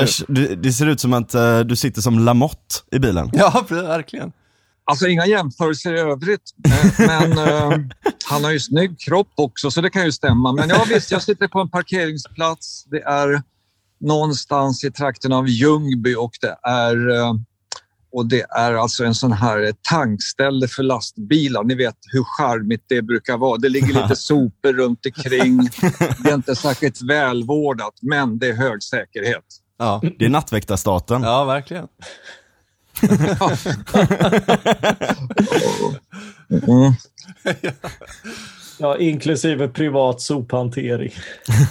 Anders, 0.00 0.24
du, 0.28 0.54
det 0.54 0.72
ser 0.72 0.86
ut 0.86 1.00
som 1.00 1.12
att 1.12 1.34
uh, 1.34 1.60
du 1.60 1.76
sitter 1.76 2.00
som 2.00 2.18
Lamotte 2.18 2.74
i 2.92 2.98
bilen. 2.98 3.30
Ja, 3.32 3.64
verkligen. 3.68 4.32
Alltså 4.84 5.08
inga 5.08 5.26
jämförelser 5.26 5.94
i 5.94 5.98
övrigt, 5.98 6.54
eh, 6.64 6.90
men 7.06 7.38
uh, 7.38 7.88
han 8.24 8.44
har 8.44 8.50
ju 8.50 8.60
snygg 8.60 9.00
kropp 9.00 9.32
också 9.34 9.70
så 9.70 9.80
det 9.80 9.90
kan 9.90 10.04
ju 10.04 10.12
stämma. 10.12 10.52
Men 10.52 10.68
ja 10.68 10.84
visst, 10.88 11.10
jag 11.10 11.22
sitter 11.22 11.48
på 11.48 11.60
en 11.60 11.70
parkeringsplats. 11.70 12.84
Det 12.84 13.02
är 13.02 13.42
någonstans 14.00 14.84
i 14.84 14.90
trakten 14.90 15.32
av 15.32 15.48
Ljungby 15.48 16.14
och 16.14 16.32
det 16.40 16.56
är 16.62 17.10
uh, 17.10 17.34
och 18.12 18.26
det 18.26 18.46
är 18.50 18.74
alltså 18.74 19.04
en 19.04 19.14
sån 19.14 19.32
här 19.32 19.74
tankställe 19.82 20.68
för 20.68 20.82
lastbilar. 20.82 21.64
Ni 21.64 21.74
vet 21.74 21.96
hur 22.12 22.24
charmigt 22.24 22.84
det 22.88 23.02
brukar 23.02 23.36
vara. 23.36 23.58
Det 23.58 23.68
ligger 23.68 24.02
lite 24.02 24.16
sopor 24.16 24.72
runt 24.72 25.06
omkring. 25.06 25.56
Det 26.18 26.30
är 26.30 26.34
inte 26.34 26.56
särskilt 26.56 27.02
välvårdat, 27.02 27.94
men 28.02 28.38
det 28.38 28.48
är 28.48 28.54
hög 28.54 28.82
säkerhet. 28.82 29.44
Ja, 29.78 30.00
det 30.18 30.24
är 30.24 30.28
nattväktarstaten. 30.28 31.22
Ja, 31.22 31.44
verkligen. 31.44 31.88
mm. 36.66 36.92
Ja, 38.78 38.98
inklusive 38.98 39.68
privat 39.68 40.20
sophantering. 40.20 41.12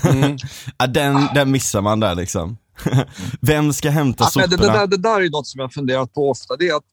Mm. 0.03 0.37
Ja, 0.77 0.87
den, 0.87 1.27
den 1.35 1.51
missar 1.51 1.81
man 1.81 1.99
där 1.99 2.15
liksom. 2.15 2.57
Vem 3.41 3.73
ska 3.73 3.89
hämta 3.89 4.25
soporna? 4.25 4.47
Det, 4.47 4.57
det, 4.57 4.73
där, 4.73 4.87
det 4.87 4.97
där 4.97 5.21
är 5.21 5.29
något 5.29 5.47
som 5.47 5.61
jag 5.61 5.73
funderat 5.73 6.13
på 6.13 6.29
ofta. 6.29 6.55
Det 6.55 6.67
är 6.67 6.75
att 6.75 6.83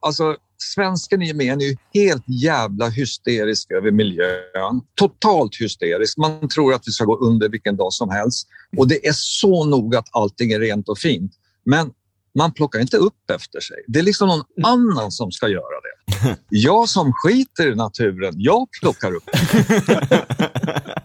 alltså, 0.00 0.36
svensken 0.74 1.22
i 1.22 1.26
gemen 1.26 1.60
är 1.60 1.64
ju 1.64 1.76
helt 1.94 2.24
jävla 2.26 2.88
hysterisk 2.88 3.70
över 3.70 3.90
miljön. 3.90 4.80
Totalt 4.94 5.56
hysterisk. 5.60 6.18
Man 6.18 6.48
tror 6.48 6.74
att 6.74 6.82
vi 6.86 6.92
ska 6.92 7.04
gå 7.04 7.16
under 7.16 7.48
vilken 7.48 7.76
dag 7.76 7.92
som 7.92 8.10
helst. 8.10 8.48
Och 8.76 8.88
det 8.88 9.06
är 9.06 9.12
så 9.14 9.64
noga 9.64 9.98
att 9.98 10.08
allting 10.12 10.52
är 10.52 10.60
rent 10.60 10.88
och 10.88 10.98
fint. 10.98 11.32
Men 11.64 11.90
man 12.38 12.52
plockar 12.52 12.80
inte 12.80 12.96
upp 12.96 13.30
efter 13.30 13.60
sig. 13.60 13.76
Det 13.86 13.98
är 13.98 14.02
liksom 14.02 14.28
någon 14.28 14.64
annan 14.64 15.10
som 15.10 15.32
ska 15.32 15.48
göra 15.48 15.62
det. 15.62 16.36
Jag 16.48 16.88
som 16.88 17.12
skiter 17.12 17.72
i 17.72 17.74
naturen, 17.74 18.34
jag 18.36 18.68
plockar 18.80 19.14
upp 19.14 19.24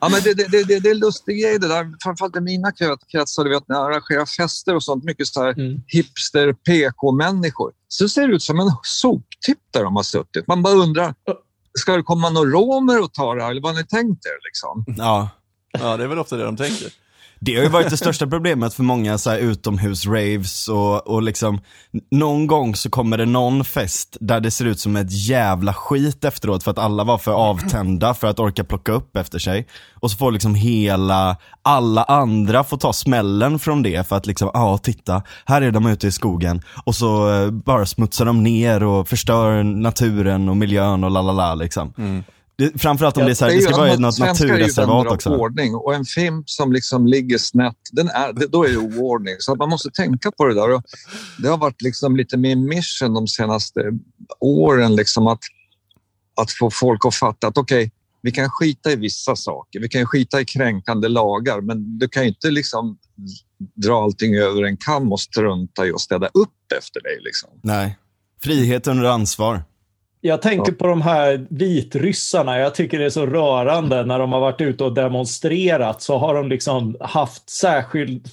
ja, 0.01 0.09
men 0.09 0.21
det, 0.23 0.33
det, 0.33 0.63
det, 0.63 0.79
det 0.79 0.89
är 0.89 0.95
lustig 0.95 1.41
grej 1.41 1.59
det 1.59 1.67
där, 1.67 1.93
framförallt 2.03 2.35
i 2.35 2.39
mina 2.39 2.71
kretsar, 3.11 3.43
du 3.43 3.49
vet, 3.49 3.67
när 3.67 3.75
jag 3.75 3.91
arrangerar 3.91 4.25
fester 4.25 4.75
och 4.75 4.83
sånt, 4.83 5.03
mycket 5.03 5.27
så 5.27 5.43
här 5.43 5.59
mm. 5.59 5.81
hipster, 5.87 6.53
PK-människor. 6.53 7.71
Så 7.93 8.09
ser 8.09 8.27
det 8.27 8.35
ut 8.35 8.43
som 8.43 8.59
en 8.59 8.71
soptipp 8.83 9.59
där 9.71 9.83
de 9.83 9.95
har 9.95 10.03
suttit. 10.03 10.47
Man 10.47 10.63
bara 10.63 10.73
undrar, 10.73 11.15
ska 11.79 11.95
det 11.97 12.03
komma 12.03 12.29
några 12.29 12.49
romer 12.49 13.03
och 13.03 13.13
ta 13.13 13.35
det 13.35 13.43
här 13.43 13.51
eller 13.51 13.61
vad 13.61 13.75
har 13.75 13.81
ni 13.81 13.87
tänkt 13.87 14.25
er? 14.25 14.39
Liksom? 14.47 14.85
Ja. 14.97 15.29
ja, 15.71 15.97
det 15.97 16.03
är 16.03 16.07
väl 16.07 16.19
ofta 16.19 16.35
det 16.37 16.43
de 16.43 16.57
tänker. 16.57 16.87
Det 17.45 17.55
har 17.55 17.63
ju 17.63 17.69
varit 17.69 17.89
det 17.89 17.97
största 17.97 18.27
problemet 18.27 18.73
för 18.73 18.83
många 18.83 19.17
så 19.17 19.29
här 19.29 19.39
utomhus-raves 19.39 20.69
och, 20.69 21.07
och 21.07 21.21
liksom 21.23 21.59
Någon 22.11 22.47
gång 22.47 22.75
så 22.75 22.89
kommer 22.89 23.17
det 23.17 23.25
någon 23.25 23.65
fest 23.65 24.17
där 24.19 24.39
det 24.39 24.51
ser 24.51 24.65
ut 24.65 24.79
som 24.79 24.95
ett 24.95 25.11
jävla 25.11 25.73
skit 25.73 26.23
efteråt 26.23 26.63
för 26.63 26.71
att 26.71 26.79
alla 26.79 27.03
var 27.03 27.17
för 27.17 27.31
avtända 27.31 28.13
för 28.13 28.27
att 28.27 28.39
orka 28.39 28.63
plocka 28.63 28.91
upp 28.91 29.17
efter 29.17 29.39
sig. 29.39 29.67
Och 29.93 30.11
så 30.11 30.17
får 30.17 30.31
liksom 30.31 30.55
hela, 30.55 31.37
alla 31.61 32.03
andra 32.03 32.63
får 32.63 32.77
ta 32.77 32.93
smällen 32.93 33.59
från 33.59 33.83
det 33.83 34.07
för 34.07 34.15
att 34.15 34.25
liksom, 34.25 34.51
ja 34.53 34.63
ah, 34.63 34.77
titta, 34.77 35.21
här 35.45 35.61
är 35.61 35.71
de 35.71 35.85
ute 35.85 36.07
i 36.07 36.11
skogen. 36.11 36.61
Och 36.85 36.95
så 36.95 37.33
eh, 37.33 37.51
bara 37.51 37.85
smutsar 37.85 38.25
de 38.25 38.43
ner 38.43 38.83
och 38.83 39.07
förstör 39.07 39.63
naturen 39.63 40.49
och 40.49 40.57
miljön 40.57 41.03
och 41.03 41.11
la 41.11 41.21
la 41.21 41.31
la 41.31 41.55
liksom. 41.55 41.93
Mm. 41.97 42.23
Det, 42.55 42.81
framförallt 42.81 43.17
om 43.17 43.25
det 43.25 43.31
är 43.31 43.35
så 43.35 43.45
här, 43.45 43.55
det, 43.55 43.61
ska 43.61 43.77
vara 43.77 43.95
något 43.95 44.19
naturreservat 44.19 45.07
också. 45.07 45.29
Ordning, 45.29 45.75
och 45.75 45.95
en 45.95 46.05
film 46.05 46.43
som 46.45 46.73
liksom 46.73 47.07
ligger 47.07 47.37
snett, 47.37 47.77
den 47.91 48.09
är, 48.09 48.33
det, 48.33 48.47
då 48.47 48.63
är 48.65 48.69
det 48.69 48.77
oordning. 48.77 49.35
Så 49.39 49.55
man 49.55 49.69
måste 49.69 49.91
tänka 49.91 50.31
på 50.31 50.45
det 50.45 50.53
där. 50.53 50.71
Och 50.71 50.83
det 51.37 51.47
har 51.47 51.57
varit 51.57 51.81
liksom 51.81 52.15
lite 52.15 52.37
min 52.37 52.65
mission 52.65 53.13
de 53.13 53.27
senaste 53.27 53.81
åren, 54.39 54.95
liksom 54.95 55.27
att, 55.27 55.39
att 56.41 56.51
få 56.51 56.69
folk 56.71 57.05
att 57.05 57.15
fatta 57.15 57.47
att 57.47 57.57
okej, 57.57 57.77
okay, 57.77 57.91
vi 58.21 58.31
kan 58.31 58.49
skita 58.49 58.91
i 58.91 58.95
vissa 58.95 59.35
saker. 59.35 59.79
Vi 59.79 59.89
kan 59.89 60.05
skita 60.05 60.41
i 60.41 60.45
kränkande 60.45 61.07
lagar, 61.07 61.61
men 61.61 61.97
du 61.97 62.07
kan 62.07 62.23
inte 62.23 62.51
liksom 62.51 62.97
dra 63.75 64.03
allting 64.03 64.35
över 64.35 64.63
en 64.63 64.77
kam 64.77 65.11
och 65.11 65.19
strunta 65.19 65.87
i 65.87 65.91
att 65.91 66.01
städa 66.01 66.27
upp 66.27 66.71
efter 66.77 67.01
dig. 67.01 67.19
Liksom. 67.21 67.49
Nej, 67.61 67.97
frihet 68.43 68.87
under 68.87 69.03
ansvar. 69.03 69.63
Jag 70.25 70.41
tänker 70.41 70.71
på 70.71 70.87
de 70.87 71.01
här 71.01 71.45
vitryssarna. 71.49 72.59
Jag 72.59 72.75
tycker 72.75 72.99
det 72.99 73.05
är 73.05 73.09
så 73.09 73.25
rörande 73.25 74.05
när 74.05 74.19
de 74.19 74.33
har 74.33 74.39
varit 74.39 74.61
ute 74.61 74.83
och 74.83 74.93
demonstrerat 74.93 76.01
så 76.01 76.17
har 76.17 76.35
de 76.35 76.49
liksom 76.49 76.97
haft 76.99 77.49
särskilt, 77.49 78.23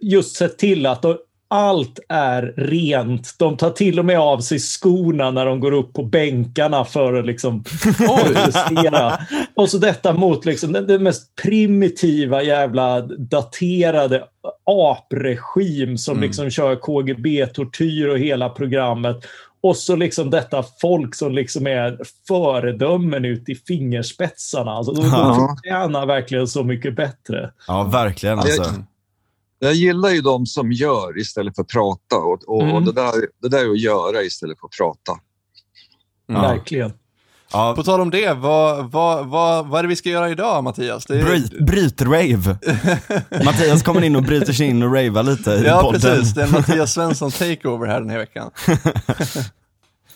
just 0.00 0.36
sett 0.36 0.58
till 0.58 0.86
att 0.86 1.04
allt 1.48 1.98
är 2.08 2.54
rent. 2.56 3.34
De 3.38 3.56
tar 3.56 3.70
till 3.70 3.98
och 3.98 4.04
med 4.04 4.18
av 4.18 4.40
sig 4.40 4.58
skorna 4.58 5.30
när 5.30 5.46
de 5.46 5.60
går 5.60 5.72
upp 5.72 5.92
på 5.92 6.02
bänkarna 6.02 6.84
för 6.84 7.14
att 7.14 7.26
liksom 7.26 7.64
protestera. 7.98 9.18
och 9.54 9.68
så 9.68 9.78
detta 9.78 10.12
mot 10.12 10.44
liksom 10.44 10.72
den, 10.72 10.86
den, 10.86 11.02
mest 11.02 11.34
primitiva 11.42 12.42
jävla 12.42 13.00
daterade 13.00 14.24
apregim 14.64 15.98
som 15.98 16.16
mm. 16.16 16.26
liksom 16.26 16.50
kör 16.50 16.76
KGB-tortyr 16.76 18.08
och 18.08 18.18
hela 18.18 18.48
programmet. 18.48 19.16
Och 19.62 19.76
så 19.76 19.96
liksom 19.96 20.30
detta 20.30 20.64
folk 20.80 21.14
som 21.14 21.32
liksom 21.32 21.66
är 21.66 22.00
föredömen 22.28 23.24
ut 23.24 23.48
i 23.48 23.54
fingerspetsarna. 23.54 24.70
Alltså, 24.70 24.92
de, 24.92 25.06
ja. 25.06 25.56
förtjänar 25.56 26.06
verkligen 26.06 26.48
så 26.48 26.64
mycket 26.64 26.96
bättre. 26.96 27.52
Ja, 27.66 27.84
verkligen. 27.84 28.38
Alltså. 28.38 28.62
Jag, 28.62 28.84
jag 29.58 29.74
gillar 29.74 30.08
ju 30.08 30.20
de 30.20 30.46
som 30.46 30.72
gör 30.72 31.18
istället 31.18 31.54
för 31.54 31.62
att 31.62 31.68
prata. 31.68 32.16
Och, 32.16 32.48
och, 32.48 32.62
mm. 32.62 32.74
och 32.74 32.82
det, 32.82 32.92
där, 32.92 33.12
det 33.42 33.48
där 33.48 33.64
är 33.64 33.70
att 33.70 33.80
göra 33.80 34.22
istället 34.22 34.60
för 34.60 34.66
att 34.66 34.76
prata. 34.78 35.12
Mm. 36.28 36.42
Verkligen. 36.42 36.92
Ja. 37.52 37.74
På 37.76 37.82
tal 37.82 38.00
om 38.00 38.10
det, 38.10 38.32
vad, 38.32 38.90
vad, 38.90 39.26
vad, 39.26 39.66
vad 39.66 39.78
är 39.78 39.82
det 39.82 39.88
vi 39.88 39.96
ska 39.96 40.08
göra 40.08 40.30
idag 40.30 40.64
Mattias? 40.64 41.06
Det 41.06 41.18
är... 41.18 41.24
Bryt, 41.24 41.58
bryt-rave. 41.58 42.56
Mattias 43.44 43.82
kommer 43.82 44.04
in 44.04 44.16
och 44.16 44.22
bryter 44.22 44.52
sig 44.52 44.66
in 44.66 44.82
och 44.82 44.94
ravar 44.94 45.22
lite 45.22 45.50
i 45.50 45.64
ja, 45.66 45.82
podden. 45.82 46.00
Precis. 46.00 46.34
Det 46.34 46.42
är 46.42 46.46
Mattias 46.52 46.92
Svensson 46.92 47.30
takeover 47.30 47.86
här 47.86 48.00
den 48.00 48.10
här 48.10 48.18
veckan. 48.18 48.50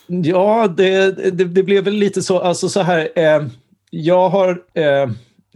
ja, 0.06 0.68
det, 0.76 1.16
det, 1.32 1.44
det, 1.44 1.62
blev 1.62 1.84
väl 1.84 1.94
lite 1.94 2.22
så, 2.22 2.38
alltså 2.38 2.68
så 2.68 2.82
här, 2.82 3.08
eh, 3.16 3.42
jag 3.90 4.28
har, 4.28 4.58
eh, 4.74 4.84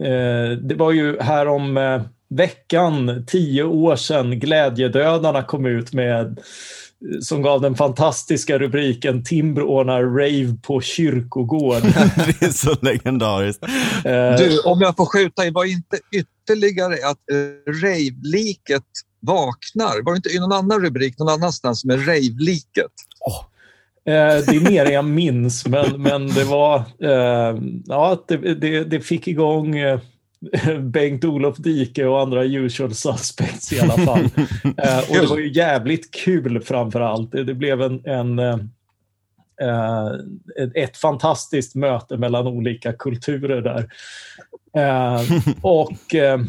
eh, 0.07 0.51
det 0.61 0.75
var 0.75 0.91
ju 0.91 1.19
här 1.19 1.47
om 1.47 1.77
eh, 1.77 2.01
veckan, 2.29 3.25
tio 3.27 3.63
år 3.63 3.95
sedan, 3.95 4.39
Glädjedödarna 4.39 5.43
kom 5.43 5.65
ut 5.65 5.93
med 5.93 6.39
som 7.21 7.41
gav 7.41 7.61
den 7.61 7.75
fantastiska 7.75 8.59
rubriken 8.59 9.23
Timbro 9.23 9.67
ordnar 9.67 10.03
rave 10.03 10.57
på 10.61 10.81
kyrkogård. 10.81 11.81
det 12.15 12.45
är 12.45 12.51
så 12.51 12.75
legendariskt. 12.81 13.63
Eh, 14.05 14.35
du, 14.37 14.59
om 14.65 14.81
jag 14.81 14.95
får 14.95 15.05
skjuta 15.05 15.45
in, 15.45 15.53
var 15.53 15.65
inte 15.65 15.99
ytterligare 16.11 16.93
att 16.93 17.17
uh, 17.31 17.73
rave-liket 17.83 18.83
vaknar? 19.19 20.05
Var 20.05 20.13
det 20.13 20.15
inte 20.15 20.29
i 20.29 20.39
någon 20.39 20.51
annan 20.51 20.81
rubrik 20.81 21.19
någon 21.19 21.29
annanstans 21.29 21.85
med 21.85 22.07
rave-liket? 22.07 22.91
Oh. 23.19 23.45
det 24.03 24.55
är 24.55 24.69
mer 24.71 24.85
än 24.85 24.93
jag 24.93 25.05
minns, 25.05 25.67
men, 25.67 26.01
men 26.01 26.27
det 26.27 26.43
var... 26.43 26.77
Eh, 26.77 27.61
ja, 27.85 28.23
det, 28.27 28.37
det, 28.53 28.83
det 28.83 29.01
fick 29.01 29.27
igång 29.27 29.75
Bengt-Olof 30.81 31.57
Dike 31.57 32.05
och 32.05 32.21
andra 32.21 32.43
usual 32.43 32.93
suspects 32.93 33.73
i 33.73 33.79
alla 33.79 33.97
fall. 33.97 34.19
eh, 34.77 34.99
och 35.09 35.15
det 35.21 35.27
var 35.29 35.37
ju 35.37 35.51
jävligt 35.51 36.11
kul 36.11 36.61
framför 36.61 37.01
allt. 37.01 37.31
Det, 37.31 37.53
blev 37.53 37.81
en, 37.81 38.05
en 38.05 38.39
eh, 38.39 38.59
ett 40.75 40.97
fantastiskt 40.97 41.75
möte 41.75 42.17
mellan 42.17 42.47
olika 42.47 42.93
kulturer 42.93 43.61
där. 43.61 43.87
Eh, 44.77 45.21
och 45.61 46.15
eh, 46.15 46.39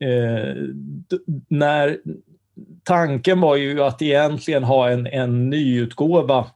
eh, 0.00 0.56
när 1.48 1.98
tanken 2.84 3.40
var 3.40 3.56
ju 3.56 3.82
att 3.82 4.02
egentligen 4.02 4.64
ha 4.64 4.90
en, 4.90 5.06
en 5.06 5.50
nyutgåva 5.50 6.46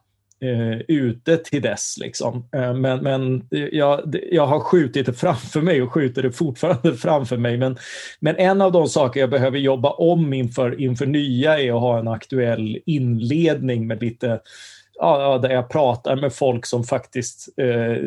eh, 0.41 0.81
ute 0.87 1.37
till 1.37 1.61
dess. 1.61 1.97
Liksom. 2.01 2.49
Eh, 2.55 2.73
men 2.73 3.03
men 3.03 3.47
jag, 3.71 4.15
jag 4.31 4.47
har 4.47 4.59
skjutit 4.59 5.05
det 5.05 5.13
framför 5.13 5.61
mig 5.61 5.81
och 5.81 5.93
skjuter 5.93 6.23
det 6.23 6.31
fortfarande 6.31 6.93
framför 6.97 7.37
mig. 7.37 7.57
Men, 7.57 7.77
men 8.19 8.35
en 8.35 8.61
av 8.61 8.71
de 8.71 8.87
saker 8.87 9.19
jag 9.19 9.29
behöver 9.29 9.57
jobba 9.57 9.89
om 9.89 10.33
inför, 10.33 10.81
inför 10.81 11.05
nya 11.05 11.59
är 11.59 11.75
att 11.75 11.81
ha 11.81 11.99
en 11.99 12.07
aktuell 12.07 12.79
inledning 12.85 13.87
med 13.87 14.01
lite 14.01 14.39
ja, 14.99 15.37
där 15.37 15.49
jag 15.49 15.69
pratar 15.69 16.15
med 16.15 16.33
folk 16.33 16.65
som 16.65 16.83
faktiskt 16.83 17.49
eh, 17.57 17.97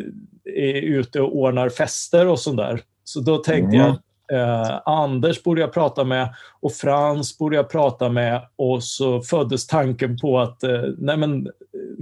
är 0.55 0.81
ute 0.81 1.21
och 1.21 1.35
ordnar 1.35 1.69
fester 1.69 2.27
och 2.27 2.39
sånt 2.39 2.57
där. 2.57 2.81
Så 3.03 3.19
då 3.19 3.37
tänkte 3.37 3.75
mm. 3.75 3.87
jag 3.87 3.95
Eh, 4.31 4.79
Anders 4.85 5.43
borde 5.43 5.61
jag 5.61 5.73
prata 5.73 6.03
med 6.03 6.33
och 6.61 6.73
Frans 6.73 7.37
borde 7.37 7.55
jag 7.55 7.69
prata 7.69 8.09
med 8.09 8.41
och 8.55 8.83
så 8.83 9.21
föddes 9.21 9.67
tanken 9.67 10.17
på 10.17 10.39
att 10.39 10.63
eh, 10.63 10.81
nej 10.97 11.17
men, 11.17 11.47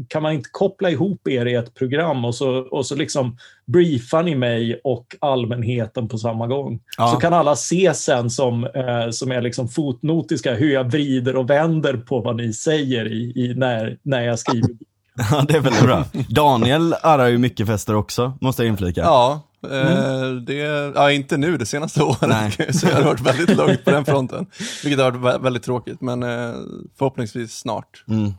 kan 0.08 0.24
man 0.24 0.34
inte 0.34 0.50
koppla 0.52 0.90
ihop 0.90 1.28
er 1.28 1.46
i 1.46 1.56
ett 1.56 1.76
program 1.76 2.26
och 2.26 2.36
så, 2.36 2.50
och 2.58 2.86
så 2.86 2.96
liksom 2.96 3.38
briefar 3.66 4.24
ni 4.24 4.36
mig 4.36 4.81
och 4.84 5.16
allmänheten 5.20 6.08
på 6.08 6.18
samma 6.18 6.48
gång. 6.48 6.80
Ja. 6.98 7.08
Så 7.08 7.20
kan 7.20 7.34
alla 7.34 7.56
se 7.56 7.94
sen 7.94 8.30
som, 8.30 8.64
eh, 8.64 9.10
som 9.12 9.31
är 9.31 9.42
liksom 9.42 9.68
fotnotiska 9.68 10.54
hur 10.54 10.74
jag 10.74 10.92
vrider 10.92 11.36
och 11.36 11.50
vänder 11.50 11.98
på 11.98 12.20
vad 12.20 12.36
ni 12.36 12.54
säger 12.54 13.08
i, 13.08 13.34
i 13.36 13.54
när, 13.56 13.98
när 14.04 14.22
jag 14.22 14.40
skriver. 14.40 14.70
Ja, 15.31 15.46
det 15.48 15.54
är 15.54 15.60
väldigt 15.60 15.84
bra. 15.84 16.06
Daniel 16.30 16.96
arrar 17.02 17.28
ju 17.28 17.38
mycket 17.38 17.68
fester 17.68 17.96
också, 17.96 18.34
måste 18.42 18.64
jag 18.64 18.70
inflika. 18.70 19.02
Ja, 19.02 19.42
eh, 19.64 20.32
det, 20.32 20.54
ja, 20.96 21.12
inte 21.12 21.38
nu 21.38 21.58
det 21.58 21.66
senaste 21.66 22.04
året. 22.04 22.22
Nej. 22.22 22.74
Så 22.74 22.88
jag 22.88 22.96
har 22.96 23.04
varit 23.04 23.22
väldigt 23.22 23.58
lugnt 23.58 23.86
på 23.86 23.92
den 23.92 24.06
fronten. 24.06 24.46
Vilket 24.84 25.00
har 25.00 25.12
varit 25.12 25.36
vä- 25.36 25.44
väldigt 25.44 25.64
tråkigt, 25.64 26.02
men 26.02 26.24
eh, 26.24 26.54
förhoppningsvis 26.98 27.54
snart. 27.54 28.04
Mm. 28.08 28.34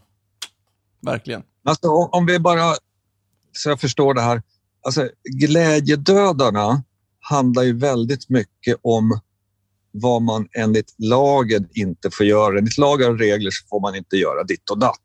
Verkligen. 1.02 1.42
Alltså, 1.64 1.88
om 1.88 2.08
om 2.12 2.26
vi 2.26 2.38
bara, 2.38 2.74
så 3.52 3.68
jag 3.68 3.80
förstår 3.80 4.14
det 4.14 4.20
här. 4.20 4.42
Alltså, 4.84 5.08
glädjedödarna 5.24 6.82
handlar 7.20 7.62
ju 7.62 7.78
väldigt 7.78 8.28
mycket 8.28 8.76
om 8.82 9.20
vad 9.92 10.22
man 10.22 10.48
enligt 10.52 10.94
lagen 10.98 11.68
inte 11.72 12.10
får 12.10 12.26
göra. 12.26 12.58
Enligt 12.58 12.78
lagar 12.78 13.10
och 13.10 13.18
regler 13.18 13.50
så 13.50 13.66
får 13.68 13.80
man 13.80 13.94
inte 13.94 14.16
göra 14.16 14.44
ditt 14.44 14.70
och 14.70 14.78
datt. 14.78 14.96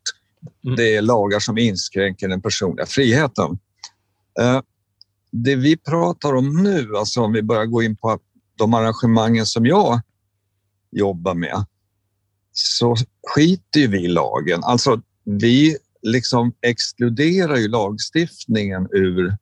Mm. 0.64 0.76
Det 0.76 0.96
är 0.96 1.02
lagar 1.02 1.40
som 1.40 1.58
inskränker 1.58 2.28
den 2.28 2.42
personliga 2.42 2.86
friheten. 2.86 3.58
Det 5.30 5.56
vi 5.56 5.76
pratar 5.76 6.34
om 6.34 6.62
nu, 6.62 6.96
alltså 6.96 7.20
om 7.20 7.32
vi 7.32 7.42
börjar 7.42 7.66
gå 7.66 7.82
in 7.82 7.96
på 7.96 8.18
de 8.58 8.74
arrangemangen 8.74 9.46
som 9.46 9.66
jag 9.66 10.00
jobbar 10.90 11.34
med, 11.34 11.64
så 12.52 12.96
skiter 13.34 13.80
ju 13.80 13.86
vi 13.86 14.04
i 14.04 14.08
lagen. 14.08 14.64
Alltså, 14.64 15.02
vi 15.24 15.76
liksom 16.02 16.52
exkluderar 16.60 17.56
ju 17.56 17.68
lagstiftningen 17.68 18.88
ur, 18.92 19.36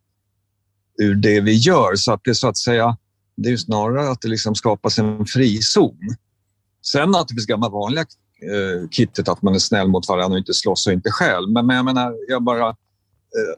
ur 1.02 1.14
det 1.14 1.40
vi 1.40 1.52
gör. 1.56 1.96
Så 1.96 2.12
att 2.12 2.20
det 2.24 2.34
så 2.34 2.48
att 2.48 2.58
säga, 2.58 2.96
det 3.36 3.48
är 3.48 3.50
ju 3.50 3.58
snarare 3.58 4.10
att 4.10 4.20
det 4.20 4.28
liksom 4.28 4.54
skapas 4.54 4.98
en 4.98 5.26
frizon. 5.26 5.98
Sen 6.92 7.10
naturligtvis 7.10 7.46
gamla 7.46 7.68
vanliga 7.68 8.00
eh, 8.02 8.88
kittet 8.90 9.28
att 9.28 9.42
man 9.42 9.54
är 9.54 9.58
snäll 9.58 9.88
mot 9.88 10.08
varandra 10.08 10.34
och 10.34 10.38
inte 10.38 10.54
slåss 10.54 10.86
och 10.86 10.92
inte 10.92 11.10
stjäl. 11.10 11.48
Men, 11.48 11.66
men 11.66 11.76
jag 11.76 11.84
menar, 11.84 12.14
jag 12.28 12.42
bara, 12.42 12.76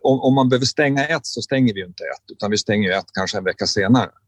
om, 0.03 0.21
om 0.21 0.35
man 0.35 0.49
behöver 0.49 0.67
stänga 0.67 1.07
ett 1.07 1.27
så 1.27 1.43
stänger 1.43 1.75
vi 1.75 1.81
ju 1.81 1.87
inte 1.87 2.03
ett, 2.03 2.31
utan 2.33 2.51
vi 2.51 2.59
stänger 2.59 2.89
ju 2.89 2.95
ett 2.95 3.13
kanske 3.13 3.39
en 3.39 3.45
vecka 3.45 3.67
senare. 3.67 4.11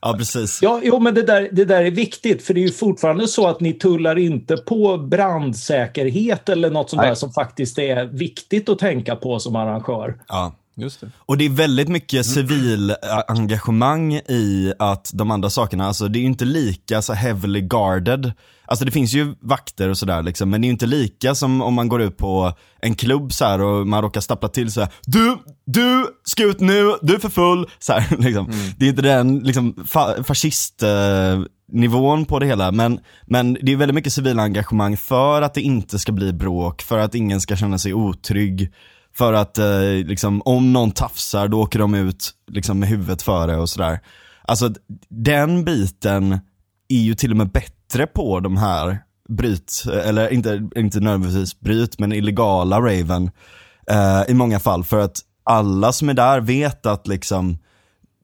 Ja, 0.00 0.14
precis. 0.18 0.62
Ja, 0.62 0.80
jo, 0.84 0.98
men 0.98 1.14
det 1.14 1.22
där, 1.22 1.48
det 1.52 1.64
där 1.64 1.82
är 1.84 1.90
viktigt, 1.90 2.42
för 2.42 2.54
det 2.54 2.60
är 2.60 2.62
ju 2.62 2.72
fortfarande 2.72 3.28
så 3.28 3.46
att 3.46 3.60
ni 3.60 3.72
tullar 3.72 4.18
inte 4.18 4.56
på 4.56 4.98
brandsäkerhet 4.98 6.48
eller 6.48 6.70
något 6.70 6.90
sånt 6.90 7.02
Nej. 7.02 7.10
där 7.10 7.14
som 7.14 7.32
faktiskt 7.32 7.78
är 7.78 8.04
viktigt 8.04 8.68
att 8.68 8.78
tänka 8.78 9.16
på 9.16 9.38
som 9.38 9.56
arrangör. 9.56 10.20
Ja. 10.28 10.54
Just 10.78 11.00
det. 11.00 11.10
Och 11.16 11.38
det 11.38 11.44
är 11.44 11.50
väldigt 11.50 11.88
mycket 11.88 12.26
civil 12.26 12.90
eh, 12.90 12.96
engagemang 13.28 14.14
i 14.14 14.72
att 14.78 15.10
de 15.14 15.30
andra 15.30 15.50
sakerna, 15.50 15.86
alltså 15.86 16.08
det 16.08 16.18
är 16.18 16.20
ju 16.20 16.26
inte 16.26 16.44
lika 16.44 17.02
så 17.02 17.12
heavily 17.12 17.60
guarded. 17.60 18.32
Alltså 18.66 18.84
det 18.84 18.90
finns 18.90 19.12
ju 19.14 19.34
vakter 19.40 19.88
och 19.88 19.98
sådär 19.98 20.22
liksom, 20.22 20.50
men 20.50 20.60
det 20.60 20.64
är 20.64 20.68
ju 20.68 20.72
inte 20.72 20.86
lika 20.86 21.34
som 21.34 21.62
om 21.62 21.74
man 21.74 21.88
går 21.88 22.02
ut 22.02 22.16
på 22.16 22.52
en 22.80 22.94
klubb 22.94 23.32
så 23.32 23.44
här 23.44 23.60
och 23.60 23.86
man 23.86 24.02
råkar 24.02 24.20
stappla 24.20 24.48
till 24.48 24.72
så 24.72 24.80
här. 24.80 24.90
Du, 25.06 25.38
du 25.66 26.06
ska 26.24 26.44
ut 26.44 26.60
nu, 26.60 26.94
du 27.02 27.14
är 27.14 27.18
för 27.18 27.28
full. 27.28 27.66
Så 27.78 27.92
här, 27.92 28.16
liksom. 28.18 28.52
Det 28.76 28.84
är 28.84 28.88
inte 28.88 29.02
den 29.02 29.38
liksom, 29.38 29.84
fa 29.86 30.24
fascist 30.24 30.82
eh, 30.82 31.40
nivån 31.72 32.24
på 32.24 32.38
det 32.38 32.46
hela, 32.46 32.72
men, 32.72 33.00
men 33.26 33.58
det 33.62 33.72
är 33.72 33.76
väldigt 33.76 33.94
mycket 33.94 34.12
civila 34.12 34.42
engagemang 34.42 34.96
för 34.96 35.42
att 35.42 35.54
det 35.54 35.60
inte 35.60 35.98
ska 35.98 36.12
bli 36.12 36.32
bråk, 36.32 36.82
för 36.82 36.98
att 36.98 37.14
ingen 37.14 37.40
ska 37.40 37.56
känna 37.56 37.78
sig 37.78 37.94
otrygg. 37.94 38.72
För 39.18 39.32
att 39.32 39.58
eh, 39.58 39.82
liksom, 39.82 40.42
om 40.44 40.72
någon 40.72 40.90
tafsar, 40.90 41.48
då 41.48 41.60
åker 41.60 41.78
de 41.78 41.94
ut 41.94 42.30
liksom, 42.50 42.78
med 42.78 42.88
huvudet 42.88 43.22
före 43.22 43.56
och 43.56 43.68
sådär. 43.68 44.00
Alltså 44.42 44.74
den 45.08 45.64
biten 45.64 46.40
är 46.88 47.00
ju 47.00 47.14
till 47.14 47.30
och 47.30 47.36
med 47.36 47.50
bättre 47.50 48.06
på 48.06 48.40
de 48.40 48.56
här 48.56 48.98
bryt, 49.28 49.84
eller 50.04 50.32
inte, 50.32 50.68
inte 50.76 51.00
nödvändigtvis 51.00 51.60
bryt, 51.60 51.98
men 51.98 52.12
illegala 52.12 52.80
raven 52.80 53.30
eh, 53.90 54.22
i 54.28 54.34
många 54.34 54.60
fall. 54.60 54.84
För 54.84 54.98
att 54.98 55.20
alla 55.44 55.92
som 55.92 56.08
är 56.08 56.14
där 56.14 56.40
vet 56.40 56.86
att 56.86 57.06
liksom 57.06 57.58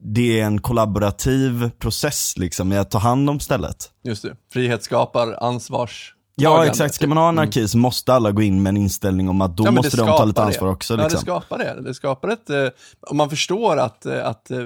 det 0.01 0.39
är 0.39 0.45
en 0.45 0.61
kollaborativ 0.61 1.69
process 1.69 2.37
liksom 2.37 2.73
i 2.73 2.77
att 2.77 2.91
ta 2.91 2.97
hand 2.97 3.29
om 3.29 3.39
stället. 3.39 3.91
Just 4.03 4.23
det. 4.23 4.35
Frihet 4.53 4.83
skapar 4.83 5.43
ansvars... 5.43 6.14
Ja 6.35 6.65
exakt, 6.65 6.95
ska 6.95 7.07
man 7.07 7.17
ha 7.17 7.27
anarki 7.27 7.67
så 7.67 7.77
måste 7.77 8.13
alla 8.13 8.31
gå 8.31 8.41
in 8.41 8.63
med 8.63 8.69
en 8.69 8.77
inställning 8.77 9.29
om 9.29 9.41
att 9.41 9.57
då 9.57 9.65
Ja, 9.65 9.71
måste 9.71 9.97
de 9.97 10.07
ta 10.07 10.25
lite 10.25 10.43
ansvar 10.43 10.67
det. 10.67 10.73
också. 10.73 10.93
Ja, 10.93 10.97
det 10.97 11.03
Liksom. 11.03 11.21
skapar 11.21 11.57
det. 11.57 11.81
Det 11.81 11.93
skapar 11.93 12.29
ett... 12.29 12.49
Eh, 12.49 12.67
om 13.01 13.17
man 13.17 13.29
förstår 13.29 13.77
att, 13.77 14.05
eh, 14.05 14.27
att, 14.27 14.51
eh, 14.51 14.57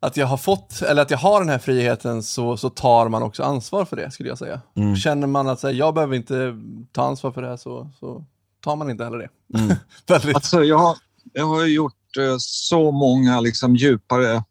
att 0.00 0.16
jag 0.16 0.26
har 0.26 0.36
fått, 0.36 0.82
eller 0.82 1.02
att 1.02 1.10
jag 1.10 1.18
har 1.18 1.40
den 1.40 1.48
här 1.48 1.58
friheten 1.58 2.22
så, 2.22 2.56
så 2.56 2.70
tar 2.70 3.08
man 3.08 3.22
också 3.22 3.42
ansvar 3.42 3.84
för 3.84 3.96
det, 3.96 4.10
skulle 4.10 4.28
jag 4.28 4.38
säga. 4.38 4.60
Mm. 4.76 4.96
Känner 4.96 5.26
man 5.26 5.48
att 5.48 5.60
så 5.60 5.66
här, 5.66 5.74
jag 5.74 5.94
behöver 5.94 6.16
inte 6.16 6.54
ta 6.92 7.02
ansvar 7.02 7.32
för 7.32 7.42
det 7.42 7.48
här 7.48 7.56
så, 7.56 7.90
så 8.00 8.24
tar 8.64 8.76
man 8.76 8.90
inte 8.90 9.04
heller 9.04 9.18
det. 9.18 9.58
Mm. 9.58 9.76
Alltså, 10.34 10.64
jag, 10.64 10.78
har- 10.78 10.96
jag 11.32 11.46
har 11.46 11.64
ju 11.66 11.74
gjort 11.74 11.94
så 12.38 12.90
många 12.90 13.40
liksom, 13.40 13.76
djupare 13.76 14.44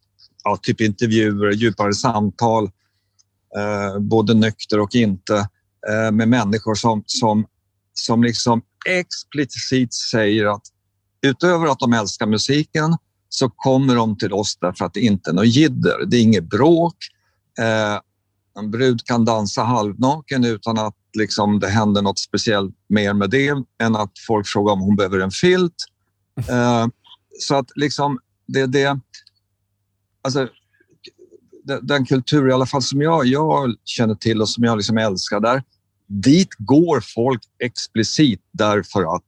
ja, 0.43 0.57
typ 0.61 0.81
intervjuer, 0.81 1.51
djupare 1.51 1.93
samtal, 1.93 2.63
eh, 3.57 3.99
både 3.99 4.33
nykter 4.33 4.79
och 4.79 4.95
inte, 4.95 5.49
Eh, 5.87 6.11
med 6.11 6.27
människor 6.27 6.75
som, 6.75 7.03
som, 7.05 7.45
som 7.93 8.23
liksom 8.23 8.61
explicit 8.85 9.93
säger 9.93 10.45
att 10.45 10.63
utöver 11.21 11.67
att 11.67 11.79
de 11.79 11.93
älskar 11.93 12.25
musiken 12.25 12.97
så 13.29 13.49
kommer 13.49 13.95
de 13.95 14.17
till 14.17 14.33
oss 14.33 14.57
därför 14.61 14.85
att 14.85 14.93
det 14.93 14.99
inte 14.99 15.29
är 15.29 15.33
något 15.33 15.47
jidder. 15.47 16.05
Det 16.05 16.17
är 16.17 16.21
inget 16.21 16.49
bråk. 16.49 16.95
Eh, 17.59 17.99
en 18.59 18.71
brud 18.71 19.05
kan 19.05 19.25
dansa 19.25 19.63
halvnaken 19.63 20.45
utan 20.45 20.77
att 20.77 20.95
liksom, 21.17 21.59
det 21.59 21.67
händer 21.69 22.01
något 22.01 22.19
speciellt 22.19 22.75
mer 22.89 23.13
med 23.13 23.29
det 23.29 23.63
än 23.81 23.95
att 23.95 24.11
folk 24.27 24.47
frågar 24.47 24.73
om 24.73 24.79
hon 24.79 24.95
behöver 24.95 25.19
en 25.19 25.31
filt. 25.31 25.85
Eh, 26.49 26.87
så 27.39 27.55
att 27.55 27.71
liksom 27.75 28.19
det, 28.47 28.65
det 28.65 28.99
alltså, 30.21 30.47
den, 31.63 31.87
den 31.87 32.05
kultur 32.05 32.49
i 32.49 32.53
alla 32.53 32.65
fall 32.65 32.81
som 32.81 33.01
jag, 33.01 33.25
jag 33.25 33.75
känner 33.85 34.15
till 34.15 34.41
och 34.41 34.49
som 34.49 34.63
jag 34.63 34.77
liksom 34.77 34.97
älskar 34.97 35.39
där, 35.39 35.63
dit 36.07 36.49
går 36.57 37.01
folk 37.15 37.41
explicit 37.63 38.41
därför 38.51 39.15
att 39.15 39.25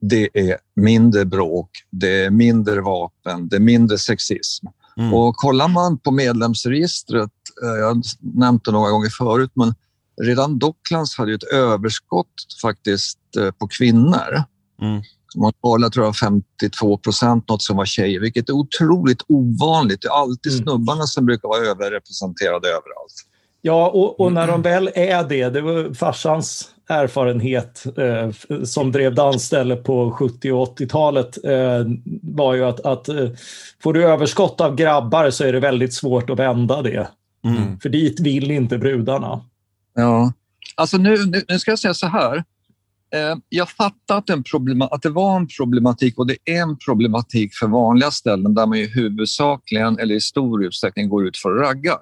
det 0.00 0.28
är 0.34 0.56
mindre 0.76 1.24
bråk, 1.24 1.70
det 1.90 2.24
är 2.24 2.30
mindre 2.30 2.80
vapen, 2.80 3.48
det 3.48 3.56
är 3.56 3.60
mindre 3.60 3.98
sexism. 3.98 4.66
Mm. 4.96 5.14
Och 5.14 5.36
kollar 5.36 5.68
man 5.68 5.98
på 5.98 6.10
medlemsregistret, 6.10 7.30
eh, 7.62 7.68
jag 7.68 7.86
har 7.86 8.02
nämnt 8.20 8.64
det 8.64 8.72
några 8.72 8.90
gånger 8.90 9.08
förut, 9.08 9.50
men 9.54 9.74
redan 10.22 10.58
Docklands 10.58 11.18
hade 11.18 11.34
ett 11.34 11.52
överskott 11.52 12.34
faktiskt 12.62 13.18
eh, 13.38 13.50
på 13.50 13.68
kvinnor. 13.68 14.44
Mm. 14.82 15.02
Man 15.36 15.52
talar 15.62 15.88
tror 15.88 16.06
jag 16.06 16.16
52 16.16 16.96
procent, 16.96 17.48
något 17.48 17.62
som 17.62 17.76
var 17.76 17.84
tjejer, 17.84 18.20
vilket 18.20 18.48
är 18.48 18.52
otroligt 18.52 19.22
ovanligt. 19.28 20.02
Det 20.02 20.08
är 20.08 20.12
alltid 20.22 20.52
Mm. 20.52 20.64
snubbarna 20.64 21.02
som 21.06 21.26
brukar 21.26 21.48
vara 21.48 21.66
överrepresenterade 21.66 22.68
överallt. 22.68 23.14
Ja, 23.62 23.88
och, 23.90 24.20
och 24.20 24.32
när 24.32 24.46
de 24.46 24.62
väl 24.62 24.90
är 24.94 25.24
det, 25.24 25.48
det 25.48 25.60
var 25.60 25.94
farsans 25.94 26.68
erfarenhet 26.88 27.84
eh, 27.98 28.30
som 28.64 28.92
drev 28.92 29.14
dansställe 29.14 29.76
på 29.76 30.10
70 30.10 30.52
och 30.52 30.78
80-talet 30.78 31.44
eh, 31.44 31.86
var 32.22 32.54
ju 32.54 32.64
att, 32.64 32.80
att 32.80 33.08
eh, 33.08 33.28
får 33.82 33.92
du 33.92 34.04
överskott 34.04 34.60
av 34.60 34.74
grabbar 34.74 35.30
så 35.30 35.44
är 35.44 35.52
det 35.52 35.60
väldigt 35.60 35.94
svårt 35.94 36.30
att 36.30 36.38
vända 36.38 36.82
det. 36.82 37.08
Mm. 37.44 37.80
För 37.80 37.88
dit 37.88 38.20
vill 38.20 38.50
inte 38.50 38.78
brudarna. 38.78 39.44
Ja. 39.94 40.32
Alltså 40.74 40.96
nu, 40.96 41.24
nu, 41.26 41.42
nu 41.48 41.58
ska 41.58 41.70
jag 41.70 41.78
säga 41.78 41.94
så 41.94 42.06
här. 42.06 42.44
Eh, 43.14 43.36
jag 43.48 43.68
fattar 43.68 44.18
att, 44.18 44.30
en 44.30 44.42
problema, 44.42 44.86
att 44.86 45.02
det 45.02 45.10
var 45.10 45.36
en 45.36 45.48
problematik 45.48 46.18
och 46.18 46.26
det 46.26 46.36
är 46.44 46.62
en 46.62 46.78
problematik 46.78 47.54
för 47.54 47.66
vanliga 47.66 48.10
ställen 48.10 48.54
där 48.54 48.66
man 48.66 48.78
ju 48.78 48.86
huvudsakligen 48.86 49.98
eller 49.98 50.14
i 50.14 50.20
stor 50.20 50.64
utsträckning 50.64 51.08
går 51.08 51.26
ut 51.26 51.36
för 51.36 51.50
raggar. 51.50 52.00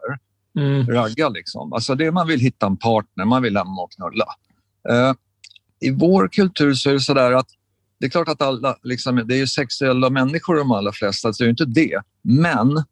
Mm. 0.58 0.86
ragga. 0.86 1.28
Liksom. 1.28 1.72
Alltså 1.72 1.94
det 1.94 2.10
man 2.10 2.26
vill 2.26 2.40
hitta 2.40 2.66
en 2.66 2.76
partner, 2.76 3.24
man 3.24 3.42
vill 3.42 3.56
hem 3.56 3.78
och 3.78 3.92
knulla. 3.92 4.26
Eh, 4.88 5.14
I 5.80 5.90
vår 5.90 6.28
kultur 6.28 6.74
så 6.74 6.90
är 6.90 6.94
det 6.94 7.00
sådär 7.00 7.32
att 7.32 7.48
det 8.00 8.06
är 8.06 8.10
klart 8.10 8.28
att 8.28 8.42
alla, 8.42 8.76
liksom, 8.82 9.22
det 9.26 9.40
är 9.40 9.46
sexuella 9.46 10.10
människor 10.10 10.56
de 10.56 10.70
allra 10.70 10.92
flesta, 10.92 11.32
så 11.32 11.42
det 11.42 11.48
är 11.48 11.50
inte 11.50 11.64
det. 11.64 12.00
Men 12.22 12.84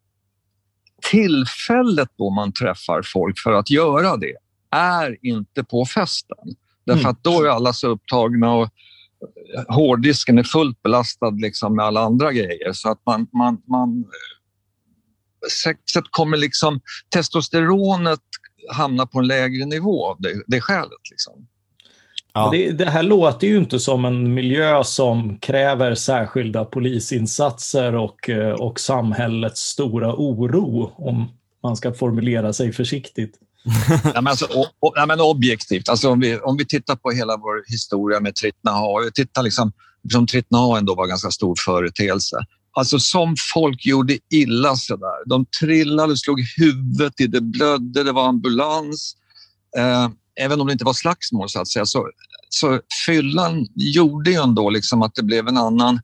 tillfället 1.10 2.08
då 2.16 2.30
man 2.30 2.52
träffar 2.52 3.02
folk 3.12 3.38
för 3.38 3.52
att 3.52 3.70
göra 3.70 4.16
det 4.16 4.36
är 4.70 5.16
inte 5.22 5.64
på 5.64 5.86
festen. 5.86 6.56
Därför 6.86 7.00
Mm. 7.00 7.10
att 7.10 7.24
då 7.24 7.42
är 7.42 7.48
alla 7.48 7.72
så 7.72 7.88
upptagna 7.88 8.54
och 8.54 8.68
hårddisken 9.68 10.38
är 10.38 10.42
fullt 10.42 10.82
belastad 10.82 11.30
liksom 11.30 11.76
med 11.76 11.84
alla 11.84 12.00
andra 12.00 12.32
grejer. 12.32 12.72
Så 12.72 12.88
att 12.90 13.00
man, 13.06 13.26
man, 13.32 13.62
man 13.68 14.04
sexet 15.64 16.04
kommer 16.10 16.36
liksom, 16.36 16.80
testosteronet 17.14 18.20
hamnar 18.72 19.06
på 19.06 19.18
en 19.18 19.26
lägre 19.26 19.64
nivå 19.64 20.06
av 20.06 20.16
det, 20.20 20.42
det 20.46 20.60
skälet. 20.60 21.10
Liksom. 21.10 21.46
Ja. 22.32 22.48
Det, 22.52 22.70
det 22.70 22.90
här 22.90 23.02
låter 23.02 23.46
ju 23.46 23.56
inte 23.56 23.80
som 23.80 24.04
en 24.04 24.34
miljö 24.34 24.84
som 24.84 25.38
kräver 25.38 25.94
särskilda 25.94 26.64
polisinsatser 26.64 27.94
och, 27.94 28.30
eh, 28.30 28.52
och 28.52 28.80
samhällets 28.80 29.60
stora 29.60 30.14
oro, 30.14 30.92
om 30.96 31.28
man 31.62 31.76
ska 31.76 31.92
formulera 31.94 32.52
sig 32.52 32.72
försiktigt. 32.72 33.38
Nej, 34.04 34.12
men 34.14 34.26
alltså, 34.26 34.44
o, 34.44 34.66
o, 34.80 34.92
nej, 34.96 35.06
men 35.06 35.20
objektivt, 35.20 35.88
alltså, 35.88 36.10
om, 36.10 36.20
vi, 36.20 36.38
om 36.38 36.56
vi 36.56 36.66
tittar 36.66 36.96
på 36.96 37.10
hela 37.10 37.36
vår 37.36 37.70
historia 37.70 38.20
med 38.20 38.34
Trittnaha, 38.34 39.00
vi 39.04 39.12
tittar 39.12 39.42
liksom, 39.42 39.72
som 40.12 40.26
Trittnaha 40.26 40.78
ändå 40.78 40.94
var 40.94 41.06
ganska 41.06 41.30
stor 41.30 41.54
företeelse. 41.64 42.36
Alltså 42.72 42.98
som 42.98 43.34
folk 43.54 43.86
gjorde 43.86 44.18
illa 44.30 44.76
sådär. 44.76 45.28
De 45.28 45.46
trillade, 45.60 46.16
slog 46.16 46.40
huvudet 46.56 47.20
i, 47.20 47.26
det 47.26 47.40
blödde, 47.40 48.02
det 48.02 48.12
var 48.12 48.28
ambulans. 48.28 49.16
Eh, 49.76 50.08
även 50.40 50.60
om 50.60 50.66
det 50.66 50.72
inte 50.72 50.84
var 50.84 50.92
slagsmål 50.92 51.48
så 51.48 51.60
att 51.60 51.68
säga, 51.68 51.86
så, 51.86 52.10
så 52.48 52.80
fyllan 53.06 53.66
gjorde 53.74 54.30
ju 54.30 54.36
ändå 54.36 54.70
liksom 54.70 55.02
att 55.02 55.14
det 55.14 55.22
blev 55.22 55.48
en 55.48 55.56
annan, 55.56 56.00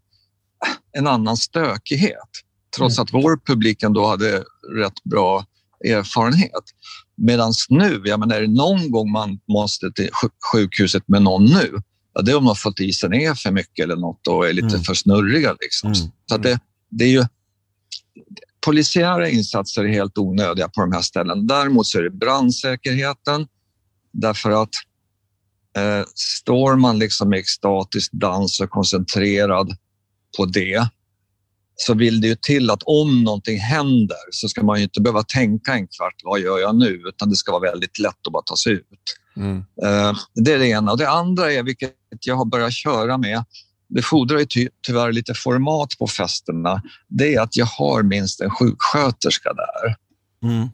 en 0.93 1.07
annan 1.07 1.37
stökighet. 1.37 2.31
Trots 2.77 2.99
att 2.99 3.13
vår 3.13 3.41
publik 3.47 3.83
ändå 3.83 4.07
hade 4.07 4.45
rätt 4.77 5.05
bra 5.05 5.45
erfarenhet. 5.85 6.65
Medan 7.25 7.53
nu, 7.69 8.03
jag 8.05 8.21
menar, 8.21 8.37
är 8.37 8.41
det 8.41 8.53
någon 8.53 8.91
gång 8.91 9.13
man 9.13 9.39
måste 9.49 9.93
till 9.93 10.09
sj- 10.09 10.31
sjukhuset 10.53 11.03
med 11.09 11.23
någon 11.23 11.45
nu, 11.45 11.81
ja, 12.15 12.23
det 12.23 12.33
är 12.33 12.37
om 12.37 12.45
de 12.45 12.57
fått 12.57 12.81
i 12.81 12.93
sig 12.93 13.09
ner 13.11 13.35
för 13.35 13.51
mycket 13.51 13.85
eller 13.85 13.97
något 13.97 14.27
och 14.27 14.49
är 14.49 14.53
lite 14.53 14.67
Mm. 14.67 14.81
för 14.83 14.95
snurriga. 14.95 15.57
Liksom. 15.61 15.93
Mm. 15.93 16.09
Så 16.31 16.37
det, 16.39 16.61
det 16.91 17.05
är 17.05 17.09
ju 17.09 17.25
polisiära 18.67 19.29
insatser 19.29 19.85
är 19.85 19.89
helt 19.89 20.19
onödiga 20.19 20.69
på 20.69 20.81
de 20.81 20.93
här 20.93 21.03
ställena. 21.03 21.43
Däremot 21.43 21.87
så 21.87 21.99
är 21.99 22.03
det 22.03 22.11
brandsäkerheten. 22.11 23.47
Därför 24.13 24.63
att 24.63 24.69
eh, 25.77 26.05
står 26.15 26.77
man 26.77 26.99
liksom 26.99 27.35
i 27.35 27.39
extatisk 27.39 28.13
dans 28.13 28.61
och 28.61 28.71
koncentrerad 28.71 29.77
på 30.37 30.45
det 30.45 30.89
så 31.77 31.95
vill 31.95 32.21
det 32.21 32.29
ju 32.29 32.35
till 32.35 32.71
att 32.71 32.83
om 32.83 33.23
någonting 33.25 33.59
händer 33.59 34.17
så 34.31 34.49
ska 34.49 34.63
man 34.63 34.79
ju 34.79 34.85
inte 34.85 35.01
behöva 35.01 35.23
tänka 35.23 35.73
en 35.75 35.87
kvart, 35.89 36.21
vad 36.25 36.41
gör 36.41 36.59
jag 36.59 36.77
nu? 36.77 37.03
Utan 37.09 37.31
det 37.31 37.37
ska 37.37 37.53
vara 37.53 37.71
väldigt 37.71 37.99
lätt 37.99 38.27
att 38.27 38.33
bara 38.33 38.43
ta 38.47 38.57
sig 38.57 38.73
ut. 38.73 38.85
Mm. 39.37 39.57
Eh, 39.59 40.17
Det 40.35 40.53
är 40.53 40.59
det 40.59 40.69
ena. 40.69 40.93
Och 40.93 40.99
det 40.99 41.09
andra 41.11 41.53
är, 41.53 41.63
vilket 41.63 41.93
jag 42.27 42.37
har 42.37 42.45
börjat 42.45 42.73
köra 42.73 43.19
med, 43.19 43.45
det 43.89 44.03
fordrar 44.03 44.39
ju 44.39 44.45
ty 44.47 44.69
tyvärr 44.87 45.13
lite 45.13 45.35
format 45.35 45.99
på 45.99 46.07
festerna, 46.07 46.83
det 47.09 47.35
är 47.35 47.41
att 47.41 47.57
jag 47.57 47.67
har 47.67 48.03
minst 48.03 48.41
en 48.41 48.51
sjuksköterska 48.51 49.53
där 49.53 49.97
Mm. 50.45 50.69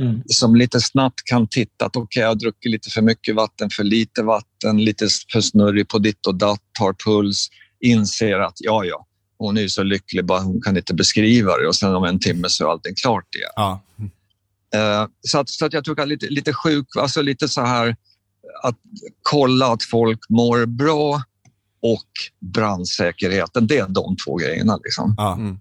Mm. 0.00 0.22
som 0.26 0.56
lite 0.56 0.80
snabbt 0.80 1.20
kan 1.24 1.48
titta 1.48 1.86
att 1.86 1.96
okej, 1.96 2.20
jag 2.20 2.28
har 2.28 2.34
druckit 2.34 2.72
lite 2.72 2.90
för 2.90 3.02
mycket 3.02 3.34
vatten, 3.34 3.70
för 3.70 3.84
lite 3.84 4.22
vatten, 4.22 4.84
lite 4.84 5.08
för 5.32 5.40
snurrig 5.40 5.88
på 5.88 5.98
ditt 5.98 6.26
och 6.26 6.34
datt, 6.34 6.60
tar 6.78 6.94
puls, 7.06 7.48
inser 7.80 8.38
att 8.38 8.54
ja, 8.58 8.84
ja, 8.84 9.06
hon 9.46 9.58
är 9.58 9.68
så 9.68 9.82
lycklig, 9.82 10.24
bara 10.24 10.40
hon 10.40 10.60
kan 10.62 10.76
inte 10.76 10.94
beskriva 10.94 11.56
det 11.56 11.68
och 11.68 11.74
sen 11.76 11.94
om 11.94 12.04
en 12.04 12.18
timme 12.20 12.48
så 12.48 12.66
är 12.66 12.70
allting 12.70 12.94
klart 12.94 13.34
igen. 13.34 13.50
Ja. 13.56 13.80
Eh, 14.74 15.06
så, 15.20 15.38
att, 15.38 15.48
så 15.48 15.66
att 15.66 15.72
jag 15.72 15.84
tror 15.84 16.00
att 16.00 16.08
lite, 16.08 16.26
lite 16.26 16.52
sjuk, 16.52 16.86
alltså 16.96 17.22
lite 17.22 17.48
så 17.48 17.60
här 17.60 17.96
att 18.62 18.76
kolla 19.22 19.66
att 19.72 19.82
folk 19.82 20.20
mår 20.28 20.66
bra 20.66 21.22
och 21.82 22.08
brandsäkerheten, 22.40 23.66
det 23.66 23.78
är 23.78 23.88
de 23.88 24.16
två 24.26 24.36
grejerna. 24.36 24.78
Liksom. 24.84 25.14
Ja. 25.16 25.34
Mm. 25.34 25.58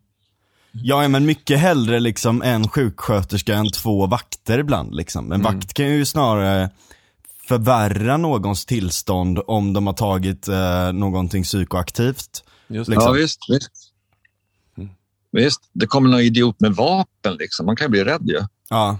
Ja, 0.71 1.07
men 1.07 1.25
mycket 1.25 1.59
hellre 1.59 1.99
liksom 1.99 2.41
en 2.41 2.67
sjuksköterska 2.67 3.55
än 3.55 3.71
två 3.71 4.07
vakter 4.07 4.59
ibland. 4.59 4.95
Liksom. 4.95 5.31
En 5.31 5.41
Mm. 5.41 5.55
vakt 5.55 5.73
kan 5.73 5.87
ju 5.87 6.05
snarare 6.05 6.69
förvärra 7.47 8.17
någons 8.17 8.65
tillstånd 8.65 9.39
om 9.47 9.73
de 9.73 9.87
har 9.87 9.93
tagit 9.93 10.47
eh, 10.47 10.93
någonting 10.93 11.43
psykoaktivt. 11.43 12.43
Just 12.73 12.89
Liksom. 12.89 13.15
Ja, 13.15 13.21
visst. 13.21 13.39
Visst. 13.49 13.71
Mm. 14.77 14.89
visst. 15.31 15.69
Det 15.73 15.87
kommer 15.87 16.09
någon 16.09 16.19
idiot 16.19 16.59
med 16.59 16.73
vapen. 16.73 17.35
Liksom. 17.39 17.65
Man 17.65 17.75
kan 17.75 17.85
ju 17.85 17.89
bli 17.89 18.03
rädd 18.03 18.23
ju. 18.25 18.39
Ja. 18.69 18.99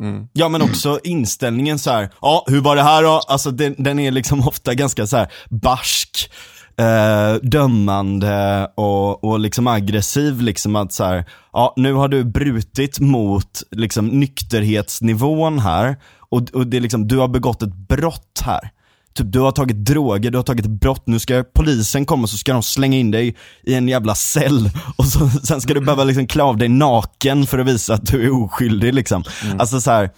Mm. 0.00 0.28
Ja 0.32 0.48
men 0.48 0.62
också 0.62 1.00
inställningen 1.04 1.78
så 1.78 1.90
här. 1.90 2.10
ja 2.22 2.44
hur 2.46 2.60
var 2.60 2.76
det 2.76 2.82
här 2.82 3.02
då? 3.02 3.20
Alltså 3.28 3.50
den, 3.50 3.74
den 3.78 3.98
är 3.98 4.10
liksom 4.10 4.48
ofta 4.48 4.74
ganska 4.74 5.06
så 5.06 5.16
här 5.16 5.32
barsk, 5.50 6.30
eh, 6.76 7.34
dömande 7.42 8.70
och, 8.74 9.24
och 9.24 9.40
liksom 9.40 9.66
aggressiv 9.66 10.40
liksom 10.40 10.76
att 10.76 10.92
så 10.92 11.04
här, 11.04 11.24
ja 11.52 11.74
nu 11.76 11.92
har 11.92 12.08
du 12.08 12.24
brutit 12.24 13.00
mot 13.00 13.62
liksom 13.70 14.06
nykterhetsnivån 14.06 15.58
här 15.58 15.96
och, 16.18 16.50
och 16.52 16.66
det 16.66 16.76
är 16.76 16.80
liksom, 16.80 17.08
du 17.08 17.18
har 17.18 17.28
begått 17.28 17.62
ett 17.62 17.74
brott 17.74 18.42
här. 18.44 18.70
Typ 19.16 19.32
du 19.32 19.40
har 19.40 19.52
tagit 19.52 19.84
droger, 19.84 20.30
du 20.30 20.38
har 20.38 20.42
tagit 20.42 20.66
brott, 20.66 21.02
nu 21.06 21.18
ska 21.18 21.44
polisen 21.54 22.06
komma 22.06 22.26
så 22.26 22.36
ska 22.36 22.52
de 22.52 22.62
slänga 22.62 22.98
in 22.98 23.10
dig 23.10 23.36
i 23.62 23.74
en 23.74 23.88
jävla 23.88 24.14
cell 24.14 24.70
och 24.96 25.06
så, 25.06 25.28
sen 25.28 25.60
ska 25.60 25.74
du 25.74 25.80
behöva 25.80 26.04
liksom 26.04 26.26
klä 26.26 26.42
av 26.42 26.56
dig 26.56 26.68
naken 26.68 27.46
för 27.46 27.58
att 27.58 27.66
visa 27.66 27.94
att 27.94 28.06
du 28.06 28.24
är 28.24 28.44
oskyldig 28.44 28.94
liksom. 28.94 29.24
Alltså 29.58 29.80
så 29.80 29.90
här, 29.90 30.10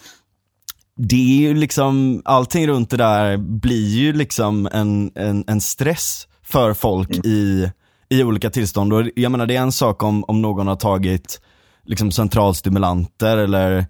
det 0.97 1.17
är 1.17 1.49
ju 1.49 1.55
liksom, 1.55 2.23
allting 2.25 2.69
runt 2.69 2.91
det 2.91 2.97
där 2.97 3.37
blir 3.37 3.89
ju 3.89 4.13
liksom 4.13 4.69
en, 4.73 5.11
en, 5.15 5.45
en 5.47 5.61
stress 5.61 6.29
för 6.43 6.75
folk 6.75 7.11
i, 7.27 7.71
i 8.09 8.23
olika 8.23 8.51
tillstånd. 8.51 8.93
Och 8.93 9.05
jag 9.15 9.33
menar 9.33 9.47
det 9.47 9.57
är 9.57 9.61
en 9.61 9.73
sak 9.73 10.03
om, 10.03 10.25
om 10.25 10.43
någon 10.43 10.67
har 10.67 10.77
tagit 10.77 11.41
liksom 11.85 12.13
centralstimulanter 12.13 13.37
eller 13.37 13.87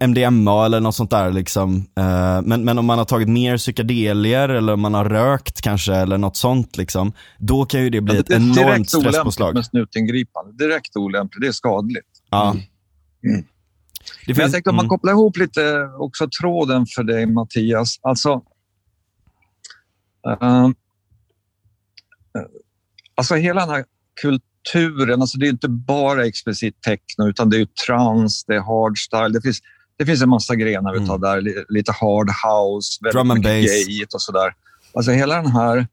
MDMA 0.00 0.64
eller 0.66 0.80
något 0.80 0.94
sånt 0.94 1.10
där 1.10 1.32
liksom. 1.32 1.76
Eh, 1.96 2.42
Men, 2.42 2.64
men 2.64 2.78
om 2.78 2.86
man 2.86 2.98
har 2.98 3.04
tagit 3.04 3.28
mer 3.28 3.56
psykedelier 3.56 4.48
eller 4.48 4.72
om 4.72 4.80
man 4.80 4.94
har 4.94 5.04
rökt 5.04 5.60
kanske 5.60 5.94
eller 5.94 6.18
något 6.18 6.36
sånt 6.36 6.76
liksom. 6.76 7.12
Då 7.38 7.64
kan 7.64 7.80
ju 7.82 7.90
det 7.90 8.00
bli 8.00 8.16
ett 8.18 8.26
det 8.26 8.34
är 8.34 8.36
enormt 8.36 8.56
direkt 8.56 8.90
stresspåslag. 8.90 9.46
olämpligt 9.46 9.54
med 9.54 9.64
snutingripande. 9.64 10.64
Direkt 10.64 10.96
olämpligt. 10.96 11.40
Det 11.40 11.48
är 11.48 11.52
skadligt. 11.52 12.06
Ja. 12.30 12.50
Mm. 12.50 12.62
Det 13.22 13.32
Men 13.32 13.44
jag 14.26 14.36
finns, 14.36 14.52
tänkte 14.52 14.70
om 14.70 14.76
man 14.76 14.84
mm, 14.84 14.88
kopplar 14.90 15.12
ihop 15.12 15.36
lite 15.36 15.88
också 15.98 16.28
tråden 16.40 16.86
för 16.86 17.02
dig 17.02 17.26
Mattias. 17.26 17.98
Alltså, 18.02 18.42
eh, 20.26 20.68
alltså 23.14 23.34
hela 23.34 23.60
den 23.60 23.70
här 23.70 23.84
kulturen, 24.72 25.20
alltså 25.20 25.38
det 25.38 25.46
är 25.46 25.50
inte 25.50 25.68
bara 25.68 26.26
explicit 26.26 26.82
techno 26.82 27.28
utan 27.28 27.50
det 27.50 27.56
är 27.56 27.58
ju 27.60 27.66
trans, 27.86 28.44
det 28.44 28.54
är 28.54 28.60
hardstyle, 28.60 29.28
det 29.28 29.40
finns, 29.42 29.60
det 29.98 30.06
finns 30.06 30.22
en 30.22 30.28
massa 30.28 30.54
grenar 30.56 31.00
vi 31.00 31.06
tar 31.06 31.18
där, 31.18 31.40
li- 31.40 31.64
lite 31.68 31.92
hard 31.92 32.28
house, 32.30 32.98
väldigt 33.04 33.14
Mm. 33.20 33.28
Drum 33.28 33.30
and 33.30 33.38
mycket 33.60 34.06
bass. 34.06 34.14
och 34.14 34.22
sådär. 34.22 34.52
Alltså 34.94 35.10
hela 35.12 35.36
den 35.42 35.46
här 35.52 35.86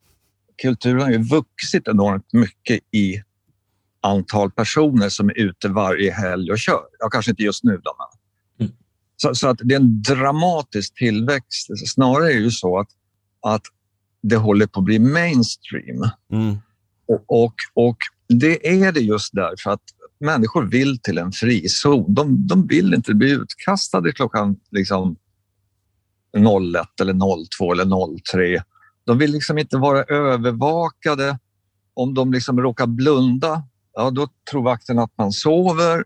kulturen 0.61 1.01
har 1.01 1.09
ju 1.11 1.17
vuxit 1.23 1.87
enormt 1.87 2.33
mycket 2.33 2.79
i 2.91 3.23
antal 4.01 4.51
personer 4.51 5.09
som 5.09 5.29
är 5.29 5.37
ute 5.39 5.67
varje 5.69 6.11
helg 6.11 6.51
och 6.51 6.59
kör. 6.59 6.81
Ja, 6.99 7.09
kanske 7.09 7.31
inte 7.31 7.43
just 7.43 7.63
nu 7.63 7.81
då, 7.83 7.95
men. 7.97 8.07
Mm. 8.67 8.77
Så, 9.17 9.35
så 9.35 9.47
att 9.47 9.57
det 9.63 9.73
är 9.75 9.79
en 9.79 10.01
dramatisk 10.01 10.93
tillväxt. 10.93 11.67
Snarare 11.87 12.31
är 12.31 12.35
det 12.35 12.41
ju 12.41 12.51
så 12.51 12.79
att, 12.79 12.87
att 13.45 13.61
det 14.21 14.35
håller 14.35 14.67
på 14.67 14.79
att 14.79 14.85
bli 14.85 14.99
mainstream. 14.99 16.09
mm, 16.33 16.57
Och, 17.07 17.43
och, 17.43 17.53
och 17.73 17.97
det 18.29 18.81
är 18.81 18.91
det 18.91 18.99
just 18.99 19.33
därför 19.33 19.71
att 19.71 19.81
människor 20.19 20.65
vill 20.65 20.99
till 20.99 21.17
en 21.17 21.31
frizon. 21.31 22.13
De, 22.13 22.47
de 22.47 22.67
vill 22.67 22.93
inte 22.93 23.13
bli 23.13 23.31
utkastade 23.31 24.11
klockan 24.11 24.55
liksom 24.71 25.15
01 26.35 27.01
eller 27.01 27.13
02 27.57 27.71
eller 27.73 28.19
03. 28.31 28.63
De 29.05 29.17
vill 29.17 29.31
liksom 29.31 29.57
inte 29.57 29.77
vara 29.77 30.03
övervakade. 30.03 31.39
Om 31.93 32.13
de 32.13 32.33
liksom 32.33 32.61
råkar 32.61 32.87
blunda, 32.87 33.63
ja, 33.93 34.09
då 34.09 34.27
tror 34.51 34.63
vakten 34.63 34.99
att 34.99 35.11
man 35.17 35.31
sover 35.31 36.03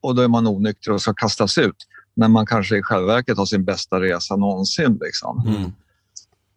och 0.00 0.14
då 0.14 0.22
är 0.22 0.28
man 0.28 0.46
onykter 0.46 0.92
och 0.92 1.02
ska 1.02 1.14
kastas 1.14 1.58
ut. 1.58 1.76
När 2.14 2.28
man 2.28 2.46
kanske 2.46 2.78
i 2.78 2.82
själva 2.82 3.06
verket 3.06 3.38
har 3.38 3.46
sin 3.46 3.64
bästa 3.64 4.00
resa 4.00 4.36
någonsin. 4.36 4.98
Liksom. 5.00 5.46
mm. 5.46 5.72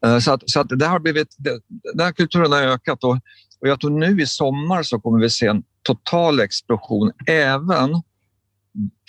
Eh, 0.06 0.20
Så, 0.20 0.32
att, 0.32 0.44
så 0.46 0.60
att 0.60 0.68
det 0.70 0.86
har 0.86 1.00
blivit, 1.00 1.36
det, 1.38 1.60
den 1.94 2.06
här 2.06 2.12
kulturen 2.12 2.52
har 2.52 2.62
ökat 2.62 3.04
och, 3.04 3.18
och 3.66 3.70
jag 3.72 3.80
tror 3.80 3.92
nu 4.00 4.22
i 4.22 4.26
sommar 4.26 4.84
så 4.84 5.00
kommer 5.00 5.20
vi 5.20 5.30
se 5.30 5.48
en 5.48 5.64
total 5.84 6.40
explosion 6.40 7.12
även 7.28 8.02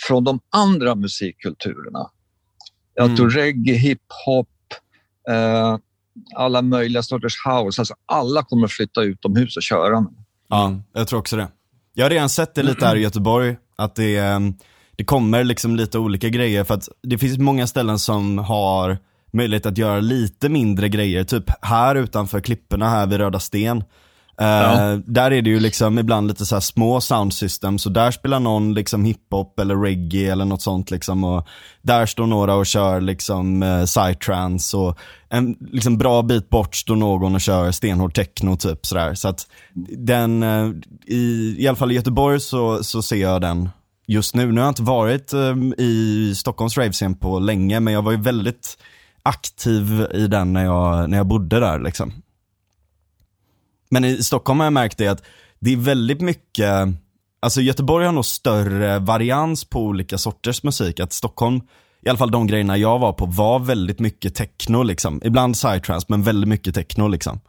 från 0.06 0.24
de 0.24 0.40
andra 0.50 0.94
musikkulturerna. 0.94 2.10
Jag 2.94 3.04
Mm. 3.04 3.16
tror 3.16 3.30
reggae, 3.30 3.74
hiphop, 3.74 4.48
eh, 5.30 5.76
alla 6.36 6.62
möjliga 6.62 7.02
sorters 7.02 7.34
house. 7.46 7.80
Alltså 7.80 7.94
alla 8.06 8.42
kommer 8.42 8.66
flytta 8.68 9.02
utomhus 9.02 9.56
och 9.56 9.62
köra. 9.62 10.00
nu. 10.00 10.08
Ja, 10.48 10.80
jag 10.92 11.08
tror 11.08 11.18
också 11.18 11.36
det. 11.36 11.48
Jag 11.94 12.04
har 12.04 12.10
redan 12.10 12.28
sett 12.28 12.54
det 12.54 12.62
lite 12.62 12.86
här 12.86 12.96
i 12.96 13.00
Göteborg, 13.00 13.56
att 13.76 13.94
det, 13.94 14.16
ehm, 14.16 14.54
det 14.96 15.04
kommer 15.04 15.44
liksom 15.44 15.76
lite 15.76 15.98
olika 15.98 16.28
grejer 16.28 16.64
för 16.64 16.74
att 16.74 16.88
det 17.02 17.18
finns 17.18 17.38
många 17.38 17.66
ställen 17.66 17.98
som 17.98 18.38
har 18.38 18.98
möjlighet 19.32 19.66
att 19.66 19.78
göra 19.78 20.00
lite 20.00 20.48
mindre 20.48 20.88
grejer. 20.88 21.24
Typ 21.24 21.44
här 21.62 21.94
utanför 21.94 22.40
klipporna 22.40 22.88
här 22.90 23.06
vid 23.06 23.18
Röda 23.18 23.38
Sten. 23.40 23.84
Ja. 24.38 24.92
Eh, 24.92 24.98
där 24.98 25.30
är 25.30 25.42
det 25.42 25.50
ju 25.50 25.60
liksom 25.60 25.98
ibland 25.98 26.28
lite 26.28 26.46
så 26.46 26.54
här 26.54 26.60
små 26.60 27.00
soundsystem, 27.00 27.78
så 27.78 27.88
där 27.88 28.10
spelar 28.10 28.40
någon 28.40 28.74
liksom 28.74 29.04
hiphop 29.04 29.60
eller 29.60 29.76
reggae 29.76 30.32
eller 30.32 30.44
något 30.44 30.62
sånt 30.62 30.90
liksom. 30.90 31.24
Och 31.24 31.48
där 31.82 32.06
står 32.06 32.26
några 32.26 32.54
och 32.54 32.66
kör 32.66 33.00
liksom 33.00 33.62
uh, 33.62 33.84
psytrance 33.84 34.76
och 34.76 34.98
en 35.28 35.56
liksom 35.72 35.98
bra 35.98 36.22
bit 36.22 36.48
bort 36.48 36.74
står 36.74 36.96
någon 36.96 37.34
och 37.34 37.40
kör 37.40 37.70
stenhård 37.70 38.14
techno 38.14 38.56
typ 38.56 38.86
sådär. 38.86 39.14
Så 39.14 39.28
att 39.28 39.46
den, 39.98 40.42
eh, 40.42 40.70
i, 41.06 41.54
i 41.58 41.68
alla 41.68 41.76
fall 41.76 41.92
i 41.92 41.94
Göteborg 41.94 42.40
så, 42.40 42.84
så 42.84 43.02
ser 43.02 43.16
jag 43.16 43.40
den 43.40 43.68
just 44.06 44.34
nu. 44.34 44.52
Nu 44.52 44.60
har 44.60 44.66
jag 44.66 44.70
inte 44.70 44.82
varit 44.82 45.32
eh, 45.32 45.56
i 45.78 46.32
Stockholms 46.36 46.78
ravescen 46.78 47.14
på 47.14 47.38
länge, 47.38 47.80
men 47.80 47.94
jag 47.94 48.02
var 48.02 48.12
ju 48.12 48.20
väldigt 48.20 48.78
aktiv 49.22 50.06
i 50.14 50.26
den 50.26 50.52
när 50.52 50.64
jag, 50.64 51.10
när 51.10 51.16
jag 51.16 51.26
bodde 51.26 51.60
där 51.60 51.80
liksom. 51.80 52.12
Men 53.96 54.04
i 54.04 54.22
Stockholm 54.22 54.60
har 54.60 54.66
jag 54.66 54.72
märkt 54.72 54.98
det 54.98 55.08
att 55.08 55.22
det 55.60 55.72
är 55.72 55.76
väldigt 55.76 56.20
mycket, 56.20 56.88
alltså 57.40 57.60
Göteborg 57.60 58.06
har 58.06 58.12
nog 58.12 58.24
större 58.24 58.98
varians 58.98 59.64
på 59.64 59.80
olika 59.80 60.18
sorters 60.18 60.62
musik. 60.62 61.00
Att 61.00 61.12
Stockholm, 61.12 61.60
i 62.02 62.08
alla 62.08 62.18
fall 62.18 62.30
de 62.30 62.46
grejerna 62.46 62.76
jag 62.76 62.98
var 62.98 63.12
på, 63.12 63.26
var 63.26 63.58
väldigt 63.58 63.98
mycket 63.98 64.34
techno 64.34 64.82
liksom. 64.82 65.20
Ibland 65.24 65.54
psytrance, 65.54 66.06
men 66.08 66.22
väldigt 66.22 66.48
mycket 66.48 66.74
techno 66.74 67.08
liksom. 67.08 67.40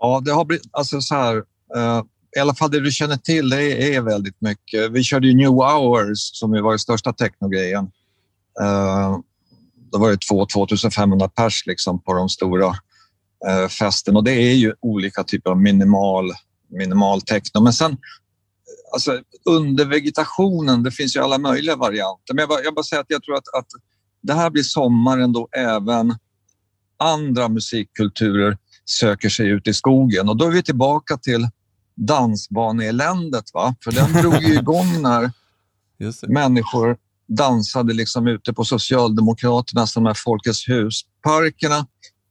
Ja, 0.00 0.22
det 0.24 0.32
har 0.32 0.44
blivit, 0.44 0.66
alltså 0.70 1.00
så 1.00 1.14
här, 1.14 1.36
eh, 1.76 2.02
i 2.36 2.40
alla 2.40 2.54
fall 2.54 2.70
det 2.70 2.80
du 2.80 2.90
känner 2.90 3.16
till, 3.16 3.48
det 3.48 3.94
är 3.94 4.00
väldigt 4.00 4.40
mycket. 4.40 4.90
Vi 4.90 5.02
körde 5.02 5.26
ju 5.26 5.34
New 5.34 5.50
Hours 5.50 6.18
som 6.18 6.54
ju 6.54 6.62
var 6.62 6.70
den 6.70 6.78
största 6.78 7.12
technogrejen. 7.12 7.84
Uh, 8.60 9.18
då 9.92 9.98
var 9.98 10.10
det 10.10 10.16
2-2500 10.16 11.28
pers 11.28 11.66
liksom 11.66 12.02
på 12.02 12.14
de 12.14 12.28
stora 12.28 12.74
festen 13.68 14.16
och 14.16 14.24
det 14.24 14.32
är 14.32 14.54
ju 14.54 14.74
olika 14.80 15.24
typer 15.24 15.50
av 15.50 15.60
minimal, 15.60 16.32
minimal 16.68 17.22
techno. 17.22 17.60
Men 17.60 17.72
sen 17.72 17.96
alltså, 18.92 19.20
under 19.44 19.84
vegetationen, 19.84 20.82
det 20.82 20.90
finns 20.90 21.16
ju 21.16 21.20
alla 21.20 21.38
möjliga 21.38 21.76
varianter. 21.76 22.34
Men 22.34 22.38
jag 22.38 22.48
bara, 22.48 22.62
jag 22.62 22.74
bara 22.74 22.82
säger 22.82 23.00
att 23.00 23.10
jag 23.10 23.22
tror 23.22 23.34
att, 23.36 23.54
att 23.58 23.66
det 24.22 24.32
här 24.32 24.50
blir 24.50 24.62
sommaren 24.62 25.32
då 25.32 25.48
även 25.52 26.14
andra 26.98 27.48
musikkulturer 27.48 28.58
söker 28.84 29.28
sig 29.28 29.48
ut 29.48 29.68
i 29.68 29.74
skogen. 29.74 30.28
Och 30.28 30.36
då 30.36 30.44
är 30.44 30.50
vi 30.50 30.62
tillbaka 30.62 31.16
till 31.16 31.48
dansbaneeländet. 31.94 33.44
Va? 33.54 33.74
För 33.84 33.92
den 33.92 34.12
drog 34.22 34.42
ju 34.42 34.54
igång 34.54 35.02
när 35.02 35.30
människor 36.28 36.96
dansade 37.28 37.94
liksom 37.94 38.26
ute 38.26 38.52
på 38.52 38.64
Socialdemokraternas, 38.64 39.94
de 39.94 40.06
här 40.06 40.16
Folkets 40.24 40.68
husparkerna. 40.68 41.86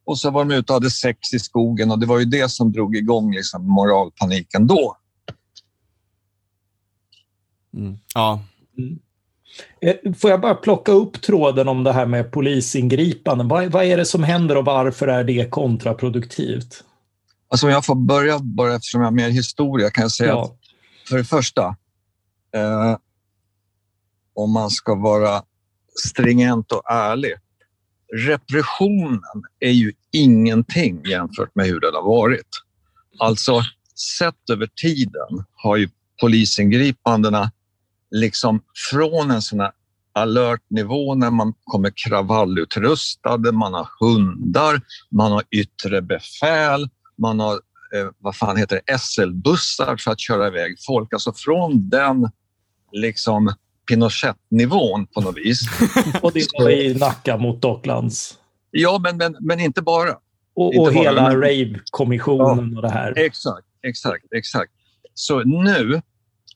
Och 0.05 0.19
så 0.19 0.31
var 0.31 0.45
de 0.45 0.55
ute 0.55 0.73
och 0.73 0.75
hade 0.75 0.91
sex 0.91 1.33
i 1.33 1.39
skogen 1.39 1.91
och 1.91 1.99
det 1.99 2.05
var 2.05 2.19
ju 2.19 2.25
det 2.25 2.51
som 2.51 2.71
drog 2.71 2.95
igång 2.95 3.33
liksom 3.33 3.67
moralpaniken 3.67 4.67
då. 4.67 4.97
Mm. 7.73 7.97
Ja, 8.13 8.39
Eh, 9.81 10.13
Får 10.13 10.31
jag 10.31 10.41
bara 10.41 10.55
plocka 10.55 10.91
upp 10.91 11.21
tråden 11.21 11.67
om 11.67 11.83
det 11.83 11.93
här 11.93 12.05
med 12.05 12.31
polisingripanden? 12.31 13.47
Vad, 13.47 13.71
vad 13.71 13.83
är 13.85 13.97
det 13.97 14.05
som 14.05 14.23
händer 14.23 14.57
och 14.57 14.65
varför 14.65 15.07
är 15.07 15.23
det 15.23 15.49
kontraproduktivt? 15.49 16.83
Alltså 17.49 17.65
om 17.65 17.71
jag 17.71 17.85
får 17.85 17.95
börja 17.95 18.39
bara 18.39 18.75
eftersom 18.75 19.01
jag 19.01 19.07
har 19.07 19.11
mer 19.11 19.29
historia 19.29 19.89
kan 19.89 20.01
jag 20.01 20.11
säga 20.11 20.39
att 20.39 20.49
Ja, 20.49 20.57
För 21.09 21.17
det 21.17 21.23
första, 21.23 21.75
eh, 22.55 22.97
om 24.35 24.51
man 24.51 24.69
ska 24.69 24.95
vara 24.95 25.43
stringent 26.07 26.71
och 26.71 26.91
ärlig. 26.91 27.33
Repressionen 28.13 29.21
är 29.59 29.71
ju 29.71 29.93
ingenting 30.11 31.05
jämfört 31.05 31.55
med 31.55 31.65
hur 31.65 31.79
den 31.79 31.93
har 31.93 32.03
varit. 32.03 32.47
Alltså, 33.19 33.61
sett 34.17 34.49
över 34.51 34.69
tiden 34.81 35.45
har 35.55 35.77
ju 35.77 35.89
polisingripandena 36.21 37.51
liksom 38.11 38.61
från 38.91 39.31
en 39.31 39.41
sån 39.41 39.59
här 39.59 39.71
alert 40.13 40.61
nivå 40.69 41.15
när 41.15 41.31
man 41.31 41.53
kommer 41.63 41.91
kravallutrustade, 41.95 43.51
man 43.51 43.73
har 43.73 43.87
hundar, 43.99 44.81
man 45.11 45.31
har 45.31 45.43
yttre 45.51 46.01
befäl, 46.01 46.89
man 47.17 47.39
har 47.39 47.53
eh, 47.95 48.09
vad 48.17 48.35
fan 48.35 48.57
heter 48.57 48.81
det, 48.85 48.97
SL-bussar 48.97 49.97
för 49.97 50.11
att 50.11 50.19
köra 50.19 50.47
iväg 50.47 50.75
folk. 50.85 51.13
Alltså 51.13 51.33
från 51.33 51.89
den 51.89 52.29
liksom 52.91 53.53
Pinochet-nivån 53.89 55.07
på 55.07 55.21
något 55.21 55.37
vis. 55.37 55.59
och 56.21 56.31
det 56.33 56.47
var 56.59 56.69
i 56.69 56.93
Nacka 56.93 57.37
mot 57.37 57.61
Docklands. 57.61 58.37
Ja, 58.71 58.99
men, 59.03 59.17
men, 59.17 59.35
men 59.39 59.59
inte 59.59 59.81
bara. 59.81 60.15
Och, 60.55 60.73
Inte 60.73 60.79
och 60.89 60.93
bara, 60.93 61.03
hela 61.03 61.29
men- 61.29 61.41
rave-kommissionen 61.41 62.75
och 62.75 62.81
det 62.81 62.89
här. 62.89 63.13
Exakt, 63.17 63.67
exakt, 63.87 64.25
exakt. 64.35 64.71
Så 65.13 65.43
nu, 65.43 66.01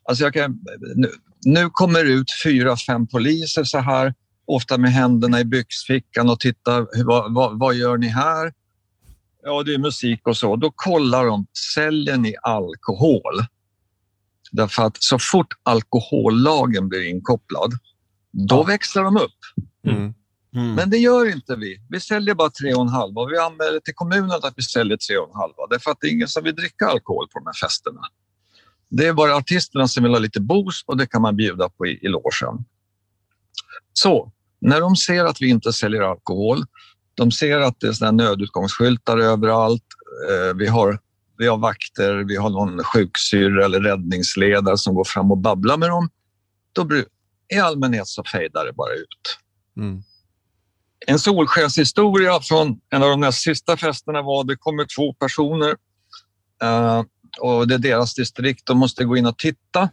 alltså 0.03 0.23
jag 0.23 0.33
kan, 0.33 0.59
nu, 0.95 1.09
nu 1.45 1.69
kommer 1.69 2.05
ut 2.05 2.27
fyra, 2.43 2.77
fem 2.77 3.07
poliser 3.07 3.63
så 3.63 3.77
här, 3.77 4.13
ofta 4.47 4.77
med 4.77 4.91
händerna 4.91 5.39
i 5.39 5.45
byxfickan 5.45 6.29
och 6.29 6.39
tittar, 6.39 7.03
vad, 7.05 7.33
vad, 7.33 7.59
vad 7.59 7.75
gör 7.75 7.97
ni 7.97 8.07
här? 8.07 8.53
Ja, 9.43 9.63
det 9.63 9.73
är 9.73 9.77
musik 9.77 10.27
och 10.27 10.37
så. 10.37 10.55
Då 10.55 10.71
kollar 10.75 11.25
de, 11.25 11.45
säljer 11.75 12.17
ni 12.17 12.35
alkohol? 12.41 13.39
Därför 14.51 14.83
att 14.83 15.03
så 15.03 15.19
fort 15.19 15.53
alkohollagen 15.63 16.89
blir 16.89 17.07
inkopplad, 17.07 17.71
då 18.31 18.55
Ja. 18.55 18.63
växlar 18.63 19.03
de 19.03 19.17
upp. 19.17 19.39
Mm. 19.87 20.13
mm. 20.55 20.75
Men 20.75 20.89
det 20.89 20.97
gör 20.97 21.31
inte 21.31 21.55
vi. 21.55 21.81
Vi 21.89 21.99
säljer 21.99 22.35
bara 22.35 22.49
3,5 22.49 23.17
och 23.17 23.31
vi 23.31 23.37
anmäler 23.37 23.79
till 23.79 23.93
kommunen 23.95 24.31
att 24.31 24.53
vi 24.55 24.63
säljer 24.63 24.97
3,5 24.97 25.67
därför 25.69 25.91
att 25.91 25.97
det 26.01 26.07
är 26.07 26.11
ingen 26.11 26.27
som 26.27 26.43
vill 26.43 26.55
dricka 26.55 26.85
alkohol 26.85 27.27
på 27.33 27.39
de 27.39 27.45
här 27.45 27.67
festerna. 27.67 28.01
Det 28.89 29.07
är 29.07 29.13
bara 29.13 29.35
artisterna 29.35 29.87
som 29.87 30.03
vill 30.03 30.11
ha 30.11 30.19
lite 30.19 30.41
boost 30.41 30.89
och 30.89 30.97
det 30.97 31.07
kan 31.07 31.21
man 31.21 31.35
bjuda 31.35 31.69
på 31.69 31.87
i, 31.87 31.99
i 32.01 32.07
logen. 32.07 32.65
Så, 33.93 34.31
när 34.61 34.81
de 34.81 34.95
ser 34.95 35.25
att 35.25 35.41
vi 35.41 35.49
inte 35.49 35.73
säljer 35.73 36.01
alkohol, 36.01 36.65
de 37.15 37.31
ser 37.31 37.59
att 37.59 37.79
det 37.79 37.87
är 37.87 37.93
såna 37.93 38.05
här 38.07 38.29
nödutgångsskyltar 38.29 39.17
överallt, 39.17 39.83
eh, 40.29 40.55
vi, 40.55 40.67
har, 40.67 40.99
vi 41.39 41.47
har 41.47 41.57
vakter, 41.57 42.23
vi 42.27 42.35
har 42.35 42.49
någon 42.49 42.83
sjuksyrra 42.83 43.65
eller 43.65 43.79
räddningsledare 43.79 44.77
som 44.77 44.95
går 44.95 45.03
fram 45.03 45.31
och 45.31 45.37
babblar 45.37 45.77
med 45.77 45.89
dem, 45.89 46.09
då 46.73 46.87
i 47.53 47.59
allmänhet 47.59 48.07
så 48.07 48.23
fejdar 48.23 48.65
det 48.65 48.73
bara 48.73 48.93
ut. 48.93 49.37
Mm. 49.77 50.03
En 51.07 51.19
solskenshistoria 51.19 52.39
från 52.39 52.79
en 52.89 53.03
av 53.03 53.09
de 53.09 53.19
näst 53.19 53.41
sista 53.41 53.77
festerna 53.77 54.21
var 54.21 54.43
det 54.43 54.55
kommer 54.55 54.85
två 54.97 55.13
personer 55.13 55.75
eh, 56.63 57.03
och 57.39 57.67
det 57.67 57.73
är 57.73 57.79
deras 57.79 58.15
distrikt. 58.15 58.65
De 58.65 58.77
måste 58.77 59.03
gå 59.03 59.17
in 59.17 59.25
och 59.25 59.37
titta. 59.37 59.89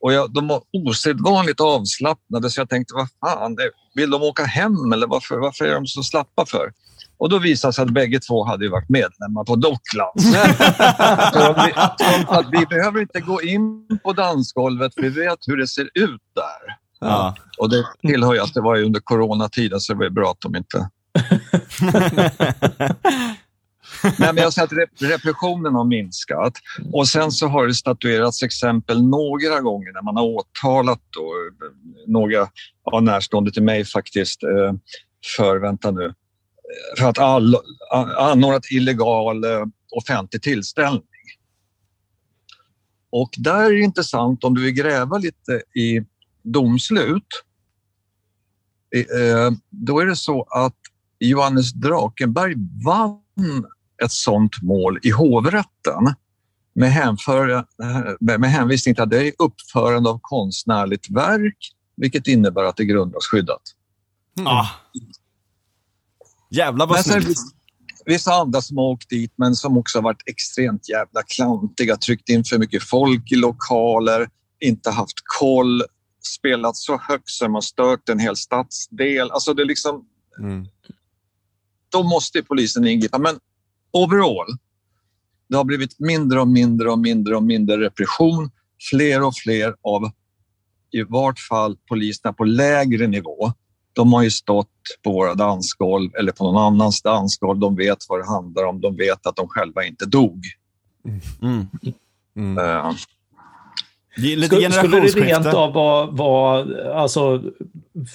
Och 0.00 0.12
jag, 0.12 0.32
de 0.34 0.48
var 0.48 0.62
osedvanligt 0.72 1.60
avslappnade 1.60 2.50
så 2.50 2.60
jag 2.60 2.68
tänkte, 2.68 2.94
vad 2.94 3.08
fan, 3.20 3.56
vill 3.94 4.10
de 4.10 4.22
åka 4.22 4.44
hem 4.44 4.92
eller 4.92 5.06
varför, 5.06 5.38
varför 5.38 5.64
är 5.64 5.74
de 5.74 5.86
så 5.86 6.02
slappa 6.02 6.46
för? 6.46 6.72
Och 7.20 7.28
då 7.28 7.38
visade 7.38 7.68
det 7.68 7.74
sig 7.74 7.82
att 7.82 7.90
bägge 7.90 8.20
två 8.20 8.44
hade 8.44 8.68
varit 8.68 8.88
medlemmar 8.88 9.44
på 9.44 9.56
Docklands. 9.56 10.24
så 11.32 11.52
de, 11.98 12.24
att 12.28 12.46
vi 12.52 12.66
behöver 12.66 13.00
inte 13.00 13.20
gå 13.20 13.42
in 13.42 13.86
på 14.02 14.12
dansgolvet, 14.12 14.92
vi 14.96 15.08
vet 15.08 15.38
hur 15.46 15.56
det 15.56 15.68
ser 15.68 15.90
ut 15.94 16.22
där. 16.34 16.76
ja. 17.00 17.36
Och 17.58 17.70
det 17.70 17.84
tillhör 18.00 18.34
ju 18.34 18.40
att 18.40 18.54
det 18.54 18.60
var 18.60 18.76
ju 18.76 18.84
under 18.84 19.00
coronatiden 19.00 19.80
så 19.80 19.92
det 19.92 19.98
var 19.98 20.10
bra 20.10 20.30
att 20.30 20.40
de 20.40 20.56
inte... 20.56 20.90
Nej, 24.18 24.32
men 24.32 24.36
jag 24.36 24.52
säger 24.52 24.66
att 24.66 24.72
rep- 24.72 25.08
repressionen 25.08 25.74
har 25.74 25.84
minskat 25.84 26.52
och 26.92 27.08
sen 27.08 27.32
så 27.32 27.46
har 27.46 27.66
det 27.66 27.74
statuerats 27.74 28.42
exempel 28.42 29.02
några 29.02 29.60
gånger 29.60 29.92
när 29.92 30.02
man 30.02 30.16
har 30.16 30.24
åtalat 30.24 31.00
då, 31.16 31.22
eh, 31.22 31.72
några 32.06 32.48
ja, 32.84 33.00
närstående 33.00 33.52
till 33.52 33.62
mig 33.62 33.84
faktiskt 33.84 34.42
eh, 34.42 34.72
för, 35.36 35.58
vänta 35.58 35.90
nu, 35.90 36.14
för 36.98 37.08
att 37.08 37.18
all, 37.18 37.56
anordnat 38.16 38.70
illegal 38.70 39.44
eh, 39.44 39.64
offentlig 39.90 40.42
tillställning. 40.42 41.02
Och 43.10 43.30
där 43.38 43.64
är 43.64 43.70
det 43.70 43.80
intressant 43.80 44.44
om 44.44 44.54
du 44.54 44.62
vill 44.62 44.74
gräva 44.74 45.18
lite 45.18 45.62
i 45.74 46.00
domslut. 46.42 47.26
Eh, 48.94 49.50
då 49.70 50.00
är 50.00 50.06
det 50.06 50.16
så 50.16 50.42
att 50.42 50.76
Johannes 51.18 51.72
Drakenberg 51.72 52.54
vann 52.84 53.66
ett 54.04 54.12
sådant 54.12 54.62
mål 54.62 54.98
i 55.02 55.10
hovrätten 55.10 56.14
med, 56.74 56.92
hänför, 56.92 57.48
eh, 57.50 57.62
med 58.20 58.50
hänvisning 58.50 58.94
till 58.94 59.04
att 59.04 59.10
det 59.10 59.28
är 59.28 59.32
uppförande 59.38 60.10
av 60.10 60.18
konstnärligt 60.22 61.10
verk 61.10 61.56
vilket 61.96 62.26
innebär 62.26 62.64
att 62.64 62.76
det 62.76 62.82
är 62.82 62.84
grundlagsskyddat. 62.84 63.62
Mm. 64.38 64.46
Ah. 64.46 64.66
Jävlar 66.50 66.86
vad 66.86 67.04
snyggt. 67.04 67.38
vissa 68.04 68.32
andra 68.34 68.60
som 68.60 68.78
har 68.78 68.84
åkt 68.84 69.10
dit 69.10 69.32
men 69.36 69.56
som 69.56 69.76
också 69.76 69.98
har 69.98 70.02
varit 70.02 70.22
extremt 70.26 70.88
jävla 70.88 71.22
klantiga, 71.22 71.96
tryckt 71.96 72.28
in 72.28 72.44
för 72.44 72.58
mycket 72.58 72.82
folk 72.82 73.32
i 73.32 73.36
lokaler, 73.36 74.28
inte 74.60 74.90
haft 74.90 75.16
koll, 75.40 75.82
spelat 76.38 76.76
så 76.76 76.98
högt 76.98 77.28
som 77.28 77.54
har 77.54 77.60
stört 77.60 78.08
en 78.08 78.18
hel 78.18 78.36
stadsdel. 78.36 79.30
Alltså 79.30 79.54
det 79.54 79.62
är 79.62 79.66
liksom, 79.66 80.06
Mm. 80.38 80.66
då 81.88 82.02
måste 82.02 82.42
polisen 82.42 82.86
ingripa. 82.86 83.18
Men 83.18 83.38
overall, 83.92 84.46
det 85.48 85.56
har 85.56 85.64
blivit 85.64 85.98
mindre 86.00 86.40
och 86.40 86.48
mindre 86.48 86.90
och 86.90 86.98
mindre 86.98 87.36
och 87.36 87.42
mindre 87.42 87.80
repression. 87.80 88.50
Fler 88.90 89.22
och 89.22 89.34
fler 89.34 89.74
av 89.82 90.10
i 90.92 91.02
vart 91.02 91.38
fall 91.38 91.76
poliserna 91.88 92.32
på 92.32 92.44
lägre 92.44 93.06
nivå. 93.06 93.52
De 93.92 94.12
har 94.12 94.22
ju 94.22 94.30
stått 94.30 94.68
på 95.02 95.12
våra 95.12 95.34
dansgolv 95.34 96.14
eller 96.14 96.32
på 96.32 96.44
någon 96.44 96.62
annans 96.62 97.02
dansgolv. 97.02 97.58
De 97.58 97.76
vet 97.76 97.98
vad 98.08 98.20
det 98.20 98.26
handlar 98.26 98.64
om. 98.64 98.80
De 98.80 98.96
vet 98.96 99.26
att 99.26 99.36
de 99.36 99.48
själva 99.48 99.84
inte 99.84 100.06
dog. 100.06 100.44
Mm. 101.42 101.66
Mm. 102.36 102.58
Eh, 102.58 102.92
Skulle, 104.16 104.70
skulle 104.72 105.00
det 105.00 105.06
rent 105.06 105.46
av 105.46 105.72
vara, 105.72 106.06
vara, 106.06 106.94
alltså, 106.94 107.42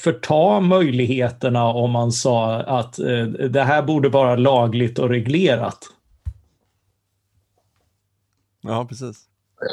förta 0.03 0.59
möjligheterna 0.59 1.65
om 1.65 1.91
man 1.91 2.11
sa 2.11 2.55
att 2.55 2.99
eh, 2.99 3.23
det 3.25 3.63
här 3.63 3.81
borde 3.81 4.09
vara 4.09 4.35
lagligt 4.35 4.99
och 4.99 5.09
reglerat? 5.09 5.79
Ja, 8.61 8.85
precis. 8.85 9.25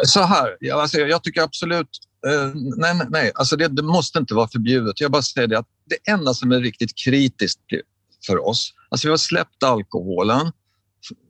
Så 0.04 0.20
här, 0.20 0.56
jag, 0.60 0.80
alltså, 0.80 0.98
jag 0.98 1.22
tycker 1.22 1.42
absolut... 1.42 1.88
Eh, 2.26 2.50
nej, 2.54 3.00
nej. 3.10 3.32
Alltså 3.34 3.56
det, 3.56 3.68
det 3.68 3.82
måste 3.82 4.18
inte 4.18 4.34
vara 4.34 4.48
förbjudet. 4.48 5.00
Jag 5.00 5.10
bara 5.10 5.22
säger 5.22 5.48
det 5.48 5.58
att 5.58 5.68
det 5.84 6.10
enda 6.10 6.34
som 6.34 6.52
är 6.52 6.60
riktigt 6.60 6.94
kritiskt 7.04 7.60
för 8.26 8.48
oss, 8.48 8.74
alltså 8.88 9.08
vi 9.08 9.10
har 9.10 9.16
släppt 9.16 9.62
alkoholen, 9.62 10.52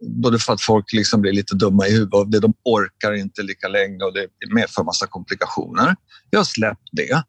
både 0.00 0.38
för 0.38 0.52
att 0.52 0.62
folk 0.62 0.92
liksom 0.92 1.20
blir 1.20 1.32
lite 1.32 1.54
dumma 1.54 1.86
i 1.86 1.92
huvudet 1.92 2.32
det, 2.32 2.40
de 2.40 2.54
orkar 2.64 3.12
inte 3.12 3.42
lika 3.42 3.68
länge 3.68 4.04
och 4.04 4.12
det 4.14 4.26
medför 4.54 4.84
massa 4.84 5.06
komplikationer. 5.06 5.96
Vi 6.30 6.36
har 6.36 6.44
släppt 6.44 6.88
det. 6.92 7.22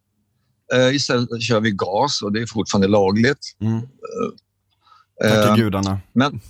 Eh, 0.73 0.95
istället 0.95 1.41
kör 1.41 1.59
vi 1.59 1.71
gas 1.71 2.21
och 2.21 2.31
det 2.31 2.41
är 2.41 2.45
fortfarande 2.45 2.87
lagligt. 2.87 3.55
Mm. 3.61 3.81
Tacka 5.21 5.49
Eh, 5.49 5.55
gudarna. 5.55 5.99
men 6.13 6.41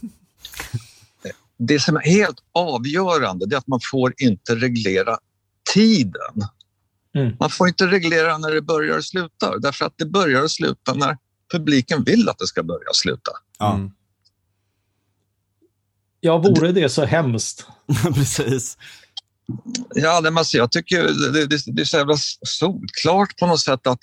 det 1.58 1.80
som 1.80 1.96
är 1.96 2.02
helt 2.02 2.38
avgörande 2.54 3.56
är 3.56 3.58
att 3.58 3.68
man 3.68 3.80
får 3.92 4.14
inte 4.18 4.56
reglera 4.56 5.18
tiden. 5.74 6.48
Mm. 7.16 7.36
Man 7.40 7.50
får 7.50 7.68
inte 7.68 7.88
reglera 7.88 8.38
när 8.38 8.52
det 8.52 8.62
börjar 8.62 8.98
och 8.98 9.06
slutar 9.06 9.60
därför 9.60 9.86
att 9.86 9.94
det 9.98 10.06
börjar 10.06 10.44
och 10.44 10.52
slutar 10.52 10.96
när 10.96 11.18
publiken 11.52 12.04
vill 12.04 12.30
att 12.30 12.40
det 12.40 12.48
ska 12.48 12.64
börja 12.64 12.90
och 12.90 12.96
sluta. 12.96 13.32
Ja, 13.60 13.74
Mm. 13.74 13.92
Ja, 16.26 16.38
vore 16.38 16.72
det 16.72 16.90
så 16.90 17.06
hemskt? 17.06 17.68
precis. 18.14 18.78
Ja, 19.96 20.22
det, 20.22 20.30
alltså, 20.30 20.58
jag 20.58 20.72
tycker 20.72 21.04
det, 21.04 21.46
det, 21.46 21.58
det 21.66 21.82
är 21.82 21.86
så 21.86 21.98
jävla 21.98 22.16
solklart 22.42 23.40
på 23.40 23.48
något 23.48 23.60
sätt 23.60 23.88
att 23.88 24.00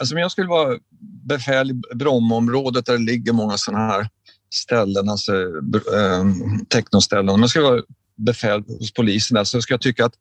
alltså, 0.00 0.14
om 0.14 0.20
jag 0.20 0.32
skulle 0.32 0.48
vara 0.48 0.78
befäl 1.24 1.70
i 1.70 1.74
Brommaområdet 1.94 2.86
där 2.86 2.92
det 2.92 3.04
ligger 3.04 3.32
många 3.32 3.58
sådana 3.58 3.86
här 3.86 4.08
ställen, 4.54 5.08
alltså 5.08 5.32
eh, 5.34 6.24
technoställen. 6.68 7.28
Om 7.28 7.40
jag 7.40 7.50
skulle 7.50 7.64
vara 7.64 7.82
befäl 8.16 8.62
hos 8.66 8.92
polisen 8.92 9.34
där 9.34 9.44
så 9.44 9.62
ska 9.62 9.74
jag 9.74 9.80
tycka 9.80 10.04
att 10.04 10.14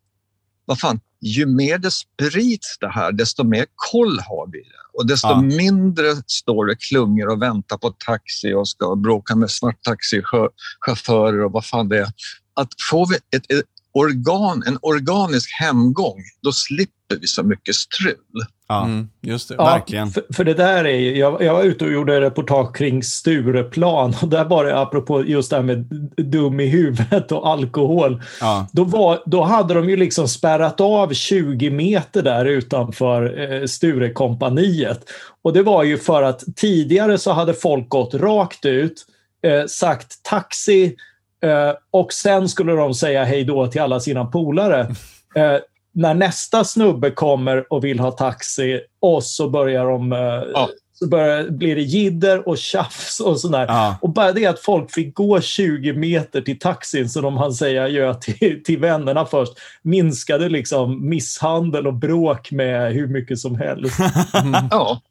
vad 0.71 0.79
fan, 0.79 0.99
ju 1.21 1.45
mer 1.45 1.77
det 1.77 1.91
sprids 1.91 2.77
det 2.79 2.89
här, 2.89 3.11
desto 3.11 3.43
mer 3.43 3.65
koll 3.91 4.19
har 4.19 4.51
vi. 4.51 4.57
det. 4.59 4.81
Och 4.93 5.07
desto 5.07 5.27
Ja. 5.27 5.41
mindre 5.41 6.15
står 6.27 6.65
det 6.65 6.75
klungor 6.75 7.29
och 7.29 7.41
väntar 7.41 7.77
på 7.77 7.89
taxi 8.05 8.53
och 8.53 8.69
ska 8.69 8.95
bråka 8.95 9.35
med 9.35 9.51
svarttaxichaufförer 9.51 11.43
och 11.45 11.51
vad 11.51 11.65
fan 11.65 11.89
det 11.89 11.99
är. 11.99 12.07
Att 12.53 12.69
får 12.89 13.07
vi 13.09 13.15
ett, 13.15 13.51
ett 13.51 13.65
organ, 13.93 14.63
en 14.67 14.77
organisk 14.81 15.49
hemgång, 15.59 16.19
då 16.43 16.51
slipper 16.51 17.15
vi 17.21 17.27
så 17.27 17.43
mycket 17.43 17.75
strul. 17.75 18.45
Ja. 18.71 18.85
Mm. 18.85 19.09
Just 19.21 19.49
det. 19.49 19.55
Ja, 19.57 19.65
Verkligen. 19.65 20.11
För, 20.11 20.23
för 20.33 20.43
det 20.43 20.53
där 20.53 20.85
är 20.85 20.97
ju, 20.97 21.17
jag, 21.17 21.41
jag 21.41 21.53
var 21.53 21.63
ute 21.63 21.85
och 21.85 21.91
gjorde 21.91 22.21
reportage 22.21 22.75
kring 22.75 23.03
Stureplan 23.03 24.13
och 24.21 24.27
där 24.27 24.45
var 24.45 24.65
det 24.65 24.79
apropå 24.79 25.25
just 25.25 25.49
det 25.49 25.55
här 25.55 25.63
med 25.63 25.77
dum 26.17 26.59
i 26.59 26.65
huvudet 26.65 27.31
och 27.31 27.47
alkohol. 27.47 28.21
Ja. 28.41 28.67
Då, 28.71 28.83
var, 28.83 29.23
då 29.25 29.43
hade 29.43 29.73
de 29.73 29.89
ju 29.89 29.95
liksom 29.95 30.27
spärrat 30.27 30.81
av 30.81 31.13
20 31.13 31.69
meter 31.69 32.21
där 32.21 32.45
utanför 32.45 33.51
eh, 33.53 33.65
Sturekompaniet. 33.65 35.09
Och 35.41 35.53
det 35.53 35.63
var 35.63 35.83
ju 35.83 35.97
för 35.97 36.23
att 36.23 36.43
tidigare 36.55 37.17
så 37.17 37.31
hade 37.31 37.53
folk 37.53 37.89
gått 37.89 38.13
rakt 38.13 38.65
ut, 38.65 39.05
eh, 39.43 39.65
sagt 39.65 40.23
taxi 40.23 40.95
eh, 41.43 41.73
och 41.91 42.13
sen 42.13 42.49
skulle 42.49 42.71
de 42.71 42.93
säga 42.93 43.23
hej 43.23 43.43
då 43.43 43.67
till 43.67 43.81
alla 43.81 43.99
sina 43.99 44.25
polare. 44.25 44.95
Eh, 45.35 45.57
när 45.93 46.13
nästa 46.13 46.63
snubbe 46.63 47.11
kommer 47.11 47.73
och 47.73 47.83
vill 47.83 47.99
ha 47.99 48.11
taxi 48.11 48.81
och 48.99 49.23
så 49.23 49.49
börjar 49.49 49.85
de 49.85 50.11
eh, 50.11 50.67
så 51.01 51.07
börjar, 51.07 51.49
blir 51.49 51.75
det 51.75 51.81
jidder 51.81 52.47
och 52.47 52.57
tjafs 52.57 53.19
och 53.19 53.39
sådär. 53.39 53.65
Ja. 53.67 53.97
Och 54.01 54.09
bara 54.09 54.31
det 54.31 54.45
att 54.45 54.59
folk 54.59 54.91
fick 54.91 55.15
gå 55.15 55.41
20 55.41 55.93
meter 55.93 56.41
till 56.41 56.59
taxin 56.59 57.09
så 57.09 57.21
de 57.21 57.37
hann 57.37 57.53
säga 57.53 57.83
adjö 57.83 58.13
till, 58.13 58.63
till 58.65 58.79
vännerna 58.79 59.25
först 59.25 59.53
minskade 59.81 60.49
liksom 60.49 61.09
misshandel 61.09 61.87
och 61.87 61.93
bråk 61.93 62.51
med 62.51 62.93
hur 62.93 63.07
mycket 63.07 63.39
som 63.39 63.55
helst. 63.55 63.99
Ja. 64.71 65.01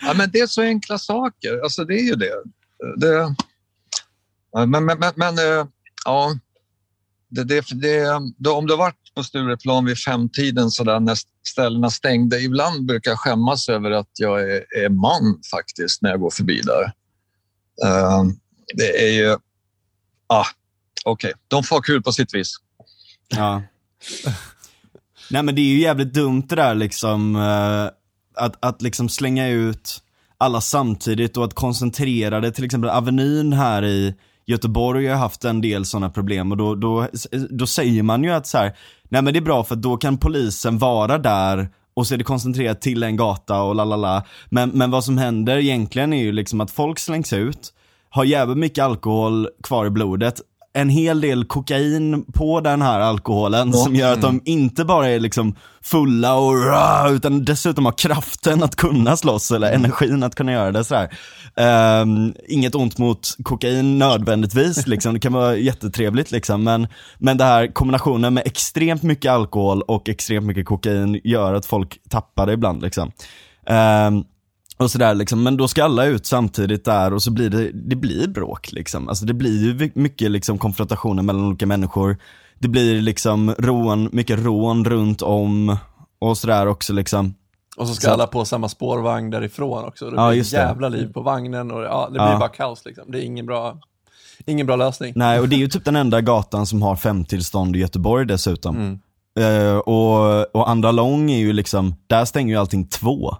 ja, 0.00 0.14
men 0.16 0.30
det 0.30 0.38
är 0.38 0.46
så 0.46 0.62
enkla 0.62 0.98
saker. 0.98 1.62
Alltså 1.62 1.84
det 1.84 1.94
är 1.94 2.04
ju 2.04 2.14
det. 2.14 2.34
det 2.96 3.34
men 4.66 4.84
men, 4.84 4.98
men, 4.98 5.12
men 5.16 5.38
eh, 5.38 5.66
ja, 6.08 6.38
det, 7.28 7.44
det, 7.44 7.64
det, 7.70 8.20
då, 8.36 8.54
om 8.54 8.66
du 8.66 8.72
har 8.72 8.78
varit 8.78 9.14
på 9.14 9.24
Stureplan 9.24 9.84
vid 9.84 9.98
femtiden 9.98 10.70
så 10.70 10.84
där 10.84 11.00
när 11.00 11.18
ställena 11.48 11.90
stängde, 11.90 12.40
ibland 12.40 12.86
brukar 12.86 13.10
jag 13.10 13.18
skämmas 13.18 13.68
över 13.68 13.90
att 13.90 14.10
jag 14.18 14.40
är, 14.40 14.84
är 14.84 14.88
man 14.88 15.40
faktiskt 15.50 16.02
när 16.02 16.10
jag 16.10 16.20
går 16.20 16.30
förbi 16.30 16.60
där. 16.60 16.92
Uh, 17.84 18.24
det 18.74 19.08
är 19.08 19.12
ju... 19.12 19.36
Ah, 20.26 20.46
Okej, 21.04 21.32
de 21.48 21.62
får 21.62 21.76
ha 21.76 21.82
kul 21.82 22.02
på 22.02 22.12
sitt 22.12 22.34
vis. 22.34 22.56
Ja. 23.28 23.62
Nej 25.30 25.42
men 25.42 25.54
det 25.54 25.60
är 25.60 25.72
ju 25.74 25.80
jävligt 25.80 26.14
dumt 26.14 26.44
det 26.48 26.56
där 26.56 26.74
liksom, 26.74 27.36
Uh, 27.36 27.90
att, 28.34 28.64
att 28.64 28.82
liksom 28.82 29.08
slänga 29.08 29.48
ut 29.48 30.02
alla 30.38 30.60
samtidigt 30.60 31.36
och 31.36 31.44
att 31.44 31.54
koncentrera 31.54 32.40
det. 32.40 32.52
Till 32.52 32.64
exempel 32.64 32.90
Avenyn 32.90 33.52
här 33.52 33.84
i 33.84 34.14
Göteborg 34.48 35.06
har 35.06 35.16
haft 35.16 35.44
en 35.44 35.60
del 35.60 35.84
sådana 35.84 36.10
problem 36.10 36.52
och 36.52 36.58
då, 36.58 36.74
då, 36.74 37.06
då 37.50 37.66
säger 37.66 38.02
man 38.02 38.24
ju 38.24 38.30
att 38.30 38.46
så 38.46 38.58
här, 38.58 38.76
nej 39.08 39.22
men 39.22 39.32
det 39.32 39.38
är 39.38 39.44
bra 39.44 39.64
för 39.64 39.76
då 39.76 39.96
kan 39.96 40.18
polisen 40.18 40.78
vara 40.78 41.18
där 41.18 41.68
och 41.94 42.06
så 42.06 42.14
är 42.14 42.18
det 42.18 42.24
koncentrerat 42.24 42.80
till 42.80 43.02
en 43.02 43.16
gata 43.16 43.62
och 43.62 43.74
la 43.74 43.84
la 43.84 43.96
la. 43.96 44.24
Men, 44.48 44.70
men 44.70 44.90
vad 44.90 45.04
som 45.04 45.18
händer 45.18 45.56
egentligen 45.56 46.12
är 46.12 46.22
ju 46.22 46.32
liksom 46.32 46.60
att 46.60 46.70
folk 46.70 46.98
slängs 46.98 47.32
ut, 47.32 47.72
har 48.10 48.24
jävligt 48.24 48.58
mycket 48.58 48.84
alkohol 48.84 49.48
kvar 49.62 49.86
i 49.86 49.90
blodet, 49.90 50.40
en 50.74 50.88
hel 50.88 51.20
del 51.20 51.44
kokain 51.44 52.24
på 52.34 52.60
den 52.60 52.82
här 52.82 53.00
alkoholen 53.00 53.70
Ja. 53.74 53.78
som 53.84 53.94
gör 53.94 54.12
att 54.12 54.20
de 54.22 54.40
inte 54.44 54.84
bara 54.84 55.08
är 55.08 55.20
liksom 55.20 55.54
fulla 55.82 56.34
och 56.34 56.64
rah, 56.66 57.12
utan 57.12 57.44
dessutom 57.44 57.84
har 57.84 57.92
kraften 57.98 58.62
att 58.62 58.76
kunna 58.76 59.16
slåss 59.16 59.50
eller 59.50 59.72
energin 59.72 60.22
att 60.22 60.34
kunna 60.34 60.52
göra 60.52 60.72
det 60.72 60.84
sådär. 60.84 61.08
Ehm, 61.56 62.34
inget 62.48 62.74
ont 62.74 62.98
mot 62.98 63.28
kokain 63.42 63.98
nödvändigtvis, 63.98 64.86
liksom. 64.86 65.14
det 65.14 65.20
kan 65.20 65.32
vara 65.32 65.56
jättetrevligt 65.56 66.30
liksom. 66.30 66.64
men, 66.64 66.88
men 67.18 67.36
det 67.36 67.44
här 67.44 67.66
kombinationen 67.74 68.34
med 68.34 68.46
extremt 68.46 69.02
mycket 69.02 69.32
alkohol 69.32 69.82
och 69.82 70.08
extremt 70.08 70.46
mycket 70.46 70.66
kokain 70.66 71.20
gör 71.24 71.54
att 71.54 71.66
folk 71.66 71.98
tappar 72.10 72.46
det 72.46 72.52
ibland. 72.52 72.82
Liksom. 72.82 73.12
Ehm, 73.66 74.24
och 74.78 74.90
sådär 74.90 75.14
liksom, 75.14 75.42
men 75.42 75.56
då 75.56 75.68
ska 75.68 75.84
alla 75.84 76.04
ut 76.04 76.26
samtidigt 76.26 76.84
där 76.84 77.12
och 77.14 77.22
så 77.22 77.30
blir 77.30 77.50
det, 77.50 77.70
det 77.72 77.96
blir 77.96 78.28
bråk 78.28 78.72
liksom. 78.72 79.08
Alltså 79.08 79.24
det 79.24 79.34
blir 79.34 79.64
ju 79.82 79.90
mycket 79.94 80.30
liksom 80.30 80.58
konfrontationer 80.58 81.22
mellan 81.22 81.44
olika 81.44 81.66
människor. 81.66 82.16
Det 82.58 82.68
blir 82.68 83.00
liksom 83.02 83.54
rån, 83.58 84.08
mycket 84.12 84.38
rån 84.44 84.84
runt 84.84 85.22
om 85.22 85.76
och 86.18 86.38
sådär 86.38 86.66
också 86.66 86.92
liksom. 86.92 87.34
Och 87.76 87.88
så 87.88 87.94
ska 87.94 88.06
Så- 88.06 88.12
alla 88.12 88.26
på 88.26 88.44
samma 88.44 88.68
spårvagn 88.68 89.30
därifrån 89.30 89.84
också. 89.84 90.10
Det 90.10 90.16
Ja, 90.16 90.28
blir 90.28 90.38
just 90.38 90.52
ett 90.52 90.58
det. 90.60 90.66
jävla 90.66 90.88
liv 90.88 91.12
på 91.12 91.22
vagnen 91.22 91.70
och 91.70 91.82
ja, 91.82 92.04
det 92.06 92.12
blir 92.12 92.22
Ja. 92.22 92.38
bara 92.38 92.48
kaos 92.48 92.84
liksom. 92.84 93.04
Det 93.12 93.18
är 93.18 93.22
ingen 93.22 93.46
bra, 93.46 93.78
ingen 94.46 94.66
bra 94.66 94.76
lösning. 94.76 95.12
Nej, 95.16 95.40
och 95.40 95.48
det 95.48 95.56
är 95.56 95.58
ju 95.58 95.68
typ 95.68 95.84
den 95.84 95.96
enda 95.96 96.20
gatan 96.20 96.66
som 96.66 96.82
har 96.82 96.96
femtillstånd 96.96 97.76
i 97.76 97.78
Göteborg 97.78 98.26
dessutom. 98.26 98.76
Mm. 98.76 98.98
Eh, 99.40 99.76
och, 99.78 100.56
och 100.56 100.70
andra 100.70 100.92
lång 100.92 101.30
är 101.30 101.38
ju 101.38 101.52
liksom, 101.52 101.94
där 102.06 102.24
stänger 102.24 102.54
ju 102.54 102.60
allting 102.60 102.88
två. 102.88 103.36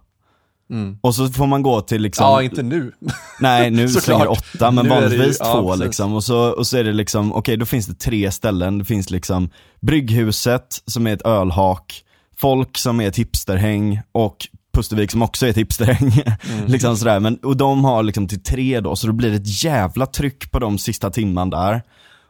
Mm. 0.71 0.99
Och 1.01 1.15
så 1.15 1.29
får 1.29 1.47
man 1.47 1.63
gå 1.63 1.81
till 1.81 2.03
liksom 2.03 2.27
Ja, 2.27 2.43
inte 2.43 2.63
nu. 2.63 2.93
Nej, 3.41 3.71
nu 3.71 3.89
slänger 3.89 4.25
det 4.25 4.31
åtta, 4.31 4.71
men 4.71 4.85
Nu 4.85 4.91
det 4.91 4.97
ju- 4.97 5.01
vanligtvis 5.03 5.37
ja, 5.41 5.53
två 5.53 5.69
precis. 5.69 5.85
liksom. 5.85 6.15
Och 6.15 6.25
så, 6.25 6.51
och 6.51 6.67
så 6.67 6.77
är 6.77 6.85
det 6.85 6.93
liksom, 6.93 7.33
okej 7.33 7.57
då 7.57 7.67
finns 7.67 7.87
det 7.87 7.95
tre 7.95 8.31
ställen. 8.31 8.79
Det 8.79 8.85
finns 8.85 9.11
liksom 9.11 9.51
Brygghuset 9.81 10.83
som 10.87 11.07
är 11.07 11.13
ett 11.13 11.23
ölhak, 11.27 12.05
Folk 12.41 12.79
som 12.79 13.01
är 13.01 13.09
ett 13.09 13.17
hipsterhäng 13.19 14.01
och 14.13 14.37
Pustervik 14.73 15.11
som 15.11 15.23
också 15.23 15.47
är 15.47 15.51
ett 15.51 15.57
hipsterhäng. 15.57 16.13
Mm. 16.23 16.67
liksom 16.67 16.97
sådär. 16.97 17.21
Men, 17.21 17.37
och 17.37 17.57
de 17.57 17.85
har 17.85 18.03
liksom 18.03 18.29
till 18.29 18.43
tre 18.43 18.81
då, 18.81 18.97
så 18.97 19.07
då 19.07 19.13
blir 19.13 19.31
det 19.31 19.37
ett 19.37 19.65
jävla 19.65 20.07
tryck 20.07 20.51
på 20.51 20.59
de 20.59 20.79
sista 20.79 21.11
timman 21.11 21.51
där. 21.51 21.83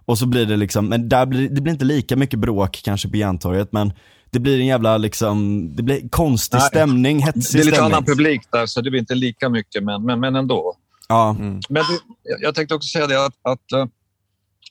Och 0.07 0.18
så 0.18 0.27
blir 0.27 0.46
det 0.46 0.57
liksom, 0.57 0.87
men 0.87 1.09
där 1.09 1.27
blir, 1.27 1.48
det 1.48 1.61
blir 1.61 1.72
inte 1.72 1.85
lika 1.85 2.16
mycket 2.16 2.38
bråk 2.38 2.81
kanske 2.85 3.09
på 3.09 3.16
Järntorget, 3.16 3.72
men 3.72 3.92
det 4.31 4.38
blir 4.41 4.61
en 4.61 4.67
jävla 4.67 4.97
liksom, 4.99 5.69
det 5.77 5.83
blir 5.83 6.09
konstig 6.09 6.59
Nej. 6.59 6.67
stämning, 6.69 7.19
hetsig 7.23 7.59
Det 7.59 7.62
är 7.62 7.64
lite 7.64 7.77
stämning. 7.77 7.93
annan 7.95 8.05
publik 8.05 8.41
där 8.53 8.67
så 8.67 8.81
det 8.81 8.91
blir 8.91 9.01
inte 9.01 9.14
lika 9.14 9.49
mycket 9.49 9.85
men, 9.85 10.05
men, 10.05 10.21
men 10.21 10.37
ändå. 10.37 10.75
Ja, 11.09 11.31
Mm. 11.31 11.61
Men 11.69 11.83
jag- 12.23 12.43
jag 12.43 12.55
tänkte 12.55 12.75
också 12.75 12.88
säga 12.88 13.07
det 13.07 13.25
att, 13.27 13.35
att 13.43 13.73
eh, 13.73 13.87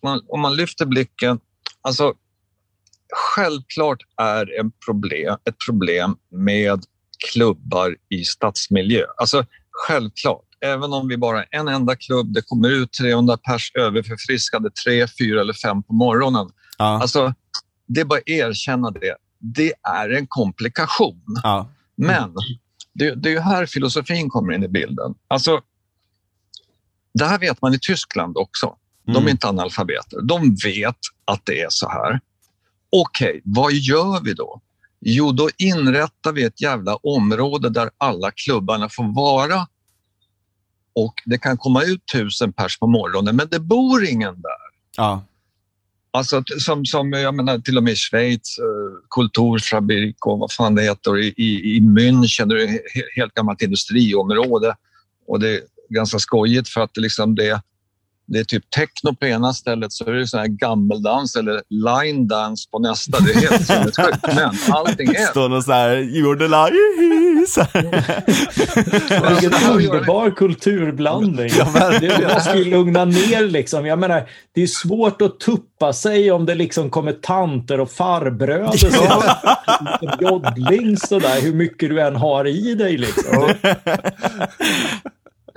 man, 0.03 0.21
om 0.27 0.41
man 0.41 0.55
lyfter 0.55 0.85
blicken 0.85 1.39
Alltså, 1.81 2.13
självklart 3.35 3.97
är 4.21 4.59
en 4.59 4.71
problem, 4.85 5.37
ett 5.49 5.55
problem 5.67 6.15
med 6.31 6.83
klubbar 7.31 7.95
i 8.09 8.23
stadsmiljö. 8.23 9.03
Alltså, 9.17 9.45
självklart. 9.71 10.43
Även 10.61 10.93
om 10.93 11.07
vi 11.07 11.17
bara 11.17 11.43
är 11.43 11.47
en 11.51 11.67
enda 11.67 11.95
klubb, 11.95 12.33
det 12.33 12.41
kommer 12.41 12.69
ut 12.69 12.91
300 12.93 13.37
pers 13.37 13.71
överförfriskade 13.75 14.69
tre, 14.85 15.07
fyra 15.19 15.41
eller 15.41 15.53
fem 15.53 15.83
på 15.83 15.93
morgonen. 15.93 16.49
Ja. 16.77 17.01
Alltså, 17.01 17.33
det 17.87 18.01
är 18.01 18.05
bara 18.05 18.19
att 18.19 18.27
erkänna 18.29 18.91
det. 18.91 19.15
Det 19.39 19.73
är 19.83 20.09
en 20.09 20.27
komplikation. 20.27 21.21
ja. 21.43 21.69
Men 21.95 22.33
det, 22.93 23.15
det 23.15 23.33
är 23.33 23.41
här 23.41 23.65
filosofin 23.65 24.29
kommer 24.29 24.53
in 24.53 24.63
i 24.63 24.67
bilden. 24.67 25.15
Alltså, 25.27 25.61
det 27.13 27.25
här 27.25 27.39
vet 27.39 27.61
man 27.61 27.73
i 27.73 27.79
Tyskland 27.79 28.37
också. 28.37 28.75
De 29.05 29.11
är 29.11 29.17
Mm. 29.17 29.29
inte 29.29 29.47
analfabeter. 29.47 30.21
De 30.21 30.55
vet 30.63 30.95
att 31.25 31.45
det 31.45 31.61
är 31.61 31.67
så 31.69 31.89
här. 31.89 32.19
Okej, 32.89 33.41
vad 33.43 33.73
gör 33.73 34.21
vi 34.23 34.33
då? 34.33 34.61
Jo, 34.99 35.31
då 35.31 35.49
inrättar 35.57 36.31
vi 36.31 36.43
ett 36.43 36.61
jävla 36.61 36.95
område 36.95 37.69
där 37.69 37.89
alla 37.97 38.31
klubbarna 38.31 38.89
får 38.89 39.15
vara. 39.15 39.67
Och 40.95 41.13
det 41.25 41.37
kan 41.37 41.57
komma 41.57 41.83
ut 41.83 42.01
tusen 42.13 42.53
pers 42.53 42.79
på 42.79 42.87
morgonen, 42.87 43.35
men 43.35 43.47
det 43.51 43.59
bor 43.59 44.05
ingen 44.05 44.41
där. 44.41 44.51
ja. 44.97 45.23
Alltså 46.11 46.43
som, 46.59 46.85
som 46.85 47.11
jag 47.11 47.35
menar, 47.35 47.59
till 47.59 47.77
och 47.77 47.83
med 47.83 47.93
i 47.93 47.95
Schweiz, 47.95 48.59
eh, 48.59 48.65
Kulturfabrik 49.09 50.25
och 50.25 50.39
vad 50.39 50.51
fan 50.51 50.75
det 50.75 50.81
heter. 50.81 51.17
I, 51.17 51.33
i, 51.75 51.79
München, 51.79 52.45
det 52.45 52.63
är 52.63 52.75
ett 52.75 52.81
helt 53.15 53.33
gammalt 53.33 53.61
industriområde. 53.61 54.75
Och 55.27 55.39
det 55.39 55.49
är 55.49 55.61
ganska 55.89 56.19
skojigt 56.19 56.69
för 56.69 56.81
att 56.81 56.93
det, 56.93 57.01
liksom 57.01 57.35
det, 57.35 57.61
det 58.27 58.39
är 58.39 58.43
typ 58.43 58.69
techno 58.69 59.15
på 59.15 59.25
ena 59.25 59.53
stället 59.53 59.93
så 59.93 60.05
är 60.05 60.11
det 60.11 60.27
sån 60.27 60.39
här 60.39 60.47
gammeldans 60.47 61.35
eller 61.35 61.61
line 61.69 62.27
dance 62.27 62.69
på 62.71 62.79
nästa. 62.79 63.19
Det 63.19 63.31
är 63.31 63.49
helt 63.49 63.67
sinnessjukt. 63.67 64.35
Men 64.35 64.51
allting 64.69 65.09
är... 65.09 65.25
Står 65.25 65.49
någon 65.49 65.63
så 65.63 65.71
här, 65.71 65.95
jordela, 65.95 66.69
så. 67.47 67.65
Vilken 69.29 69.71
underbar 69.71 70.31
kulturblandning. 70.35 71.49
Det 71.99 72.33
måste 72.33 72.57
ju 72.57 72.65
lugna 72.65 73.05
ner 73.05 73.47
liksom. 73.47 73.85
Jag 73.85 73.99
menar, 73.99 74.29
det 74.55 74.61
är 74.61 74.67
svårt 74.67 75.21
att 75.21 75.39
tuppa 75.39 75.93
sig 75.93 76.31
om 76.31 76.45
det 76.45 76.55
liksom 76.55 76.89
kommer 76.89 77.13
tanter 77.13 77.79
och 77.79 77.91
farbröder 77.91 78.71
lite 80.01 80.23
joddling 80.23 80.97
sådär, 80.97 81.41
hur 81.41 81.53
mycket 81.53 81.89
du 81.89 82.01
än 82.01 82.15
har 82.15 82.47
i 82.47 82.75
dig 82.75 82.97
liksom. 82.97 83.53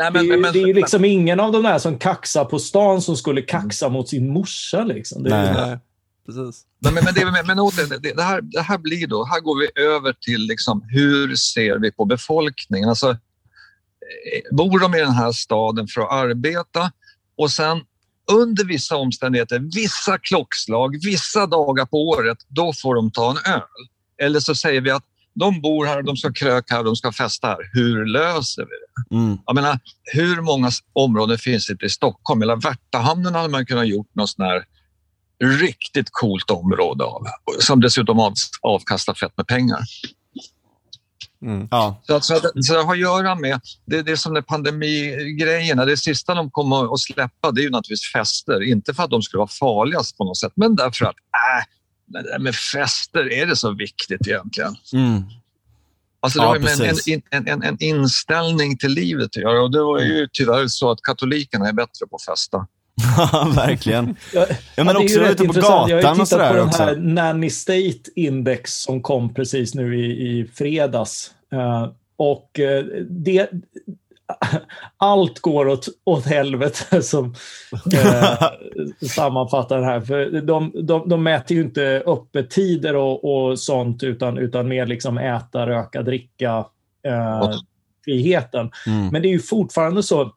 Nej, 0.00 0.10
Det 0.12 0.18
är, 0.18 0.22
men, 0.22 0.24
ju, 0.24 0.36
men, 0.36 0.52
det 0.52 0.62
är 0.62 0.66
ju 0.66 0.74
liksom 0.74 1.04
ingen 1.04 1.40
av 1.40 1.52
de 1.52 1.62
där 1.62 1.78
som 1.78 1.98
kaxar 1.98 2.44
på 2.44 2.58
stan 2.58 3.02
som 3.02 3.16
skulle 3.16 3.42
kaxa 3.42 3.88
mot 3.88 4.08
sin 4.08 4.32
morsa 4.32 4.84
liksom. 4.84 5.22
Det 5.22 5.34
är, 5.34 5.54
Nej. 5.54 5.66
Nej, 5.66 5.78
precis. 6.26 6.64
Men, 6.78 6.94
men, 6.94 7.04
men, 7.04 7.14
det, 7.14 7.24
men, 7.46 8.02
det, 8.02 8.12
det, 8.16 8.22
här, 8.22 8.40
det 8.40 8.60
här 8.60 8.78
blir 8.78 9.06
då, 9.06 9.24
här 9.24 9.40
går 9.40 9.60
vi 9.60 9.82
över 9.82 10.12
till 10.12 10.40
liksom, 10.40 10.84
hur 10.88 11.36
ser 11.36 11.78
vi 11.78 11.92
på 11.92 12.04
befolkningen? 12.04 12.88
Alltså, 12.88 13.10
eh, 13.10 14.56
bor 14.56 14.78
de 14.78 14.94
i 14.94 14.98
den 14.98 15.12
här 15.12 15.32
staden 15.32 15.86
för 15.86 16.00
att 16.00 16.12
arbeta 16.12 16.92
och 17.36 17.50
sen 17.50 17.80
under 18.32 18.64
vissa 18.64 18.96
omständigheter, 18.96 19.58
vissa 19.74 20.18
klockslag, 20.18 21.04
vissa 21.04 21.46
dagar 21.46 21.86
på 21.86 22.08
året, 22.08 22.38
då 22.48 22.72
får 22.82 22.94
de 22.94 23.10
ta 23.10 23.30
en 23.30 23.52
öl. 23.52 23.62
Eller 24.22 24.40
så 24.40 24.54
säger 24.54 24.80
vi 24.80 24.90
att 24.90 25.04
de 25.34 25.60
bor 25.60 25.86
här, 25.86 26.02
de 26.02 26.16
ska 26.16 26.32
kröka 26.32 26.74
här, 26.74 26.84
de 26.84 26.96
ska 26.96 27.12
festa 27.12 27.46
här. 27.46 27.70
Hur 27.72 28.06
löser 28.06 28.62
vi 28.62 28.70
det? 28.70 29.16
Mm. 29.16 29.38
Jag 29.46 29.54
menar, 29.54 29.78
hur 30.02 30.40
många 30.40 30.70
områden 30.92 31.38
finns 31.38 31.66
det 31.66 31.86
i 31.86 31.88
Stockholm? 31.88 32.42
Eller 32.42 32.56
Värtahamnen 32.56 33.34
hade 33.34 33.48
man 33.48 33.66
kunnat 33.66 33.88
gjort 33.88 34.14
något 34.14 34.30
sån 34.30 34.44
här 34.44 34.64
riktigt 35.44 36.08
coolt 36.10 36.50
område 36.50 37.04
av. 37.04 37.22
Som 37.60 37.80
dessutom 37.80 38.20
av, 38.20 38.34
avkastar 38.62 39.14
fett 39.14 39.36
med 39.36 39.46
pengar. 39.46 39.80
Mm. 41.42 41.68
Ja. 41.70 42.02
Så, 42.06 42.14
att, 42.14 42.24
så, 42.24 42.36
att, 42.36 42.64
så 42.64 42.74
det 42.74 42.82
har 42.82 42.92
att 42.92 42.98
göra 42.98 43.34
med, 43.34 43.60
det, 43.86 44.02
det 44.02 44.12
är 44.12 44.16
som 44.16 44.32
med 44.32 44.46
pandemigrejerna, 44.46 45.84
det 45.84 45.96
sista 45.96 46.34
de 46.34 46.50
kommer 46.50 46.94
att 46.94 47.00
släppa 47.00 47.50
det 47.50 47.60
är 47.60 47.62
ju 47.62 47.70
naturligtvis 47.70 48.12
fester. 48.12 48.62
Inte 48.62 48.94
för 48.94 49.02
att 49.02 49.10
de 49.10 49.22
skulle 49.22 49.38
vara 49.38 49.48
farligast 49.48 50.18
på 50.18 50.24
något 50.24 50.38
sätt, 50.38 50.52
men 50.56 50.76
därför 50.76 51.04
att 51.04 51.16
äh, 51.16 51.64
det 52.10 52.22
där 52.22 52.38
med 52.38 52.54
fester, 52.54 53.32
är 53.32 53.46
det 53.46 53.56
så 53.56 53.74
viktigt 53.74 54.28
egentligen? 54.28 54.76
Mm. 54.92 55.22
Alltså 56.22 56.38
det 56.38 56.44
Ja, 56.44 56.48
har 56.48 56.56
ju 56.56 56.62
med 56.62 56.80
en, 56.80 57.22
en, 57.30 57.48
en, 57.48 57.62
en, 57.62 57.76
inställning 57.80 58.78
till 58.78 58.90
livet 58.90 59.36
att 59.36 59.42
göra 59.42 59.62
och 59.62 59.70
det 59.70 59.82
var 59.82 60.00
ju 60.00 60.28
tyvärr 60.32 60.66
så 60.68 60.90
att 60.90 61.02
katolikerna 61.02 61.68
är 61.68 61.72
bättre 61.72 62.06
på 62.10 62.16
att 62.16 62.24
festa. 62.24 62.66
Ja, 63.32 63.52
verkligen. 63.56 64.16
Ja, 64.32 64.46
Ja, 64.76 64.84
men 64.84 64.96
ju 64.96 65.04
också 65.04 65.20
ute 65.20 65.36
på 65.36 65.44
intressant. 65.44 65.90
Jag 65.90 65.96
har 65.96 66.02
gatan 66.02 66.20
och 66.20 66.28
tittat 66.28 66.50
på 66.50 66.56
den 66.56 66.66
också. 66.66 66.82
här 66.82 66.96
Nanny 66.96 67.50
State 67.50 68.10
Index 68.16 68.74
som 68.74 69.02
kom 69.02 69.34
precis 69.34 69.74
nu 69.74 70.00
i, 70.00 70.28
i 70.28 70.44
fredags. 70.54 71.30
Eh, 71.52 71.88
och 72.16 72.60
eh, 72.60 72.84
det, 73.10 73.50
allt 74.96 75.38
går 75.38 75.68
åt, 75.68 75.86
åt 76.04 76.26
helvete 76.26 77.02
som 77.02 77.24
eh, 77.94 78.48
sammanfattar 79.08 79.78
det 79.78 79.84
här. 79.84 80.00
För 80.00 80.40
de, 80.40 80.72
de, 80.82 81.08
de 81.08 81.22
mäter 81.22 81.56
ju 81.56 81.62
inte 81.62 82.02
öppettider 82.06 82.96
och, 82.96 83.24
och 83.24 83.58
sånt 83.58 84.02
utan, 84.02 84.38
utan 84.38 84.68
mer 84.68 84.86
liksom 84.86 85.18
äta, 85.18 85.66
röka, 85.66 86.02
dricka 86.02 86.66
eh, 87.06 87.50
friheten. 88.04 88.70
Mm. 88.86 89.08
Men 89.08 89.22
det 89.22 89.28
är 89.28 89.32
ju 89.32 89.40
fortfarande 89.40 90.02
så 90.02 90.32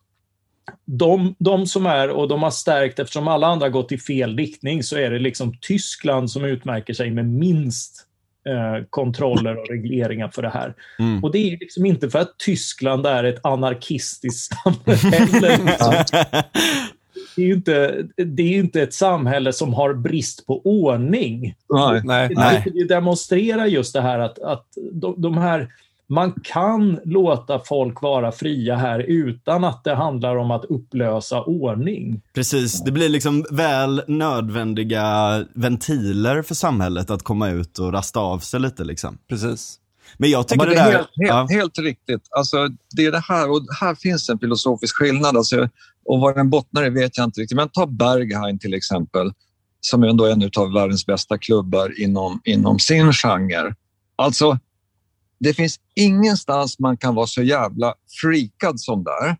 de, 0.86 1.36
de 1.40 1.68
som 1.68 1.86
är, 1.86 2.10
och 2.10 2.28
de 2.28 2.44
har 2.44 2.52
stärkt, 2.52 3.00
eftersom 3.00 3.28
alla 3.28 3.48
andra 3.48 3.70
gått 3.70 3.92
i 3.92 3.98
fel 3.98 4.38
riktning, 4.38 4.84
så 4.84 4.98
är 4.98 5.12
det 5.12 5.20
liksom 5.20 5.54
Tyskland 5.62 6.32
som 6.32 6.46
utmärker 6.46 6.94
sig 6.94 7.12
med 7.12 7.26
minst 7.26 8.08
eh, 8.50 8.86
kontroller 8.90 9.58
och 9.58 9.70
regleringar 9.70 10.28
för 10.28 10.42
det 10.42 10.50
här. 10.50 10.74
Mm. 11.00 11.24
Och 11.24 11.32
det 11.32 11.38
är 11.38 11.58
liksom 11.58 11.86
inte 11.86 12.10
för 12.10 12.20
att 12.20 12.38
Tyskland 12.38 13.06
är 13.06 13.24
ett 13.24 13.40
anarkistiskt 13.46 14.54
samhälle. 14.64 15.58
Liksom. 15.66 15.94
Det 17.36 17.42
är 17.42 17.46
ju 17.46 17.54
inte, 17.54 18.06
det 18.16 18.44
är 18.44 18.48
ju 18.48 18.60
inte 18.60 18.82
ett 18.82 18.94
samhälle 18.94 19.54
som 19.54 19.74
har 19.74 19.94
brist 19.94 20.48
på 20.48 20.62
ordning. 20.66 21.56
Nej. 21.70 22.02
Nej. 22.04 22.30
Nej. 22.36 22.72
Det 22.74 22.88
demonstrerar 22.88 23.66
just 23.66 23.94
det 23.94 24.02
här 24.02 24.20
att, 24.20 24.40
att 24.40 24.66
de, 24.92 25.22
de 25.22 25.38
här 25.38 25.70
man 26.14 26.34
kan 26.44 27.00
låta 27.06 27.60
folk 27.60 28.02
vara 28.02 28.32
fria 28.32 28.76
här 28.76 29.00
utan 29.00 29.64
att 29.64 29.84
det 29.84 29.96
handlar 29.96 30.36
om 30.36 30.52
att 30.52 30.66
upplösa 30.66 31.42
ordning. 31.44 32.22
Precis, 32.34 32.84
det 32.84 32.92
blir 32.92 33.10
liksom 33.10 33.46
väl 33.52 34.02
nödvändiga 34.08 35.46
ventiler 35.54 36.42
för 36.42 36.56
samhället 36.56 37.10
att 37.10 37.24
komma 37.24 37.50
ut 37.50 37.80
och 37.80 37.94
rasta 37.94 38.20
av 38.20 38.40
sig 38.40 38.60
lite 38.60 38.84
liksom. 38.84 39.18
Precis. 39.30 39.80
Men 40.18 40.30
jag 40.30 40.40
Ja, 40.40 40.44
tycker 40.44 40.66
men 40.66 40.70
det 40.70 40.76
det 40.76 40.82
är 40.82 40.86
där... 40.86 40.98
helt, 40.98 41.10
helt, 41.18 41.30
ja. 41.30 41.48
helt 41.50 41.80
riktigt. 41.80 42.28
Alltså, 42.32 42.68
det 42.96 43.06
är 43.06 43.12
det 43.12 43.24
här, 43.28 43.52
och 43.52 43.62
här 43.82 43.96
finns 43.96 44.30
en 44.30 44.40
filosofisk 44.40 44.96
skillnad. 44.98 45.38
Alltså, 45.38 45.70
och 46.06 46.20
vad 46.20 46.36
den 46.36 46.50
bottnar 46.50 46.86
i 46.86 46.90
vet 46.90 47.18
jag 47.18 47.24
inte 47.24 47.42
riktigt. 47.42 47.56
Men 47.56 47.70
ta 47.70 47.86
Berghain 47.86 48.60
till 48.60 48.74
exempel, 48.74 49.32
som 49.82 50.04
är 50.04 50.08
ändå 50.08 50.26
en 50.26 50.50
av 50.58 50.74
världens 50.74 51.06
bästa 51.06 51.38
klubbar 51.38 52.02
inom, 52.02 52.42
inom 52.44 52.80
sin 52.80 53.14
genre. 53.14 53.76
Alltså, 54.16 54.60
det 55.44 55.54
finns 55.54 55.80
ingenstans 55.96 56.80
man 56.80 56.98
kan 56.98 57.16
vara 57.16 57.28
så 57.28 57.44
jävla 57.44 57.94
freakad 58.22 58.80
som 58.80 59.04
där. 59.04 59.38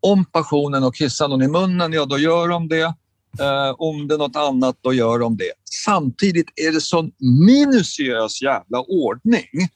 Om 0.00 0.24
passionen 0.24 0.84
och 0.84 0.94
kissar 0.94 1.28
någon 1.28 1.42
i 1.42 1.48
munnen, 1.48 1.92
ja 1.92 2.04
då 2.04 2.18
gör 2.18 2.48
de 2.48 2.68
det. 2.68 2.94
Eh, 3.40 3.74
om 3.78 4.08
det 4.08 4.14
är 4.14 4.18
något 4.18 4.36
annat, 4.36 4.76
då 4.80 4.92
gör 4.92 5.18
de 5.18 5.36
det. 5.36 5.52
Samtidigt 5.84 6.46
är 6.56 6.72
det 6.72 6.80
sån 6.80 7.10
minutiös 7.46 8.42
jävla 8.42 8.80
ordning. 8.80 9.68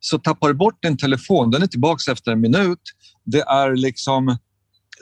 Så 0.00 0.18
tappar 0.18 0.48
du 0.48 0.54
bort 0.54 0.82
din 0.82 0.96
telefon, 0.96 1.50
den 1.50 1.62
är 1.62 1.66
tillbaka 1.66 2.12
efter 2.12 2.32
en 2.32 2.40
minut. 2.40 2.82
Det 3.24 3.40
är 3.40 3.76
liksom 3.76 4.36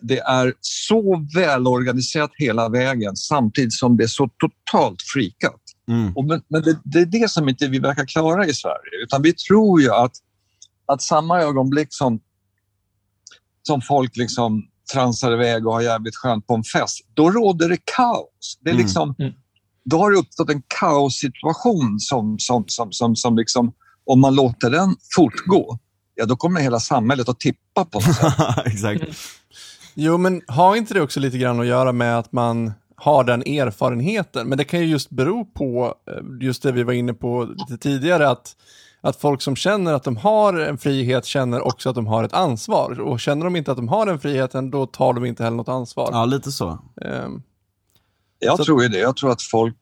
det 0.02 0.18
är 0.18 0.55
så 0.61 1.26
välorganiserat 1.35 2.31
hela 2.35 2.68
vägen 2.68 3.16
samtidigt 3.16 3.72
som 3.72 3.96
det 3.96 4.05
är 4.05 4.09
så 4.09 4.31
totalt 4.38 5.02
freakat. 5.02 5.61
Mm. 5.88 6.16
Och 6.16 6.25
men 6.25 6.42
men 6.49 6.62
det, 6.62 6.79
det 6.85 6.99
är 7.01 7.07
det 7.07 7.31
som 7.31 7.49
inte 7.49 7.68
vi 7.68 7.79
verkar 7.79 8.07
klara 8.07 8.46
i 8.46 8.55
Sverige. 8.55 9.03
Utan 9.03 9.22
vi 9.22 9.33
tror 9.33 9.81
ju 9.81 9.90
att, 9.90 10.12
att 10.87 11.03
samma 11.03 11.40
ögonblick 11.40 11.88
som, 11.90 12.20
som 13.62 13.83
folk 13.83 14.16
liksom 14.16 14.62
transar 14.92 15.33
iväg 15.33 15.66
och 15.66 15.72
har 15.72 15.81
jävligt 15.81 16.16
skönt 16.16 16.46
på 16.46 16.55
en 16.55 16.64
fest, 16.64 17.01
då 17.14 17.31
råder 17.31 17.68
det 17.68 17.79
kaos. 17.96 18.59
Det 18.61 18.70
är 18.70 18.75
Mm. 18.75 18.85
liksom, 18.85 19.14
Mm. 19.18 19.33
Då 19.85 19.99
har 19.99 20.11
det 20.11 20.18
uppstått 20.18 20.51
en 20.51 20.62
kaossituation 20.81 22.01
som, 22.01 22.38
som, 22.38 22.64
som, 22.68 22.92
som, 22.92 23.16
som 23.16 23.37
liksom, 23.37 23.72
om 24.07 24.20
man 24.20 24.35
låter 24.35 24.70
den 24.70 24.96
fortgå, 25.16 25.79
ja 26.14 26.27
då 26.27 26.37
kommer 26.37 26.61
hela 26.61 26.81
samhället 26.81 27.29
att 27.29 27.40
tippa 27.40 27.85
på 27.85 28.01
något. 28.01 28.66
Exakt. 28.66 29.03
Jo, 29.94 30.18
men 30.18 30.42
har 30.46 30.77
inte 30.77 30.94
det 30.94 31.01
också 31.03 31.20
lite 31.20 31.38
grann 31.38 31.61
att 31.61 31.66
göra 31.66 31.92
med 31.92 32.18
att 32.18 32.33
man 32.33 32.72
har 32.96 33.24
den 33.24 33.42
erfarenheten? 33.42 34.48
Men 34.48 34.59
det 34.59 34.64
kan 34.64 34.80
ju 34.80 34.87
just 34.87 35.11
bero 35.11 35.44
på 35.44 35.94
eh, 36.11 36.46
just 36.46 36.62
det 36.62 36.72
vi 36.72 36.82
var 36.82 36.92
inne 36.92 37.14
på 37.14 37.44
lite 37.44 37.78
tidigare, 37.78 38.28
att, 38.28 38.56
att 39.00 39.16
folk 39.16 39.42
som 39.42 39.56
känner 39.56 39.94
att 39.94 40.04
de 40.04 40.16
har 40.16 40.54
en 40.54 40.78
frihet 40.78 41.24
känner 41.24 41.66
också 41.66 41.88
att 41.88 41.94
de 41.94 42.06
har 42.06 42.24
ett 42.24 42.32
ansvar. 42.32 43.00
Och 43.00 43.20
känner 43.20 43.44
de 43.44 43.56
inte 43.56 43.70
att 43.70 43.76
de 43.76 43.88
har 43.88 44.06
den 44.06 44.20
friheten, 44.20 44.70
då 44.70 44.87
tar 44.87 45.12
de 45.12 45.24
inte 45.24 45.44
heller 45.44 45.56
något 45.56 45.68
ansvar. 45.68 46.09
Ja, 46.12 46.24
lite 46.24 46.52
så. 46.52 46.78
Ehm, 47.02 47.42
Jag 48.38 48.56
Så- 48.56 48.64
tror 48.64 48.82
ju 48.82 48.88
det. 48.88 48.98
Jag 48.98 49.16
tror 49.16 49.30
att 49.32 49.42
folk 49.42 49.76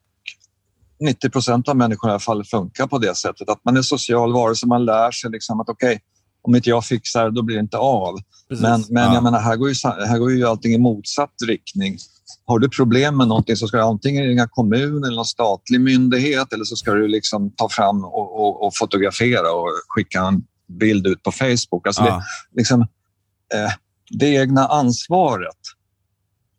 90 0.99 1.29
procent 1.29 1.69
av 1.69 1.75
människorna 1.75 2.11
i 2.11 2.13
alla 2.13 2.19
fall 2.19 2.43
funkar 2.43 2.87
på 2.87 2.97
det 2.97 3.15
sättet. 3.15 3.49
Att 3.49 3.65
man 3.65 3.77
är 3.77 3.81
social 3.81 4.33
varelse, 4.33 4.67
man 4.67 4.85
lär 4.85 5.11
sig 5.11 5.31
liksom 5.31 5.59
att 5.59 5.69
okej, 5.69 5.87
okay, 5.87 5.99
om 6.41 6.55
inte 6.55 6.69
jag 6.69 6.85
fixar 6.85 7.29
då 7.29 7.41
blir 7.41 7.55
det 7.55 7.61
inte 7.61 7.77
av. 7.77 8.19
Precis. 8.49 8.63
Men, 8.63 8.83
men 8.89 9.03
ja. 9.03 9.13
jag 9.13 9.23
menar, 9.23 9.39
här 9.39 9.55
går, 9.55 9.69
ju, 9.69 9.75
här 9.83 10.19
går 10.19 10.31
ju 10.31 10.45
allting 10.45 10.73
i 10.73 10.77
motsatt 10.77 11.33
riktning. 11.47 11.97
Har 12.45 12.59
du 12.59 12.69
problem 12.69 13.17
med 13.17 13.27
någonting 13.27 13.55
så 13.55 13.67
ska 13.67 13.77
du 13.77 13.83
antingen 13.83 14.25
ringa 14.25 14.47
kommun 14.47 15.03
eller 15.03 15.15
någon 15.15 15.25
statlig 15.25 15.81
myndighet 15.81 16.53
eller 16.53 16.63
så 16.63 16.75
ska 16.75 16.93
du 16.93 17.07
liksom 17.07 17.51
ta 17.51 17.69
fram 17.69 18.05
och, 18.05 18.39
och, 18.39 18.65
och 18.65 18.75
fotografera 18.75 19.51
och 19.51 19.69
skicka 19.87 20.21
en 20.21 20.43
bild 20.67 21.07
ut 21.07 21.23
på 21.23 21.31
Facebook. 21.31 21.87
Alltså 21.87 22.03
ja. 22.03 22.23
det, 22.51 22.57
liksom, 22.57 22.81
eh, 23.53 23.71
det 24.09 24.27
egna 24.27 24.67
ansvaret 24.67 25.57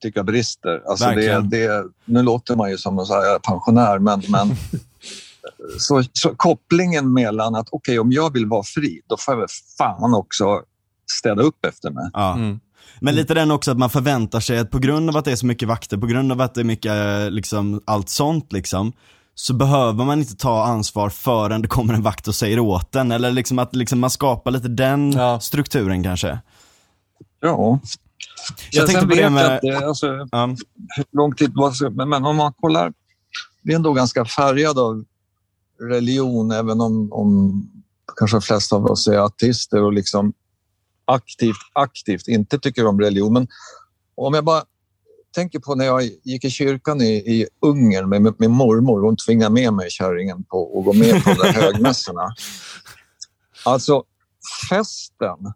tycker 0.01 0.19
jag 0.19 0.27
brister. 0.27 0.83
Alltså 0.89 1.11
det, 1.11 1.41
det, 1.41 1.85
nu 2.05 2.23
låter 2.23 2.57
man 2.57 2.71
ju 2.71 2.79
som 2.79 2.99
en 2.99 3.07
pensionär, 3.43 3.99
men, 3.99 4.23
men 4.29 4.57
så, 5.79 6.05
så, 6.13 6.35
kopplingen 6.35 7.13
mellan 7.13 7.55
att 7.55 7.69
okej, 7.71 7.93
okay, 7.93 7.99
om 7.99 8.13
jag 8.13 8.33
vill 8.33 8.47
vara 8.47 8.63
fri, 8.63 9.01
då 9.07 9.17
får 9.17 9.35
jag 9.35 9.39
väl 9.39 9.49
fan 9.79 10.15
också 10.15 10.63
städa 11.11 11.43
upp 11.43 11.65
efter 11.65 11.91
mig. 11.91 12.11
Ja. 12.13 12.35
Mm. 12.35 12.61
Men 13.01 13.15
lite 13.15 13.35
den 13.35 13.51
också 13.51 13.71
att 13.71 13.79
man 13.79 13.91
förväntar 13.91 14.41
sig 14.41 14.59
att 14.59 14.71
på 14.71 14.79
grund 14.79 15.11
av 15.11 15.17
att 15.17 15.25
det 15.25 15.33
är 15.33 15.37
så 15.37 15.47
mycket 15.47 15.69
vakter, 15.69 15.97
på 15.97 16.07
grund 16.07 16.33
av 16.33 16.41
att 16.41 16.55
det 16.55 16.61
är 16.61 16.65
mycket 16.65 17.33
liksom, 17.33 17.83
allt 17.85 18.09
sånt 18.09 18.53
liksom, 18.53 18.93
så 19.35 19.55
behöver 19.55 20.05
man 20.05 20.19
inte 20.19 20.37
ta 20.37 20.65
ansvar 20.65 21.11
förrän 21.11 21.63
det 21.63 21.69
kommer 21.69 21.95
en 21.95 22.03
vakt 22.03 22.29
och 22.29 22.35
säger 22.35 22.59
åt 22.59 22.93
den. 22.93 23.13
Eller 23.13 23.31
liksom 23.31 23.59
att 23.59 23.77
liksom 23.77 24.01
man 24.01 24.11
skapar 24.11 24.51
lite 24.51 24.69
den 24.69 25.13
ja. 25.13 25.41
strukturen 25.41 26.03
kanske. 26.03 26.39
Ja. 27.41 27.81
Jag, 28.71 28.83
jag 28.83 28.87
tänkte 28.87 29.07
på 29.07 29.15
det 29.15 29.31
med... 29.31 29.47
Att, 29.47 29.83
alltså, 29.83 30.29
ja. 30.31 30.57
Lång 31.13 31.35
tid 31.35 31.53
var 31.55 31.91
Men 32.07 32.25
om 32.25 32.37
man 32.37 32.53
kollar, 32.53 32.93
vi 33.63 33.73
är 33.73 33.77
ändå 33.77 33.93
ganska 33.93 34.25
färgade 34.25 34.81
av 34.81 35.05
religion, 35.81 36.51
även 36.51 36.81
om, 36.81 37.13
om 37.13 37.63
kanske 38.17 38.37
de 38.37 38.43
flesta 38.43 38.77
av 38.77 38.85
oss 38.87 39.09
är 39.09 39.19
ateister 39.19 39.83
och 39.83 39.93
liksom 39.93 40.33
aktivt, 41.07 41.57
aktivt 41.73 42.29
inte 42.29 42.59
tycker 42.59 42.87
om 42.87 43.01
religion. 43.01 43.33
Men 43.33 43.49
om 44.15 44.35
jag 44.35 44.45
bara 44.45 44.63
tänker 45.35 45.59
på 45.59 45.75
när 45.75 45.85
jag 45.85 46.03
gick 46.25 46.45
i 46.45 46.51
kyrkan 46.51 47.01
i, 47.01 47.13
i 47.13 47.47
Ungern 47.61 48.09
med, 48.09 48.23
med 48.23 48.35
min 48.39 48.51
mormor. 48.51 49.01
Hon 49.01 49.17
tvingade 49.17 49.55
med 49.55 49.73
mig, 49.73 49.91
kärringen, 49.91 50.45
på 50.45 50.79
att 50.79 50.85
gå 50.85 50.93
med 50.93 51.25
på 51.25 51.31
de 51.31 51.49
högmässorna. 51.55 52.35
Alltså, 53.65 54.05
festen 54.71 55.53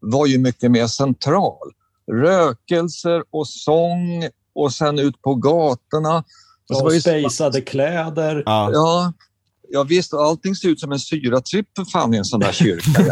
var 0.00 0.26
ju 0.26 0.38
mycket 0.38 0.70
mer 0.70 0.86
central. 0.86 1.72
Rökelser 2.12 3.24
och 3.30 3.48
sång 3.48 4.28
och 4.54 4.72
sen 4.72 4.98
ut 4.98 5.22
på 5.22 5.34
gatorna. 5.34 6.24
Och, 6.70 6.84
och 6.84 6.92
spejsade 6.92 7.60
kläder. 7.60 8.42
Ja. 8.46 8.70
ja. 8.72 9.12
Ja 9.74 9.82
visst, 9.82 10.14
allting 10.14 10.56
ser 10.56 10.68
ut 10.68 10.80
som 10.80 10.92
en 10.92 10.98
syratripp 10.98 11.66
för 11.76 11.84
fan 11.84 12.14
i 12.14 12.16
en 12.16 12.24
sån 12.24 12.40
där 12.40 12.52
kyrka. 12.62 13.02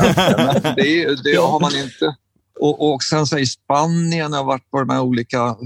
det, 0.77 1.25
det 1.25 1.37
har 1.37 1.61
man 1.61 1.77
inte. 1.77 2.17
Och, 2.61 2.93
och 2.93 3.03
sen 3.03 3.27
så 3.27 3.39
i 3.39 3.47
Spanien 3.47 4.33
har 4.33 4.39
jag 4.39 4.45
varit 4.45 4.71
på 4.71 4.81
de 4.81 4.91
här 4.91 5.01
olika 5.01 5.57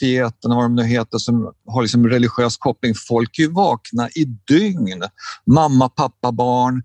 fieterna, 0.00 0.54
vad 0.54 0.64
de 0.64 0.74
nu 0.74 0.84
heter, 0.84 1.18
som 1.18 1.52
har 1.66 1.82
liksom 1.82 2.08
religiös 2.08 2.56
koppling. 2.56 2.94
Folk 3.08 3.38
är 3.38 3.42
ju 3.42 3.50
vakna 3.50 4.08
i 4.08 4.24
dygn. 4.24 5.02
Mamma, 5.46 5.88
pappa, 5.88 6.32
barn. 6.32 6.82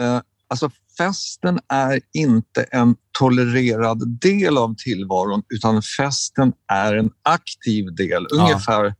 Eh, 0.00 0.20
alltså 0.48 0.70
festen 0.98 1.60
är 1.68 2.00
inte 2.12 2.62
en 2.62 2.96
tolererad 3.18 4.18
del 4.20 4.58
av 4.58 4.74
tillvaron 4.78 5.42
utan 5.48 5.82
festen 5.82 6.52
är 6.72 6.94
en 6.96 7.10
aktiv 7.22 7.94
del. 7.94 8.26
Ungefär 8.32 8.84
ja. 8.84 8.94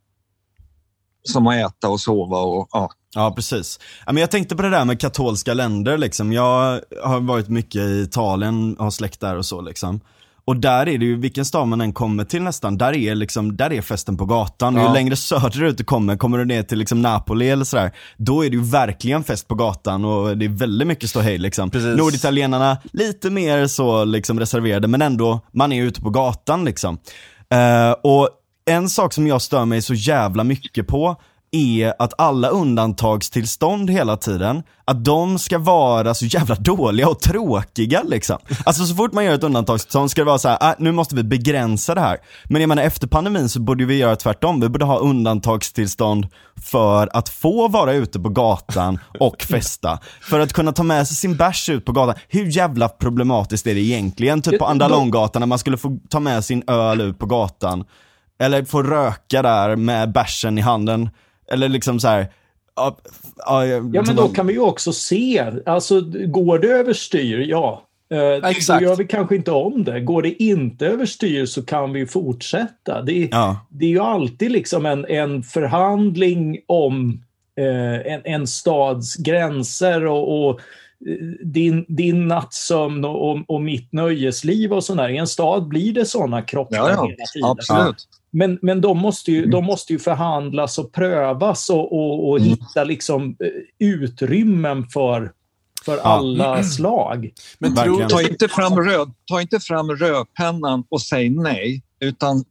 som 1.23 1.47
att 1.47 1.55
äta 1.55 1.89
och 1.89 2.01
sova 2.01 2.39
och 2.39 2.69
ja, 2.71 2.91
Ja, 3.15 3.33
precis. 3.35 3.79
Jag 4.05 4.31
tänkte 4.31 4.55
på 4.55 4.61
det 4.61 4.69
där 4.69 4.85
med 4.85 5.01
katolska 5.01 5.53
länder. 5.53 5.97
Liksom. 5.97 6.33
Jag 6.33 6.81
har 7.03 7.19
varit 7.19 7.49
mycket 7.49 7.81
i 7.81 8.01
Italien, 8.01 8.75
har 8.79 8.91
släkt 8.91 9.19
där 9.19 9.35
och 9.35 9.45
så. 9.45 9.61
Liksom. 9.61 9.99
Och 10.47 10.57
där 10.57 10.87
är 10.87 10.97
det 10.97 11.05
ju, 11.05 11.15
vilken 11.15 11.45
stad 11.45 11.67
man 11.67 11.81
än 11.81 11.93
kommer 11.93 12.23
till 12.23 12.41
nästan, 12.41 12.77
där 12.77 12.95
är, 12.95 13.15
liksom, 13.15 13.57
där 13.57 13.73
är 13.73 13.81
festen 13.81 14.17
på 14.17 14.25
gatan. 14.25 14.75
Ja. 14.75 14.87
Ju 14.87 14.93
längre 14.93 15.15
söderut 15.15 15.77
du 15.77 15.83
kommer, 15.83 16.17
kommer 16.17 16.37
du 16.37 16.45
ner 16.45 16.63
till 16.63 16.77
liksom 16.77 17.01
Napoli 17.01 17.49
eller 17.49 17.65
sådär, 17.65 17.91
då 18.17 18.45
är 18.45 18.49
det 18.49 18.55
ju 18.55 18.63
verkligen 18.63 19.23
fest 19.23 19.47
på 19.47 19.55
gatan 19.55 20.05
och 20.05 20.37
det 20.37 20.45
är 20.45 20.49
väldigt 20.49 20.87
mycket 20.87 21.09
ståhej 21.09 21.37
liksom. 21.37 21.71
Norditalienarna, 21.97 22.77
lite 22.93 23.29
mer 23.29 23.67
så 23.67 24.05
liksom 24.05 24.39
reserverade, 24.39 24.87
men 24.87 25.01
ändå, 25.01 25.39
man 25.51 25.71
är 25.71 25.83
ute 25.83 26.01
på 26.01 26.09
gatan 26.09 26.65
liksom. 26.65 26.97
Uh, 27.53 27.91
och 28.03 28.29
en 28.65 28.89
sak 28.89 29.13
som 29.13 29.27
jag 29.27 29.41
stör 29.41 29.65
mig 29.65 29.81
så 29.81 29.93
jävla 29.93 30.43
mycket 30.43 30.87
på, 30.87 31.21
är 31.57 31.93
att 31.99 32.13
alla 32.17 32.47
undantagstillstånd 32.47 33.89
hela 33.89 34.17
tiden, 34.17 34.63
att 34.85 35.05
de 35.05 35.39
ska 35.39 35.59
vara 35.59 36.13
så 36.13 36.25
jävla 36.25 36.55
dåliga 36.55 37.09
och 37.09 37.19
tråkiga 37.19 38.03
liksom. 38.03 38.37
Alltså 38.65 38.85
så 38.85 38.95
fort 38.95 39.13
man 39.13 39.25
gör 39.25 39.33
ett 39.33 39.43
undantagstillstånd 39.43 40.11
ska 40.11 40.21
det 40.21 40.25
vara 40.25 40.37
så 40.37 40.49
här, 40.49 40.69
äh, 40.69 40.75
nu 40.79 40.91
måste 40.91 41.15
vi 41.15 41.23
begränsa 41.23 41.95
det 41.95 42.01
här. 42.01 42.17
Men 42.43 42.61
jag 42.61 42.69
menar 42.69 42.83
efter 42.83 43.07
pandemin 43.07 43.49
så 43.49 43.59
borde 43.59 43.85
vi 43.85 43.97
göra 43.97 44.15
tvärtom, 44.15 44.59
vi 44.59 44.69
borde 44.69 44.85
ha 44.85 44.97
undantagstillstånd 44.97 46.27
för 46.61 47.09
att 47.13 47.29
få 47.29 47.67
vara 47.67 47.93
ute 47.93 48.19
på 48.19 48.29
gatan 48.29 48.99
och 49.19 49.41
festa. 49.41 49.99
För 50.21 50.39
att 50.39 50.53
kunna 50.53 50.71
ta 50.71 50.83
med 50.83 51.07
sig 51.07 51.17
sin 51.17 51.37
bärs 51.37 51.69
ut 51.69 51.85
på 51.85 51.91
gatan. 51.91 52.15
Hur 52.27 52.45
jävla 52.45 52.89
problematiskt 52.89 53.67
är 53.67 53.73
det 53.73 53.81
egentligen? 53.81 54.41
Typ 54.41 54.59
på 54.59 54.65
Andalonggatan 54.65 55.39
när 55.39 55.47
man 55.47 55.59
skulle 55.59 55.77
få 55.77 55.99
ta 56.09 56.19
med 56.19 56.45
sin 56.45 56.63
öl 56.67 57.01
ut 57.01 57.19
på 57.19 57.25
gatan. 57.25 57.85
Eller 58.39 58.63
få 58.63 58.83
röka 58.83 59.41
där 59.41 59.75
med 59.75 60.11
bärsen 60.11 60.57
i 60.57 60.61
handen. 60.61 61.09
Eller 61.51 61.69
liksom 61.69 61.99
så 61.99 62.07
här, 62.07 62.27
Ja, 62.77 62.97
ja, 63.37 63.65
ja, 63.65 64.03
men 64.05 64.15
då 64.15 64.27
kan 64.27 64.47
vi 64.47 64.53
ju 64.53 64.59
också 64.59 64.93
se, 64.93 65.45
alltså 65.65 66.01
går 66.27 66.59
det 66.59 66.67
överstyr, 66.67 67.39
ja. 67.39 67.83
Eh, 68.09 68.49
Exakt. 68.49 68.81
Då 68.81 68.89
gör 68.89 68.95
vi 68.95 69.07
kanske 69.07 69.35
inte 69.35 69.51
om 69.51 69.83
det. 69.83 69.99
Går 69.99 70.21
det 70.21 70.43
inte 70.43 70.87
överstyr 70.87 71.45
så 71.45 71.65
kan 71.65 71.93
vi 71.93 72.05
fortsätta. 72.05 73.01
Det, 73.01 73.29
ja. 73.31 73.65
det 73.69 73.85
är 73.85 73.89
ju 73.89 73.99
alltid 73.99 74.51
liksom 74.51 74.85
en, 74.85 75.05
en 75.05 75.43
förhandling 75.43 76.59
om 76.67 77.23
eh, 77.57 78.13
en, 78.13 78.21
en 78.23 78.47
stads 78.47 79.15
gränser 79.15 80.05
och, 80.05 80.49
och 80.49 80.59
eh, 81.07 81.15
din, 81.43 81.85
din 81.87 82.27
nattsömn 82.27 83.05
och, 83.05 83.31
och, 83.31 83.39
och 83.47 83.61
mitt 83.61 83.93
nöjesliv 83.93 84.73
och 84.73 84.83
sådär. 84.83 85.09
I 85.09 85.17
en 85.17 85.27
stad 85.27 85.67
blir 85.67 85.93
det 85.93 86.05
sådana 86.05 86.41
krockar 86.41 86.77
ja, 86.77 86.89
ja. 86.89 87.05
hela 87.05 87.25
tiden. 87.33 87.49
Absolut. 87.49 88.07
Men, 88.37 88.59
men 88.61 88.81
de, 88.81 88.97
måste 88.97 89.31
ju, 89.31 89.45
de 89.45 89.65
måste 89.65 89.93
ju 89.93 89.99
förhandlas 89.99 90.77
och 90.77 90.91
prövas 90.91 91.69
och, 91.69 91.93
och, 91.93 92.29
och 92.29 92.37
mm. 92.37 92.49
hitta 92.49 92.83
liksom 92.83 93.35
eh, 93.39 93.87
utrymmen 93.87 94.87
för, 94.87 95.31
för 95.85 95.97
alla 95.97 96.53
mm. 96.53 96.63
slag. 96.63 97.31
Men 97.59 97.75
tro, 97.75 98.07
ta, 98.09 98.21
inte 98.21 98.47
fram 98.47 98.79
röd, 98.79 99.13
ta 99.25 99.41
inte 99.41 99.59
fram 99.59 99.91
rödpennan 99.91 100.83
och 100.89 101.01
säg 101.01 101.29
nej, 101.29 101.83
utan 101.99 102.43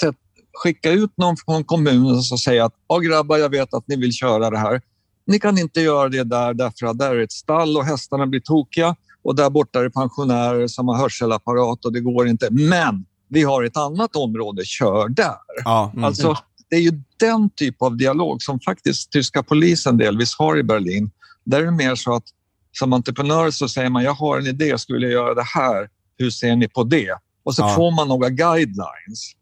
sätt, 0.00 0.16
skicka 0.62 0.90
ut 0.90 1.12
någon 1.16 1.36
från 1.36 1.64
kommunen 1.64 2.16
och 2.32 2.40
säga 2.40 2.64
att 2.64 2.74
ja 2.88 2.98
grabbar, 2.98 3.38
jag 3.38 3.48
vet 3.48 3.74
att 3.74 3.88
ni 3.88 3.96
vill 3.96 4.12
köra 4.12 4.50
det 4.50 4.58
här. 4.58 4.80
Ni 5.26 5.40
kan 5.40 5.58
inte 5.58 5.80
göra 5.80 6.08
det 6.08 6.24
där 6.24 6.54
därför 6.54 6.86
att 6.86 6.98
där 6.98 7.16
är 7.16 7.20
ett 7.20 7.32
stall 7.32 7.76
och 7.76 7.84
hästarna 7.84 8.26
blir 8.26 8.40
tokiga 8.40 8.96
och 9.22 9.36
där 9.36 9.50
borta 9.50 9.78
är 9.78 9.82
det 9.82 9.90
pensionärer 9.90 10.66
som 10.66 10.88
har 10.88 10.96
hörselapparat 10.96 11.84
och 11.84 11.92
det 11.92 12.00
går 12.00 12.28
inte. 12.28 12.48
Men 12.50 13.04
vi 13.30 13.42
har 13.42 13.62
ett 13.62 13.76
annat 13.76 14.16
område, 14.16 14.64
kör 14.64 15.08
där. 15.08 15.36
Ja, 15.64 15.90
mm. 15.92 16.04
Alltså, 16.04 16.36
det 16.70 16.76
är 16.76 16.80
ju 16.80 17.02
den 17.16 17.50
typ 17.50 17.82
av 17.82 17.96
dialog 17.96 18.42
som 18.42 18.60
faktiskt 18.60 19.10
tyska 19.10 19.42
polisen 19.42 19.96
delvis 19.96 20.38
har 20.38 20.58
i 20.58 20.62
Berlin. 20.62 21.10
Där 21.44 21.60
är 21.60 21.64
det 21.64 21.70
mer 21.70 21.94
så 21.94 22.14
att 22.14 22.24
som 22.72 22.92
entreprenör 22.92 23.50
så 23.50 23.68
säger 23.68 23.90
man, 23.90 24.04
jag 24.04 24.14
har 24.14 24.38
en 24.38 24.46
idé, 24.46 24.66
jag 24.66 24.80
skulle 24.80 25.08
göra 25.08 25.34
det 25.34 25.46
här, 25.54 25.88
hur 26.18 26.30
ser 26.30 26.56
ni 26.56 26.68
på 26.68 26.84
det? 26.84 27.14
Och 27.42 27.54
så 27.54 27.62
ja. 27.62 27.74
får 27.74 27.90
man 27.90 28.08
några 28.08 28.28
guidelines. 28.28 29.32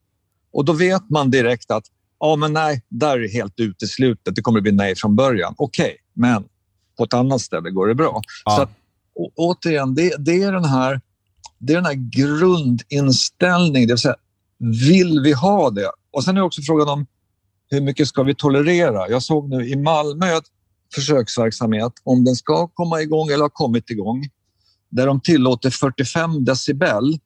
Och 0.53 0.65
då 0.65 0.73
vet 0.73 1.11
man 1.11 1.31
direkt 1.31 1.71
att, 1.71 1.85
ja 2.21 2.37
men 2.37 2.53
nej, 2.53 2.83
där 2.89 3.21
är 3.21 3.29
helt 3.29 3.61
uteslutet, 3.61 4.35
det 4.35 4.43
kommer 4.43 4.59
att 4.59 4.63
bli 4.63 4.73
nej 4.73 4.97
från 4.97 5.17
början. 5.17 5.55
Okej, 5.59 5.85
okay, 5.85 5.97
men 6.15 6.45
på 6.99 7.05
ett 7.05 7.15
annat 7.15 7.41
ställe 7.41 7.71
går 7.71 7.89
det 7.89 7.95
bra. 7.95 8.23
Ja. 8.45 8.57
Så 8.57 8.63
att, 8.63 8.71
återigen, 9.37 9.95
det, 9.95 10.15
det, 10.19 10.43
är 10.43 10.53
den 10.53 10.65
här 10.65 11.01
det 11.59 11.73
är 11.73 11.77
den 11.77 11.85
här 11.85 12.11
grundinställningen, 12.11 13.89
det 13.89 13.95
vill 13.95 13.99
säga 13.99 14.17
vill 14.59 15.21
vi 15.21 15.33
ha 15.33 15.71
det? 15.71 15.91
Och 16.11 16.25
sen 16.25 16.37
är 16.37 16.41
också 16.41 16.63
frågan 16.63 16.89
om 16.89 17.07
hur 17.71 17.81
mycket 17.81 18.09
ska 18.09 18.23
vi 18.23 18.35
tolerera? 18.35 19.09
Jag 19.09 19.23
såg 19.23 19.49
nu 19.49 19.69
i 19.69 19.77
Malmö 19.77 20.37
att 20.37 20.47
försöksverksamhet, 20.95 21.93
om 22.05 22.25
den 22.25 22.37
ska 22.37 22.69
komma 22.69 23.01
igång 23.01 23.29
eller 23.29 23.43
har 23.43 23.49
kommit 23.49 23.91
igång, 23.91 24.29
där 24.89 25.07
de 25.07 25.21
tillåter 25.21 25.71
45 25.71 26.45
decibel 26.45 27.19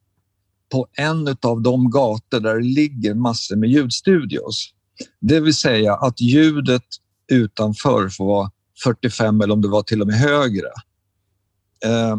på 0.73 0.87
en 0.93 1.37
av 1.43 1.63
de 1.63 1.91
gator 1.91 2.41
där 2.41 2.55
det 2.55 2.65
ligger 2.65 3.15
massor 3.15 3.57
med 3.57 3.71
ljudstudios. 3.71 4.73
Det 5.21 5.41
vill 5.41 5.55
säga 5.55 5.95
att 5.95 6.21
ljudet 6.21 6.85
utanför 7.33 8.09
får 8.09 8.27
vara 8.27 8.51
45 8.85 9.41
eller 9.41 9.55
om 9.55 9.61
det 9.61 9.69
var 9.69 9.83
till 9.83 10.01
och 10.01 10.07
med 10.07 10.17
högre. 10.17 10.69
Eh, 11.85 12.17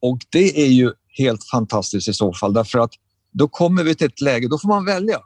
och 0.00 0.18
det 0.30 0.62
är 0.62 0.70
ju 0.70 0.92
helt 1.18 1.44
fantastiskt 1.50 2.08
i 2.08 2.12
så 2.12 2.32
fall 2.32 2.52
därför 2.52 2.78
att 2.78 2.92
då 3.32 3.48
kommer 3.48 3.84
vi 3.84 3.94
till 3.94 4.06
ett 4.06 4.20
läge, 4.20 4.48
då 4.48 4.58
får 4.58 4.68
man 4.68 4.84
välja. 4.84 5.18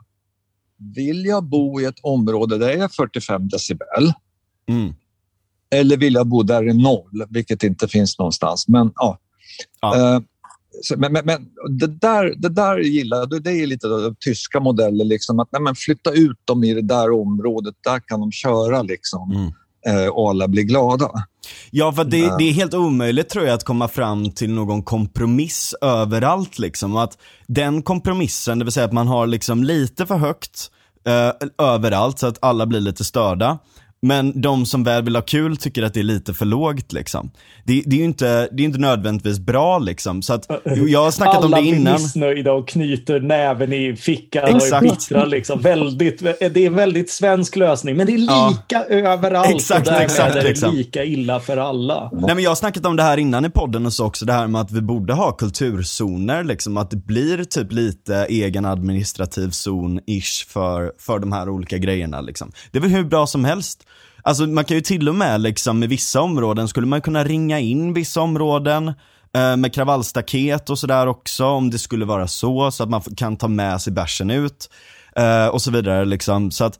vill 0.95 1.25
jag 1.25 1.43
bo 1.43 1.81
i 1.81 1.85
ett 1.85 1.99
område 2.03 2.57
där 2.57 2.67
det 2.67 2.83
är 2.83 2.87
45 2.87 3.47
decibel 3.49 4.13
Mm. 4.69 4.93
eller 5.71 5.97
vill 5.97 6.13
jag 6.13 6.27
bo 6.27 6.43
där 6.43 6.63
det 6.63 6.69
är 6.69 6.73
noll, 6.73 7.25
vilket 7.29 7.63
inte 7.63 7.87
finns 7.87 8.19
någonstans. 8.19 8.67
Men, 8.67 8.91
ja. 8.95 9.19
Ja. 9.81 10.15
Eh, 10.15 10.21
men, 10.97 11.13
men, 11.13 11.25
men 11.25 11.49
det, 11.79 11.87
där, 11.87 12.33
det 12.37 12.49
där 12.49 12.77
gillar 12.77 13.17
jag. 13.17 13.43
Det 13.43 13.51
är 13.51 13.67
lite 13.67 13.87
den 13.87 14.15
tyska 14.19 14.59
modellen. 14.59 15.07
Liksom, 15.07 15.39
att 15.39 15.49
nej, 15.51 15.61
men 15.61 15.75
flytta 15.75 16.11
ut 16.11 16.37
dem 16.45 16.63
i 16.63 16.73
det 16.73 16.81
där 16.81 17.11
området. 17.11 17.75
Där 17.83 17.99
kan 17.99 18.19
de 18.19 18.31
köra 18.31 18.81
liksom, 18.81 19.31
Mm. 19.31 19.51
Eh, 19.87 20.07
och 20.07 20.29
alla 20.29 20.47
blir 20.47 20.63
glada. 20.63 21.11
Ja, 21.71 21.91
för 21.91 22.03
det, 22.03 22.37
det 22.37 22.43
är 22.43 22.51
helt 22.51 22.73
omöjligt 22.73 23.29
tror 23.29 23.45
jag 23.45 23.53
att 23.53 23.63
komma 23.63 23.87
fram 23.87 24.31
till 24.31 24.51
någon 24.51 24.83
kompromiss 24.83 25.75
överallt 25.81 26.59
liksom. 26.59 26.95
Att 26.95 27.17
den 27.47 27.81
kompromissen, 27.81 28.59
det 28.59 28.65
vill 28.65 28.71
säga 28.71 28.85
att 28.85 28.93
man 28.93 29.07
har 29.07 29.27
liksom 29.27 29.63
lite 29.63 30.05
för 30.05 30.15
högt 30.15 30.71
eh, 31.07 31.65
överallt 31.67 32.19
så 32.19 32.27
att 32.27 32.37
alla 32.41 32.65
blir 32.65 32.79
lite 32.79 33.03
störda. 33.03 33.57
Men 34.01 34.41
de 34.41 34.65
som 34.65 34.83
väl 34.83 35.03
vill 35.03 35.15
ha 35.15 35.21
kul 35.21 35.57
tycker 35.57 35.83
att 35.83 35.93
det 35.93 35.99
är 35.99 36.03
lite 36.03 36.33
för 36.33 36.45
lågt 36.45 36.93
liksom. 36.93 37.31
Det, 37.63 37.83
det 37.85 37.95
är 37.95 37.99
ju 37.99 38.05
inte, 38.05 38.49
det 38.51 38.63
är 38.63 38.65
inte 38.65 38.79
nödvändigtvis 38.79 39.39
bra 39.39 39.79
liksom. 39.79 40.21
Så 40.21 40.33
att, 40.33 40.45
jag 40.87 41.03
har 41.03 41.11
snackat 41.11 41.35
Alla 41.35 41.45
om 41.45 41.51
det 41.51 41.61
blir 41.61 41.79
innan. 41.79 41.93
missnöjda 41.93 42.51
och 42.53 42.67
knyter 42.67 43.19
näven 43.19 43.73
i 43.73 43.95
fickan 43.95 44.43
och 44.43 44.49
är 44.49 44.55
Exakt. 44.55 44.83
bittra. 44.83 45.25
Liksom. 45.25 45.61
Väldigt, 45.61 46.19
det 46.19 46.57
är 46.57 46.57
en 46.67 46.75
väldigt 46.75 47.09
svensk 47.11 47.55
lösning, 47.55 47.97
men 47.97 48.07
det 48.07 48.13
är 48.13 48.17
Ja. 48.17 48.49
lika 48.49 48.83
överallt. 48.83 49.49
Exakt, 49.55 49.87
och 49.87 49.93
exakt, 49.93 50.35
är 50.35 50.41
det 50.41 50.47
liksom. 50.49 50.75
lika 50.75 51.03
illa 51.03 51.39
för 51.39 51.57
alla. 51.57 52.09
Nej 52.13 52.35
men 52.35 52.43
jag 52.43 52.51
har 52.51 52.55
snackat 52.55 52.85
om 52.85 52.95
det 52.95 53.03
här 53.03 53.17
innan 53.17 53.45
i 53.45 53.49
podden 53.49 53.85
och 53.85 53.93
så 53.93 54.05
också, 54.05 54.25
det 54.25 54.33
här 54.33 54.47
med 54.47 54.61
att 54.61 54.71
vi 54.71 54.81
borde 54.81 55.13
ha 55.13 55.31
kulturzoner, 55.31 56.43
liksom 56.43 56.77
att 56.77 56.91
det 56.91 56.97
blir 56.97 57.43
typ 57.43 57.71
lite 57.71 58.25
egen 58.29 58.65
administrativ 58.65 59.49
zon-ish 59.49 60.47
för, 60.49 60.91
för 60.99 61.19
de 61.19 61.31
här 61.31 61.49
olika 61.49 61.77
grejerna 61.77 62.21
liksom. 62.21 62.51
Det 62.71 62.77
är 62.77 62.81
väl 62.81 62.91
hur 62.91 63.03
bra 63.03 63.27
som 63.27 63.45
helst. 63.45 63.85
Alltså 64.23 64.47
man 64.47 64.65
kan 64.65 64.77
ju 64.77 64.81
till 64.81 65.09
och 65.09 65.15
med 65.15 65.41
liksom 65.41 65.79
med 65.79 65.89
vissa 65.89 66.21
områden 66.21 66.67
skulle 66.67 66.87
man 66.87 67.01
kunna 67.01 67.23
ringa 67.23 67.59
in 67.59 67.93
vissa 67.93 68.21
områden 68.21 68.87
eh, 69.33 69.57
med 69.57 69.73
kravallstaket 69.73 70.69
och 70.69 70.79
sådär 70.79 71.07
också 71.07 71.45
om 71.45 71.69
det 71.69 71.79
skulle 71.79 72.05
vara 72.05 72.27
så, 72.27 72.71
så 72.71 72.83
att 72.83 72.89
man 72.89 73.01
kan 73.01 73.37
ta 73.37 73.47
med 73.47 73.81
sig 73.81 73.93
bärsen 73.93 74.29
ut 74.29 74.69
eh, 75.15 75.47
och 75.47 75.61
så 75.61 75.71
vidare 75.71 76.05
liksom. 76.05 76.51
Så 76.51 76.63
att, 76.63 76.79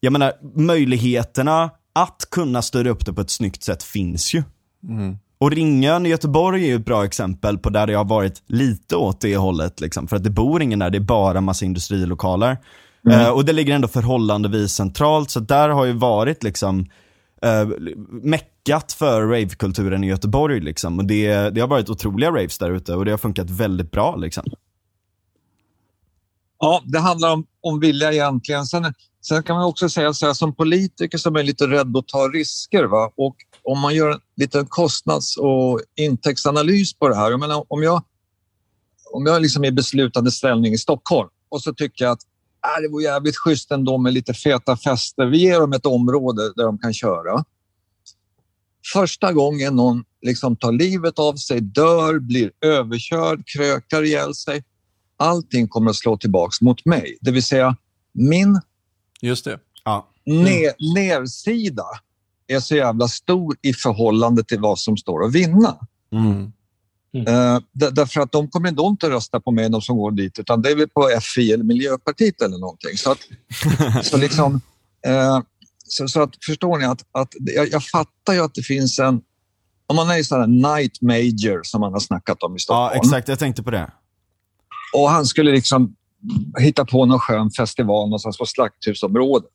jag 0.00 0.12
menar, 0.12 0.32
möjligheterna 0.54 1.70
att 1.92 2.28
kunna 2.30 2.62
styra 2.62 2.90
upp 2.90 3.06
det 3.06 3.12
på 3.12 3.20
ett 3.20 3.30
snyggt 3.30 3.62
sätt 3.62 3.82
finns 3.82 4.34
ju. 4.34 4.42
Och 5.38 5.50
Ringön 5.50 6.06
i 6.06 6.08
Göteborg 6.08 6.62
är 6.64 6.66
ju 6.66 6.76
ett 6.76 6.84
bra 6.84 7.04
exempel 7.04 7.58
på 7.58 7.70
där 7.70 7.86
det 7.86 7.94
har 7.94 8.04
varit 8.04 8.42
lite 8.46 8.96
åt 8.96 9.20
det 9.20 9.36
hållet. 9.36 9.80
Liksom, 9.80 10.08
för 10.08 10.16
att 10.16 10.24
det 10.24 10.30
bor 10.30 10.62
ingen 10.62 10.78
där, 10.78 10.90
det 10.90 10.98
är 10.98 11.00
bara 11.00 11.40
massa 11.40 11.64
industrilokaler. 11.64 12.56
Eh, 13.10 13.28
och 13.28 13.44
det 13.44 13.52
ligger 13.52 13.74
ändå 13.74 13.88
förhållandevis 13.88 14.72
centralt, 14.72 15.30
så 15.30 15.40
där 15.40 15.68
har 15.68 15.84
ju 15.84 15.92
varit 15.92 16.42
liksom 16.42 16.86
eh, 17.42 17.68
meckat 18.10 18.92
för 18.92 19.22
ravekulturen 19.22 20.04
i 20.04 20.06
Göteborg. 20.06 20.60
Liksom. 20.60 20.98
Och 20.98 21.04
det, 21.04 21.50
det 21.50 21.60
har 21.60 21.68
varit 21.68 21.90
otroliga 21.90 22.30
raves 22.30 22.58
där 22.58 22.70
ute 22.70 22.94
och 22.94 23.04
det 23.04 23.10
har 23.10 23.18
funkat 23.18 23.50
väldigt 23.50 23.90
bra. 23.90 24.16
Liksom. 24.16 24.44
Ja, 26.58 26.82
det 26.84 26.98
handlar 26.98 27.32
om, 27.32 27.46
om 27.60 27.80
vilja 27.80 28.12
egentligen. 28.12 28.66
Sen, 28.66 28.94
sen 29.20 29.42
kan 29.42 29.56
man 29.56 29.64
också 29.64 29.88
säga 29.88 30.12
så 30.12 30.26
här, 30.26 30.32
som 30.32 30.54
politiker 30.54 31.18
som 31.18 31.36
är 31.36 31.42
lite 31.42 31.66
rädd 31.66 31.96
att 31.96 32.08
ta 32.08 32.18
risker. 32.18 32.84
Va? 32.84 33.12
Och 33.16 33.36
om 33.62 33.80
man 33.80 33.94
gör 33.94 34.10
en 34.10 34.20
liten 34.36 34.66
kostnads 34.66 35.36
och 35.36 35.80
intäktsanalys 35.96 36.94
på 36.94 37.08
det 37.08 37.16
här. 37.16 37.30
Jag 37.30 37.40
menar, 37.40 37.64
om 37.68 37.82
jag, 37.82 38.02
om 39.12 39.26
jag 39.26 39.42
liksom 39.42 39.64
är 39.64 39.68
i 39.68 39.72
beslutande 39.72 40.30
ställning 40.30 40.72
i 40.72 40.78
Stockholm 40.78 41.28
och 41.48 41.62
så 41.62 41.74
tycker 41.74 42.04
jag 42.04 42.12
att 42.12 42.22
äh, 42.76 42.82
det 42.82 42.88
vore 42.88 43.04
jävligt 43.04 43.36
schysst 43.36 43.70
ändå 43.70 43.98
med 43.98 44.12
lite 44.12 44.34
feta 44.34 44.76
fester. 44.76 45.26
Vi 45.26 45.38
ger 45.38 45.60
dem 45.60 45.72
ett 45.72 45.86
område 45.86 46.42
där 46.56 46.64
de 46.64 46.78
kan 46.78 46.94
köra. 46.94 47.44
Första 48.92 49.32
gången 49.32 49.76
någon 49.76 50.04
liksom 50.22 50.56
tar 50.56 50.72
livet 50.72 51.18
av 51.18 51.36
sig, 51.36 51.60
dör, 51.60 52.18
blir 52.18 52.52
överkörd, 52.60 53.42
krökar 53.46 54.02
ihjäl 54.02 54.34
sig 54.34 54.62
allting 55.16 55.68
kommer 55.68 55.90
att 55.90 55.96
slå 55.96 56.16
tillbaks 56.16 56.60
mot 56.60 56.84
mig. 56.84 57.18
Det 57.20 57.30
vill 57.30 57.44
säga, 57.44 57.76
min 58.12 58.60
Just 59.20 59.44
det. 59.44 59.58
Ja. 59.84 60.08
ne- 60.24 60.94
nedsida 60.94 61.86
är 62.46 62.60
så 62.60 62.76
jävla 62.76 63.08
stor 63.08 63.56
i 63.62 63.72
förhållande 63.72 64.44
till 64.44 64.60
vad 64.60 64.78
som 64.78 64.96
står 64.96 65.24
att 65.24 65.32
vinna. 65.32 65.76
Mm. 66.12 66.52
Eh, 67.16 67.58
d- 67.72 67.90
därför 67.92 68.20
att 68.20 68.32
de 68.32 68.48
kommer 68.48 68.70
då 68.70 68.86
inte 68.86 69.10
rösta 69.10 69.40
på 69.40 69.50
mig, 69.50 69.70
de 69.70 69.82
som 69.82 69.96
går 69.96 70.10
dit, 70.10 70.38
utan 70.38 70.62
det 70.62 70.70
är 70.70 70.76
väl 70.76 70.88
på 70.88 71.08
FI 71.34 71.52
eller 71.52 71.64
Miljöpartiet 71.64 72.42
eller 72.42 72.58
någonting. 72.58 72.96
Så 72.96 73.10
att, 73.10 73.18
så 74.06 74.16
liksom, 74.16 74.60
eh, 75.06 75.40
så, 75.88 76.08
så 76.08 76.22
att, 76.22 76.44
förstår 76.46 76.78
ni 76.78 76.84
att, 76.84 77.00
att 77.12 77.28
jag, 77.40 77.68
jag 77.72 77.84
fattar 77.84 78.32
ju 78.32 78.40
att 78.40 78.54
det 78.54 78.62
finns 78.62 78.98
en, 78.98 79.20
om 79.86 79.96
man 79.96 80.10
är 80.10 80.16
i 80.18 80.24
sån 80.24 80.40
här 80.40 80.76
night 80.76 81.02
major 81.02 81.60
som 81.62 81.80
man 81.80 81.92
har 81.92 82.00
snackat 82.00 82.42
om 82.42 82.52
i 82.52 82.54
ja, 82.54 82.58
Stockholm. 82.58 83.00
exakt. 83.02 83.28
Jag 83.28 83.38
tänkte 83.38 83.62
på 83.62 83.70
det. 83.70 83.90
Och 84.94 85.10
han 85.10 85.26
skulle 85.26 85.50
liksom 85.52 85.94
hitta 86.58 86.84
på 86.84 87.06
någon 87.06 87.18
skön 87.20 87.50
festival 87.50 88.08
någonstans 88.08 88.38
på 88.38 88.46
Slakthusområdet. 88.46 89.50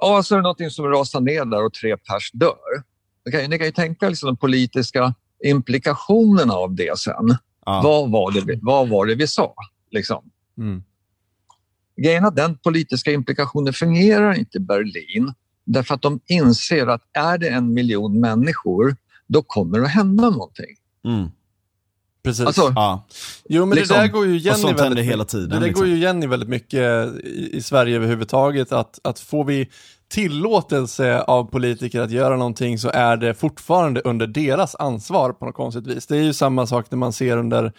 Ja, 0.00 0.22
så 0.22 0.34
är 0.34 0.36
det 0.36 0.42
någonting 0.42 0.70
som 0.70 0.84
rasar 0.86 1.20
ner 1.20 1.44
där 1.44 1.64
och 1.64 1.72
tre 1.72 1.96
pers 1.96 2.30
dör. 2.32 2.82
Ni 3.26 3.32
kan, 3.32 3.50
ni 3.50 3.58
kan 3.58 3.66
ju 3.66 3.72
tänka 3.72 4.08
liksom 4.08 4.26
de 4.26 4.36
politiska 4.36 5.14
implikationerna 5.44 6.54
av 6.54 6.74
det 6.74 6.98
sen. 6.98 7.36
Ja. 7.66 7.80
Vad, 7.84 8.10
var 8.10 8.32
det 8.32 8.40
vi, 8.40 8.58
vad 8.62 8.88
var 8.88 9.06
det 9.06 9.14
vi 9.14 9.26
sa? 9.26 9.54
Liksom. 9.90 10.24
Mm. 10.58 10.82
Grejen 11.96 12.24
att 12.24 12.36
den 12.36 12.58
politiska 12.58 13.12
implikationen 13.12 13.72
fungerar 13.72 14.38
inte 14.38 14.58
i 14.58 14.60
Berlin 14.60 15.32
därför 15.64 15.94
att 15.94 16.02
de 16.02 16.20
inser 16.26 16.86
att 16.86 17.02
är 17.12 17.38
det 17.38 17.48
en 17.48 17.74
miljon 17.74 18.20
människor, 18.20 18.96
då 19.26 19.42
kommer 19.42 19.78
det 19.78 19.84
att 19.84 19.90
hända 19.90 20.30
någonting. 20.30 20.76
Mm. 21.04 21.28
Precis. 22.22 22.46
Alltså, 22.46 22.72
Ja. 22.74 23.06
Jo, 23.48 23.66
men 23.66 23.78
liksom- 23.78 23.96
det 23.96 24.02
där 24.02 24.08
går 24.08 24.26
ju 24.26 24.36
igen 24.36 24.58
i 24.68 24.72
väldigt 24.72 25.04
hela 25.04 25.16
mycket- 25.16 25.28
tiden, 25.30 25.48
Det 25.48 25.54
där 25.58 25.66
liksom. 25.66 25.80
går 25.80 25.88
ju 25.88 25.96
igen 25.96 26.22
i 26.22 26.26
väldigt 26.26 26.48
mycket 26.48 27.14
i, 27.24 27.50
i 27.52 27.62
Sverige 27.62 27.96
överhuvudtaget, 27.96 28.72
att, 28.72 28.98
att 29.04 29.20
får 29.20 29.44
vi 29.44 29.68
tillåtelse 30.08 31.20
av 31.22 31.44
politiker 31.44 32.00
att 32.00 32.10
göra 32.10 32.36
någonting 32.36 32.78
så 32.78 32.90
är 32.90 33.16
det 33.16 33.34
fortfarande 33.34 34.00
under 34.00 34.26
deras 34.26 34.74
ansvar 34.74 35.32
på 35.32 35.46
något 35.46 35.54
konstigt 35.54 35.86
vis. 35.86 36.06
Det 36.06 36.16
är 36.16 36.22
ju 36.22 36.32
samma 36.32 36.66
sak 36.66 36.86
när 36.90 36.98
man 36.98 37.12
ser 37.12 37.36
under 37.36 37.72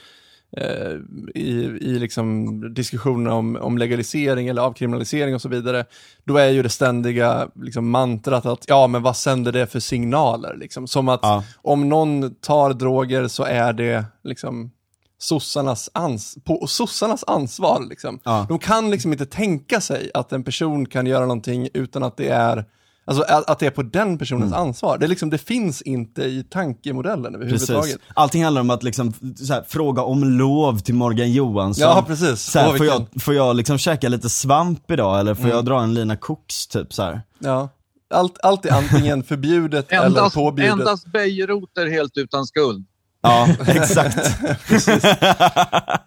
eh, 0.57 0.91
i, 1.35 1.51
i 1.81 1.99
liksom 1.99 2.59
diskussioner 2.73 3.31
om, 3.31 3.55
om 3.61 3.77
legalisering 3.77 4.47
eller 4.47 4.61
avkriminalisering 4.61 5.35
och 5.35 5.41
så 5.41 5.49
vidare, 5.49 5.85
då 6.23 6.37
är 6.37 6.49
ju 6.49 6.63
det 6.63 6.69
ständiga 6.69 7.49
liksom, 7.55 7.89
mantrat 7.89 8.45
att 8.45 8.65
ja, 8.67 8.87
men 8.87 9.01
vad 9.01 9.17
sänder 9.17 9.51
det 9.51 9.67
för 9.67 9.79
signaler? 9.79 10.55
Liksom? 10.57 10.87
Som 10.87 11.09
att 11.09 11.19
Ja. 11.23 11.43
om 11.55 11.89
någon 11.89 12.35
tar 12.35 12.73
droger 12.73 13.27
så 13.27 13.43
är 13.43 13.73
det 13.73 14.05
liksom 14.23 14.71
sossarnas, 15.19 15.89
ans 15.93 16.37
på 16.45 16.67
sossarnas 16.67 17.23
ansvar. 17.27 17.85
Liksom. 17.89 18.19
Ja. 18.23 18.45
De 18.49 18.59
kan 18.59 18.91
liksom 18.91 19.11
inte 19.11 19.25
tänka 19.25 19.81
sig 19.81 20.11
att 20.13 20.31
en 20.31 20.43
person 20.43 20.85
kan 20.85 21.05
göra 21.05 21.21
någonting 21.21 21.69
utan 21.73 22.03
att 22.03 22.17
det 22.17 22.27
är 22.29 22.65
Alltså 23.05 23.23
att 23.23 23.59
det 23.59 23.65
är 23.65 23.71
på 23.71 23.83
den 23.83 24.17
personens 24.17 24.53
Mm. 24.53 24.59
ansvar. 24.67 24.97
Det, 24.97 25.07
liksom, 25.07 25.29
det 25.29 25.37
finns 25.37 25.81
inte 25.81 26.21
i 26.23 26.43
tankemodellen 26.49 27.35
överhuvudtaget. 27.35 27.83
Precis. 27.83 27.97
Allting 28.13 28.43
handlar 28.43 28.61
om 28.61 28.69
att 28.69 28.83
liksom, 28.83 29.13
så 29.35 29.53
här, 29.53 29.63
fråga 29.67 30.01
om 30.01 30.23
lov 30.23 30.79
till 30.79 30.95
Morgan 30.95 31.31
Johansson. 31.31 31.81
Ja, 31.89 32.03
precis. 32.07 32.41
Så 32.41 32.59
här, 32.59 32.77
får, 32.77 32.85
jag, 32.85 33.05
får 33.21 33.33
jag 33.33 33.55
liksom 33.55 33.77
käka 33.77 34.09
lite 34.09 34.29
svamp 34.29 34.91
idag 34.91 35.19
eller 35.19 35.35
får 35.35 35.43
Mm. 35.43 35.55
jag 35.55 35.65
dra 35.65 35.81
en 35.81 35.93
lina 35.93 36.15
koks 36.17 36.67
typ 36.67 36.93
så 36.93 37.03
här. 37.03 37.21
Ja. 37.39 37.69
Allt, 38.13 38.37
allt 38.43 38.65
är 38.65 38.71
antingen 38.71 39.23
förbjudet 39.23 39.91
eller 39.91 40.05
endast, 40.05 40.35
påbjudet. 40.35 40.71
endast 40.73 41.07
Bejerot 41.07 41.77
är 41.77 41.87
helt 41.91 42.17
utan 42.17 42.45
skuld. 42.45 42.85
Ja, 43.21 43.47
exakt. 43.67 44.17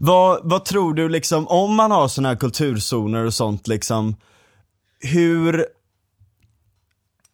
vad, 0.00 0.40
vad 0.42 0.64
tror 0.64 0.94
du 0.94 1.08
liksom, 1.08 1.48
om 1.48 1.74
man 1.74 1.90
har 1.90 2.08
sådana 2.08 2.28
här 2.28 2.36
kulturzoner 2.36 3.24
och 3.24 3.34
sånt 3.34 3.68
liksom, 3.68 4.16
hur, 5.00 5.66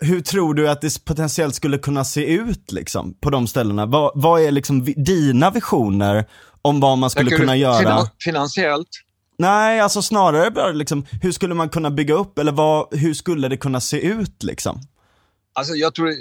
hur 0.00 0.20
tror 0.20 0.54
du 0.54 0.68
att 0.70 0.80
det 0.80 1.04
potentiellt 1.04 1.54
skulle 1.54 1.78
kunna 1.78 2.04
se 2.04 2.26
ut 2.34 2.72
liksom 2.72 3.14
på 3.20 3.30
de 3.30 3.46
ställena? 3.46 3.86
Vad, 3.86 4.12
vad 4.14 4.42
är 4.42 4.50
liksom 4.50 4.84
dina 4.84 5.50
visioner 5.50 6.24
om 6.62 6.80
vad 6.80 6.98
man 6.98 7.10
skulle 7.10 7.30
kunna 7.30 7.56
göra? 7.56 7.78
finan- 7.82 8.08
Finansiellt? 8.24 8.88
Nej, 9.40 9.80
alltså 9.80 10.02
snarare 10.02 10.50
bara 10.50 10.72
liksom, 10.72 11.06
hur 11.22 11.32
skulle 11.32 11.54
man 11.54 11.68
kunna 11.68 11.90
bygga 11.90 12.14
upp 12.14 12.38
eller 12.38 12.52
vad, 12.52 12.94
hur 12.94 13.14
skulle 13.14 13.48
det 13.48 13.56
kunna 13.56 13.80
se 13.80 14.00
ut 14.00 14.42
liksom? 14.42 14.80
Alltså 15.52 15.74
jag 15.74 15.94
tror 15.94 16.12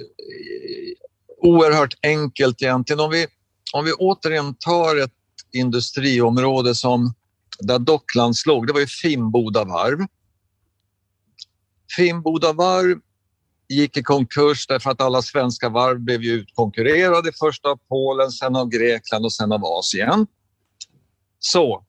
oerhört 1.47 1.93
enkelt 2.03 2.61
egentligen. 2.61 2.99
Om 2.99 3.11
vi, 3.11 3.27
om 3.73 3.85
vi 3.85 3.93
återigen 3.93 4.55
tar 4.55 4.95
ett 4.95 5.13
industriområde 5.51 6.75
som 6.75 7.13
där 7.59 7.79
Docklands 7.79 8.45
låg, 8.45 8.67
det 8.67 8.73
var 8.73 8.79
ju 8.79 8.87
Finnboda 8.87 9.63
varv. 9.63 10.07
Finnboda 11.95 12.53
varv 12.53 12.99
gick 13.69 13.97
i 13.97 14.03
konkurs 14.03 14.67
därför 14.67 14.91
att 14.91 15.01
alla 15.01 15.21
svenska 15.21 15.69
varv 15.69 15.99
blev 15.99 16.23
ju 16.23 16.31
utkonkurrerade 16.31 17.31
först 17.39 17.65
av 17.65 17.79
Polen, 17.89 18.31
sen 18.31 18.55
av 18.55 18.69
Grekland 18.69 19.25
och 19.25 19.33
sen 19.33 19.51
av 19.51 19.65
Asien. 19.65 20.27
Så, 21.39 21.85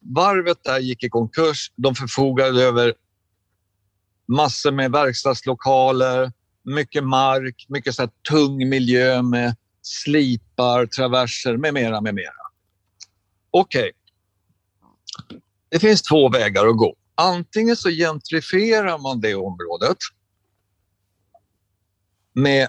varvet 0.00 0.64
där 0.64 0.78
gick 0.78 1.04
i 1.04 1.08
konkurs. 1.08 1.72
De 1.76 1.94
förfogade 1.94 2.62
över 2.62 2.94
massor 4.28 4.72
med 4.72 4.92
verkstadslokaler, 4.92 6.32
mycket 6.66 7.04
mark, 7.04 7.66
mycket 7.68 7.94
så 7.94 8.08
tung 8.30 8.68
miljö 8.68 9.22
med 9.22 9.56
slipar, 9.82 10.86
traverser 10.86 11.56
med 11.56 11.74
mera, 11.74 12.00
med 12.00 12.14
mera. 12.14 12.32
Okej. 13.50 13.92
Okay. 15.24 15.40
Det 15.68 15.78
finns 15.78 16.02
två 16.02 16.28
vägar 16.28 16.66
att 16.66 16.76
gå. 16.76 16.94
Antingen 17.14 17.76
så 17.76 17.90
gentrifierar 17.90 18.98
man 18.98 19.20
det 19.20 19.34
området 19.34 19.96
med 22.32 22.68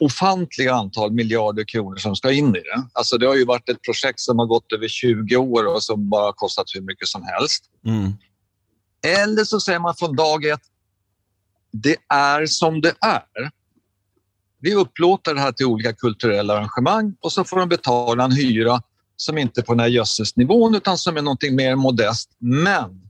ofantliga 0.00 0.74
antal 0.74 1.12
miljarder 1.12 1.64
kronor 1.64 1.96
som 1.96 2.16
ska 2.16 2.32
in 2.32 2.56
i 2.56 2.60
det. 2.60 2.88
Alltså 2.92 3.18
det 3.18 3.26
har 3.26 3.34
ju 3.34 3.44
varit 3.44 3.68
ett 3.68 3.82
projekt 3.82 4.20
som 4.20 4.38
har 4.38 4.46
gått 4.46 4.72
över 4.72 4.88
20 4.88 5.36
år 5.36 5.74
och 5.74 5.82
som 5.82 6.08
bara 6.08 6.32
kostat 6.32 6.66
hur 6.74 6.80
mycket 6.80 7.08
som 7.08 7.22
helst. 7.22 7.64
Mm. 7.86 8.12
Eller 9.06 9.44
så 9.44 9.60
säger 9.60 9.78
man 9.78 9.94
från 9.94 10.16
dag 10.16 10.44
ett, 10.44 10.62
det 11.72 11.96
är 12.08 12.46
som 12.46 12.80
det 12.80 12.94
är. 13.00 13.50
Vi 14.60 14.74
upplåter 14.74 15.34
det 15.34 15.40
här 15.40 15.52
till 15.52 15.66
olika 15.66 15.92
kulturella 15.92 16.54
arrangemang 16.54 17.14
och 17.20 17.32
så 17.32 17.44
får 17.44 17.56
de 17.56 17.68
betala 17.68 18.24
en 18.24 18.32
hyra 18.32 18.82
som 19.16 19.38
inte 19.38 19.60
är 19.60 19.62
på 19.62 19.72
den 19.72 19.80
här 19.80 19.88
jössesnivån 19.88 20.74
utan 20.74 20.98
som 20.98 21.16
är 21.16 21.22
någonting 21.22 21.56
mer 21.56 21.76
modest. 21.76 22.30
Men 22.38 23.08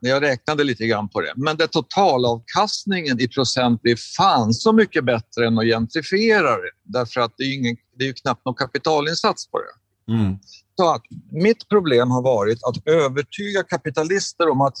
jag 0.00 0.22
räknade 0.22 0.64
lite 0.64 0.86
grann 0.86 1.08
på 1.08 1.20
det. 1.20 1.32
Men 1.36 1.56
det 1.56 1.68
totalavkastningen 1.68 3.20
i 3.20 3.28
procent 3.28 3.82
blir 3.82 3.96
fan 4.16 4.54
så 4.54 4.72
mycket 4.72 5.04
bättre 5.04 5.46
än 5.46 5.58
att 5.58 5.64
gentrifiera 5.64 6.56
det. 6.56 6.70
Därför 6.82 7.20
att 7.20 7.32
det 7.36 7.44
är, 7.44 7.54
ingen, 7.54 7.76
det 7.96 8.04
är 8.04 8.08
ju 8.08 8.14
knappt 8.14 8.44
någon 8.44 8.54
kapitalinsats 8.54 9.50
på 9.50 9.58
det. 9.58 10.12
Mm. 10.12 10.38
Så 10.76 10.94
att 10.94 11.02
mitt 11.30 11.68
problem 11.68 12.10
har 12.10 12.22
varit 12.22 12.58
att 12.64 12.86
övertyga 12.86 13.62
kapitalister 13.62 14.48
om 14.48 14.60
att 14.60 14.76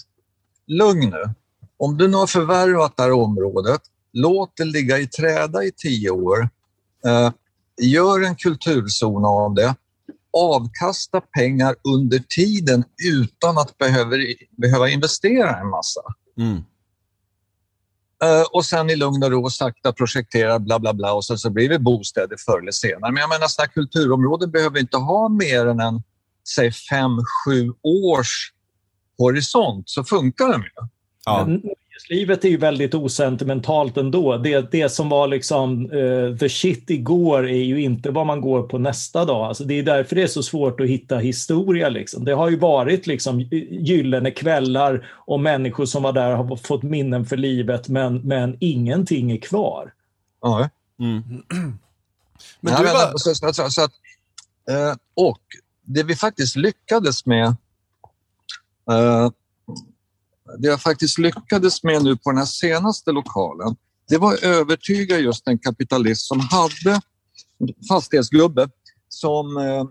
lugn 0.66 1.10
nu. 1.10 1.34
Om 1.78 1.96
du 1.96 2.08
nu 2.08 2.16
har 2.16 2.26
förvärvat 2.26 2.96
det 2.96 3.02
här 3.02 3.12
området, 3.12 3.80
låt 4.12 4.56
det 4.56 4.64
ligga 4.64 4.98
i 4.98 5.06
träda 5.06 5.64
i 5.64 5.72
tio 5.76 6.10
år. 6.10 6.48
Eh, 7.04 7.32
gör 7.80 8.22
en 8.22 8.36
kulturzon 8.36 9.24
av 9.24 9.54
det 9.54 9.74
avkasta 10.32 11.20
pengar 11.20 11.76
under 11.96 12.18
tiden 12.18 12.84
utan 13.04 13.58
att 13.58 13.78
behöva, 13.78 14.16
behöva 14.56 14.88
investera 14.88 15.60
en 15.60 15.68
massa. 15.68 16.00
Mm. 16.38 16.64
Uh, 18.24 18.42
och 18.52 18.64
sen 18.64 18.90
i 18.90 18.96
lugn 18.96 19.22
och 19.22 19.30
ro 19.30 19.50
sakta 19.50 19.92
projektera 19.92 20.58
bla 20.58 20.78
bla 20.78 20.94
bla 20.94 21.12
och 21.12 21.24
sen 21.24 21.38
så 21.38 21.50
blir 21.50 21.68
det 21.68 21.78
bostäder 21.78 22.36
förr 22.46 22.60
eller 22.60 22.72
senare. 22.72 23.12
Men 23.12 23.20
jag 23.20 23.28
menar, 23.28 23.46
sådana 23.46 23.68
kulturområden 23.68 24.50
behöver 24.50 24.80
inte 24.80 24.96
ha 24.96 25.28
mer 25.28 25.66
än 25.66 25.80
en, 25.80 26.02
säg 26.54 26.72
fem, 26.72 27.10
sju 27.44 27.72
års 27.82 28.52
horisont 29.18 29.88
så 29.88 30.04
funkar 30.04 30.52
de 30.52 30.62
ju. 30.62 30.88
Ja 31.28 31.60
nöjeslivet 31.98 32.44
är 32.44 32.48
ju 32.48 32.56
väldigt 32.56 32.94
osentimentalt 32.94 33.96
ändå. 33.96 34.36
Det, 34.36 34.70
det 34.70 34.88
som 34.88 35.08
var 35.08 35.28
liksom 35.28 35.90
uh, 35.90 36.36
the 36.36 36.48
shit 36.48 36.90
igår 36.90 37.48
är 37.48 37.64
ju 37.64 37.82
inte 37.82 38.10
vad 38.10 38.26
man 38.26 38.40
går 38.40 38.62
på 38.62 38.78
nästa 38.78 39.24
dag. 39.24 39.46
Alltså 39.46 39.64
det 39.64 39.74
är 39.74 39.82
därför 39.82 40.16
det 40.16 40.22
är 40.22 40.26
så 40.26 40.42
svårt 40.42 40.80
att 40.80 40.86
hitta 40.86 41.16
historia. 41.16 41.88
Liksom. 41.88 42.24
Det 42.24 42.32
har 42.32 42.50
ju 42.50 42.58
varit 42.58 43.06
liksom 43.06 43.40
gyllene 43.70 44.30
kvällar 44.30 45.08
och 45.26 45.40
människor 45.40 45.86
som 45.86 46.02
var 46.02 46.12
där 46.12 46.32
har 46.32 46.56
fått 46.56 46.82
minnen 46.82 47.24
för 47.24 47.36
livet 47.36 47.88
men, 47.88 48.16
men 48.16 48.56
ingenting 48.60 49.32
är 49.32 49.40
kvar. 49.40 49.92
Ja. 50.42 50.68
Mm. 51.00 51.22
Men 52.60 52.74
du 52.82 52.84
var... 52.84 53.18
så, 53.18 53.34
så, 53.34 53.52
så, 53.52 53.70
så 53.70 53.82
att, 53.82 53.92
och 55.14 55.40
det 55.82 56.02
vi 56.02 56.16
faktiskt 56.16 56.56
lyckades 56.56 57.26
med 57.26 57.46
uh, 58.90 59.30
det 60.58 60.68
jag 60.68 60.80
faktiskt 60.80 61.18
lyckades 61.18 61.82
med 61.82 62.04
nu 62.04 62.16
på 62.16 62.30
den 62.30 62.38
här 62.38 62.46
senaste 62.46 63.12
lokalen, 63.12 63.76
det 64.08 64.18
var 64.18 64.34
att 64.34 64.42
övertyga 64.42 65.18
just 65.18 65.48
en 65.48 65.58
kapitalist 65.58 66.26
som 66.26 66.40
hade 66.40 67.00
fastighetsgubbe 67.88 68.68
som 69.08 69.56
eh, 69.56 69.84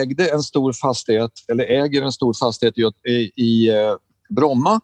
ägde 0.00 0.28
en 0.30 0.42
stor 0.42 0.72
fastighet, 0.72 1.32
eller 1.48 1.64
äger 1.64 2.02
en 2.02 2.12
stor 2.12 2.34
fastighet 2.34 2.74
i, 3.08 3.42
i 3.42 3.68
eh, 3.68 3.94
Bromma. 4.28 4.80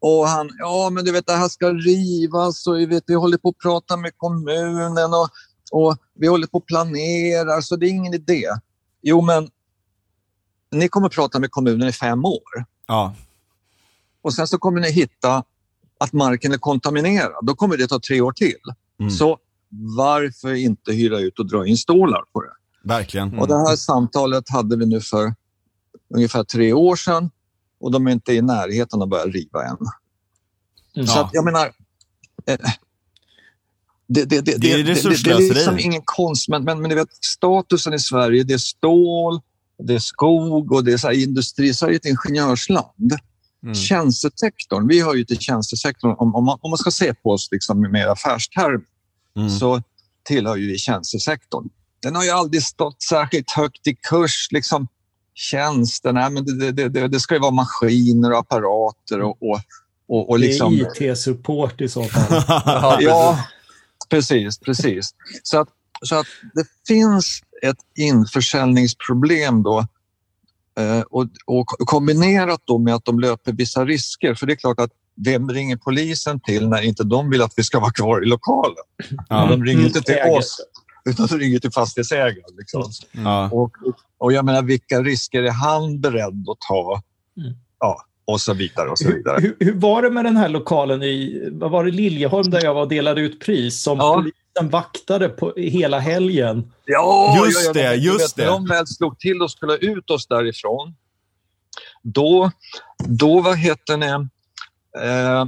Och 0.00 0.26
han, 0.28 0.50
ja 0.58 0.90
men 0.90 1.04
du 1.04 1.12
vet 1.12 1.26
det 1.26 1.32
här 1.32 1.48
ska 1.48 1.72
rivas 1.72 2.66
och 2.66 2.78
vi, 2.78 2.86
vet, 2.86 3.04
vi 3.06 3.14
håller 3.14 3.38
på 3.38 3.48
att 3.48 3.58
prata 3.58 3.96
med 3.96 4.12
kommunen 4.16 5.14
och, 5.14 5.28
och 5.72 5.96
vi 6.14 6.26
håller 6.26 6.46
på 6.46 6.58
att 6.58 6.66
planera 6.66 7.62
så 7.62 7.76
det 7.76 7.86
är 7.86 7.90
ingen 7.90 8.14
idé. 8.14 8.46
Jo 9.02 9.20
men 9.20 9.48
ni 10.70 10.88
kommer 10.88 11.06
att 11.06 11.12
prata 11.12 11.38
med 11.38 11.50
kommunen 11.50 11.88
i 11.88 11.92
fem 11.92 12.24
år. 12.24 12.64
Ja. 12.86 13.14
Och 14.22 14.34
sen 14.34 14.46
så 14.46 14.58
kommer 14.58 14.80
ni 14.80 14.90
hitta 14.90 15.44
att 15.98 16.12
marken 16.12 16.52
är 16.52 16.58
kontaminerad. 16.58 17.46
Då 17.46 17.54
kommer 17.54 17.76
det 17.76 17.86
ta 17.86 18.00
tre 18.00 18.20
år 18.20 18.32
till. 18.32 18.56
Mm. 19.00 19.10
Så 19.10 19.38
varför 19.96 20.54
inte 20.54 20.92
hyra 20.92 21.18
ut 21.18 21.38
och 21.38 21.46
dra 21.46 21.66
in 21.66 21.76
stålar 21.76 22.22
på 22.32 22.42
det? 22.42 22.52
Verkligen. 22.84 23.28
Mm. 23.28 23.40
Och 23.40 23.48
det 23.48 23.58
här 23.58 23.76
samtalet 23.76 24.48
hade 24.48 24.76
vi 24.76 24.86
nu 24.86 25.00
för 25.00 25.34
ungefär 26.14 26.44
tre 26.44 26.72
år 26.72 26.96
sedan 26.96 27.30
och 27.80 27.90
de 27.90 28.06
är 28.06 28.10
inte 28.10 28.32
i 28.32 28.42
närheten 28.42 29.02
att 29.02 29.08
börja 29.08 29.24
riva 29.24 29.64
än. 29.64 29.76
Mm. 30.96 31.06
Så 31.06 31.20
att, 31.20 31.30
jag 31.32 31.44
menar, 31.44 31.66
eh, 32.46 32.58
det, 34.06 34.24
det, 34.24 34.40
det, 34.40 34.40
det, 34.40 34.72
är 34.72 34.78
det, 34.78 34.84
det, 34.84 35.30
är 35.30 35.54
liksom 35.54 35.78
ingen 35.78 36.02
konst, 36.04 36.48
men, 36.48 36.64
men, 36.64 36.80
men 36.80 36.88
ni 36.88 36.94
vet, 36.94 37.24
statusen 37.24 37.94
i 37.94 37.98
Sverige, 37.98 38.44
det 38.44 38.54
är 38.54 38.58
stål, 38.58 39.40
det 39.78 39.94
är 39.94 39.98
skog 39.98 40.72
och 40.72 40.84
det 40.84 40.92
är 40.92 40.96
så 40.96 41.10
industri. 41.10 41.74
Sverige 41.74 41.94
är 41.94 41.96
ett 41.96 42.04
ingenjörsland. 42.04 43.14
Mm. 43.62 43.74
Tjänstesektorn, 43.74 44.88
vi 44.88 45.02
hör 45.02 45.14
ju 45.14 45.24
till 45.24 45.38
tjänstesektorn, 45.38 46.14
om, 46.18 46.34
om, 46.34 46.44
man, 46.44 46.58
om 46.60 46.70
man 46.70 46.78
ska 46.78 46.90
se 46.90 47.14
på 47.14 47.30
oss 47.30 47.48
liksom 47.50 47.80
med 47.80 48.08
affärsterm 48.08 48.84
mm. 49.36 49.50
så 49.50 49.82
tillhör 50.24 50.56
ju 50.56 50.66
vi 50.66 50.78
tjänstesektorn. 50.78 51.68
Den 52.02 52.16
har 52.16 52.24
ju 52.24 52.30
aldrig 52.30 52.62
stått 52.62 53.02
särskilt 53.02 53.50
högt 53.50 53.86
i 53.86 53.94
kurs. 53.94 54.48
Liksom, 54.50 54.88
tjänster, 55.34 56.12
nej, 56.12 56.30
men 56.30 56.44
det, 56.44 56.72
det, 56.72 56.88
det, 56.88 57.08
det 57.08 57.20
ska 57.20 57.34
ju 57.34 57.40
vara 57.40 57.50
maskiner 57.50 58.32
och 58.32 58.38
apparater 58.38 59.20
och, 59.22 59.42
och, 59.42 59.60
och, 60.08 60.30
och 60.30 60.38
liksom... 60.38 60.78
Det 60.78 61.06
är 61.06 61.12
IT-support 61.12 61.80
i 61.80 61.88
så 61.88 62.04
fall. 62.04 62.42
ja, 63.02 63.44
precis. 64.08 64.58
precis. 64.58 65.14
Så, 65.42 65.60
att, 65.60 65.68
så 66.02 66.14
att 66.14 66.26
det 66.54 66.66
finns 66.86 67.42
ett 67.62 67.78
införsäljningsproblem 67.96 69.62
då 69.62 69.78
Eh, 69.78 69.86
och, 71.10 71.26
och, 71.46 71.66
kombinerat 71.66 72.62
då 72.64 72.78
med 72.78 72.94
att 72.94 73.04
de 73.04 73.20
löper 73.20 73.52
vissa 73.52 73.84
risker, 73.84 74.34
för 74.34 74.46
det 74.46 74.52
är 74.52 74.56
klart 74.56 74.80
att 74.80 74.90
vem 75.24 75.50
ringer 75.50 75.76
polisen 75.76 76.40
till 76.40 76.68
när 76.68 76.82
inte 76.82 77.04
de 77.04 77.30
vill 77.30 77.42
att 77.42 77.52
vi 77.56 77.62
ska 77.62 77.80
vara 77.80 77.92
kvar 77.92 78.22
i 78.22 78.26
lokalen? 78.26 78.84
Ja. 79.28 79.46
De 79.46 79.64
ringer 79.64 79.86
inte 79.86 80.00
till 80.00 80.14
mm. 80.14 80.38
oss, 80.38 80.60
utan 81.04 81.26
de 81.26 81.38
ringer 81.38 81.58
till 81.58 81.72
fastighetsägaren. 81.72 82.56
Liksom. 82.58 82.84
Mm. 83.12 83.52
Och, 83.52 83.76
och 84.18 84.32
jag 84.32 84.44
menar, 84.44 84.62
vilka 84.62 85.02
risker 85.02 85.42
är 85.42 85.50
han 85.50 86.00
beredd 86.00 86.46
att 86.48 86.60
ta? 86.68 87.02
Mm. 87.36 87.52
Ja, 87.78 88.04
och 88.30 88.40
så 88.40 88.54
vidare. 88.54 88.88
Och 88.88 88.98
så 88.98 89.08
vidare. 89.08 89.40
Hur, 89.40 89.56
hur, 89.60 89.74
var 89.74 90.02
det 90.02 90.10
med 90.10 90.24
den 90.24 90.36
här 90.36 90.48
lokalen 90.48 91.02
i 91.02 91.48
vad 91.52 91.70
var 91.70 91.84
det, 91.84 91.90
Liljeholm 91.90 92.50
där 92.50 92.64
jag 92.64 92.74
var 92.74 92.82
och 92.82 92.88
delade 92.88 93.20
ut 93.20 93.40
pris? 93.40 93.82
Som 93.82 93.98
ja. 93.98 94.14
polisen 94.14 94.70
vaktade 94.70 95.28
på 95.28 95.54
hela 95.56 95.98
helgen. 95.98 96.72
Ja, 96.84 97.44
just 97.46 97.66
ja, 97.66 97.72
det. 97.72 97.94
Just 97.94 98.20
vet, 98.20 98.36
det. 98.36 98.44
När 98.44 98.50
de 98.50 98.66
väl 98.66 98.86
slog 98.86 99.18
till 99.18 99.42
och 99.42 99.50
skulle 99.50 99.76
ut 99.76 100.10
oss 100.10 100.26
därifrån, 100.26 100.94
då, 102.02 102.50
då 102.98 103.40
vad 103.40 103.58
heter 103.58 103.96
det, 103.96 104.28
eh, 105.04 105.44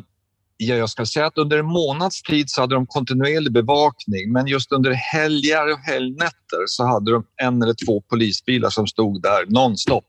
ja, 0.57 0.75
jag 0.75 0.91
ska 0.91 1.07
säga 1.07 1.27
att 1.27 1.39
under 1.39 1.59
en 1.59 1.67
månads 1.67 2.23
tid 2.23 2.51
så 2.51 2.61
hade 2.61 2.75
de 2.75 2.87
kontinuerlig 2.87 3.53
bevakning, 3.53 4.33
men 4.33 4.47
just 4.47 4.73
under 4.73 4.91
helger 4.91 5.73
och 5.73 5.79
helgnätter 5.79 6.65
så 6.67 6.85
hade 6.85 7.13
de 7.13 7.25
en 7.43 7.63
eller 7.63 7.87
två 7.87 8.01
polisbilar 8.01 8.71
som 8.71 8.87
stod 8.87 9.23
där 9.23 9.45
nonstop. 9.47 10.05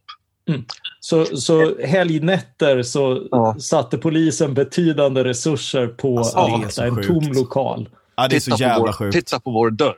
Mm. 0.50 0.66
Så, 1.00 1.26
så 1.26 1.86
helgnätter 1.86 2.84
så 2.84 3.28
ja. 3.32 3.56
satte 3.60 3.98
polisen 3.98 4.54
betydande 4.54 5.24
resurser 5.24 5.88
på 5.88 6.18
alltså, 6.18 6.38
att 6.38 6.52
vakta 6.52 6.86
en 6.86 7.04
tom 7.04 7.32
lokal. 7.34 7.89
Ja, 8.16 8.28
det 8.28 8.36
är 8.36 8.39
så 8.39 8.56
jävla 8.60 8.80
vår, 8.80 8.91
sjukt. 8.91 9.14
Titta 9.14 9.39
på 9.39 9.52
vår 9.52 9.72
dörr. 9.72 9.98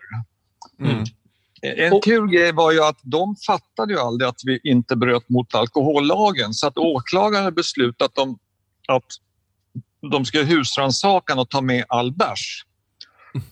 Mm. 0.80 1.04
En 1.62 1.94
och, 1.94 2.04
kul 2.04 2.30
grej 2.30 2.52
var 2.52 2.72
ju 2.72 2.84
att 2.84 3.00
de 3.02 3.36
fattade 3.36 3.94
ju 3.94 4.00
aldrig 4.00 4.28
att 4.28 4.42
vi 4.46 4.60
inte 4.64 4.96
bröt 4.96 5.30
mot 5.30 5.56
alkohollagen 5.56 6.54
så 6.54 6.68
att 6.68 6.78
åklagaren 6.78 7.54
beslutat 7.54 8.18
om 8.18 8.40
att 8.88 9.06
de 10.12 10.26
ska 10.26 10.42
husrannsakan 10.42 11.40
och 11.40 11.50
ta 11.50 11.62
med 11.62 11.86
all 11.88 12.12
bärs. 12.12 12.65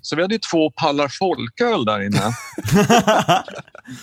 Så 0.02 0.16
vi 0.16 0.22
hade 0.22 0.40
två 0.40 0.72
pallar 0.72 1.08
folköl 1.20 1.86
där 1.86 2.02
inne. 2.02 2.36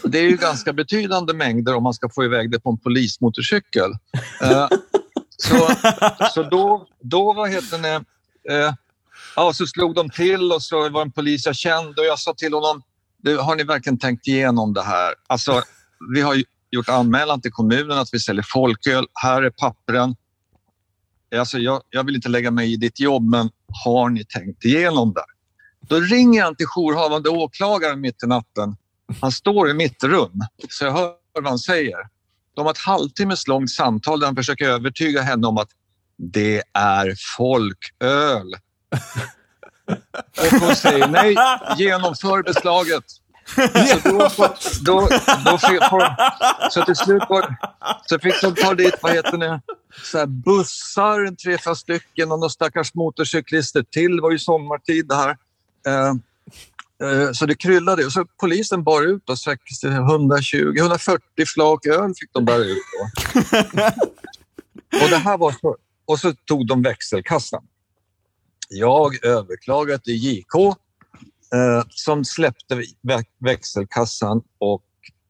det 0.05 0.19
är 0.19 0.23
ju 0.23 0.37
ganska 0.37 0.73
betydande 0.73 1.33
mängder 1.35 1.75
om 1.75 1.83
man 1.83 1.95
ska 1.95 2.09
få 2.15 2.25
iväg 2.25 2.51
det 2.51 2.61
på 2.61 2.71
en 2.71 2.79
polismotorcykel. 2.79 3.91
Eh, 4.43 4.69
så, 5.37 5.71
så 6.35 6.43
då, 6.43 6.87
då 7.01 7.33
vad 7.33 7.51
heter 7.51 7.79
det, 7.79 8.05
eh, 8.55 8.75
ja, 9.37 9.53
så 9.53 9.67
slog 9.67 9.95
de 9.95 10.11
till 10.11 10.53
och 10.53 10.63
så 10.63 10.89
var 10.89 11.03
en 11.03 11.13
polis 11.13 11.47
jag 11.47 11.57
kände 11.57 12.01
och 12.01 12.07
jag 12.07 12.19
sa 12.19 12.35
till 12.35 12.53
honom, 12.55 12.83
har 13.41 13.57
ni 13.57 13.65
verkligen 13.65 13.99
tänkt 13.99 14.27
igenom 14.27 14.75
det 14.75 14.83
här? 14.83 15.15
Alltså, 15.27 15.63
vi 16.15 16.21
har 16.21 16.43
gjort 16.71 16.89
anmälan 16.89 17.41
till 17.41 17.53
kommunen 17.53 17.99
att 17.99 18.09
vi 18.13 18.21
säljer 18.21 18.45
folköl. 18.53 19.07
Här 19.23 19.43
är 19.43 19.51
pappren. 19.51 20.17
Alltså 21.37 21.59
jag, 21.59 21.83
jag 21.91 22.05
vill 22.05 22.15
inte 22.15 22.29
lägga 22.29 22.51
mig 22.51 22.73
i 22.73 22.77
ditt 22.77 23.01
jobb, 23.01 23.23
men 23.23 23.51
har 23.85 24.09
ni 24.09 24.25
tänkt 24.25 24.65
igenom 24.65 25.13
det? 25.13 25.25
Då 25.91 26.01
ringer 26.01 26.43
han 26.43 26.57
till 26.57 26.67
jourhavande 26.67 27.29
åklagaren 27.29 28.01
mitt 28.01 28.23
i 28.23 28.27
natten. 28.27 28.77
Han 29.21 29.33
står 29.33 29.71
i 29.71 29.75
mitt 29.75 30.05
rum, 30.05 30.41
så 30.69 30.85
jag 30.85 30.93
hör 30.93 31.13
vad 31.35 31.49
han 31.49 31.59
säger. 31.59 31.99
De 32.57 32.65
har 32.65 32.73
ett 32.73 32.79
halvtimmes 32.79 33.47
långt 33.47 33.71
samtal 33.71 34.21
där 34.21 34.27
han 34.27 34.37
försöker 34.37 34.69
övertyga 34.69 35.23
henne 35.23 35.47
om 35.47 35.59
att 35.59 35.69
det 36.17 36.63
är 36.73 37.15
folköl. 37.37 38.55
Och 40.39 40.61
hon 40.61 40.77
säger 40.77 41.09
nej, 41.09 41.37
genomför 41.79 42.43
beslaget. 42.43 43.05
Så, 44.03 44.09
då, 44.09 44.29
då, 44.85 45.09
då 45.45 45.59
fick, 45.59 45.83
så 46.71 46.85
till 46.85 46.97
slut 46.97 47.23
var, 47.29 47.57
så 48.07 48.19
fick 48.19 48.41
de 48.41 48.55
ta 48.55 48.75
dit, 48.75 48.95
vad 49.03 49.13
heter 49.13 49.39
det, 49.39 49.61
så 50.03 50.19
här 50.19 50.27
bussar, 50.27 51.37
tre, 51.37 51.59
fyra 51.65 51.75
stycken 51.75 52.33
och 52.33 52.39
några 52.39 52.51
stackars 52.51 52.95
motorcyklister 52.95 53.83
till. 53.83 54.17
Det 54.17 54.23
var 54.23 54.31
ju 54.31 54.39
sommartid 54.39 55.09
det 55.09 55.15
här. 55.15 55.37
Eh, 55.87 56.15
eh, 57.09 57.33
så 57.33 57.47
det 57.47 57.55
kryllade. 57.55 58.07
Och 58.07 58.13
så 58.13 58.25
polisen 58.41 58.83
bar 58.83 59.03
ut 59.03 59.31
oss 59.31 59.47
120, 59.83 60.75
140 60.79 61.23
flak 61.47 61.87
öl 61.87 62.15
fick 62.21 62.33
de 62.33 62.45
bära 62.45 62.65
ut. 62.65 62.79
Då. 62.99 63.05
och, 65.05 65.11
det 65.11 65.17
här 65.17 65.39
var 65.39 65.53
så, 65.61 65.77
och 66.05 66.19
så 66.19 66.33
tog 66.33 66.67
de 66.67 66.83
växelkassan. 66.83 67.63
Jag 68.69 69.25
överklagade 69.25 69.99
till 69.99 70.15
JK 70.15 70.55
eh, 71.55 71.85
som 71.89 72.25
släppte 72.25 72.83
växelkassan 73.39 74.43
och 74.59 74.85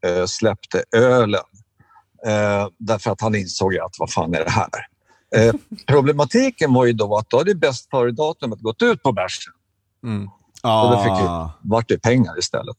eh, 0.07 0.27
släppte 0.27 0.85
ölen. 0.93 1.45
Eh, 2.27 2.69
därför 2.79 3.11
att 3.11 3.21
han 3.21 3.35
insåg 3.35 3.77
att 3.77 3.95
vad 3.99 4.13
fan 4.13 4.35
är 4.35 4.45
det 4.45 4.51
här? 4.51 4.69
Eh, 5.37 5.55
problematiken 5.87 6.75
var 6.75 6.87
ju 6.87 6.93
då 6.93 7.17
att 7.17 7.31
då 7.31 7.39
hade 7.39 7.55
bäst 7.55 7.91
före-datumet 7.91 8.61
gått 8.61 8.83
ut 8.83 9.03
på 9.03 9.13
bärsen. 9.13 9.53
Mm. 10.05 10.29
Ah. 10.63 10.85
Och 10.85 10.91
då 10.91 11.03
fick 11.03 11.23
ju, 11.23 11.49
vart 11.71 11.89
det 11.89 11.99
pengar 11.99 12.39
istället. 12.39 12.77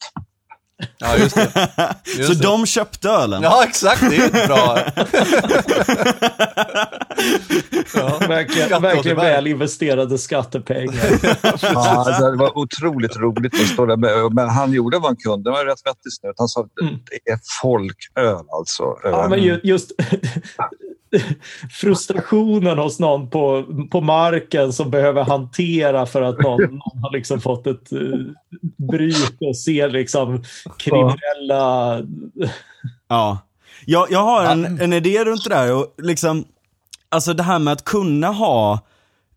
Ja, 0.97 1.17
just 1.17 1.36
det. 1.36 1.69
Just 2.17 2.27
så 2.27 2.34
det. 2.34 2.43
de 2.43 2.65
köpte 2.65 3.09
ölen? 3.09 3.43
Ja, 3.43 3.63
exakt. 3.63 4.01
Det 4.01 4.15
är 4.15 4.47
bra. 4.47 4.77
ja, 7.95 8.27
verkligen, 8.27 8.82
verkligen 8.82 9.17
väl 9.17 9.47
investerade 9.47 10.17
skattepengar. 10.17 11.05
ja, 11.61 12.05
alltså, 12.07 12.32
det 12.32 12.38
var 12.38 12.57
otroligt 12.57 13.17
roligt 13.17 13.53
att 13.53 13.67
stå 13.67 13.86
där 13.86 13.97
med. 13.97 14.34
Men 14.34 14.49
han 14.49 14.71
gjorde 14.71 14.97
vad 14.97 15.05
han 15.05 15.15
kunde. 15.15 15.49
Det 15.49 15.53
var 15.53 15.65
rätt 15.65 15.86
vettig 15.86 16.13
snut. 16.21 16.36
Han 16.38 16.47
sa 16.47 16.67
mm. 16.82 16.93
det 17.09 17.32
är 17.32 17.39
folköl 17.61 18.45
alltså. 18.57 18.84
Ja, 19.03 19.27
men 19.29 19.59
just 19.63 19.91
frustrationen 21.72 22.78
hos 22.78 22.99
någon 22.99 23.30
på, 23.30 23.66
på 23.91 24.01
marken 24.01 24.74
som 24.74 24.91
behöver 24.91 25.24
hantera 25.24 26.05
för 26.05 26.22
att 26.22 26.39
någon, 26.39 26.62
någon 26.62 27.03
har 27.03 27.12
liksom 27.12 27.41
fått 27.41 27.68
ett 27.68 27.93
uh, 27.93 28.28
bryt 28.78 29.38
och 29.39 29.57
ser 29.57 29.89
liksom 29.89 30.43
kriminella... 30.78 32.01
Ja. 33.07 33.38
Jag, 33.86 34.12
jag 34.12 34.24
har 34.24 34.45
en, 34.45 34.82
en 34.82 34.93
idé 34.93 35.26
runt 35.26 35.43
det 35.43 35.49
där. 35.49 35.74
Och 35.74 35.95
liksom, 35.97 36.45
alltså 37.09 37.34
det 37.34 37.43
här 37.43 37.59
med 37.59 37.74
att 37.74 37.86
kunna 37.86 38.28
ha 38.28 38.80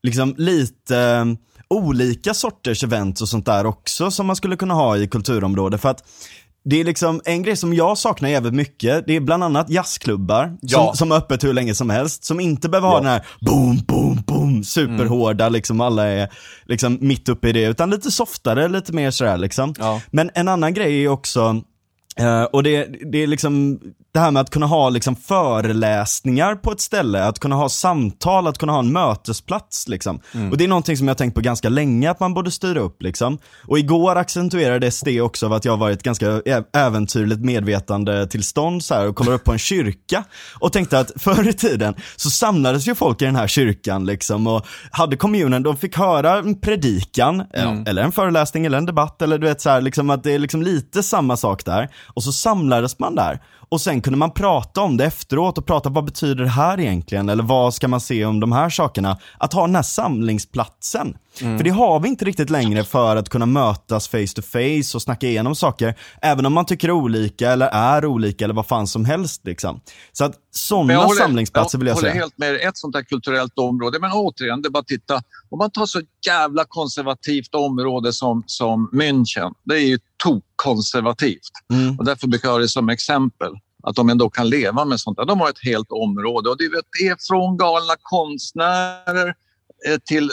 liksom 0.03 0.35
lite 0.39 0.97
um, 0.97 1.37
olika 1.69 2.35
sorters 2.35 2.85
event 2.85 3.21
och 3.21 3.29
sånt 3.29 3.47
där 3.47 3.67
också 3.67 4.11
som 4.11 4.27
man 4.27 4.37
skulle 4.37 4.57
kunna 4.57 4.75
ha 4.75 4.97
i 4.97 5.09
kulturområdet. 5.09 5.81
För 5.81 5.89
att 5.89 6.05
det 6.65 6.81
är 6.81 6.85
liksom 6.85 7.21
en 7.25 7.43
grej 7.43 7.57
som 7.57 7.75
jag 7.75 7.99
saknar 7.99 8.29
jävligt 8.29 8.55
mycket. 8.55 9.07
Det 9.07 9.17
är 9.17 9.21
bland 9.21 9.45
annat 9.45 9.71
jazzklubbar 9.71 10.57
ja. 10.61 10.87
som, 10.87 10.97
som 10.97 11.13
är 11.13 11.17
öppet 11.17 11.45
hur 11.45 11.53
länge 11.53 11.75
som 11.75 11.91
helst. 11.91 12.25
Som 12.25 12.41
inte 12.41 12.69
behöver 12.69 12.89
ha 12.89 12.97
den 12.97 13.07
här 13.07 13.27
boom, 13.41 13.79
boom, 13.87 14.23
boom, 14.27 14.65
superhårda, 14.65 15.45
mm. 15.45 15.53
liksom 15.53 15.81
alla 15.81 16.07
är 16.07 16.29
liksom 16.65 16.99
mitt 17.01 17.29
uppe 17.29 17.49
i 17.49 17.53
det. 17.53 17.65
Utan 17.65 17.91
lite 17.91 18.11
softare, 18.11 18.69
lite 18.69 18.93
mer 18.93 19.11
sådär 19.11 19.37
liksom. 19.37 19.75
Ja. 19.79 20.01
Men 20.11 20.31
en 20.35 20.49
annan 20.49 20.75
grej 20.75 21.05
är 21.05 21.09
också 21.09 21.63
Uh, 22.21 22.43
och 22.43 22.63
det, 22.63 22.89
det 23.13 23.23
är 23.23 23.27
liksom 23.27 23.81
det 24.15 24.21
här 24.21 24.31
med 24.31 24.41
att 24.41 24.51
kunna 24.51 24.67
ha 24.67 24.91
liksom 24.91 25.17
föreläsningar 25.17 26.55
på 26.55 26.73
ett 26.73 26.81
ställe, 26.81 27.25
att 27.25 27.39
kunna 27.39 27.57
ha 27.57 27.69
samtal, 27.69 28.47
att 28.47 28.59
kunna 28.59 28.73
ha 28.73 28.79
en 28.79 28.93
mötesplats. 28.93 29.89
Liksom. 29.89 30.21
Mm. 30.35 30.51
Och 30.51 30.59
Det 30.59 30.65
är 30.65 30.69
någonting 30.69 30.97
som 30.97 31.09
jag 31.09 31.19
tänkt 31.19 31.35
på 31.35 31.41
ganska 31.41 31.69
länge 31.69 32.11
att 32.11 32.21
man 32.21 32.35
borde 32.35 32.51
styra 32.51 32.81
upp. 32.81 33.03
Liksom. 33.03 33.39
Och 33.69 33.79
igår 33.79 34.17
accentuerades 34.17 35.01
det 35.01 35.21
också 35.21 35.47
av 35.47 35.53
att 35.53 35.65
jag 35.65 35.73
har 35.73 35.77
varit 35.77 36.03
ganska 36.03 36.43
äventyrligt 36.73 37.41
medvetande 37.41 38.27
tillstånd 38.27 38.85
så 38.85 38.95
här, 38.95 39.09
och 39.09 39.17
kollar 39.17 39.33
upp 39.33 39.45
på 39.45 39.53
en 39.53 39.59
kyrka 39.59 40.25
och 40.61 40.73
tänkte 40.73 40.99
att 40.99 41.11
förr 41.17 41.49
i 41.49 41.53
tiden 41.53 41.95
så 42.17 42.31
samlades 42.31 42.89
ju 42.89 42.95
folk 42.95 43.23
i 43.23 43.25
den 43.25 43.37
här 43.37 43.47
kyrkan 43.47 44.07
liksom, 44.07 44.47
och 44.47 44.67
hade 44.91 45.17
kommunen, 45.17 45.63
de 45.63 45.77
fick 45.77 45.97
höra 45.97 46.39
en 46.39 46.61
predikan, 46.61 47.43
mm. 47.55 47.85
eller 47.87 48.03
en 48.03 48.13
föreläsning 48.13 48.67
eller 48.67 48.79
en 48.79 48.87
debatt 48.87 49.23
eller 49.23 49.39
du 49.39 49.47
vet 49.47 49.61
så 49.61 49.71
här, 49.71 49.81
liksom 49.81 50.11
att 50.11 50.23
det 50.23 50.33
är 50.33 50.39
liksom 50.39 50.63
lite 50.63 51.03
samma 51.03 51.37
sak 51.37 51.65
där. 51.65 51.89
Och 52.07 52.23
så 52.23 52.33
samlades 52.33 52.99
man 52.99 53.15
där. 53.15 53.41
Och 53.75 53.81
sen 53.81 54.01
kunde 54.01 54.17
man 54.17 54.31
prata 54.31 54.81
om 54.81 54.97
det 54.97 55.05
efteråt 55.05 55.59
och 55.59 55.67
prata, 55.67 55.89
vad 55.89 56.05
betyder 56.05 56.45
det 56.45 56.51
här 56.51 56.81
egentligen? 56.81 57.29
Eller 57.29 57.43
vad 57.43 57.75
ska 57.75 57.89
man 57.89 58.01
se 58.01 58.25
om 58.25 58.41
de 58.41 58.53
här 58.53 58.71
sakerna? 58.71 59.19
Att 59.39 59.53
ha 59.53 59.67
den 59.67 59.75
här 59.77 59.83
samlingsplatsen. 59.83 61.17
Mm. 61.41 61.59
För 61.59 61.65
det 61.65 61.71
har 61.71 62.01
vi 62.01 62.09
inte 62.09 62.25
riktigt 62.25 62.51
längre 62.51 62.85
för 62.85 63.17
att 63.17 63.29
kunna 63.29 63.47
mötas 63.47 64.09
face 64.09 64.27
to 64.35 64.43
face 64.43 64.97
och 64.97 65.03
snacka 65.03 65.27
igenom 65.27 65.55
saker. 65.55 65.95
Även 66.23 66.47
om 66.47 66.53
man 66.53 66.67
tycker 66.67 66.91
olika 66.91 67.51
eller 67.51 67.67
är 67.67 68.07
olika 68.07 68.45
eller 68.45 68.55
vad 68.55 68.67
fan 68.67 68.87
som 68.87 69.05
helst. 69.05 69.41
Liksom. 69.45 69.81
Så 70.13 70.25
att 70.25 70.35
sådana 70.51 71.09
samlingsplatser 71.09 71.79
vill 71.79 71.87
jag, 71.87 71.95
jag 71.95 72.01
säga. 72.01 72.15
Jag 72.15 72.15
håller 72.15 72.25
helt 72.25 72.39
med. 72.39 72.69
Ett 72.69 72.77
sånt 72.77 72.97
här 72.97 73.03
kulturellt 73.03 73.59
område. 73.59 73.99
Men 74.01 74.13
återigen, 74.13 74.63
det 74.63 74.69
är 74.69 74.71
bara 74.71 74.79
att 74.79 74.87
titta. 74.87 75.23
Om 75.51 75.59
man 75.59 75.71
tar 75.71 75.87
så 75.87 76.01
jävla 76.27 76.65
konservativt 76.65 77.55
område 77.55 78.13
som, 78.13 78.45
som 78.47 78.91
München. 78.93 79.53
Det 79.65 79.75
är 79.75 79.87
ju 79.87 79.99
tokkonservativt. 80.25 81.51
Mm. 81.73 81.99
Och 81.99 82.05
därför 82.05 82.27
brukar 82.27 82.49
jag 82.49 82.53
ha 82.53 82.59
det 82.59 82.69
som 82.69 82.89
exempel 82.89 83.53
att 83.87 83.97
de 83.97 84.09
ändå 84.09 84.31
kan 84.31 84.49
leva 84.49 84.85
med 84.85 85.01
sånt. 85.01 85.19
De 85.27 85.41
har 85.41 85.49
ett 85.49 85.65
helt 85.65 85.91
område 85.91 86.51
och 86.51 86.59
det 86.59 86.65
är 86.65 87.27
från 87.29 87.57
galna 87.57 87.95
konstnärer 88.03 89.35
eh, 89.89 89.99
till 90.05 90.31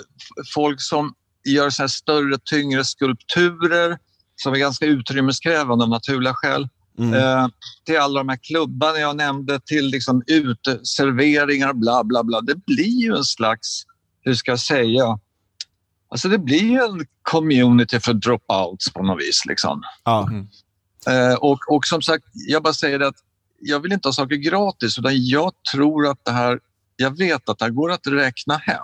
folk 0.54 0.82
som 0.82 1.14
gör 1.46 1.70
så 1.70 1.88
större, 1.88 2.38
tyngre 2.46 2.86
skulpturer 2.86 3.98
som 4.36 4.54
är 4.54 4.58
ganska 4.58 4.86
utrymmeskrävande 4.86 5.84
av 5.84 5.90
naturliga 5.90 6.34
skäl. 6.34 6.68
Mm. 7.00 7.14
Eh, 7.14 7.48
till 7.86 8.00
alla 8.00 8.20
de 8.20 8.30
här 8.30 8.40
klubbarna 8.42 9.00
jag 9.00 9.16
nämnde, 9.16 9.60
till 9.60 9.88
liksom 9.88 10.24
uteserveringar, 10.28 11.74
bla 11.74 12.04
bla 12.04 12.24
bla. 12.24 12.42
Det 12.42 12.66
blir 12.66 13.02
ju 13.02 13.16
en 13.16 13.24
slags, 13.24 13.84
hur 14.22 14.34
ska 14.34 14.52
jag 14.52 14.60
säga, 14.60 15.20
alltså 16.10 16.30
det 16.30 16.38
blir 16.38 16.64
ju 16.64 16.80
en 16.80 17.06
community 17.22 18.00
för 18.00 18.14
dropouts 18.14 18.94
på 18.94 19.04
något 19.04 19.22
vis. 19.22 19.46
Liksom. 19.46 19.82
Mm. 20.08 20.48
Eh, 21.08 21.36
och, 21.36 21.60
och 21.68 21.86
som 21.86 22.02
sagt, 22.02 22.26
jag 22.34 22.64
bara 22.64 22.74
säger 22.74 23.00
det 23.00 23.08
att 23.08 23.20
jag 23.62 23.80
vill 23.80 23.92
inte 23.92 24.08
ha 24.08 24.14
saker 24.14 24.36
gratis 24.36 25.00
utan 25.00 25.26
jag 25.26 25.52
tror 25.74 26.08
att 26.08 26.26
det 26.26 26.32
här 26.32 26.60
jag 26.96 27.18
vet 27.18 27.50
att 27.50 27.60
det 27.60 27.66
här 27.66 27.72
går 27.72 27.92
att 27.92 28.08
räkna 28.08 28.58
hem. 28.58 28.78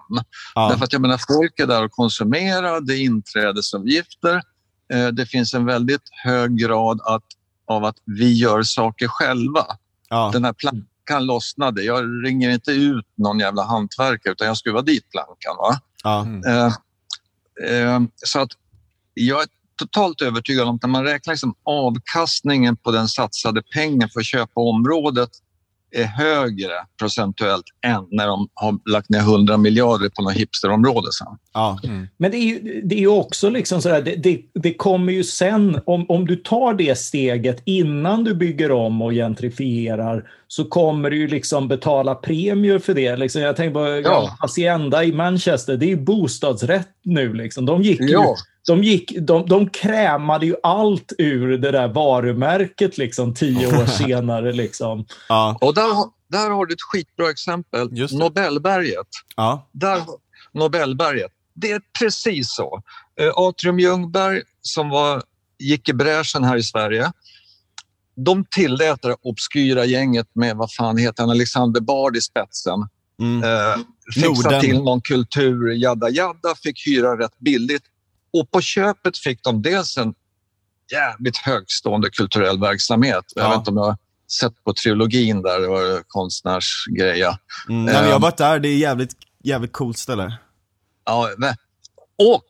Ja. 0.55 0.69
Därför 0.69 0.85
att 0.85 0.93
jag 0.93 1.01
menar, 1.01 1.19
folk 1.27 1.59
är 1.59 1.67
där 1.67 1.83
och 1.83 1.91
konsumerar, 1.91 2.81
det 2.81 2.93
är 2.93 3.01
inträdesavgifter. 3.01 4.41
Eh, 4.93 5.07
det 5.07 5.25
finns 5.25 5.53
en 5.53 5.65
väldigt 5.65 6.09
hög 6.23 6.57
grad 6.57 7.01
att, 7.03 7.23
av 7.67 7.85
att 7.85 7.97
vi 8.05 8.33
gör 8.33 8.63
saker 8.63 9.07
själva. 9.07 9.65
Ja. 10.09 10.29
Den 10.33 10.45
här 10.45 10.53
plankan 10.53 11.25
lossnade. 11.25 11.83
Jag 11.83 12.25
ringer 12.25 12.49
inte 12.49 12.71
ut 12.71 13.05
någon 13.15 13.39
jävla 13.39 13.63
hantverkare 13.63 14.33
utan 14.33 14.47
jag 14.47 14.57
skruvar 14.57 14.81
dit 14.81 15.09
plankan. 15.11 15.57
Va? 15.57 15.79
Ja. 16.03 16.21
Mm. 16.21 16.43
Eh, 16.43 16.73
eh, 17.71 18.01
så 18.15 18.39
att 18.39 18.51
jag 19.13 19.43
totalt 19.77 20.21
övertygad 20.21 20.67
om 20.67 20.75
att 20.75 20.81
när 20.81 20.89
man 20.89 21.03
räknar 21.03 21.33
liksom 21.33 21.55
avkastningen 21.63 22.77
på 22.77 22.91
den 22.91 23.07
satsade 23.07 23.61
pengen 23.73 24.09
för 24.09 24.19
att 24.19 24.25
köpa 24.25 24.61
området 24.61 25.29
är 25.91 26.03
högre 26.03 26.73
procentuellt 26.99 27.65
än 27.85 28.07
när 28.11 28.27
de 28.27 28.49
har 28.53 28.91
lagt 28.91 29.09
ner 29.09 29.19
100 29.19 29.57
miljarder 29.57 30.09
på 30.09 30.21
något 30.21 30.33
hipsterområde 30.33 31.11
sen. 31.11 31.27
Ja. 31.53 31.79
Mm. 31.83 32.07
Men 32.17 32.31
det 32.31 32.37
är 32.37 32.45
ju, 32.45 32.81
det 32.83 32.95
är 32.95 32.99
ju 32.99 33.07
också 33.07 33.49
liksom 33.49 33.81
sådär, 33.81 34.01
det, 34.01 34.15
det, 34.15 34.41
det, 34.53 34.73
kommer 34.73 35.13
ju 35.13 35.23
sen, 35.23 35.79
om, 35.85 36.05
om 36.09 36.27
du 36.27 36.35
tar 36.35 36.73
det 36.73 36.97
steget 36.97 37.61
innan 37.65 38.23
du 38.23 38.35
bygger 38.35 38.71
om 38.71 39.01
och 39.01 39.11
gentrifierar, 39.11 40.29
så 40.47 40.65
kommer 40.65 41.09
du 41.09 41.17
ju 41.17 41.27
liksom 41.27 41.67
betala 41.67 42.15
premier 42.15 42.79
för 42.79 42.93
det. 42.93 43.15
Liksom, 43.15 43.41
jag 43.41 43.55
tänker 43.55 43.73
på 43.73 44.09
ja. 44.09 44.37
Hacienda 44.39 45.03
i 45.03 45.13
Manchester, 45.13 45.77
det 45.77 45.85
är 45.85 45.89
ju 45.89 46.03
bostadsrätt 46.03 46.89
nu. 47.03 47.33
Liksom. 47.33 47.65
De 47.65 47.81
gick 47.81 48.01
ja. 48.01 48.35
De, 48.67 48.83
gick, 48.83 49.17
de, 49.19 49.45
de 49.45 49.69
krämade 49.69 50.45
ju 50.45 50.55
allt 50.63 51.13
ur 51.17 51.57
det 51.57 51.71
där 51.71 51.87
varumärket 51.87 52.97
liksom, 52.97 53.33
tio 53.33 53.67
år 53.81 53.85
senare. 53.85 54.51
Liksom. 54.51 55.05
Ja. 55.29 55.57
Och 55.61 55.73
där, 55.73 55.89
där 56.27 56.49
har 56.49 56.65
du 56.65 56.73
ett 56.73 56.81
skitbra 56.81 57.29
exempel. 57.29 57.89
Nobelberget. 58.11 59.07
Ja. 59.35 59.69
Där, 59.71 60.01
Nobelberget. 60.53 61.31
Det 61.53 61.71
är 61.71 61.81
precis 61.99 62.55
så. 62.55 62.81
Uh, 63.21 63.31
Atrium 63.35 63.79
Ljungberg 63.79 64.41
som 64.61 64.89
var, 64.89 65.23
gick 65.59 65.89
i 65.89 65.93
bräschen 65.93 66.43
här 66.43 66.57
i 66.57 66.63
Sverige 66.63 67.11
de 68.25 68.45
tillät 68.45 69.01
det 69.01 69.15
obskyra 69.21 69.85
gänget 69.85 70.27
med, 70.33 70.57
vad 70.57 70.73
fan 70.73 70.97
heter 70.97 71.23
han, 71.23 71.29
Alexander 71.29 71.81
Bard 71.81 72.17
i 72.17 72.21
spetsen. 72.21 72.87
Mm. 73.21 73.43
Eh, 73.43 73.77
fixa 74.13 74.29
Norden. 74.29 74.61
till 74.61 74.83
någon 74.83 75.01
kultur, 75.01 75.73
jadda 75.73 76.09
jadda, 76.09 76.55
fick 76.63 76.87
hyra 76.87 77.19
rätt 77.19 77.39
billigt. 77.39 77.83
Och 78.33 78.51
på 78.51 78.61
köpet 78.61 79.17
fick 79.17 79.43
de 79.43 79.61
dels 79.61 79.97
en 79.97 80.13
jävligt 80.91 81.37
högstående 81.37 82.09
kulturell 82.09 82.59
verksamhet. 82.59 83.23
Jag 83.35 83.45
Ja. 83.45 83.49
vet 83.49 83.57
inte 83.57 83.71
om 83.71 83.77
jag 83.77 83.83
har 83.83 83.97
sett 84.39 84.63
på 84.63 84.73
trilogin 84.73 85.41
där, 85.41 85.59
det 85.59 85.67
var 85.67 86.03
konstnärsgreja. 86.07 87.39
Mm. 87.69 87.85
Nej, 87.85 87.93
men 87.93 88.03
jag 88.05 88.11
har 88.13 88.19
varit 88.19 88.37
där, 88.37 88.59
det 88.59 88.69
är 88.69 88.77
jävligt, 88.77 89.13
jävligt 89.43 89.73
coolt 89.73 89.97
ställe. 89.97 90.37
Ja, 91.05 91.29
och 92.17 92.45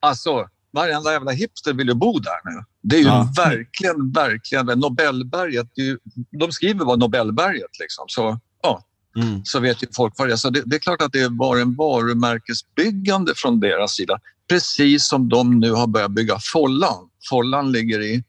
alltså, 0.00 0.48
varenda 0.70 1.12
jävla 1.12 1.30
hipster 1.30 1.72
vill 1.72 1.88
ju 1.88 1.94
bo 1.94 2.18
där 2.18 2.40
nu. 2.44 2.64
Det 2.82 2.96
är 2.96 3.00
ju 3.00 3.06
Ja. 3.06 3.32
verkligen, 3.36 4.12
verkligen 4.12 4.66
Nobelberget. 4.66 5.66
Ju, 5.74 5.98
de 6.40 6.52
skriver 6.52 6.84
bara 6.84 6.96
Nobelberget 6.96 7.78
liksom. 7.80 8.04
Så, 8.08 8.38
ja, 8.62 8.84
Mm. 9.16 9.44
så 9.44 9.60
vet 9.60 9.82
ju 9.82 9.86
folk 9.92 10.14
vad 10.18 10.28
det 10.28 10.32
är. 10.34 10.36
Så 10.36 10.50
det, 10.50 10.62
det 10.66 10.76
är 10.76 10.80
klart 10.80 11.02
att 11.02 11.12
det 11.12 11.28
var 11.30 11.56
en 11.56 11.76
varumärkesbyggande 11.76 13.32
från 13.36 13.60
deras 13.60 13.92
sida. 13.92 14.18
Precis 14.50 15.08
som 15.08 15.28
de 15.28 15.60
nu 15.60 15.72
har 15.72 15.86
börjat 15.86 16.10
bygga 16.10 16.38
Follan. 16.52 17.08
Follan 17.28 17.72
ligger 17.72 18.02
i 18.02 18.24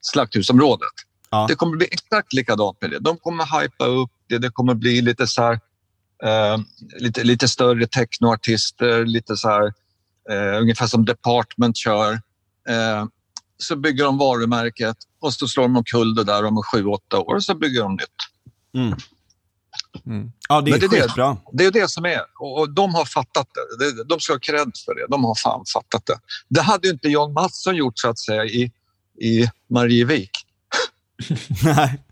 slakthusområdet. 0.00 0.88
Ja. 1.30 1.46
Det 1.48 1.54
kommer 1.54 1.76
bli 1.76 1.86
exakt 1.90 2.32
likadant 2.32 2.80
med 2.80 2.90
det. 2.90 2.98
De 2.98 3.16
kommer 3.16 3.60
hypa 3.60 3.86
upp 3.86 4.10
det. 4.28 4.38
Det 4.38 4.50
kommer 4.50 4.74
bli 4.74 5.00
lite 5.00 5.26
så 5.26 5.42
här, 5.42 5.60
eh, 6.24 6.58
lite, 6.98 7.24
lite 7.24 7.48
större 7.48 7.86
technoartister, 7.86 9.04
lite 9.04 9.36
så 9.36 9.48
här, 9.48 9.72
eh, 10.30 10.60
ungefär 10.60 10.86
som 10.86 11.04
Department 11.04 11.76
kör. 11.76 12.12
Eh, 12.68 13.04
så 13.58 13.76
bygger 13.76 14.04
de 14.04 14.18
varumärket 14.18 14.96
och 15.20 15.34
så 15.34 15.48
slår 15.48 15.62
de 15.62 15.76
omkull 15.76 16.14
det 16.14 16.24
där 16.24 16.44
om 16.44 16.62
sju, 16.62 16.84
åtta 16.84 17.18
år 17.18 17.34
och 17.34 17.44
så 17.44 17.54
bygger 17.54 17.82
de 17.82 17.92
nytt. 17.92 18.08
Mm. 18.74 18.98
Mm. 20.06 20.32
Ja, 20.48 20.60
det 20.60 20.70
är, 20.70 20.78
det 20.78 20.86
är 20.86 21.16
det. 21.16 21.36
Det 21.52 21.64
är 21.64 21.70
det 21.70 21.90
som 21.90 22.04
är. 22.04 22.20
Och, 22.38 22.60
och 22.60 22.70
de 22.70 22.94
har 22.94 23.04
fattat 23.04 23.48
det. 23.78 23.92
det. 23.92 24.04
De 24.04 24.20
ska 24.20 24.32
ha 24.32 24.40
cred 24.40 24.72
för 24.84 24.94
det. 24.94 25.06
De 25.10 25.24
har 25.24 25.34
fan 25.34 25.64
fattat 25.72 26.06
det. 26.06 26.18
Det 26.48 26.62
hade 26.62 26.86
ju 26.86 26.92
inte 26.92 27.08
John 27.08 27.32
Mattsson 27.32 27.76
gjort 27.76 27.98
så 27.98 28.08
att 28.08 28.18
säga 28.18 28.44
i, 28.44 28.72
i 29.20 29.48
Marievik. 29.70 30.30
Nej. 31.64 32.02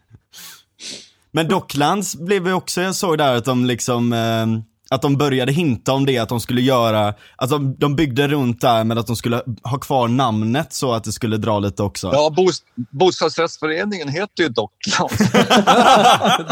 Men 1.33 1.49
Docklands 1.49 2.17
blev 2.17 2.47
ju 2.47 2.53
också, 2.53 2.81
jag 2.81 2.95
såg 2.95 3.19
där 3.19 3.35
att 3.35 3.45
de 3.45 3.65
liksom, 3.65 4.13
eh, 4.13 4.47
att 4.91 5.03
de 5.03 5.17
började 5.17 5.53
hinta 5.53 5.93
om 5.93 6.07
det, 6.07 6.19
att 6.19 6.29
de 6.29 6.41
skulle 6.41 6.61
göra, 6.61 7.15
alltså 7.37 7.59
de 7.59 7.97
byggde 7.97 8.29
runt 8.29 8.61
där 8.61 8.85
men 8.85 8.99
att 8.99 9.07
de 9.07 9.17
skulle 9.17 9.43
ha 9.63 9.79
kvar 9.79 10.09
namnet 10.09 10.73
så 10.73 10.93
att 10.93 11.05
det 11.05 11.13
skulle 11.13 11.37
dra 11.37 11.59
lite 11.59 11.83
också. 11.83 12.11
Ja, 12.13 12.31
bos, 12.31 12.63
bostadsrättsföreningen 12.75 14.09
heter 14.09 14.43
ju 14.43 14.49
Docklands. 14.49 15.19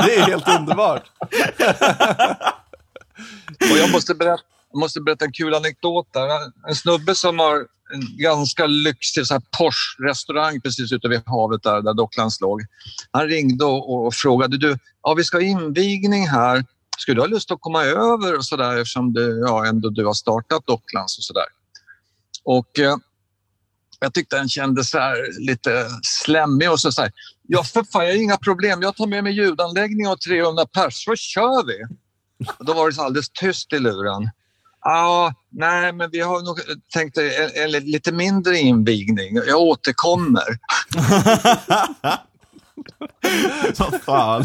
Det 0.06 0.16
är 0.16 0.26
helt 0.26 0.48
underbart. 0.48 1.02
Och 3.70 3.78
jag 3.78 3.92
måste 3.92 4.14
berätta, 4.14 4.42
måste 4.74 5.00
berätta 5.00 5.24
en 5.24 5.32
kul 5.32 5.54
anekdot 5.54 6.08
där. 6.12 6.28
En 6.68 6.74
snubbe 6.74 7.14
som 7.14 7.38
har 7.38 7.56
en 7.94 8.18
ganska 8.18 8.66
lyxig 8.66 9.26
så 9.26 9.34
här 9.34 9.42
Porsche-restaurang 9.58 10.60
precis 10.60 10.92
ute 10.92 11.08
vid 11.08 11.22
havet 11.26 11.62
där, 11.62 11.82
där 11.82 11.94
Docklands 11.94 12.40
låg. 12.40 12.62
Han 13.10 13.26
ringde 13.26 13.64
och, 13.64 14.06
och 14.06 14.14
frågade 14.14 14.58
du, 14.58 14.78
ja, 15.02 15.14
vi 15.14 15.24
ska 15.24 15.36
ha 15.36 15.42
invigning 15.42 16.28
här. 16.28 16.64
Skulle 16.98 17.14
du 17.14 17.20
ha 17.20 17.26
lust 17.26 17.50
att 17.50 17.60
komma 17.60 17.84
över 17.84 18.36
och 18.36 18.44
så 18.44 18.56
där 18.56 18.76
eftersom 18.76 19.12
du, 19.12 19.42
ja, 19.46 19.66
ändå 19.66 19.90
du 19.90 20.06
har 20.06 20.14
startat 20.14 20.66
Docklands 20.66 21.18
och 21.18 21.24
så 21.24 21.32
där. 21.32 21.46
Och 22.44 22.78
eh, 22.78 22.96
jag 24.00 24.14
tyckte 24.14 24.36
den 24.36 24.48
kändes 24.48 24.90
så 24.90 25.14
lite 25.38 25.86
slemmig 26.02 26.70
och 26.70 26.80
så, 26.80 26.92
så 26.92 27.02
här, 27.02 27.12
ja 27.48 27.64
för 27.64 27.84
fan, 27.92 28.06
jag 28.06 28.12
har 28.12 28.22
inga 28.22 28.36
problem. 28.36 28.82
Jag 28.82 28.96
tar 28.96 29.06
med 29.06 29.24
mig 29.24 29.32
ljudanläggning 29.32 30.08
och 30.08 30.20
300 30.20 30.66
pers, 30.66 31.04
så 31.04 31.16
kör 31.16 31.66
vi. 31.66 31.84
Och 32.58 32.64
då 32.64 32.72
var 32.72 32.88
det 32.88 32.94
så 32.94 33.02
alldeles 33.02 33.30
tyst 33.30 33.72
i 33.72 33.78
luren. 33.78 34.30
Ja, 34.80 35.34
nej, 35.50 35.92
men 35.92 36.10
vi 36.10 36.20
har 36.20 36.42
nog 36.42 36.60
tänkt 36.92 37.18
en, 37.18 37.30
en 37.54 37.70
lite 37.70 38.12
mindre 38.12 38.58
invigning. 38.58 39.36
Jag 39.46 39.60
återkommer. 39.60 40.58
Vad 43.78 44.02
fan. 44.02 44.44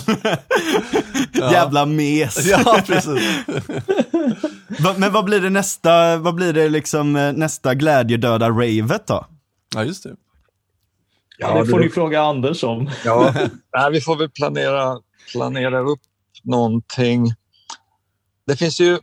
Jävla 1.33 1.85
mes. 1.85 2.45
Ja, 2.45 2.81
precis. 2.85 3.21
Men 4.97 5.13
vad 5.13 5.25
blir 5.25 5.41
det 5.41 5.49
nästa, 5.49 6.17
vad 6.17 6.35
blir 6.35 6.53
det 6.53 6.69
liksom 6.69 7.15
eh, 7.15 7.33
nästa 7.33 7.75
glädjedöda 7.75 8.49
ravet 8.49 9.07
då? 9.07 9.25
Ja, 9.75 9.83
just 9.83 10.03
det. 10.03 10.15
Ja, 11.37 11.59
det 11.59 11.65
får 11.65 11.79
ni 11.79 11.89
fråga 11.89 12.21
Anders 12.21 12.63
om. 12.63 12.89
Ja, 13.05 13.33
nej, 13.77 13.91
vi 13.91 14.01
får 14.01 14.15
väl 14.15 14.29
planera, 14.29 14.99
planera 15.31 15.79
upp 15.79 16.01
någonting. 16.43 17.33
Det 18.47 18.55
finns 18.55 18.79
ju... 18.79 18.99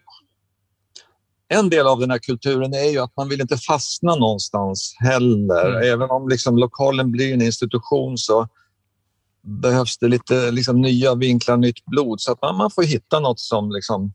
En 1.53 1.71
del 1.71 1.87
av 1.87 2.01
den 2.01 2.11
här 2.11 2.19
kulturen 2.19 2.75
är 2.75 2.91
ju 2.91 2.99
att 2.99 3.17
man 3.17 3.29
vill 3.29 3.41
inte 3.41 3.57
fastna 3.57 4.15
någonstans 4.15 4.97
heller. 4.99 5.71
Mm. 5.71 5.93
Även 5.93 6.11
om 6.11 6.29
liksom 6.29 6.59
lokalen 6.59 7.11
blir 7.11 7.35
en 7.35 7.43
institution 7.43 8.19
så 8.19 8.49
behövs 9.43 9.99
det 9.99 10.09
lite 10.09 10.51
liksom 10.51 10.81
nya 10.81 11.15
vinklar, 11.15 11.57
nytt 11.57 11.85
blod. 11.87 12.21
Så 12.21 12.33
att 12.33 12.43
man, 12.43 12.57
man 12.57 12.71
får 12.71 12.83
hitta 12.83 13.21
något 13.21 13.41
som, 13.41 13.73
liksom, 13.73 14.13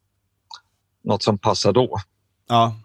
något 1.03 1.23
som 1.23 1.37
passar 1.37 1.73
då. 1.73 1.97
Ja. 2.47 2.75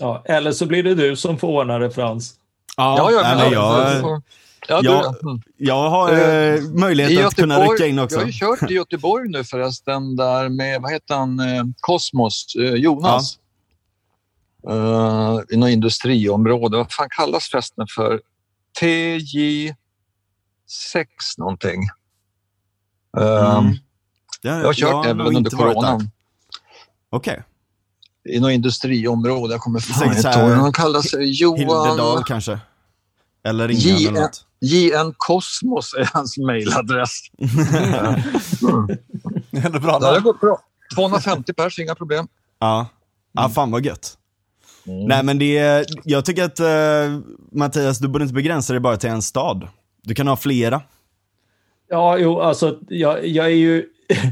Ja, 0.00 0.22
eller 0.26 0.52
så 0.52 0.66
blir 0.66 0.82
det 0.82 0.94
du 0.94 1.16
som 1.16 1.38
får 1.38 1.48
ordna 1.48 1.78
det, 1.78 1.90
Frans. 1.90 2.34
Ja, 2.76 3.10
nej, 3.22 3.36
men 3.36 3.52
jag, 3.52 4.22
Ja, 4.68 4.80
du, 4.80 4.88
jag- 4.88 5.22
mm. 5.22 5.42
jag 5.56 5.90
har 5.90 6.12
eh, 6.12 6.54
I 6.54 6.60
möjlighet 6.74 7.26
att 7.26 7.34
kunna 7.34 7.58
rycka 7.64 7.86
in 7.86 7.98
också. 7.98 8.16
Jag 8.16 8.22
har 8.22 8.26
ju 8.26 8.32
kört 8.32 8.70
i 8.70 8.74
Göteborg 8.74 9.28
nu 9.28 9.44
förresten, 9.44 10.16
där 10.16 10.48
med, 10.48 10.82
vad 10.82 10.92
heter 10.92 11.14
han, 11.14 11.40
eh, 11.40 11.64
Kosmos, 11.80 12.46
eh, 12.58 12.74
Jonas. 12.74 13.38
Eh, 14.68 15.38
I 15.50 15.56
något 15.56 15.70
industriområde. 15.70 16.76
Vad 16.76 16.92
fan 16.92 17.08
kallas 17.10 17.48
festen 17.48 17.86
för? 17.96 18.20
TJ6 20.68 21.06
någonting. 21.38 21.80
Mm. 23.16 23.74
Ja, 24.42 24.58
Jag 24.58 24.64
har 24.64 24.74
kört 24.74 25.06
även 25.06 25.26
under 25.26 25.50
coronan. 25.50 26.10
Okej. 27.10 27.42
I 28.28 28.40
något 28.40 28.50
industriområde. 28.50 29.54
Jag 29.54 29.60
kommer 29.60 29.80
fan 29.80 30.16
inte 30.16 30.28
ihåg. 30.28 30.50
Han 30.50 30.72
kallas 30.72 31.10
sig 31.10 31.30
Johan... 31.40 31.58
Hildedal 31.58 32.24
kanske? 32.24 32.58
Eller 33.44 33.70
ingen 33.70 33.96
eller 33.96 34.20
något. 34.20 34.44
JN 34.60 35.14
Kosmos 35.16 35.94
är 35.94 36.10
hans 36.12 36.38
mejladress. 36.38 37.10
mm. 38.62 38.88
Ändå 39.64 39.80
bra 39.80 39.98
det 39.98 40.06
namn. 40.10 40.22
går 40.22 40.34
bra. 40.40 40.60
250 40.94 41.52
pers, 41.52 41.78
inga 41.78 41.94
problem. 41.94 42.28
Ja. 42.58 42.86
Ja, 43.32 43.48
fan 43.48 43.70
vad 43.70 43.84
gött. 43.84 44.18
Mm. 44.86 45.04
Nej 45.04 45.22
men 45.22 45.38
det 45.38 45.86
jag 46.04 46.24
tycker 46.24 46.44
att 46.44 46.60
eh, 46.60 47.20
Mattias, 47.52 47.98
du 47.98 48.08
borde 48.08 48.24
inte 48.24 48.34
begränsa 48.34 48.72
dig 48.72 48.80
bara 48.80 48.96
till 48.96 49.10
en 49.10 49.22
stad. 49.22 49.68
Du 50.08 50.14
kan 50.14 50.26
ha 50.28 50.36
flera. 50.36 50.80
Ja, 51.90 52.18
jo, 52.18 52.40
alltså 52.40 52.78
jag, 52.88 53.26
jag 53.26 53.46
är 53.46 53.50
ju... 53.50 53.84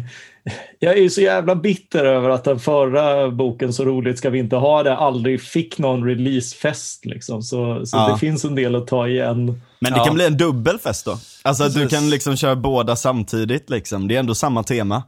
Jag 0.78 0.92
är 0.98 1.02
ju 1.02 1.10
så 1.10 1.20
jävla 1.20 1.54
bitter 1.56 2.04
över 2.04 2.30
att 2.30 2.44
den 2.44 2.58
förra 2.58 3.30
boken, 3.30 3.72
Så 3.72 3.84
roligt 3.84 4.18
ska 4.18 4.30
vi 4.30 4.38
inte 4.38 4.56
ha 4.56 4.82
det, 4.82 4.96
aldrig 4.96 5.42
fick 5.42 5.78
någon 5.78 6.04
releasefest. 6.04 7.04
Liksom. 7.04 7.42
Så, 7.42 7.86
så 7.86 7.96
Ja. 7.96 8.12
det 8.12 8.18
finns 8.18 8.44
en 8.44 8.54
del 8.54 8.74
att 8.74 8.86
ta 8.86 9.08
igen. 9.08 9.60
Men 9.80 9.92
det 9.92 9.98
Ja. 9.98 10.04
kan 10.04 10.14
bli 10.14 10.26
en 10.26 10.36
dubbelfest 10.36 11.04
då. 11.04 11.18
Alltså 11.42 11.64
att 11.64 11.74
du 11.74 11.88
kan 11.88 12.10
liksom 12.10 12.36
köra 12.36 12.56
båda 12.56 12.96
samtidigt 12.96 13.70
liksom. 13.70 14.08
Det 14.08 14.14
är 14.14 14.18
ändå 14.18 14.34
samma 14.34 14.62
tema. 14.62 15.02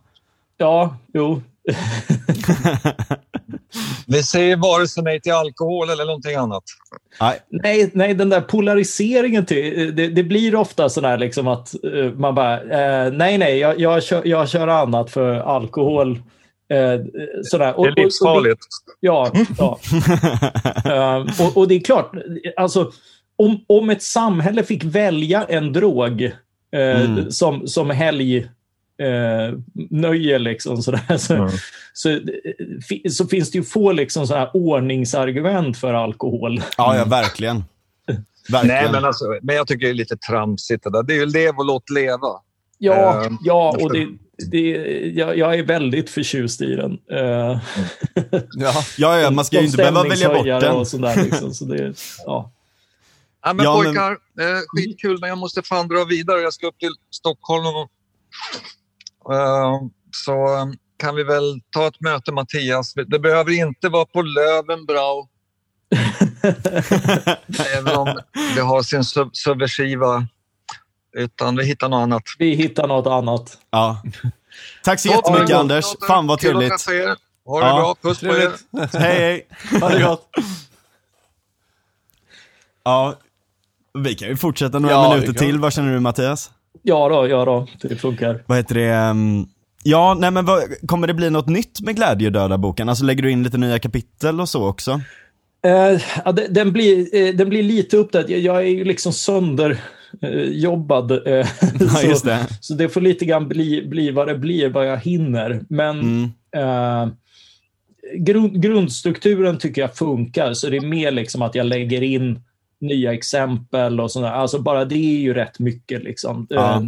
Ja, 0.57 0.97
jo. 1.15 1.43
Vi 4.07 4.23
säger 4.23 4.57
vare 4.57 4.89
sig 4.89 5.03
nej 5.03 5.21
till 5.21 5.33
alkohol 5.33 5.91
eller 5.91 6.05
någonting 6.05 6.35
annat. 6.35 6.63
Nej. 7.21 7.39
Nej, 7.51 7.91
nej, 7.95 8.15
den 8.15 8.29
där 8.29 8.41
polariseringen, 8.41 9.47
till, 9.47 9.97
det, 9.97 10.09
det 10.09 10.23
blir 10.23 10.55
ofta 10.55 10.89
sådär 10.89 11.19
liksom 11.19 11.49
att 11.49 11.75
eh, 11.85 12.13
man 12.13 12.35
bara, 12.35 12.61
eh, 12.61 13.13
nej, 13.13 13.39
nej, 13.39 13.59
jag, 13.59 13.81
jag, 13.81 14.03
kör, 14.03 14.23
jag 14.25 14.49
kör 14.49 14.69
annat 14.69 15.11
för 15.11 15.35
alkohol. 15.35 16.23
Eh, 16.71 17.01
sådär. 17.45 17.79
Och- 17.79 17.85
Det 17.85 17.89
är 17.89 17.89
och- 17.89 17.89
och 17.89 17.95
det- 17.97 18.03
livsfarligt. 18.03 18.61
Ja, 19.01 19.31
ja. 19.59 19.79
Eh, 20.85 21.47
och, 21.47 21.57
och 21.57 21.69
det 21.69 21.75
är 21.75 21.81
klart, 21.81 22.13
alltså, 22.57 22.93
om, 23.37 23.65
om 23.67 23.91
ett 23.91 24.03
samhälle 24.03 24.63
fick 24.63 24.85
välja 24.85 25.45
en 25.49 25.73
drog 25.73 26.23
eh, 26.23 26.31
Mm. 27.05 27.31
som, 27.31 27.67
som 27.69 27.91
helg 27.91 28.49
eh, 29.03 29.59
nöje 29.91 30.39
liksom 30.39 30.83
sådär, 30.83 31.17
så, 31.17 31.35
Mm. 31.35 31.51
så, 31.93 32.21
så 33.11 33.27
finns 33.27 33.51
det 33.51 33.59
ju 33.59 33.65
få 33.65 33.93
liksom 33.93 34.27
så 34.27 34.35
här 34.35 34.51
ordningsargument 34.55 35.79
för 35.79 35.95
alkohol. 35.95 36.63
Ja, 36.77 36.97
ja 36.97 37.05
verkligen. 37.05 37.65
Verkligen. 38.51 38.77
Nej, 38.83 38.93
men, 38.93 39.05
alltså, 39.05 39.25
men 39.43 39.57
jag 39.57 39.67
tycker 39.67 39.87
det 39.87 39.93
är 39.93 39.95
lite 39.95 40.17
tramsigt 40.17 40.85
det 40.85 40.91
där. 40.91 41.03
Det 41.03 41.13
är 41.15 41.19
ju 41.19 41.27
lev 41.27 41.55
och 41.59 41.65
låt 41.65 41.91
leva. 41.91 42.41
Ja, 42.79 43.25
Eh, 43.27 43.33
ja 43.45 43.77
och 43.83 43.93
det, 43.93 44.07
det, 44.51 44.61
jag, 45.15 45.39
jag 45.39 45.55
är 45.55 45.63
väldigt 45.63 46.11
förtjust 46.11 46.61
i 46.61 46.75
den. 46.77 46.93
Eh, 47.11 47.19
Ja. 48.57 48.73
Ja, 48.99 49.21
ja, 49.21 49.31
man 49.31 49.45
ska 49.45 49.59
ju 49.61 49.65
inte 49.65 49.77
behöva 49.77 50.03
välja 50.03 50.29
bort 50.35 50.47
den. 50.47 50.77
Och 50.77 50.89
sådär, 50.89 51.25
liksom, 51.25 51.55
så 51.55 51.65
det, 51.65 51.95
ja. 52.27 52.53
Ja, 53.45 53.53
men 53.53 53.65
Ja, 53.65 53.77
men- 53.77 53.85
pojkar, 53.85 54.11
eh, 54.13 54.59
skitkul, 54.69 55.19
men 55.21 55.29
jag 55.29 55.39
måste 55.39 55.63
fan 55.63 55.89
dra 55.89 56.05
vidare. 56.05 56.41
Jag 56.41 56.53
ska 56.53 56.67
upp 56.67 56.79
till 56.79 56.93
Stockholm. 57.11 57.67
Och, 57.67 57.89
så 60.11 60.57
eh, 60.57 60.67
kan 60.97 61.15
vi 61.15 61.25
väl 61.25 61.61
ta 61.71 61.87
ett 61.87 62.01
möte, 62.01 62.33
Mattias. 62.33 62.95
Det 62.95 63.19
behöver 63.19 63.53
inte 63.53 63.89
vara 63.89 64.05
på 64.05 64.23
Löwenbrau. 64.23 65.29
Även 67.77 67.97
om 67.97 68.21
det 68.55 68.61
har 68.61 68.83
sin 68.83 69.03
sub- 69.03 69.31
subversiva... 69.33 70.27
Utan 71.17 71.57
vi 71.57 71.65
hittar 71.65 71.89
något 71.89 71.99
annat. 72.03 72.23
Vi 72.39 72.55
hittar 72.55 72.89
något 72.89 73.07
annat. 73.07 73.59
Ja. 73.71 74.03
Tack 74.85 75.01
så 75.01 75.09
jättemycket 75.09 75.57
Anders. 75.57 75.85
Fan 76.07 76.27
vad 76.27 76.39
trevligt. 76.41 76.87
Ha 76.87 76.93
det 76.93 77.17
Ja. 77.67 77.77
bra. 77.77 77.95
Puss 78.03 78.21
på 78.21 78.27
er. 78.27 78.53
Hej 78.99 79.47
hej. 79.71 79.81
Ha 79.81 79.89
det 79.89 80.03
gott. 80.03 80.31
Ja, 82.85 83.15
vi 83.99 84.15
kan 84.15 84.29
ju 84.29 84.37
fortsätta 84.37 84.79
några 84.79 84.95
Ja, 84.95 85.15
minuter 85.15 85.33
till. 85.33 85.59
Vad 85.59 85.73
känner 85.73 85.93
du 85.93 86.01
Mattias? 86.01 86.51
Ja 86.89 87.09
då, 87.09 87.29
ja 87.29 87.45
då. 87.45 87.67
Det 87.89 87.97
funkar. 87.97 88.43
Vad 88.47 88.59
heter 88.59 88.75
det? 88.75 88.85
ehm, 88.89 89.47
Ja, 89.83 90.17
nej 90.21 90.31
men 90.31 90.45
vad, 90.45 90.63
kommer 90.87 91.07
det 91.07 91.15
bli 91.15 91.31
något 91.31 91.49
nytt 91.49 91.81
med 91.81 91.97
Glädjedöda-boken? 91.97 92.89
Alltså 92.89 93.05
lägger 93.05 93.23
du 93.23 93.31
in 93.31 93.43
lite 93.43 93.59
nya 93.59 93.79
kapitel 93.79 94.41
och 94.41 94.49
så 94.49 94.69
också? 94.69 95.01
Eh, 95.65 96.01
ja, 96.25 96.33
de- 96.33 96.47
den, 96.51 96.73
blir, 96.73 97.15
eh, 97.15 97.35
den 97.35 97.49
blir 97.49 97.63
lite 97.63 97.97
uppdaterad. 97.97 98.31
Jag, 98.31 98.41
jag 98.41 98.57
är 98.57 98.69
ju 98.71 98.85
liksom 98.85 99.13
sönderjobbad. 99.13 101.11
Eh, 101.11 101.19
Ja, 101.81 102.03
just 102.03 102.21
så, 102.21 102.27
det. 102.27 102.47
så 102.61 102.75
det 102.75 102.89
får 102.89 103.01
lite 103.01 103.25
grann 103.25 103.49
bli, 103.49 103.87
bli 103.89 104.11
vad 104.11 104.29
det 104.29 104.39
blir, 104.39 104.69
vad 104.69 104.87
jag 104.89 104.97
hinner. 104.97 105.61
Men 105.69 106.01
Mm. 106.01 106.31
eh, 106.57 107.09
grund, 108.19 108.63
grundstrukturen 108.63 109.59
tycker 109.59 109.81
jag 109.81 109.97
funkar, 109.97 110.53
så 110.55 110.69
det 110.71 110.77
är 110.77 110.87
mer 110.87 111.11
liksom 111.11 111.43
att 111.43 111.55
jag 111.55 111.67
lägger 111.67 112.03
in 112.03 112.41
nya 112.81 113.13
exempel 113.13 114.01
och 114.01 114.11
sådär. 114.11 114.33
Alltså 114.33 114.59
bara 114.59 114.85
det 114.85 115.17
är 115.17 115.21
ju 115.21 115.35
rätt 115.35 115.59
mycket. 115.59 116.03
Liksom. 116.03 116.47
Ja. 116.51 116.77
Eh, 116.77 116.87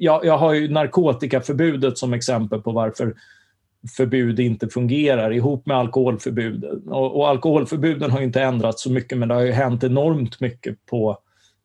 jag, 0.00 0.24
jag 0.24 0.38
har 0.38 0.52
ju 0.52 0.68
narkotikaförbudet 0.68 1.98
som 1.98 2.12
exempel 2.12 2.60
på 2.60 2.72
varför 2.72 3.14
förbud 3.96 4.40
inte 4.40 4.68
fungerar 4.68 5.32
ihop 5.32 5.66
med 5.66 5.76
alkoholförbuden. 5.76 6.88
Och, 6.88 7.16
och 7.16 7.28
alkoholförbuden 7.28 8.10
har 8.10 8.18
ju 8.18 8.24
inte 8.24 8.42
ändrats 8.42 8.82
så 8.82 8.90
mycket, 8.90 9.18
men 9.18 9.28
det 9.28 9.34
har 9.34 9.42
ju 9.42 9.52
hänt 9.52 9.84
enormt 9.84 10.40
mycket 10.40 10.86
på 10.86 11.18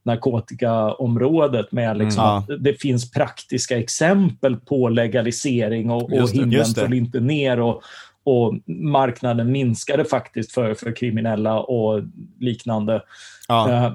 narkotikaområdet 0.06 1.72
med 1.72 1.98
liksom 1.98 2.24
Mm. 2.24 2.38
att 2.38 2.64
det 2.64 2.82
finns 2.82 3.12
praktiska 3.12 3.78
exempel 3.80 4.56
på 4.56 4.90
legalisering 4.90 5.90
och, 5.90 6.14
och 6.14 6.30
himlen 6.30 6.66
föll 6.66 6.94
inte 6.94 7.20
ner 7.20 7.60
och, 7.60 7.82
och 8.24 8.54
marknaden 8.68 9.52
minskade 9.52 10.06
faktiskt 10.06 10.52
för, 10.52 10.74
för 10.74 10.96
kriminella 10.96 11.60
och 11.60 12.02
liknande. 12.40 13.02
Ja. 13.48 13.72
Eh, 13.72 13.94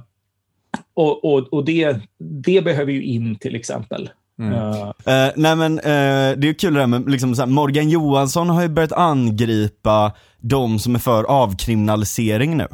och 0.94 1.24
och, 1.24 1.52
och 1.52 1.64
det, 1.64 2.00
det 2.18 2.64
behöver 2.64 2.92
ju 2.92 3.02
in 3.02 3.36
till 3.36 3.56
exempel. 3.56 4.10
Eh, 4.40 4.92
Eh, 5.14 5.32
nej 5.36 5.56
men 5.56 5.78
eh, 5.78 6.38
det 6.38 6.48
är 6.48 6.58
kul 6.58 6.74
det 6.74 6.80
där 6.80 6.86
med 6.86 7.10
liksom 7.10 7.34
så 7.34 7.42
här, 7.42 7.46
Morgan 7.46 7.88
Johansson 7.88 8.50
har 8.50 8.62
ju 8.62 8.68
börjat 8.68 8.92
angripa 8.92 10.12
de 10.38 10.78
som 10.78 10.94
är 10.94 10.98
för 10.98 11.24
avkriminalisering 11.24 12.56
nu. 12.56 12.66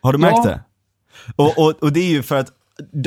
Har 0.00 0.12
du 0.12 0.18
märkt 0.18 0.36
Ja. 0.36 0.50
det? 0.50 0.60
Och, 1.36 1.58
och, 1.58 1.82
och 1.82 1.92
det 1.92 2.00
är 2.00 2.10
ju 2.10 2.22
för 2.22 2.36
att 2.36 2.52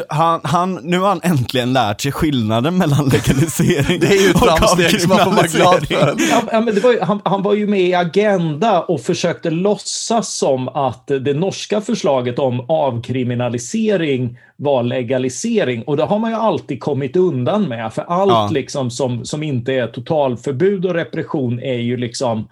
han, 0.09 0.41
han, 0.43 0.73
nu 0.83 0.99
har 0.99 1.07
han 1.07 1.19
äntligen 1.23 1.73
lärt 1.73 2.01
sig 2.01 2.11
skillnaden 2.11 2.77
mellan 2.77 3.05
legalisering 3.13 3.99
Det 3.99 4.07
är 4.07 4.23
ju 4.23 4.29
ett 4.29 4.35
och 4.35 4.41
framsteg 4.47 5.01
som 5.01 5.09
man 5.09 5.19
får 5.19 5.31
vara 5.31 5.47
glad 5.47 5.67
avkriminalisering. 5.75 6.17
för. 6.17 6.29
Ja, 6.29 6.41
ja, 6.51 6.61
men 6.61 6.75
det 6.75 6.81
var 6.81 6.91
ju, 6.91 6.99
han, 7.01 7.21
han 7.25 7.43
var 7.43 7.53
ju 7.53 7.67
med 7.67 7.81
i 7.81 7.93
Agenda 7.93 8.81
och 8.81 9.01
försökte 9.01 9.49
låtsas 9.49 10.33
som 10.33 10.67
att 10.67 11.07
det 11.07 11.33
norska 11.33 11.81
förslaget 11.81 12.39
om 12.39 12.65
avkriminalisering 12.69 14.37
var 14.55 14.83
legalisering. 14.83 15.83
Och 15.83 15.97
det 15.97 16.03
har 16.03 16.19
man 16.19 16.31
ju 16.31 16.37
alltid 16.37 16.79
kommit 16.79 17.15
undan 17.15 17.63
med. 17.63 17.93
För 17.93 18.01
allt 18.01 18.31
Ja. 18.31 18.49
liksom 18.51 18.91
som, 18.91 19.25
som 19.25 19.43
inte 19.43 19.73
är 19.73 19.87
totalförbud 19.87 20.85
och 20.85 20.93
repression 20.93 21.59
är 21.59 21.77
ju 21.77 21.97
liksom 21.97 22.47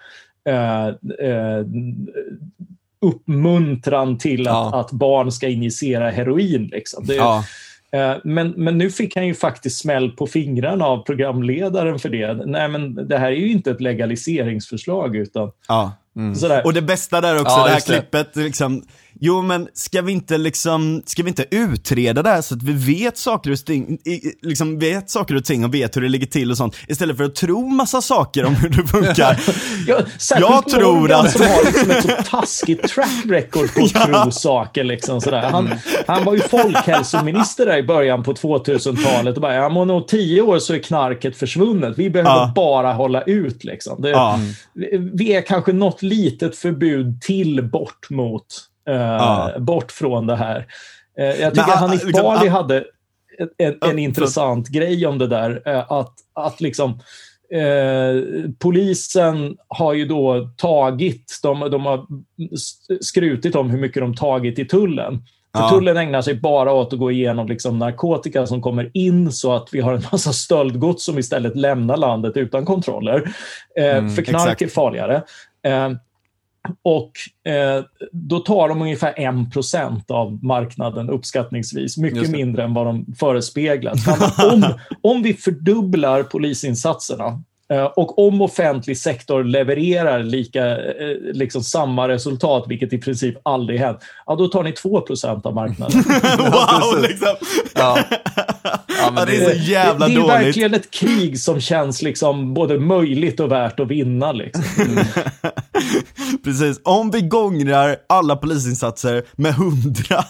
eh, 0.50 0.88
eh, 0.88 1.66
uppmuntran 3.02 4.18
till 4.18 4.48
att, 4.48 4.54
Ja. 4.54 4.80
att 4.80 4.92
barn 4.92 5.32
ska 5.32 5.48
injicera 5.48 6.10
heroin. 6.10 6.70
Liksom. 6.72 7.06
Det, 7.06 7.16
Ja. 7.16 7.44
Eh, 7.92 8.16
Men, 8.24 8.50
men 8.58 8.78
nu 8.78 8.92
fick 8.92 9.16
han 9.16 9.28
ju 9.28 9.34
faktiskt 9.34 9.78
smäll 9.78 10.12
på 10.12 10.28
fingrarna 10.28 10.86
av 10.86 10.98
programledaren 11.06 12.00
för 12.00 12.10
det. 12.10 12.34
Nej, 12.34 12.68
men 12.70 13.08
det 13.08 13.18
här 13.18 13.28
är 13.28 13.36
ju 13.36 13.52
inte 13.52 13.72
ett 13.72 13.82
legaliseringsförslag, 13.82 15.16
utan 15.16 15.52
Ja. 15.68 15.92
sådär. 16.36 16.66
Och 16.66 16.74
det 16.74 16.82
bästa 16.82 17.22
där 17.22 17.36
också, 17.42 17.56
Ja, 17.58 17.64
det 17.66 17.72
här 17.74 17.80
klippet, 17.80 18.36
liksom, 18.36 18.84
jo 19.20 19.42
men 19.42 19.68
ska 19.74 20.02
vi 20.02 20.12
inte 20.12 20.38
liksom, 20.38 21.04
ska 21.06 21.24
vi 21.24 21.30
inte 21.30 21.46
utreda 21.52 22.24
det 22.24 22.30
här 22.30 22.42
så 22.42 22.56
att 22.56 22.64
vi 22.64 22.74
vet 23.04 23.18
saker 23.18 23.52
och 23.52 23.58
ting, 23.66 23.98
liksom 24.42 24.80
vet 24.80 25.10
saker 25.10 25.36
och 25.36 25.46
ting 25.46 25.66
och 25.66 25.74
vet 25.74 25.98
hur 25.98 26.02
det 26.02 26.10
ligger 26.10 26.26
till 26.28 26.52
och 26.52 26.58
sånt, 26.58 26.76
istället 26.88 27.18
för 27.18 27.24
att 27.24 27.36
tro 27.36 27.68
massa 27.68 28.02
saker 28.02 28.46
om 28.46 28.56
hur 28.56 28.70
det 28.70 28.88
funkar. 28.88 29.40
Ja, 29.88 30.00
Jag 30.40 30.70
tror 30.70 31.12
att- 31.12 31.32
som 31.32 31.42
har 31.42 31.66
liksom 31.66 31.92
ett 31.92 32.04
så 32.04 32.30
taskigt 32.30 32.88
track 32.88 33.26
record 33.26 33.74
på 33.74 33.82
att 34.00 34.24
tro 34.24 34.32
saker. 34.32 34.84
Liksom 34.84 35.22
sådär. 35.22 35.42
Han, 35.50 35.70
han 36.08 36.24
var 36.26 36.34
ju 36.34 36.40
folkhälsominister 36.40 37.66
där 37.66 37.78
i 37.78 37.84
början 37.84 38.24
på 38.24 38.34
2000-talet 38.34 39.36
och 39.36 39.42
bara, 39.42 39.54
ja, 39.56 39.70
men 39.70 39.90
om 39.90 40.06
tio 40.08 40.42
år 40.42 40.60
så 40.60 40.74
är 40.74 40.80
knarket 40.80 41.38
försvunnet. 41.38 41.94
Vi 41.98 42.10
behöver 42.10 42.32
Ja. 42.32 42.52
bara 42.56 42.94
hålla 42.94 43.22
ut. 43.22 43.64
Liksom. 43.64 44.02
Det, 44.02 44.10
Ja. 44.10 44.40
Vi 45.14 45.34
är 45.34 45.42
kanske 45.42 45.74
något 45.74 46.02
litet 46.02 46.56
förbud 46.58 47.22
till 47.22 47.64
bort 47.64 48.10
mot, 48.10 48.46
eh, 48.90 48.96
Ja. 48.96 49.52
bort 49.60 49.92
från 49.92 50.28
det 50.28 50.36
här. 50.36 50.66
Eh, 51.20 51.26
jag 51.26 51.54
tycker 51.54 51.72
han- 51.72 51.78
Hanif 51.90 52.04
liksom, 52.06 52.24
Bali 52.24 52.48
hade 52.48 52.84
en, 53.38 53.50
en, 53.58 53.90
en 53.90 54.00
intressant 54.00 54.68
grej 54.70 55.08
om 55.08 55.18
det 55.18 55.28
där. 55.28 55.62
eh, 55.66 55.92
Att, 55.92 56.14
att 56.34 56.62
liksom 56.62 56.90
eh, 57.54 58.50
polisen 58.60 59.58
har 59.68 59.94
ju 59.94 60.06
då 60.06 60.50
tagit, 60.58 61.40
de, 61.44 61.60
de 61.60 61.86
har 61.86 62.06
skrutit 63.02 63.56
om 63.56 63.70
hur 63.70 63.80
mycket 63.80 64.02
de 64.02 64.16
tagit 64.16 64.60
i 64.60 64.66
tullen. 64.66 65.24
För 65.56 65.62
Ja. 65.64 65.70
tullen 65.70 65.98
ägnar 65.98 66.22
sig 66.22 66.36
bara 66.36 66.74
åt 66.74 66.94
att 66.94 67.00
gå 67.00 67.12
igenom 67.12 67.48
liksom 67.48 67.80
narkotika 67.80 68.46
som 68.48 68.62
kommer 68.62 68.92
in 68.94 69.32
så 69.32 69.54
att 69.54 69.70
vi 69.72 69.82
har 69.82 69.94
en 69.94 70.04
massa 70.12 70.34
stöldgods 70.34 71.06
som 71.06 71.20
istället 71.20 71.56
lämnar 71.56 71.98
landet 71.98 72.38
utan 72.38 72.66
kontroller. 72.66 73.16
Eh, 73.80 74.08
för 74.08 74.22
knark 74.22 74.42
exakt. 74.42 74.62
är 74.62 74.68
farligare. 74.68 75.16
Eh, 75.66 75.90
och 76.82 77.12
eh, 77.52 77.84
då 78.12 78.40
tar 78.40 78.70
de 78.70 78.82
ungefär 78.82 79.14
1 79.18 80.12
av 80.12 80.44
marknaden 80.44 81.10
uppskattningsvis. 81.10 81.98
Mycket 81.98 82.30
mindre 82.30 82.64
än 82.64 82.74
vad 82.74 82.86
de 82.86 83.06
förespeglat. 83.20 83.98
Om, 84.54 84.64
om 85.02 85.24
vi 85.24 85.34
fördubblar 85.34 86.24
polisinsatserna 86.24 87.44
och 87.96 88.28
om 88.28 88.42
offentlig 88.42 88.98
sektor 88.98 89.44
levererar 89.44 90.24
lika, 90.24 90.66
eh, 90.78 91.18
liksom 91.34 91.64
samma 91.64 92.08
resultat, 92.08 92.66
vilket 92.68 92.94
i 92.94 92.98
princip 92.98 93.36
aldrig 93.44 93.80
hänt, 93.80 93.98
ja, 94.26 94.36
då 94.36 94.48
tar 94.48 94.64
ni 94.64 94.72
2% 94.72 95.46
av 95.46 95.54
marknaden. 95.54 96.04
wow, 96.38 97.02
liksom. 97.02 97.36
Ja. 97.74 98.00
Ja, 98.64 99.12
men 99.12 99.18
Ja, 99.18 99.26
det 99.26 99.36
är 99.36 99.50
det, 99.50 99.60
så 99.60 99.72
jävla 99.72 100.08
det, 100.08 100.14
det 100.14 100.20
är 100.20 100.22
ju 100.22 100.28
dåligt. 100.28 100.46
verkligen 100.46 100.74
ett 100.74 100.92
krig 100.92 101.40
som 101.40 101.62
känns 101.62 102.02
liksom 102.02 102.54
både 102.54 102.80
möjligt 102.80 103.40
och 103.40 103.52
värt 103.52 103.80
att 103.80 103.88
vinna. 103.88 104.32
Liksom. 104.32 104.64
Precis, 106.44 106.80
om 106.84 107.12
vi 107.12 107.22
gångrar 107.22 107.96
alla 108.10 108.36
polisinsatser 108.36 109.24
med 109.36 109.54
hundra, 109.54 110.26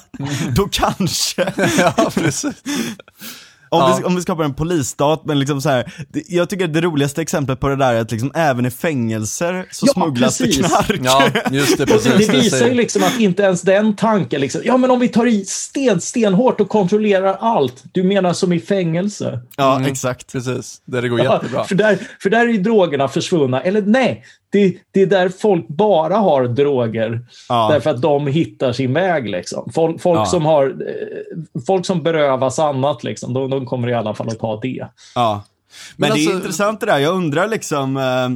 då 0.56 0.68
kanske. 0.72 1.54
ja, 1.78 2.12
precis. 2.16 2.64
Om, 3.76 3.82
Ja. 3.82 3.96
vi, 4.00 4.04
om 4.04 4.16
vi 4.16 4.22
skapar 4.22 4.44
en 4.44 4.54
polisstat, 4.54 5.22
men 5.26 5.40
liksom 5.40 5.62
så 5.62 5.70
här, 5.70 5.94
jag 6.28 6.50
tycker 6.50 6.68
det 6.68 6.82
roligaste 6.82 7.22
exemplet 7.22 7.60
på 7.60 7.68
det 7.68 7.76
där 7.76 7.94
är 7.94 8.02
att 8.02 8.12
liksom 8.12 8.32
även 8.36 8.66
i 8.66 8.72
fängelser 8.72 9.66
så 9.72 9.86
Ja, 9.88 9.94
smugglas 9.94 10.38
precis. 10.38 10.58
det 10.58 10.64
knark. 10.68 11.02
Ja, 11.04 11.24
just 11.52 11.78
det, 11.78 11.86
precis. 11.86 12.28
det, 12.28 12.34
visar 12.38 12.68
ju 12.68 12.74
liksom 12.74 13.04
att 13.04 13.20
inte 13.20 13.44
ens 13.44 13.62
den 13.62 13.96
tanken, 13.96 14.42
liksom, 14.42 14.62
ja 14.64 14.78
men 14.78 14.92
om 14.92 15.00
vi 15.00 15.08
tar 15.08 15.26
i 15.28 15.46
sten, 15.46 16.02
stenhårt 16.02 16.62
och 16.62 16.70
kontrollerar 16.70 17.38
allt. 17.40 17.84
Du 17.92 18.04
menar 18.04 18.34
som 18.34 18.54
i 18.54 18.60
fängelse? 18.60 19.40
Ja, 19.58 19.82
exakt. 19.88 20.32
Precis, 20.32 20.82
där 20.86 21.02
det 21.02 21.10
går 21.10 21.20
Ja, 21.24 21.34
jättebra. 21.34 21.64
för, 21.64 21.76
där, 21.76 21.98
för 22.22 22.30
där 22.30 22.40
är 22.40 22.48
ju 22.52 22.58
drogerna 22.58 23.08
försvunna. 23.08 23.62
Eller 23.62 23.82
nej, 23.82 24.24
det, 24.56 24.78
det 24.92 25.02
är 25.02 25.06
där 25.06 25.30
folk 25.30 25.68
bara 25.68 26.16
har 26.18 26.44
droger. 26.48 27.22
Ja. 27.50 27.70
Därför 27.72 27.90
att 27.90 28.02
de 28.02 28.28
hittar 28.28 28.74
sin 28.74 28.94
väg. 28.94 29.30
Liksom. 29.30 29.72
Folk, 29.74 30.02
folk, 30.02 30.20
Ja. 30.20 30.26
som 30.26 30.46
har, 30.46 30.66
eh, 30.68 31.62
folk 31.68 31.86
som 31.86 32.04
berövas 32.04 32.60
annat, 32.60 33.04
liksom, 33.04 33.34
de, 33.34 33.50
de 33.50 33.66
kommer 33.66 33.90
i 33.90 33.94
alla 33.94 34.14
fall 34.14 34.28
att 34.28 34.40
ta 34.40 34.60
det. 34.60 34.88
Ja. 35.16 35.44
Men, 35.98 36.10
Men 36.10 36.18
det 36.18 36.24
är 36.24 36.28
alltså- 36.28 36.36
intressant 36.38 36.80
det 36.80 36.86
där, 36.86 36.98
jag 37.00 37.14
undrar 37.14 37.48
liksom 37.48 37.98
eh, 37.98 38.30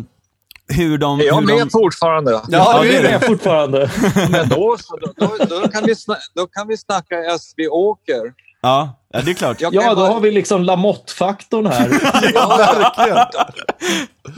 hur 0.77 0.97
de... 0.97 1.19
Är 1.19 1.23
jag 1.23 1.35
hur 1.35 1.41
med 1.45 1.57
de... 1.57 1.69
fortfarande? 1.69 2.31
Ja, 2.31 2.41
Ja, 2.49 2.79
det 2.83 2.95
är 2.95 3.03
är 3.03 3.19
det 3.19 3.25
fortfarande. 3.25 3.91
Men 4.31 4.49
då, 4.49 4.77
så, 4.79 4.97
då, 4.97 5.11
då, 5.17 5.45
då, 5.61 5.67
kan 5.67 5.83
vi 5.85 5.95
snacka, 5.95 6.21
då 6.35 6.47
kan 6.47 6.67
vi 6.67 6.77
snacka 6.77 7.15
SV 7.39 7.61
Åker. 7.71 8.33
Ja, 8.61 8.98
ja, 9.09 9.21
det 9.21 9.31
är 9.31 9.35
klart. 9.35 9.61
Ja, 9.61 9.69
då 9.71 9.95
bara- 9.95 10.07
har 10.13 10.19
vi 10.19 10.31
liksom 10.31 10.63
Lamotte-faktorn 10.63 11.65
här. 11.65 11.89
Ja, 12.33 12.57
verkligen. 12.57 13.25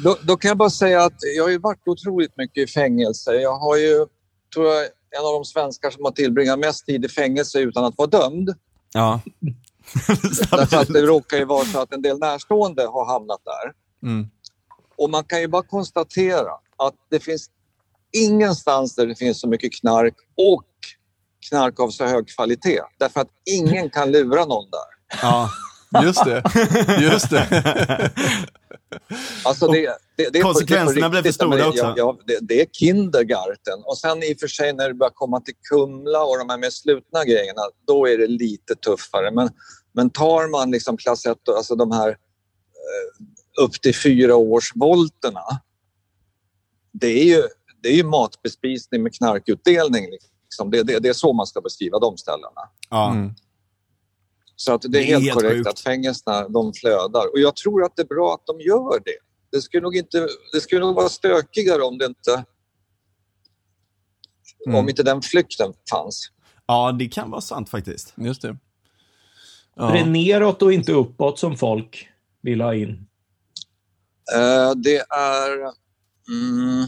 Då, 0.04 0.18
då 0.24 0.38
kan 0.38 0.50
jag 0.50 0.58
bara 0.58 0.70
säga 0.70 1.04
att 1.04 1.18
jag 1.36 1.44
har 1.44 1.50
ju 1.50 1.58
varit 1.58 1.88
otroligt 1.88 2.38
mycket 2.38 2.70
i 2.70 2.72
fängelse. 2.72 3.34
Jag 3.34 3.58
har 3.58 3.78
ju, 3.78 4.06
tror 4.54 4.68
jag, 4.68 4.84
en 5.20 5.26
av 5.26 5.34
de 5.34 5.46
svenskar 5.46 5.90
som 5.90 6.06
har 6.06 6.12
tillbringat 6.12 6.60
mest 6.60 6.86
tid 6.86 7.06
i 7.06 7.10
fängelse 7.10 7.60
utan 7.60 7.86
att 7.86 7.98
vara 7.98 8.08
dömd. 8.10 8.50
Ja. 8.94 9.22
Därför 10.52 10.78
att 10.78 10.88
det 10.88 11.02
råkar 11.02 11.38
ju 11.38 11.46
vara 11.46 11.66
så 11.66 11.80
att 11.82 11.94
en 11.94 12.02
del 12.02 12.20
närstående 12.20 12.86
har 12.88 13.06
hamnat 13.06 13.40
där. 13.46 13.74
Mm. 14.10 14.30
Och 14.98 15.10
man 15.10 15.24
kan 15.24 15.42
ju 15.42 15.48
bara 15.48 15.64
konstatera 15.64 16.52
att 16.78 16.94
det 17.10 17.20
finns 17.20 17.50
ingenstans 18.18 18.96
där 18.96 19.08
det 19.08 19.16
finns 19.16 19.42
så 19.42 19.48
mycket 19.48 19.74
knark 19.74 20.14
och 20.38 20.64
knark 21.50 21.80
av 21.80 21.90
så 21.90 22.06
hög 22.06 22.28
kvalitet. 22.28 22.82
Därför 23.00 23.22
att 23.22 23.30
ingen 23.46 23.90
kan 23.90 24.12
lura 24.12 24.46
någon 24.46 24.70
där. 24.72 25.20
ja. 25.22 25.50
Just 26.04 26.26
det. 26.26 26.44
Just 27.02 27.30
det. 27.30 28.12
Alltså 29.44 29.68
det, 29.68 29.98
det, 30.18 30.30
det 30.34 30.42
Konsekvenserna 30.42 31.10
blev 31.10 31.24
för 31.24 31.32
stora 31.32 31.68
också. 31.68 31.84
Ja, 31.84 31.94
ja, 31.98 32.18
det, 32.26 32.38
det 32.42 32.62
är 32.62 32.66
kindergarten. 32.66 33.84
Och 33.86 33.98
sen 33.98 34.24
i 34.24 34.34
och 34.34 34.40
för 34.40 34.48
sig 34.48 34.74
när 34.74 34.88
det 34.88 34.94
börjar 34.94 35.12
komma 35.12 35.42
till 35.42 35.54
Kumla 35.70 36.24
och 36.24 36.38
de 36.38 36.50
här 36.50 36.58
mer 36.58 36.70
slutna 36.70 37.26
grejerna, 37.26 37.62
då 37.88 38.08
är 38.08 38.18
det 38.18 38.28
lite 38.28 38.76
tuffare. 38.76 39.32
Men, 39.32 39.50
men 39.94 40.10
tar 40.10 40.48
man 40.48 40.72
liksom 40.72 40.98
klass 40.98 41.26
1, 41.26 41.38
alltså 41.58 41.76
de 41.76 41.92
här 41.92 42.10
eh, 42.10 43.64
upp 43.64 43.82
till 43.82 43.96
fyra 43.96 44.36
års 44.36 44.72
volterna, 44.76 45.44
det 46.94 47.08
är 47.08 47.24
ju, 47.24 47.44
det 47.84 47.90
är 47.90 47.96
ju 47.96 48.04
matbespisning 48.04 49.04
med 49.04 49.14
knarkutdelning. 49.14 50.12
Liksom. 50.12 50.31
Det, 50.72 50.84
det, 50.84 51.00
det 51.00 51.10
är 51.10 51.14
så 51.14 51.34
man 51.34 51.48
ska 51.48 51.62
beskriva 51.62 52.00
de 52.00 52.18
ställena. 52.18 52.62
ja. 52.90 53.12
Mm. 53.12 53.34
Så 54.56 54.74
att 54.74 54.82
det 54.82 54.88
är, 54.88 54.92
Det 54.92 55.00
är 55.00 55.04
helt, 55.04 55.24
helt 55.24 55.34
korrekt 55.34 55.56
sjukt. 55.56 55.68
att 55.70 55.80
fängelserna 55.80 56.48
de 56.48 56.74
flödar. 56.74 57.32
Och 57.34 57.40
jag 57.40 57.56
tror 57.56 57.84
att 57.84 57.96
det 57.96 58.02
är 58.02 58.06
bra 58.08 58.34
att 58.34 58.46
de 58.46 58.62
gör 58.62 59.00
det. 59.06 59.18
Det 59.52 59.62
skulle 59.62 59.82
nog, 59.84 59.96
inte, 59.96 60.28
det 60.54 60.62
skulle 60.62 60.82
nog 60.82 60.96
vara 60.96 61.10
stökigare 61.10 61.82
om, 61.82 61.98
det 61.98 62.06
inte, 62.06 62.44
Mm. 64.66 64.80
om 64.80 64.90
inte 64.90 65.04
den 65.04 65.22
flykten 65.22 65.74
fanns. 65.92 66.32
ja, 66.66 66.92
det 67.00 67.08
kan 67.08 67.32
vara 67.32 67.42
sant 67.42 67.70
faktiskt. 67.70 68.14
Just 68.18 68.42
det. 68.42 68.48
Det 69.76 69.84
är 69.84 69.96
Ja. 69.98 70.06
neråt 70.06 70.62
och 70.62 70.74
inte 70.74 70.92
uppåt 70.92 71.40
som 71.40 71.58
folk 71.58 72.08
vill 72.42 72.62
ha 72.62 72.76
in. 72.76 73.08
Eh, 74.36 74.72
det, 74.76 74.98
är, 75.10 75.52
mm, 76.30 76.88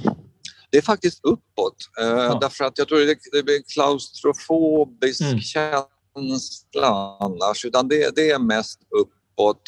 det 0.74 0.78
är 0.78 0.82
faktiskt 0.82 1.20
uppåt. 1.26 1.76
Eh, 2.02 2.40
Därför 2.40 2.66
att 2.66 2.78
jag 2.78 2.88
tror 2.88 3.00
det, 3.00 3.18
det 3.32 3.44
blir 3.44 3.62
klaustrofobisk 3.74 5.22
Mm. 5.22 5.40
känsla 5.40 7.18
annars. 7.20 7.66
Utan 7.66 7.88
det, 7.88 8.16
det 8.16 8.32
är 8.32 8.40
mest 8.40 8.80
uppåt. 8.90 9.62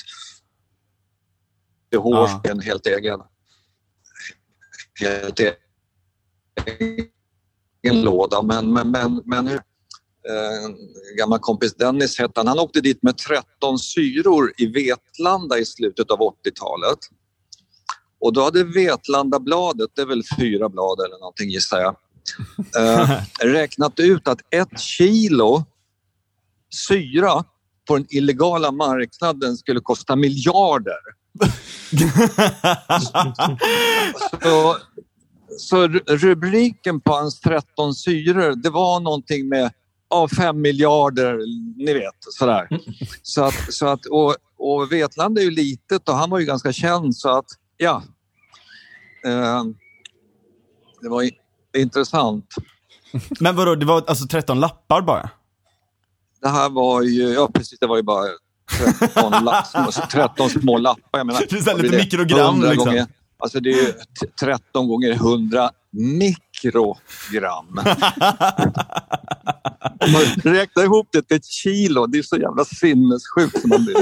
Det 1.89 1.97
hårs 1.97 2.29
Ja. 2.43 2.51
en 2.51 2.59
helt 2.59 2.87
egen, 2.87 3.19
helt 4.99 5.39
egen 7.83 8.01
låda. 8.01 8.41
Men, 8.41 8.73
men, 8.73 8.91
men, 8.91 9.21
men 9.25 9.47
eh, 9.47 10.65
en 10.65 10.77
gammal 11.17 11.39
kompis 11.39 11.73
Dennis 11.75 12.19
hette 12.19 12.39
han. 12.39 12.47
Han 12.47 12.59
åkte 12.59 12.81
dit 12.81 13.03
med 13.03 13.17
13 13.17 13.79
syror 13.79 14.53
i 14.57 14.65
Vetlanda 14.65 15.57
i 15.59 15.65
slutet 15.65 16.11
av 16.11 16.19
80-talet. 16.19 16.99
Och 18.19 18.33
då 18.33 18.43
hade 18.43 18.63
Vetlandabladet, 18.63 19.89
det 19.95 20.01
är 20.01 20.05
väl 20.05 20.23
fyra 20.39 20.69
blad 20.69 20.99
eller 20.99 21.19
någonting 21.19 21.49
gissar 21.49 21.79
jag, 21.79 21.95
eh, 22.77 23.09
räknat 23.39 23.99
ut 23.99 24.27
att 24.27 24.39
ett 24.49 24.79
kilo 24.79 25.63
syra 26.87 27.43
på 27.87 27.97
den 27.97 28.05
illegala 28.09 28.71
marknaden 28.71 29.57
skulle 29.57 29.79
kosta 29.79 30.15
miljarder. 30.15 30.97
Så, 34.41 34.77
så 35.57 35.87
ru- 35.87 36.17
rubriken 36.17 37.01
på 37.01 37.13
hans 37.13 37.39
13 37.39 37.95
syror, 37.95 38.55
det 38.55 38.69
var 38.69 38.99
någonting 38.99 39.49
med 39.49 39.71
av 40.09 40.27
5 40.27 40.61
miljarder, 40.61 41.37
ni 41.85 41.93
vet, 41.93 42.15
sådär. 42.19 42.67
Så 43.23 43.43
att, 43.43 43.73
så 43.73 43.87
att, 43.87 44.05
och, 44.05 44.35
och 44.57 44.91
Vetlanda 44.91 45.41
är 45.41 45.45
ju 45.45 45.51
litet 45.51 46.09
och 46.09 46.15
han 46.15 46.29
var 46.29 46.39
ju 46.39 46.45
ganska 46.45 46.73
känd 46.73 47.15
så 47.15 47.37
att, 47.37 47.45
ja. 47.77 48.03
Eh, 49.25 49.63
det 51.01 51.09
var 51.09 51.29
intressant. 51.77 52.55
Men 53.39 53.55
vadå, 53.55 53.75
det 53.75 53.85
var 53.85 54.03
alltså 54.07 54.27
13 54.27 54.59
lappar 54.59 55.01
bara? 55.01 55.29
Det 56.41 56.49
här 56.49 56.69
var 56.69 57.01
ju, 57.01 57.23
ja 57.23 57.49
precis, 57.53 57.79
det 57.79 57.87
var 57.87 57.97
ju 57.97 58.03
bara 58.03 58.25
13, 58.99 59.43
la, 59.43 59.63
små, 59.65 59.91
13 60.11 60.49
små 60.49 60.77
lappar. 60.77 61.19
Jag 61.19 61.27
menar, 61.27 61.39
Det 61.49 61.71
är 61.71 61.77
lite 61.83 61.97
mikrogram, 61.97 62.39
100 62.55 62.69
liksom. 62.69 62.85
Gånger, 62.85 63.07
alltså 63.37 63.59
det 63.59 63.69
är 63.69 63.85
ju 63.85 63.91
t- 63.91 64.27
13 64.39 64.87
gånger 64.87 65.11
100 65.11 65.69
mikrogram. 66.65 67.67
Om 69.99 70.11
man 70.11 70.21
räknar 70.53 70.83
ihop 70.83 71.07
det 71.11 71.21
till 71.21 71.37
ett 71.37 71.45
kilo, 71.45 72.05
det 72.05 72.17
är 72.17 72.23
så 72.23 72.37
jävla 72.37 72.65
sinnessjukt 72.65 73.61
som 73.61 73.69
man 73.69 73.85
blir. 73.85 73.95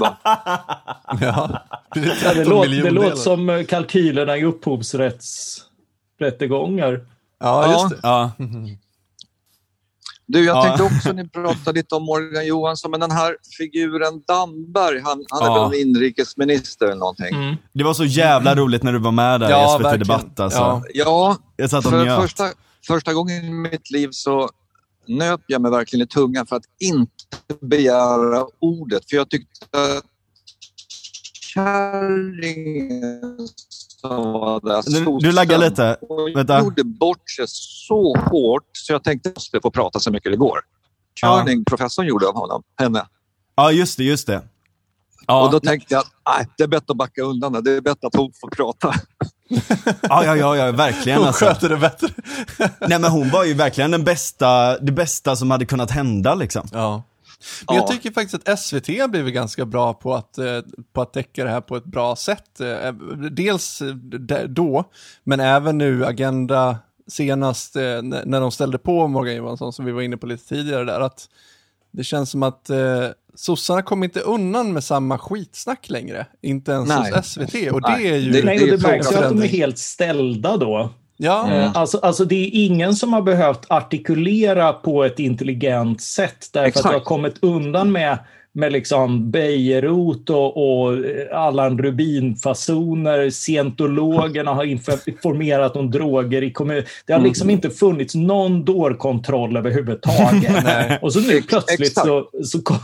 Ja. 1.21 1.61
Det, 1.93 1.99
Ja, 1.99 2.13
13 2.21 2.35
det, 2.35 2.45
låter, 2.45 2.69
det 2.69 2.89
låter 2.89 3.15
som 3.15 3.49
eh, 3.49 3.63
kalkylerna 3.63 4.37
i 4.37 4.43
upphovsrättsrättegångar. 4.43 7.05
Ja, 7.39 7.71
just 7.71 7.89
det. 7.89 7.99
Ja. 8.03 8.31
Du, 10.33 10.45
jag 10.45 10.57
Ja. 10.57 10.63
tänkte 10.63 10.83
också, 10.83 11.11
ni 11.11 11.27
pratade 11.29 11.79
lite 11.79 11.95
om 11.95 12.03
Morgan 12.03 12.45
Johansson, 12.47 12.91
men 12.91 12.99
den 12.99 13.11
här 13.11 13.35
figuren 13.57 14.21
Damberg, 14.27 14.99
han, 15.01 15.25
han 15.29 15.41
är 15.43 15.47
Ja. 15.47 15.67
väl 15.67 15.79
inrikesminister 15.79 16.85
eller 16.85 16.95
någonting? 16.95 17.35
Mm. 17.35 17.55
Det 17.73 17.83
var 17.83 17.93
så 17.93 18.03
jävla 18.05 18.55
roligt 18.55 18.83
när 18.83 18.93
du 18.93 18.99
var 18.99 19.11
med 19.11 19.39
där 19.39 19.49
Ja, 19.49 19.65
i 19.65 19.69
SVT 19.69 19.83
verkligen. 19.83 19.99
Debatt. 19.99 20.39
Alltså. 20.39 20.81
Ja, 20.93 21.37
Jag 21.55 21.69
satt 21.69 21.85
och 21.85 21.91
För 21.91 22.05
njöt. 22.05 22.21
första, 22.21 22.49
första 22.87 23.13
gången 23.13 23.45
i 23.45 23.49
mitt 23.49 23.91
liv 23.91 24.09
så 24.11 24.49
nöp 25.07 25.41
jag 25.47 25.61
mig 25.61 25.71
verkligen 25.71 26.03
i 26.03 26.07
tungan 26.07 26.45
för 26.47 26.55
att 26.55 26.65
inte 26.79 27.09
begära 27.61 28.45
ordet. 28.59 29.09
För 29.09 29.15
jag 29.15 29.29
tyckte 29.29 29.65
att 29.71 30.03
kärringen 31.53 33.47
som 34.07 34.31
var 34.33 34.59
där, 34.61 35.05
Du- 35.05 35.27
du 35.27 35.31
laggar 35.31 35.57
lite. 35.57 35.97
Vänta. 36.35 36.59
gjorde 36.59 36.83
bort 36.83 37.29
sig 37.29 37.45
så 37.47 38.15
hårt 38.17 38.63
så 38.71 38.93
jag 38.93 39.03
tänkte 39.03 39.29
att 39.29 39.31
jag 39.31 39.37
måste 39.37 39.59
få 39.61 39.71
prata 39.71 39.99
så 39.99 40.11
mycket 40.11 40.31
det 40.31 40.37
går. 40.37 40.59
Körning, 41.21 41.65
professorn 41.65 42.05
gjorde 42.07 42.27
av 42.27 42.35
honom, 42.35 42.63
henne. 42.79 43.05
Ja, 43.55 43.71
just 43.71 43.97
det, 43.97 44.03
just 44.03 44.27
det. 44.27 44.41
Ja, 45.27 45.45
Och 45.45 45.51
då 45.51 45.59
tänkte 45.59 45.93
jag 45.93 46.03
att 46.23 46.47
det 46.57 46.63
är 46.63 46.67
bättre 46.67 46.85
att 46.87 46.97
backa 46.97 47.21
undan. 47.21 47.63
Det 47.63 47.71
är 47.71 47.81
bättre 47.81 48.07
att 48.07 48.15
hon 48.15 48.31
får 48.41 48.47
prata. 48.49 48.93
ja, 50.01 50.25
ja, 50.25 50.35
ja, 50.35 50.55
ja, 50.57 50.71
verkligen 50.71 51.17
Hon 51.17 51.27
alltså. 51.27 51.45
sköter 51.45 51.69
det 51.69 51.77
bättre. 51.77 52.07
Nej, 52.87 52.99
men 52.99 53.11
hon 53.11 53.29
var 53.29 53.43
ju 53.43 53.53
verkligen 53.53 53.91
den 53.91 54.03
bästa, 54.03 54.79
det 54.79 54.91
bästa 54.91 55.35
som 55.35 55.51
hade 55.51 55.65
kunnat 55.65 55.91
hända 55.91 56.35
liksom. 56.35 56.67
Ja. 56.71 57.03
Men 57.67 57.75
jag 57.75 57.83
Ja. 57.83 57.87
tycker 57.87 58.11
faktiskt 58.11 58.47
att 58.47 58.59
SVT 58.59 58.87
har 58.99 59.07
blivit 59.07 59.33
ganska 59.33 59.65
bra 59.65 59.93
på 59.93 60.13
att, 60.15 60.37
eh, 60.37 60.59
på 60.93 61.01
att 61.01 61.13
täcka 61.13 61.43
det 61.43 61.49
här 61.49 61.61
på 61.61 61.75
ett 61.75 61.85
bra 61.85 62.15
sätt. 62.15 62.59
Eh, 62.59 62.93
Dels 63.31 63.81
eh, 63.81 63.87
d- 63.95 64.45
då, 64.47 64.83
men 65.23 65.39
även 65.39 65.77
nu 65.77 66.05
Agenda 66.05 66.77
senast 67.07 67.75
när 67.75 68.41
de 68.41 68.51
ställde 68.51 68.77
på 68.77 69.07
Morgan 69.07 69.35
Johansson, 69.35 69.73
som 69.73 69.85
vi 69.85 69.91
var 69.91 70.01
inne 70.01 70.17
på 70.17 70.25
lite 70.27 70.47
tidigare 70.47 70.83
där, 70.85 70.99
att 71.01 71.27
det 71.91 72.03
känns 72.03 72.29
som 72.29 72.43
att 72.43 72.69
eh, 72.69 72.77
sossarna 73.35 73.81
kommer 73.81 74.05
inte 74.05 74.19
undan 74.19 74.73
med 74.73 74.83
samma 74.83 75.17
skitsnack 75.17 75.89
längre. 75.89 76.25
Inte 76.41 76.71
ens 76.71 76.89
Nej. 76.89 77.11
hos 77.15 77.25
SVT. 77.25 77.71
Och 77.71 77.81
det 77.81 77.89
Nej. 77.89 78.07
är 78.11 78.17
ju... 78.17 78.31
Det- 78.31 78.41
det 78.41 78.51
är 78.51 78.77
märks 78.77 79.11
ju 79.11 79.15
att 79.17 79.29
de 79.29 79.41
är 79.41 79.47
helt 79.47 79.77
ställda 79.77 80.57
då. 80.57 80.89
Ja, 81.17 81.51
Eh, 81.51 81.71
Alltså, 81.75 81.97
alltså 81.97 82.25
det 82.25 82.35
är 82.35 82.49
ingen 82.65 82.95
som 82.95 83.13
har 83.13 83.21
behövt 83.21 83.65
artikulera 83.69 84.73
på 84.73 85.03
ett 85.03 85.19
intelligent 85.19 86.01
sätt 86.01 86.49
därför 86.53 86.67
Exakt. 86.67 86.85
att 86.85 86.91
du 86.91 86.97
har 86.97 87.05
kommit 87.05 87.43
undan 87.43 87.91
med, 87.91 88.17
med 88.55 88.71
liksom 88.71 89.31
Bejerot 89.31 90.29
och, 90.29 90.57
och 90.57 90.97
Allan 91.33 91.79
Rubin-fasoner. 91.79 93.29
Scientologerna 93.29 94.53
har 94.53 94.65
inf- 94.65 95.09
informerat 95.09 95.75
om 95.75 95.91
droger 95.91 96.41
i 96.43 96.51
kommun. 96.51 96.83
Det 97.05 97.13
har 97.13 97.19
Mm. 97.19 97.27
liksom 97.29 97.49
inte 97.49 97.69
funnits 97.69 98.15
någon 98.15 98.65
dårkontroll 98.65 99.57
överhuvudtaget. 99.57 101.01
Och 101.01 101.13
så 101.13 101.19
nu 101.19 101.41
plötsligt 101.41 101.93
så, 101.93 102.25
så, 102.43 102.61
kom, 102.61 102.77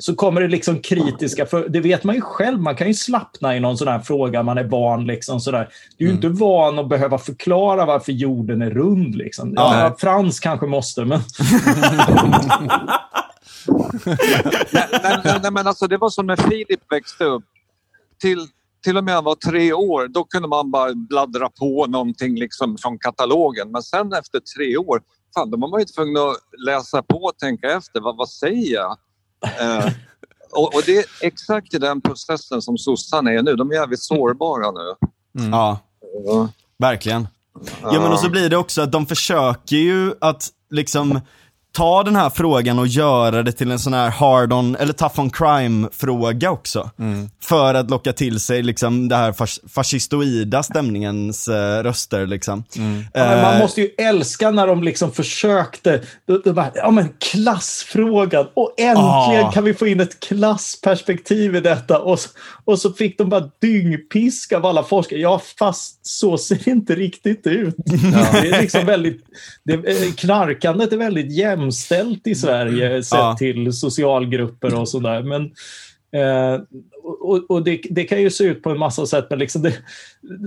så 0.00 0.14
kommer 0.14 0.40
det 0.40 0.48
liksom 0.48 0.78
kritiska. 0.78 1.46
För 1.46 1.68
det 1.68 1.80
vet 1.80 2.04
man 2.04 2.14
ju 2.14 2.20
själv. 2.20 2.60
Man 2.60 2.76
kan 2.76 2.86
ju 2.88 2.94
slappna 2.94 3.56
i 3.56 3.60
någon 3.60 3.76
sån 3.78 3.88
här 3.88 3.98
fråga. 3.98 4.42
Man 4.42 4.58
är 4.58 4.64
van 4.64 5.06
liksom 5.06 5.40
sådär. 5.40 5.68
Du 5.98 6.04
är 6.04 6.08
ju 6.08 6.14
inte 6.14 6.28
van 6.28 6.78
att 6.78 6.88
behöva 6.88 7.18
förklara 7.18 7.84
varför 7.84 8.12
jorden 8.12 8.62
är 8.62 8.70
rund. 8.70 9.14
Liksom. 9.14 9.52
Ja, 9.56 9.96
Frans 9.98 10.40
kanske 10.40 10.66
måste, 10.66 11.04
men... 11.04 11.20
nej, 14.72 14.88
nej, 15.24 15.38
nej, 15.42 15.50
men 15.52 15.66
alltså 15.66 15.86
det 15.86 15.96
var 15.96 16.10
som 16.10 16.26
när 16.26 16.36
Filip 16.36 16.92
växte 16.92 17.24
upp. 17.24 17.44
Till, 18.20 18.46
till 18.84 18.96
och 18.96 19.04
med 19.04 19.14
han 19.14 19.24
var 19.24 19.34
tre 19.34 19.72
år, 19.72 20.08
då 20.08 20.24
kunde 20.24 20.48
man 20.48 20.70
bara 20.70 20.94
bladdra 20.94 21.48
på 21.50 21.86
någonting 21.86 22.34
liksom 22.38 22.76
från 22.78 22.98
katalogen. 22.98 23.70
Men 23.70 23.82
sen 23.82 24.12
efter 24.12 24.40
tre 24.56 24.76
år, 24.76 25.02
fan, 25.34 25.50
då 25.50 25.56
var 25.58 25.68
man 25.68 25.80
ju 25.80 25.86
tvungen 25.86 26.16
att 26.16 26.36
läsa 26.66 27.02
på 27.02 27.16
och 27.22 27.38
tänka 27.38 27.66
efter. 27.72 28.00
Vad, 28.00 28.16
vad 28.16 28.28
säger 28.28 28.74
jag? 28.74 28.96
Eh, 29.60 29.86
och, 30.50 30.74
och 30.74 30.82
det 30.86 30.98
är 30.98 31.04
exakt 31.20 31.74
i 31.74 31.78
den 31.78 32.00
processen 32.00 32.62
som 32.62 32.78
sossarna 32.78 33.32
är 33.32 33.42
nu. 33.42 33.54
De 33.56 33.70
är 33.70 33.74
jävligt 33.74 34.02
sårbara 34.02 34.70
nu. 34.70 34.94
Ja, 35.50 35.78
Ja. 36.26 36.48
verkligen. 36.78 37.28
Ja, 37.82 37.92
men 38.00 38.12
och 38.12 38.18
så 38.18 38.30
blir 38.30 38.50
det 38.50 38.56
också 38.56 38.82
att 38.82 38.92
de 38.92 39.06
försöker 39.06 39.76
ju 39.76 40.14
att 40.20 40.48
liksom 40.70 41.20
ta 41.74 42.02
den 42.02 42.16
här 42.16 42.30
frågan 42.30 42.78
och 42.78 42.86
göra 42.86 43.42
det 43.42 43.52
till 43.52 43.70
en 43.70 43.78
sån 43.78 43.94
här 43.94 44.10
hard 44.10 44.52
on, 44.52 44.76
eller 44.76 44.92
tough 44.92 45.20
on 45.20 45.30
crime 45.30 45.88
fråga 45.92 46.50
också. 46.50 46.90
Mm. 46.98 47.30
För 47.42 47.74
att 47.74 47.90
locka 47.90 48.12
till 48.12 48.40
sig 48.40 48.62
liksom 48.62 49.08
det 49.08 49.16
här 49.16 49.32
fas 49.32 49.60
fascistoida 49.74 50.62
stämningens 50.62 51.48
eh, 51.48 51.82
röster 51.82 52.26
liksom. 52.26 52.64
Mm. 52.76 53.04
Ja, 53.14 53.42
man 53.42 53.54
Eh, 53.54 53.58
måste 53.60 53.80
ju 53.80 53.88
älska 53.98 54.50
när 54.50 54.66
de 54.66 54.82
liksom 54.82 55.12
försökte. 55.12 56.00
Det, 56.26 56.44
det 56.44 56.52
bara, 56.52 56.70
ja 56.74 56.90
men 56.90 57.08
klassfrågan. 57.18 58.46
Och 58.54 58.74
äntligen 58.78 59.44
Ah. 59.46 59.52
kan 59.52 59.64
vi 59.64 59.74
få 59.74 59.86
in 59.86 60.00
ett 60.00 60.20
klassperspektiv 60.20 61.56
i 61.56 61.60
detta. 61.60 61.98
Och, 61.98 62.18
så- 62.20 62.30
och 62.64 62.78
så 62.78 62.92
fick 62.92 63.18
de 63.18 63.28
bara 63.28 63.50
dyngpiska 63.60 64.56
av 64.56 64.66
alla 64.66 64.82
forskare. 64.82 65.18
Ja, 65.20 65.40
fast 65.58 66.06
så 66.06 66.38
ser 66.38 66.58
det 66.64 66.70
inte 66.70 66.94
riktigt 66.94 67.46
ut. 67.46 67.74
Det 67.84 68.48
är 68.50 68.60
liksom 68.60 68.86
väldigt, 68.86 69.20
det, 69.64 69.72
eh, 69.74 70.12
knarkandet 70.16 70.92
är 70.92 70.96
väldigt 70.96 71.32
jämställt 71.64 72.26
i 72.26 72.34
Sverige 72.34 73.02
sett 73.02 73.18
Ja. 73.18 73.36
till 73.38 73.72
socialgrupper 73.72 74.80
och 74.80 74.88
sådär. 74.88 75.22
Men 75.22 75.50
Eh, 76.14 76.60
och 77.02 77.50
och 77.50 77.64
det, 77.64 77.80
det 77.90 78.04
kan 78.04 78.22
ju 78.22 78.30
se 78.30 78.44
ut 78.44 78.62
på 78.62 78.70
en 78.70 78.78
massa 78.78 79.06
sätt, 79.06 79.26
men 79.30 79.38
liksom 79.38 79.62
det, 79.62 79.78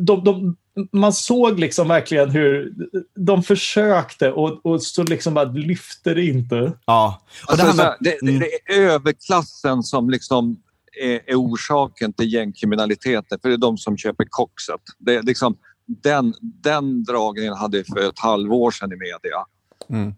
de, 0.01 0.23
de, 0.23 0.57
man 0.91 1.13
såg 1.13 1.59
liksom 1.59 1.87
verkligen 1.87 2.29
hur 2.29 2.73
de 3.15 3.43
försökte 3.43 4.31
och, 4.31 4.65
och 4.65 4.83
så 4.83 5.03
liksom 5.03 5.33
bara 5.33 5.45
lyfte 5.45 6.13
det 6.13 6.25
inte. 6.25 6.73
Ja. 6.85 7.21
Och 7.47 7.51
Alltså, 7.51 7.67
det 7.67 7.73
med, 7.73 7.95
det, 7.99 8.17
det, 8.21 8.29
mm. 8.29 8.39
det 8.39 8.73
är 8.73 8.81
överklassen 8.81 9.83
som 9.83 10.09
liksom 10.09 10.57
är, 11.01 11.21
är 11.25 11.35
orsaken 11.35 12.13
till 12.13 12.33
gängkriminaliteten, 12.33 13.39
för 13.41 13.49
det 13.49 13.55
är 13.55 13.57
de 13.57 13.77
som 13.77 13.97
köper 13.97 14.25
koxet. 14.29 14.81
Det 14.99 15.15
är 15.15 15.23
liksom, 15.23 15.57
den, 15.85 16.33
den 16.41 17.03
dragningen 17.03 17.53
hade 17.53 17.77
vi 17.77 17.83
för 17.83 18.09
ett 18.09 18.19
halvår 18.19 18.71
sedan 18.71 18.91
i 18.91 18.95
media. 18.95 19.45
Mm. 19.89 20.13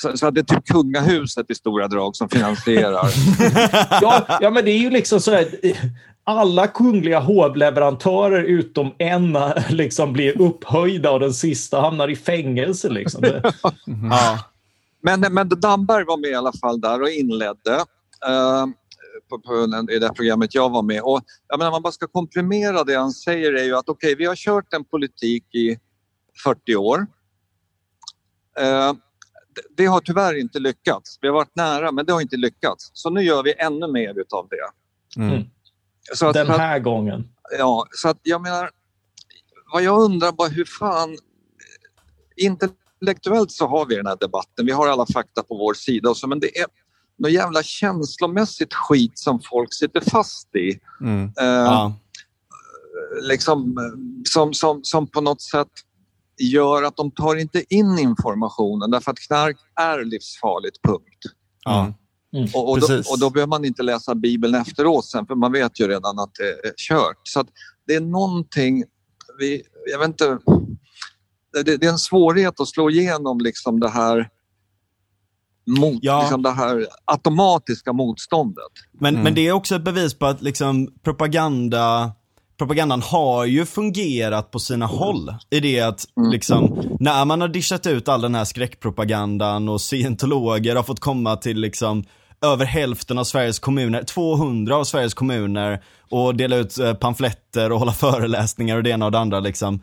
Så, 0.00 0.16
så 0.16 0.26
att 0.26 0.34
det 0.34 0.40
är 0.40 0.54
typ 0.54 0.66
kungahuset 0.66 1.50
i 1.50 1.54
stora 1.54 1.88
drag 1.88 2.16
som 2.16 2.28
finansierar. 2.28 3.08
Ja, 4.02 4.38
ja 4.40 4.50
men 4.50 4.64
det 4.64 4.70
är 4.70 4.78
ju 4.78 4.90
liksom 4.90 5.20
så 5.20 5.30
här. 5.30 5.48
Alla 6.24 6.66
kungliga 6.66 7.20
hovleverantörer 7.20 8.42
utom 8.42 8.94
en 8.98 9.38
liksom 9.68 10.12
blir 10.12 10.40
upphöjda 10.40 11.10
och 11.10 11.20
den 11.20 11.34
sista 11.34 11.80
hamnar 11.80 12.10
i 12.10 12.16
fängelse. 12.16 12.88
Liksom. 12.88 13.24
Ja. 14.10 14.38
Men, 15.00 15.20
men 15.20 15.48
Damberg 15.48 16.04
var 16.04 16.16
med 16.16 16.30
i 16.30 16.34
alla 16.34 16.52
fall 16.52 16.80
där 16.80 17.02
och 17.02 17.10
inledde 17.10 17.74
eh, 18.26 18.66
på, 19.28 19.38
på, 19.38 19.90
i 19.92 19.98
det 19.98 20.12
programmet 20.14 20.54
jag 20.54 20.70
var 20.70 20.82
med. 20.82 21.02
Och, 21.02 21.20
jag 21.48 21.58
menar, 21.58 21.70
man 21.70 21.82
bara 21.82 21.92
ska 21.92 22.06
komprimera 22.06 22.84
det 22.84 22.94
han 22.94 23.12
säger 23.12 23.52
är 23.52 23.64
ju 23.64 23.76
att 23.76 23.88
okej, 23.88 24.14
vi 24.14 24.24
har 24.24 24.36
kört 24.36 24.74
en 24.74 24.84
politik 24.84 25.54
i 25.54 25.78
40 26.44 26.76
år. 26.76 27.06
Eh, 28.58 28.92
det, 29.76 29.86
har 29.86 30.00
tyvärr 30.00 30.34
inte 30.40 30.58
lyckats. 30.58 31.18
Vi 31.20 31.28
har 31.28 31.34
varit 31.34 31.56
nära, 31.56 31.92
men 31.92 32.06
det 32.06 32.12
har 32.12 32.20
inte 32.20 32.36
lyckats. 32.36 32.90
Så 32.92 33.10
nu 33.10 33.22
gör 33.22 33.42
vi 33.42 33.54
ännu 33.58 33.92
mer 33.92 34.18
utav 34.20 34.48
det. 34.50 35.20
Mm. 35.20 35.34
Mm. 35.34 35.44
Så 36.14 36.26
att, 36.26 36.34
den 36.34 36.46
så 36.46 36.52
att- 36.52 36.58
här 36.58 36.78
gången. 36.78 37.28
Ja, 37.58 37.86
så 37.90 38.08
att 38.08 38.18
jag 38.22 38.40
menar, 38.42 38.70
vad 39.72 39.82
jag 39.82 40.00
undrar 40.00 40.32
bara 40.32 40.48
hur 40.48 40.64
fan... 40.64 41.16
Intellektuellt 42.36 43.52
så 43.52 43.66
har 43.66 43.86
vi 43.86 43.94
den 43.96 44.06
här 44.06 44.16
debatten, 44.20 44.66
vi 44.66 44.72
har 44.72 44.88
alla 44.88 45.06
fakta 45.12 45.42
på 45.42 45.54
vår 45.56 45.74
sida 45.74 46.10
och 46.10 46.16
så, 46.16 46.26
men 46.26 46.40
det 46.40 46.58
är 46.58 46.66
något 47.18 47.30
jävla 47.32 47.62
känslomässigt 47.62 48.74
skit 48.74 49.18
som 49.18 49.40
folk 49.50 49.74
sitter 49.74 50.00
fast 50.00 50.56
i. 50.56 50.78
Mm. 51.00 51.24
Eh, 51.24 51.44
Ja. 51.46 51.94
liksom, 53.22 53.78
eh, 53.78 54.22
som, 54.28 54.54
som, 54.54 54.80
som 54.84 55.06
på 55.06 55.20
något 55.20 55.42
sätt 55.42 55.68
gör 56.38 56.82
att 56.82 56.96
de 56.96 57.10
tar 57.10 57.36
inte 57.36 57.74
in 57.74 57.98
informationen 57.98 58.90
därför 58.90 59.10
att 59.10 59.18
knark 59.18 59.56
är 59.80 60.04
livsfarligt, 60.04 60.82
punkt. 60.82 61.24
Ja. 61.64 61.94
Och, 62.54 62.70
och, 62.70 62.80
då, 62.80 62.86
och 62.86 63.18
då 63.20 63.30
behöver 63.30 63.50
man 63.50 63.64
inte 63.64 63.82
läsa 63.82 64.14
Bibeln 64.14 64.54
efteråt 64.54 65.04
sen 65.04 65.26
för 65.26 65.34
man 65.34 65.52
vet 65.52 65.80
ju 65.80 65.88
redan 65.88 66.18
att 66.18 66.34
det 66.34 66.68
är 66.68 66.72
kört. 66.76 67.20
Så 67.22 67.40
att 67.40 67.46
det 67.86 67.94
är 67.94 68.00
någonting, 68.00 68.84
vi, 69.38 69.62
jag 69.92 69.98
vet 69.98 70.08
inte, 70.08 70.38
det, 71.64 71.76
det 71.76 71.86
är 71.86 71.90
en 71.90 71.98
svårighet 71.98 72.60
att 72.60 72.68
slå 72.68 72.90
igenom 72.90 73.40
liksom 73.40 73.80
det 73.80 73.88
här 73.88 74.28
mot, 75.80 75.98
Ja. 76.02 76.20
liksom 76.20 76.42
det 76.42 76.50
här 76.50 76.86
automatiska 77.04 77.92
motståndet. 77.92 78.72
Men, 78.92 79.14
Mm. 79.14 79.24
men 79.24 79.34
det 79.34 79.48
är 79.48 79.52
också 79.52 79.74
ett 79.74 79.84
bevis 79.84 80.14
på 80.14 80.26
att 80.26 80.42
liksom 80.42 80.88
propaganda 81.02 82.12
Propagandan 82.58 83.02
har 83.02 83.44
ju 83.44 83.66
fungerat 83.66 84.50
på 84.50 84.58
sina 84.58 84.86
håll. 84.86 85.34
I 85.50 85.60
det 85.60 85.80
att 85.80 86.04
liksom, 86.32 86.82
när 87.00 87.24
man 87.24 87.40
har 87.40 87.48
dishat 87.48 87.86
ut 87.86 88.08
all 88.08 88.20
den 88.20 88.34
här 88.34 88.44
skräckpropagandan 88.44 89.68
och 89.68 89.80
scientologer 89.80 90.76
har 90.76 90.82
fått 90.82 91.00
komma 91.00 91.36
till 91.36 91.60
liksom 91.60 92.04
över 92.42 92.64
hälften 92.64 93.18
av 93.18 93.24
Sveriges 93.24 93.58
kommuner, 93.58 94.02
200 94.02 94.76
av 94.76 94.84
Sveriges 94.84 95.14
kommuner 95.14 95.82
och 96.10 96.34
dela 96.34 96.56
ut 96.56 96.78
eh, 96.78 96.94
pamfletter 96.94 97.72
och 97.72 97.78
hålla 97.78 97.92
föreläsningar 97.92 98.76
och 98.76 98.82
det 98.82 98.90
ena 98.90 99.04
och 99.04 99.12
det 99.12 99.18
andra 99.18 99.40
liksom. 99.40 99.74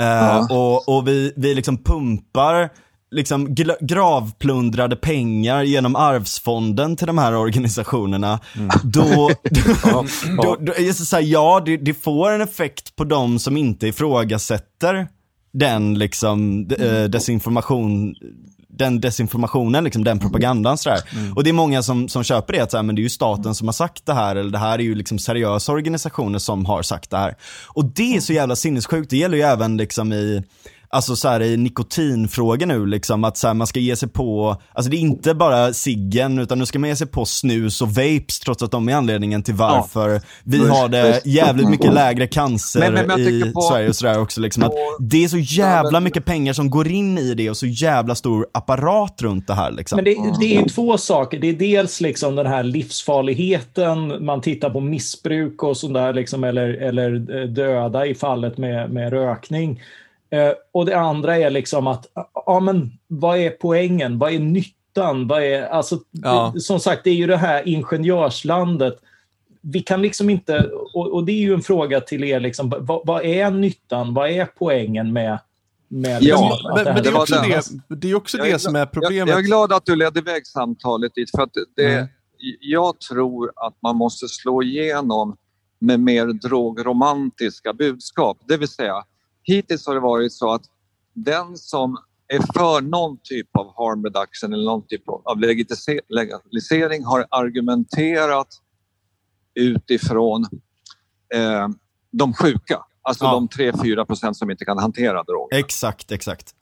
Eh, 0.00 0.06
Ja. 0.06 0.46
och, 0.50 0.96
och 0.96 1.08
vi, 1.08 1.32
vi 1.36 1.54
liksom 1.54 1.76
pumpar 1.78 2.70
liksom 3.10 3.54
gravplundrade 3.80 4.96
pengar 4.96 5.62
genom 5.62 5.96
arvsfonden 5.96 6.96
till 6.96 7.06
de 7.06 7.18
här 7.18 7.36
organisationerna. 7.36 8.40
Då, 8.84 9.30
då, 9.44 10.04
då, 10.42 10.56
då 10.60 10.72
är 10.72 10.86
det 10.86 10.94
så 10.94 11.16
här, 11.16 11.22
ja 11.22 11.62
det, 11.66 11.76
det 11.76 11.94
får 11.94 12.30
en 12.30 12.40
effekt 12.40 12.96
på 12.96 13.04
de 13.04 13.38
som 13.38 13.56
inte 13.56 13.86
ifrågasätter 13.86 15.08
den 15.52 15.98
liksom 15.98 16.68
eh, 16.78 17.04
desinformation 17.04 18.14
den 18.80 19.00
desinformationen, 19.00 19.84
liksom, 19.84 20.04
den 20.04 20.18
propagandan 20.18 20.78
sådär. 20.78 21.00
Och 21.36 21.44
det 21.44 21.50
är 21.50 21.54
många 21.54 21.82
som, 21.82 22.08
som 22.08 22.24
köper 22.24 22.52
det, 22.52 22.60
att 22.60 22.70
så 22.70 22.76
här, 22.76 22.84
men 22.84 22.94
det 22.94 23.00
är 23.00 23.02
ju 23.02 23.08
staten 23.08 23.54
som 23.54 23.68
har 23.68 23.72
sagt 23.72 24.06
det 24.06 24.14
här, 24.14 24.36
eller 24.36 24.50
det 24.50 24.58
här 24.58 24.78
är 24.78 24.82
ju 24.82 24.94
liksom 24.94 25.18
seriösa 25.18 25.72
organisationer 25.72 26.38
som 26.38 26.66
har 26.66 26.82
sagt 26.82 27.10
det 27.10 27.16
här. 27.16 27.36
Och 27.66 27.84
det 27.84 28.16
är 28.16 28.20
så 28.20 28.32
jävla 28.32 28.56
sinnessjukt, 28.56 29.10
det 29.10 29.16
gäller 29.16 29.36
ju 29.36 29.42
även 29.42 29.76
liksom 29.76 30.12
i 30.12 30.42
Alltså 30.92 31.16
så 31.16 31.28
här 31.28 31.42
i 31.42 31.56
nikotinfrågan 31.56 32.68
nu 32.68 32.86
liksom, 32.86 33.24
att 33.24 33.36
så 33.36 33.46
här, 33.46 33.54
man 33.54 33.66
ska 33.66 33.80
ge 33.80 33.96
sig 33.96 34.08
på, 34.08 34.56
alltså 34.72 34.90
det 34.90 34.96
är 34.96 34.98
inte 35.00 35.34
bara 35.34 35.72
ciggen 35.72 36.38
utan 36.38 36.58
nu 36.58 36.66
ska 36.66 36.78
man 36.78 36.88
ge 36.90 36.96
sig 36.96 37.06
på 37.06 37.24
snus 37.24 37.82
och 37.82 37.88
vapes 37.88 38.40
trots 38.44 38.62
att 38.62 38.70
de 38.70 38.88
är 38.88 38.94
anledningen 38.94 39.42
till 39.42 39.54
varför 39.54 40.20
vi 40.44 40.58
Visst, 40.58 40.70
har 40.70 40.88
det 40.88 41.20
jävligt 41.24 41.68
mycket 41.68 41.94
lägre 41.94 42.26
cancer 42.26 42.80
Men- 42.80 42.92
men- 42.94 43.06
men 43.06 43.20
i 43.20 43.52
på- 43.54 43.60
Sverige 43.60 43.88
och 43.88 43.96
sådär 43.96 44.20
också 44.20 44.40
liksom. 44.40 44.62
Att 44.62 44.72
det 45.00 45.24
är 45.24 45.28
så 45.28 45.38
jävla 45.38 45.90
men- 45.90 46.04
mycket 46.04 46.24
pengar 46.24 46.52
som 46.52 46.70
går 46.70 46.88
in 46.88 47.18
i 47.18 47.34
det 47.34 47.50
och 47.50 47.56
så 47.56 47.66
jävla 47.66 48.14
stor 48.14 48.46
apparat 48.52 49.22
runt 49.22 49.46
det 49.46 49.54
här 49.54 49.70
liksom. 49.70 49.96
Men 49.96 50.04
det, 50.04 50.16
det 50.40 50.56
är 50.56 50.62
ju 50.62 50.68
två 50.68 50.98
saker. 50.98 51.38
Det 51.38 51.48
är 51.48 51.52
dels 51.52 52.00
liksom 52.00 52.34
den 52.36 52.46
här 52.46 52.62
livsfarligheten, 52.62 54.24
man 54.24 54.40
tittar 54.40 54.70
på 54.70 54.80
missbruk 54.80 55.62
och 55.62 55.76
sådär, 55.76 56.12
liksom, 56.12 56.44
eller, 56.44 56.68
eller 56.68 57.40
eh, 57.40 57.48
döda 57.48 58.06
i 58.06 58.14
fallet 58.14 58.58
med, 58.58 58.90
med 58.90 59.12
rökning. 59.12 59.80
Eh, 60.30 60.52
och 60.72 60.86
det 60.86 60.98
andra 60.98 61.36
är 61.36 61.50
liksom 61.50 61.86
att, 61.86 62.06
ja 62.46 62.60
men 62.60 62.90
vad 63.06 63.38
är 63.38 63.50
poängen? 63.50 64.18
Vad 64.18 64.32
är 64.32 64.38
nyttan? 64.38 65.26
Vad 65.28 65.42
är, 65.42 65.62
alltså, 65.62 65.98
Ja. 66.10 66.50
det, 66.54 66.60
som 66.60 66.80
sagt, 66.80 67.04
det 67.04 67.10
är 67.10 67.14
ju 67.14 67.26
det 67.26 67.36
här 67.36 67.68
ingenjörslandet. 67.68 68.98
Vi 69.60 69.80
kan 69.82 70.02
liksom 70.02 70.30
inte, 70.30 70.70
och, 70.94 71.14
och 71.14 71.24
det 71.24 71.32
är 71.32 71.40
ju 71.40 71.54
en 71.54 71.62
fråga 71.62 72.00
till 72.00 72.24
er, 72.24 72.40
liksom, 72.40 72.74
vad, 72.78 73.06
vad 73.06 73.24
är 73.24 73.50
nyttan? 73.50 74.14
Vad 74.14 74.30
är 74.30 74.44
poängen 74.44 75.12
med, 75.12 75.38
med 75.88 76.22
Ja, 76.22 76.50
liksom, 76.52 76.72
Men, 76.74 76.84
men 76.84 76.94
det, 76.94 77.02
det 77.02 77.08
är 77.08 77.16
också 77.20 77.34
det, 77.88 77.96
det 77.96 78.10
är 78.10 78.14
också 78.14 78.38
Jag 78.38 78.48
är 78.48 78.52
det 78.52 78.58
som 78.58 78.74
är 78.74 78.78
Jag, 78.78 78.92
problemet. 78.92 79.28
jag 79.28 79.38
är 79.38 79.42
glad 79.42 79.72
att 79.72 79.86
du 79.86 79.96
ledde 79.96 80.20
iväg 80.20 80.46
samtalet 80.46 81.14
dit 81.14 81.30
för 81.30 81.42
att 81.42 81.50
det, 81.76 82.10
Mm. 82.42 82.58
jag 82.60 82.98
tror 83.00 83.52
att 83.56 83.74
man 83.82 83.96
måste 83.96 84.28
slå 84.28 84.62
igenom 84.62 85.36
med 85.78 86.00
mer 86.00 86.26
drogromantiska 86.26 87.72
budskap. 87.72 88.38
Det 88.48 88.56
vill 88.56 88.68
säga, 88.68 89.04
hittills 89.42 89.86
har 89.86 89.94
det 89.94 90.00
varit 90.00 90.32
så 90.32 90.52
att 90.52 90.62
den 91.14 91.56
som 91.56 91.96
är 92.28 92.38
för 92.38 92.80
någon 92.80 93.18
typ 93.22 93.56
av 93.56 93.66
harm 93.66 94.04
reduction 94.04 94.52
eller 94.52 94.64
någon 94.64 94.86
typ 94.86 95.02
av 95.24 95.40
legalisering 96.08 97.04
har 97.04 97.26
argumenterat 97.30 98.48
utifrån 99.54 100.46
eh, 101.34 101.68
de 102.12 102.34
sjuka. 102.34 102.84
Alltså 103.02 103.24
Ja. 103.24 103.32
de 103.32 103.48
3-4 103.48 104.04
procent 104.04 104.36
som 104.36 104.50
inte 104.50 104.64
kan 104.64 104.78
hantera 104.78 105.22
droger. 105.22 105.58
Exakt, 105.58 106.12
exakt. 106.12 106.54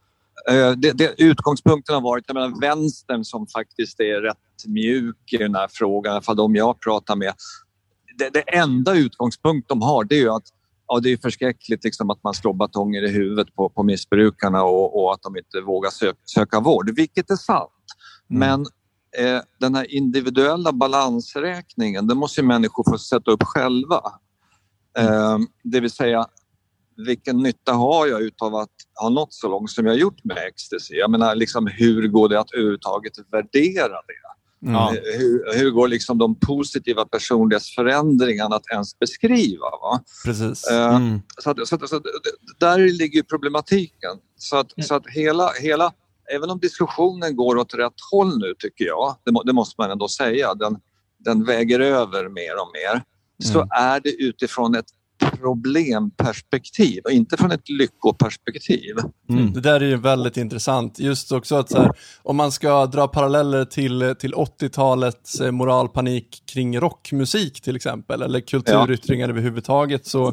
Eh, 0.50 0.70
det, 0.70 0.92
det, 0.92 1.14
utgångspunkten 1.18 1.94
har 1.94 2.02
varit, 2.02 2.24
jag 2.26 2.34
menar 2.34 2.60
vänstern 2.60 3.24
som 3.24 3.46
faktiskt 3.46 4.00
är 4.00 4.20
rätt 4.20 4.66
mjuk 4.66 5.32
i 5.32 5.36
den 5.36 5.54
här 5.54 5.68
frågan, 5.72 6.10
i 6.10 6.14
alla 6.14 6.22
fall 6.22 6.36
de 6.36 6.54
jag 6.54 6.80
pratar 6.80 7.16
med. 7.16 7.34
Det, 8.18 8.30
det 8.30 8.40
enda 8.40 8.94
utgångspunkt 8.94 9.68
de 9.68 9.82
har 9.82 10.04
det 10.04 10.14
är 10.14 10.20
ju 10.20 10.30
att 10.30 10.48
ja, 10.88 11.00
det 11.00 11.12
är 11.12 11.16
förskräckligt 11.16 11.84
liksom 11.84 12.10
att 12.10 12.22
man 12.22 12.34
slår 12.34 12.54
batonger 12.54 13.02
i 13.02 13.08
huvudet 13.08 13.54
på, 13.54 13.68
på 13.68 13.82
missbrukarna 13.82 14.62
och, 14.64 15.02
och 15.02 15.12
att 15.12 15.22
de 15.22 15.36
inte 15.36 15.60
vågar 15.60 15.90
sö, 15.90 16.12
söka 16.24 16.60
vård, 16.60 16.90
vilket 16.96 17.30
är 17.30 17.36
sant. 17.36 17.70
Mm. 18.30 18.38
Men 18.38 18.60
eh, 19.26 19.42
den 19.60 19.74
här 19.74 19.94
individuella 19.94 20.72
balansräkningen, 20.72 22.06
den 22.06 22.16
måste 22.18 22.40
ju 22.40 22.46
människor 22.46 22.90
få 22.90 22.98
sätta 22.98 23.30
upp 23.30 23.42
själva. 23.42 24.02
Eh, 24.98 25.38
det 25.64 25.80
vill 25.80 25.90
säga, 25.90 26.26
vilken 27.06 27.42
nytta 27.42 27.72
har 27.72 28.06
jag 28.06 28.22
utav 28.22 28.54
att 28.54 28.74
ha 29.00 29.08
nått 29.08 29.34
så 29.34 29.48
långt 29.48 29.70
som 29.70 29.86
jag 29.86 29.92
har 29.92 29.98
gjort 29.98 30.24
med 30.24 30.36
ecstasy? 30.36 30.94
Jag 30.94 31.10
menar, 31.10 31.34
liksom, 31.34 31.66
hur 31.66 32.08
går 32.08 32.28
det 32.28 32.40
att 32.40 32.52
överhuvudtaget 32.52 33.12
värdera 33.32 33.88
det? 33.88 34.37
Ja. 34.60 34.94
Eh, 34.94 35.00
Hur, 35.18 35.58
hur 35.58 35.70
går 35.70 35.88
liksom 35.88 36.18
de 36.18 36.34
positiva 36.40 37.04
personlighetsförändringarna 37.04 38.56
att 38.56 38.66
ens 38.72 38.98
beskriva? 38.98 39.70
Va? 39.82 40.00
Precis. 40.24 40.66
Eh, 40.66 40.96
Mm. 40.96 41.20
så 41.42 41.50
att, 41.50 41.68
så 41.68 41.74
att, 41.74 41.88
så 41.88 41.96
att, 41.96 42.02
där 42.60 42.78
ligger 42.78 43.22
problematiken. 43.22 44.10
Så 44.36 44.56
att, 44.56 44.84
så 44.84 44.94
att 44.94 45.06
hela, 45.06 45.50
hela, 45.60 45.92
även 46.34 46.50
om 46.50 46.58
diskussionen 46.58 47.36
går 47.36 47.56
åt 47.56 47.74
rätt 47.74 47.92
håll 48.10 48.38
nu 48.38 48.54
tycker 48.58 48.84
jag, 48.84 49.16
det, 49.24 49.32
må, 49.32 49.42
det 49.42 49.52
måste 49.52 49.74
man 49.78 49.90
ändå 49.90 50.08
säga, 50.08 50.54
den, 50.54 50.78
den 51.18 51.44
väger 51.44 51.80
över 51.80 52.28
mer 52.28 52.52
och 52.60 52.70
mer, 52.72 53.02
så 53.52 53.66
är 53.70 54.00
det 54.00 54.10
utifrån 54.10 54.74
ett 54.74 54.86
problemperspektiv 55.40 57.02
och 57.04 57.10
inte 57.10 57.36
från 57.36 57.52
ett 57.52 57.68
lyckoperspektiv. 57.68 58.96
Mm. 59.30 59.52
Det 59.52 59.60
där 59.60 59.80
är 59.80 59.86
ju 59.86 59.96
väldigt 59.96 60.36
intressant. 60.36 60.98
Just 60.98 61.32
också 61.32 61.56
att 61.56 61.70
så 61.70 61.78
här, 61.78 61.92
om 62.22 62.36
man 62.36 62.52
ska 62.52 62.86
dra 62.86 63.08
paralleller 63.08 63.64
till, 63.64 64.14
till 64.18 64.34
80-talets 64.34 65.40
eh, 65.40 65.50
moralpanik 65.50 66.42
kring 66.52 66.80
rockmusik 66.80 67.60
till 67.60 67.76
exempel, 67.76 68.22
eller 68.22 68.40
kulturyttringar 68.40 69.28
överhuvudtaget, 69.28 70.06
så, 70.06 70.32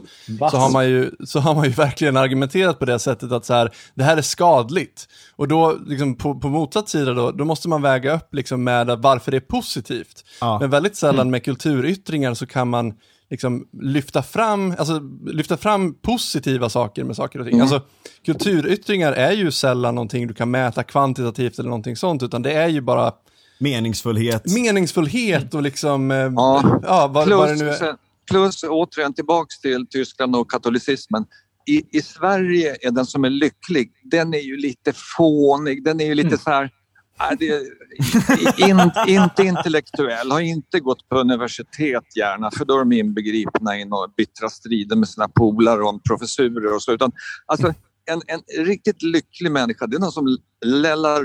så, 0.52 0.58
har 0.58 0.72
man 0.72 0.90
ju, 0.90 1.12
så 1.26 1.40
har 1.40 1.56
man 1.56 1.66
ju 1.66 1.72
verkligen 1.78 2.18
argumenterat 2.18 2.80
på 2.80 2.86
det 2.86 3.00
sättet 3.00 3.32
att 3.32 3.46
så 3.46 3.54
här, 3.54 3.72
det 3.94 4.04
här 4.04 4.18
är 4.18 4.22
skadligt. 4.22 5.08
Och 5.36 5.48
då, 5.48 5.78
liksom, 5.86 6.16
på, 6.16 6.40
på 6.40 6.50
motsatt 6.50 6.90
sida 6.90 7.14
då, 7.14 7.32
då 7.32 7.46
måste 7.46 7.70
man 7.70 7.82
väga 7.82 8.16
upp 8.16 8.34
liksom, 8.34 8.64
med 8.64 8.88
varför 8.88 9.32
det 9.32 9.38
är 9.38 9.42
positivt. 9.42 10.26
Ja. 10.42 10.60
Men 10.60 10.70
väldigt 10.70 10.96
sällan 10.96 11.30
med 11.30 11.44
kulturyttringar 11.44 12.34
så 12.34 12.46
kan 12.46 12.70
man 12.70 12.94
liksom 13.30 13.68
lyfta 13.82 14.24
fram, 14.24 14.76
alltså, 14.78 15.00
lyfta 15.26 15.58
fram 15.58 15.94
positiva 15.94 16.70
saker 16.70 17.04
med 17.04 17.16
saker 17.16 17.40
och 17.40 17.48
ting. 17.48 17.60
Alltså, 17.60 17.82
kulturyttringar 18.26 19.14
är 19.14 19.32
ju 19.32 19.52
sällan 19.52 19.96
någonting 19.96 20.28
du 20.28 20.34
kan 20.34 20.52
mäta 20.52 20.84
kvantitativt 20.84 21.60
eller 21.60 21.70
någonting 21.70 21.96
sånt, 21.96 22.24
utan 22.24 22.42
det 22.42 22.52
är 22.54 22.68
ju 22.68 22.82
bara 22.82 23.14
Meningsfullhet. 23.60 24.54
meningsfullhet 24.54 25.54
och 25.54 25.62
liksom, 25.62 26.12
eh, 26.12 26.18
Ja. 26.18 26.80
ja, 26.84 27.08
vad, 27.14 27.30
vad 27.30 27.48
det 27.50 27.56
Plus, 27.56 27.60
nu 27.82 27.88
är. 27.88 27.96
plus 28.32 28.64
återigen 28.64 29.14
tillbaks 29.14 29.60
till 29.60 29.88
Tyskland 29.88 30.36
och 30.36 30.52
katolicismen. 30.52 31.26
I, 31.68 31.98
I 31.98 32.02
Sverige 32.02 32.76
är 32.82 32.92
den 32.92 33.06
som 33.06 33.24
är 33.26 33.30
lycklig, 33.30 33.92
den 34.04 34.34
är 34.34 34.40
ju 34.40 34.58
lite 34.58 34.94
fånig, 35.18 35.84
den 35.84 36.02
är 36.02 36.06
ju 36.06 36.16
lite 36.16 36.38
så 36.38 36.50
här 36.50 36.70
det, 37.40 37.64
in, 38.58 38.92
inte 39.08 39.44
intellektuell, 39.44 40.32
har 40.32 40.40
inte 40.40 40.80
gått 40.80 41.10
på 41.10 41.20
universitet 41.20 42.18
gärna 42.18 42.52
för 42.52 42.66
då 42.66 42.74
är 42.74 42.80
de 42.80 42.92
inbegripna 42.92 43.78
i 43.78 43.86
några 43.86 44.08
bittra 44.18 44.50
strider 44.50 44.96
med 44.96 45.10
sina 45.10 45.28
polare 45.28 45.84
om 45.84 46.02
professurer 46.10 46.76
och 46.76 46.82
så. 46.82 46.94
Utan, 46.94 47.12
alltså, 47.46 47.74
en, 48.12 48.22
en 48.28 48.66
riktigt 48.66 49.04
lycklig 49.04 49.52
människa, 49.52 49.88
det 49.88 49.96
är 49.96 50.00
någon 50.00 50.12
som 50.12 50.38
lällar 50.66 51.24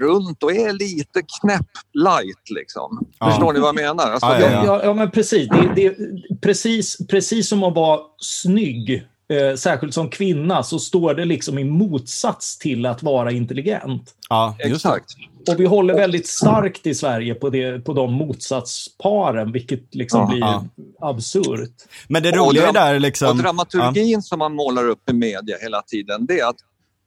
runt 0.00 0.42
och 0.42 0.52
är 0.52 0.72
lite 0.72 1.22
knäpp 1.40 1.70
light 1.92 2.50
liksom. 2.50 3.06
Ja. 3.18 3.30
Förstår 3.30 3.52
ni 3.52 3.60
vad 3.60 3.68
jag 3.68 3.74
menar? 3.74 4.12
Alltså, 4.12 4.26
Ja, 4.26 4.40
Ja, 4.40 4.50
ja, 4.50 4.64
ja, 4.64 4.84
ja, 4.84 4.94
men 4.94 5.10
precis. 5.10 5.48
Det, 5.48 5.72
det, 5.76 5.96
precis. 6.40 6.98
Precis 7.08 7.48
som 7.48 7.62
att 7.62 7.74
vara 7.74 8.00
snygg, 8.18 9.06
eh, 9.30 9.54
särskilt 9.56 9.94
som 9.94 10.08
kvinna, 10.08 10.62
så 10.62 10.78
står 10.78 11.14
det 11.14 11.24
liksom 11.24 11.58
i 11.58 11.64
motsats 11.64 12.58
till 12.58 12.86
att 12.86 13.02
vara 13.02 13.32
intelligent. 13.32 14.14
Ja. 14.28 14.56
Exakt. 14.58 15.06
Och 15.48 15.60
vi 15.60 15.66
håller 15.66 15.94
väldigt 15.94 16.26
starkt 16.26 16.86
i 16.86 16.94
Sverige 16.94 17.34
på, 17.34 17.50
det, 17.50 17.84
på 17.84 17.92
de 17.92 18.12
motsatsparen, 18.12 19.52
vilket 19.52 19.94
liksom 19.94 20.20
Ja, 20.20 20.26
blir 20.26 20.40
ja. 20.40 20.64
absurt. 21.00 21.74
Men 22.08 22.22
det 22.22 22.30
Och 22.30 22.36
roliga 22.36 22.68
är 22.68 22.72
där 22.72 22.94
Och 22.94 23.00
liksom... 23.00 23.38
dramaturgin 23.38 24.22
som 24.22 24.38
man 24.38 24.54
målar 24.54 24.88
upp 24.88 25.10
i 25.10 25.12
media 25.12 25.56
hela 25.60 25.82
tiden, 25.82 26.26
det 26.26 26.40
är 26.40 26.48
att 26.48 26.56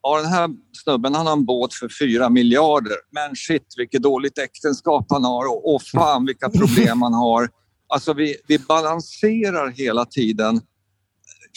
ja, 0.03 0.21
den 0.21 0.31
här 0.31 0.49
snubben 0.83 1.15
han 1.15 1.25
har 1.25 1.33
en 1.33 1.45
båt 1.45 1.73
för 1.73 1.89
fyra 1.99 2.29
miljarder, 2.29 2.95
men 3.11 3.35
shit 3.35 3.73
vilket 3.77 4.03
dåligt 4.03 4.37
äktenskap 4.37 5.05
han 5.09 5.23
har 5.23 5.45
och, 5.45 5.75
och 5.75 5.81
fan 5.81 6.25
vilka 6.25 6.49
problem 6.49 7.01
han 7.01 7.13
har. 7.13 7.49
Alltså 7.87 8.13
vi, 8.13 8.35
vi 8.47 8.59
balanserar 8.59 9.69
hela 9.69 10.05
tiden. 10.05 10.61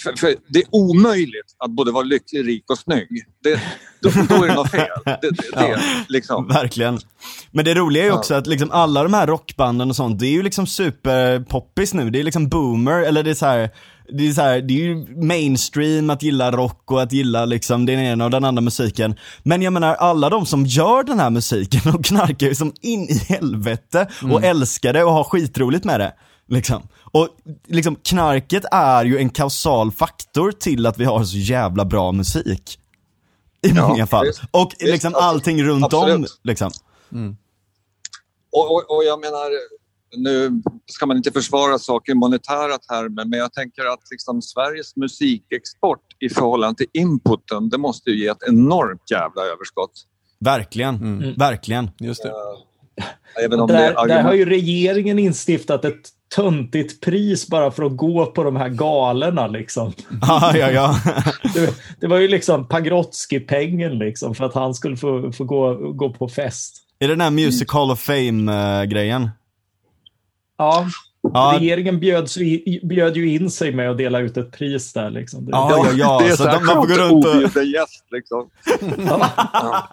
För, 0.02 0.16
för 0.16 0.35
det 0.48 0.59
är 0.59 0.64
omöjligt 0.70 1.56
att 1.64 1.70
både 1.70 1.93
vara 1.93 2.02
lycklig, 2.05 2.48
rik 2.48 2.70
och 2.70 2.78
snygg. 2.78 3.09
Det, 3.43 3.60
då, 4.02 4.10
då 4.28 4.44
är 4.44 4.48
det 4.48 4.55
något 4.55 4.70
fel. 4.70 4.86
Det, 5.05 5.18
det, 5.20 5.31
det, 5.55 5.81
liksom. 6.09 6.48
Verkligen. 6.48 6.98
Men 7.51 7.64
det 7.64 7.74
roliga 7.74 8.02
är 8.02 8.06
ju 8.06 8.12
också 8.12 8.35
Ja. 8.35 8.39
att 8.39 8.47
liksom 8.47 8.70
alla 8.70 9.02
de 9.02 9.14
här 9.14 9.27
rockbanden 9.27 9.90
och 9.90 9.97
sånt, 9.97 10.18
det 10.18 10.27
är 10.27 10.31
ju 10.32 10.43
liksom 10.43 10.66
superpoppis 10.66 11.94
nu. 11.94 12.10
Det 12.10 12.18
är 12.20 12.23
liksom 12.24 12.48
boomer, 12.48 13.02
eller 13.02 13.23
det 13.23 13.31
är 13.31 13.35
så 13.35 13.47
här. 13.47 13.70
Det 14.12 14.28
är, 14.28 14.32
så 14.32 14.40
här, 14.43 14.60
det 14.60 14.74
är 14.74 14.78
ju 14.85 15.16
mainstream 15.27 16.10
att 16.10 16.23
gilla 16.23 16.51
rock 16.52 16.90
och 16.93 17.02
att 17.02 17.12
gilla 17.12 17.44
liksom 17.44 17.86
den 17.86 18.01
ena 18.01 18.24
och 18.24 18.31
den 18.31 18.44
andra 18.44 18.60
musiken. 18.62 19.14
Men 19.43 19.62
jag 19.62 19.73
menar 19.73 19.94
alla 19.94 20.31
de 20.31 20.47
som 20.47 20.66
gör 20.66 21.02
den 21.05 21.20
här 21.20 21.31
musiken 21.31 21.94
och 21.94 22.05
knarkar 22.05 22.47
ju 22.47 22.55
som 22.55 22.73
in 22.82 23.02
i 23.02 23.18
helvete 23.28 24.09
och 24.32 24.44
älskar 24.44 24.93
det 24.93 25.05
och 25.05 25.12
har 25.12 25.24
skitroligt 25.24 25.85
med 25.85 26.01
det. 26.01 26.12
Liksom. 26.48 26.89
Och 27.16 27.28
liksom 27.66 27.97
knarket 27.97 28.64
är 28.72 29.05
ju 29.05 29.18
en 29.18 29.30
kausal 29.30 29.93
faktor 29.93 30.52
till 30.52 30.86
att 30.86 30.98
vi 30.98 31.05
har 31.05 31.24
så 31.24 31.36
jävla 31.36 31.84
bra 31.84 32.12
musik. 32.12 32.78
I 33.62 33.68
Ja, 33.68 33.88
många 33.88 34.06
fall. 34.06 34.26
visst. 34.26 34.40
Och 34.51 34.72
Visst, 34.78 34.93
liksom 34.93 35.09
absolut. 35.14 35.22
allting 35.28 35.62
runt 35.64 35.93
om. 35.93 36.26
Liksom. 36.43 36.70
Och, 38.52 38.70
och, 38.74 38.97
och 38.97 39.05
jag 39.05 39.20
menar, 39.20 39.51
nu 40.16 40.62
ska 40.86 41.06
man 41.06 41.16
inte 41.16 41.32
försvara 41.32 41.78
saker 41.78 42.12
i 42.12 42.14
monetära 42.14 42.78
termer, 42.78 43.24
men 43.24 43.38
jag 43.38 43.52
tänker 43.52 43.84
att 43.93 44.01
liksom 44.10 44.43
Sveriges 44.43 44.97
musikexport 44.97 46.01
i 46.20 46.28
förhållande 46.28 46.76
till 46.78 46.86
inputen, 46.93 47.68
det 47.68 47.78
måste 47.78 48.10
ju 48.10 48.20
ge 48.22 48.28
ett 48.28 48.43
enormt 48.48 49.10
jävla 49.10 49.43
överskott. 49.43 49.93
Verkligen, 50.40 50.94
Mm. 50.94 51.34
verkligen. 51.34 51.90
Just 51.98 52.22
det. 52.22 52.28
Det 52.28 52.34
Där, 53.68 54.05
är 54.05 54.09
där 54.09 54.23
har 54.23 54.35
ju 54.35 54.44
regeringen 54.44 55.18
instiftat 55.18 55.85
ett 55.85 56.09
töntigt 56.35 57.01
pris 57.01 57.48
bara 57.48 57.70
för 57.70 57.82
att 57.82 57.97
gå 57.97 58.27
på 58.27 58.44
de 58.44 58.56
här 58.56 58.68
galorna. 58.68 59.47
Liksom. 59.47 59.93
Ja, 60.20 60.56
ja, 60.56 60.70
ja. 60.70 61.01
Det, 61.55 61.74
det 62.01 62.06
var 62.06 62.18
ju 62.18 62.28
liksom 62.28 62.68
Pagrotsky-pengen 62.68 63.98
liksom, 63.98 64.35
för 64.35 64.44
att 64.44 64.55
han 64.55 64.74
skulle 64.74 64.97
få, 64.97 65.32
få 65.32 65.44
gå, 65.44 65.93
gå 65.93 66.12
på 66.12 66.28
fest. 66.28 66.82
Är 66.98 67.09
det 67.09 67.14
den 67.14 67.20
här 67.20 67.31
Music 67.31 67.73
Hall 67.73 67.90
of 67.90 68.01
Fame-grejen? 68.01 69.31
Ja, 70.59 70.86
Ja, 71.34 71.56
regeringen 71.60 72.00
bjöds, 72.00 72.38
bjöd 72.82 73.16
ju 73.16 73.34
in 73.34 73.50
sig 73.50 73.72
med 73.74 73.90
att 73.90 73.98
dela 73.98 74.18
ut 74.20 74.36
ett 74.36 74.52
pris 74.52 74.92
där. 74.92 75.10
Liksom. 75.10 75.44
Det, 75.44 75.50
Ja, 75.50 75.70
ja, 75.86 75.92
ja. 75.92 76.18
det 76.18 76.26
är 76.26 76.30
så 76.30 76.36
så 76.36 76.44
de- 76.44 76.66
man 76.66 76.74
får 76.76 76.86
gå 76.86 76.94
skönt 76.94 77.24
runt 77.26 77.56
och- 77.56 77.64
gäst 77.64 78.04
liksom. 78.10 78.50
Ja. 79.06 79.30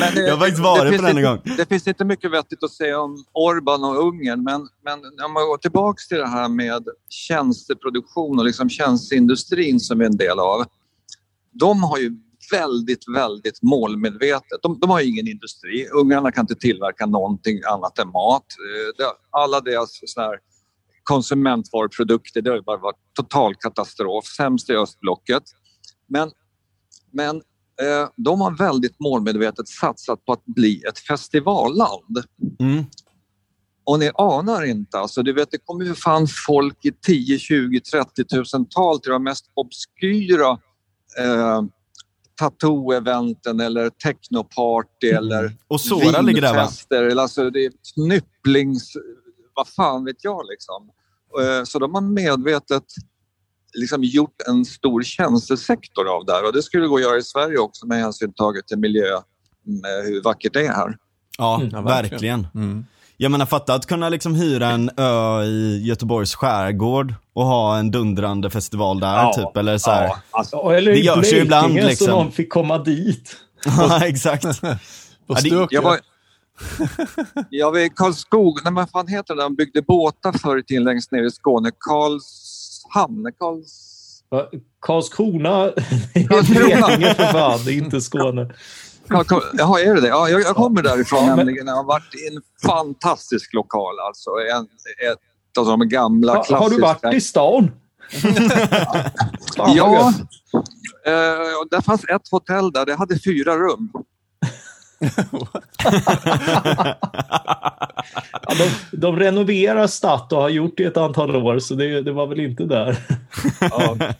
Men, 0.00 0.24
Jag 0.24 0.30
har 0.32 0.38
faktiskt 0.38 0.62
varit 0.62 0.92
det 0.92 0.98
på 0.98 1.02
den 1.06 1.16
en 1.16 1.22
gång. 1.22 1.38
Det 1.56 1.68
finns 1.68 1.86
inte 1.88 2.04
mycket 2.04 2.30
vettigt 2.32 2.62
att 2.64 2.70
säga 2.72 3.00
om 3.00 3.24
Orban 3.32 3.84
och 3.84 4.06
Ungern, 4.08 4.42
men, 4.44 4.68
men 4.84 4.98
om 5.26 5.32
man 5.32 5.46
går 5.46 5.56
tillbaka 5.58 5.98
till 6.08 6.18
det 6.18 6.28
här 6.28 6.48
med 6.48 6.84
tjänsteproduktion 7.08 8.38
och 8.38 8.44
liksom 8.44 8.68
tjänsteindustrin 8.70 9.80
som 9.80 9.98
vi 9.98 10.04
är 10.04 10.10
en 10.10 10.16
del 10.16 10.38
av. 10.38 10.64
De 11.52 11.82
har 11.82 11.98
ju 11.98 12.12
väldigt, 12.52 13.04
väldigt 13.14 13.62
målmedvetet. 13.62 14.62
De, 14.62 14.78
de 14.80 14.90
har 14.90 15.00
ingen 15.00 15.28
industri. 15.28 15.88
Ungrarna 15.92 16.32
kan 16.32 16.42
inte 16.42 16.54
tillverka 16.54 17.06
någonting 17.06 17.60
annat 17.72 17.98
än 17.98 18.08
mat. 18.08 18.46
Eh, 19.00 19.06
Alla 19.30 19.60
deras 19.60 20.00
såna 20.06 20.26
här 20.26 20.38
konsumentvaruprodukter, 21.02 22.42
det 22.42 22.50
har 22.50 22.60
bara 22.60 22.76
varit 22.76 23.00
total 23.14 23.54
katastrof. 23.54 24.24
Sämst 24.24 24.70
i 24.70 24.72
östblocket. 24.72 25.42
Men, 26.08 26.30
men 27.12 27.36
eh, 27.82 28.08
de 28.16 28.40
har 28.40 28.50
väldigt 28.50 29.00
målmedvetet 29.00 29.68
satsat 29.68 30.24
på 30.24 30.32
att 30.32 30.44
bli 30.44 30.82
ett 30.88 30.98
festivalland. 30.98 32.24
Mm. 32.60 32.84
Och 33.86 33.98
ni 33.98 34.10
anar 34.14 34.64
inte, 34.64 34.98
alltså, 34.98 35.22
du 35.22 35.32
vet, 35.32 35.50
det 35.50 35.58
kommer 35.58 35.84
ju 35.84 35.94
fan 35.94 36.26
folk 36.46 36.84
i 36.84 36.92
10, 36.92 37.38
20, 37.38 37.80
30 37.80 38.24
tusen 38.24 38.68
tal 38.68 39.00
till 39.00 39.12
de 39.12 39.22
mest 39.22 39.50
obskyra 39.54 40.58
eh, 41.18 41.62
tattoo-eventen 42.40 43.60
eller 43.60 43.90
technoparty 43.90 45.06
eller 45.08 45.52
Och 45.68 45.80
Sora 45.80 46.20
ligger 46.20 46.42
där 46.42 46.54
va? 46.54 46.60
vinfester. 46.60 47.02
Eller 47.02 47.22
Alltså, 47.22 47.50
det 47.50 47.64
är 47.64 47.72
knypplings... 47.94 48.92
Vad 49.56 49.68
fan 49.68 50.04
vet 50.04 50.16
jag 50.24 50.40
liksom. 50.50 50.90
Eh, 51.40 51.64
Så 51.64 51.78
de 51.78 51.94
har 51.94 52.00
medvetet 52.00 52.84
liksom 53.74 54.04
gjort 54.04 54.42
en 54.48 54.64
stor 54.64 55.02
tjänstesektor 55.02 56.16
av 56.16 56.24
det 56.24 56.32
här 56.32 56.46
och 56.46 56.52
det 56.52 56.62
skulle 56.62 56.86
gå 56.86 56.96
att 56.96 57.02
göra 57.02 57.16
i 57.16 57.22
Sverige 57.22 57.58
också 57.58 57.86
med 57.86 57.98
hänsyn 57.98 58.32
taget 58.32 58.66
till 58.66 58.78
miljö, 58.78 59.20
med 59.64 60.04
hur 60.04 60.22
vackert 60.22 60.52
det 60.52 60.66
är 60.66 60.72
här. 60.72 60.96
Ja, 61.38 61.56
verkligen. 61.56 61.84
verkligen. 61.84 62.46
Mm. 62.54 62.84
Jag 63.16 63.30
menar 63.30 63.46
fatta 63.46 63.74
att 63.74 63.86
kunna 63.86 64.08
liksom 64.08 64.34
hyra 64.34 64.68
en 64.68 64.90
ö 64.96 65.42
i 65.42 65.82
Göteborgs 65.86 66.34
skärgård 66.34 67.14
och 67.34 67.44
ha 67.44 67.78
en 67.78 67.90
dundrande 67.90 68.50
festival 68.50 69.00
där 69.00 69.32
typ, 69.32 69.56
eller 69.56 69.78
så 69.78 69.90
här. 69.90 70.04
Ja, 70.06 70.16
alltså, 70.30 70.56
Ja, 70.56 70.74
eller 70.74 70.92
Det 70.92 70.98
görs 71.00 71.32
ju 71.32 71.36
ibland, 71.38 71.74
liksom. 71.74 72.04
så 72.06 72.10
någon 72.10 72.32
fick 72.32 72.52
komma 72.52 72.78
dit. 72.78 73.36
Ja, 73.78 74.06
exakt. 74.06 74.44
Ja, 75.26 75.36
det-. 75.42 75.66
Jag 75.70 75.82
var, 75.82 76.00
jag 77.50 77.72
var 77.72 77.78
i 77.78 77.90
Karlskog, 77.90 78.60
nej, 78.64 78.72
vad 78.72 78.90
fan 78.90 79.08
heter 79.08 79.34
det, 79.34 79.42
de 79.42 79.54
byggde 79.54 79.82
båtar 79.82 80.32
förr 80.32 80.58
i 80.58 80.62
tiden 80.62 80.84
längst 80.84 81.12
ner 81.12 81.22
i 81.22 81.30
Skåne. 81.30 81.70
Karlshamn, 81.78 83.32
Karls... 83.38 83.90
Va? 84.30 84.46
Karlskrona? 84.80 85.64
Det 86.14 86.28
Blekinge 86.50 87.14
för 87.14 87.32
fan, 87.32 87.60
det 87.64 87.72
är 87.72 87.76
inte 87.76 88.00
Skåne. 88.00 88.50
Ja, 89.08 89.24
Jaha, 89.52 89.80
är 89.80 89.94
det 89.94 90.00
det? 90.00 90.08
Ja, 90.08 90.28
jag, 90.28 90.40
jag 90.40 90.56
kommer 90.56 90.82
därifrån 90.82 91.20
Ja, 91.20 91.26
men- 91.26 91.36
nämligen. 91.36 91.66
Jag 91.66 91.74
har 91.74 91.84
varit 91.84 92.14
en 92.32 92.42
fantastisk 92.68 93.54
lokal 93.54 93.94
alltså. 94.06 94.30
En, 94.30 94.62
ett 95.12 95.18
av 95.58 95.66
de 95.66 95.88
gamla 95.88 96.32
Ha, 96.32 96.44
klassiska... 96.44 96.62
har 96.62 96.70
du 96.70 96.80
varit 96.80 97.14
i 97.14 97.20
stan? 97.20 97.70
Fan, 99.56 99.74
Ja, 99.74 100.12
eh, 101.06 101.12
det 101.70 101.82
fanns 101.82 102.04
ett 102.04 102.28
hotell 102.30 102.72
där. 102.72 102.86
Det 102.86 102.94
hade 102.94 103.18
fyra 103.18 103.56
rum. 103.56 103.92
Ja, 108.42 108.54
de, 108.58 108.96
de 108.96 109.16
renoverar 109.18 109.86
Statt 109.86 110.32
och 110.32 110.38
har 110.38 110.48
gjort 110.48 110.76
det 110.76 110.84
ett 110.84 110.96
antal 110.96 111.36
år, 111.36 111.58
så 111.58 111.74
det, 111.74 112.02
det 112.02 112.12
var 112.12 112.26
väl 112.26 112.40
inte 112.40 112.64
där. 112.64 112.98
Ja. 113.60 113.96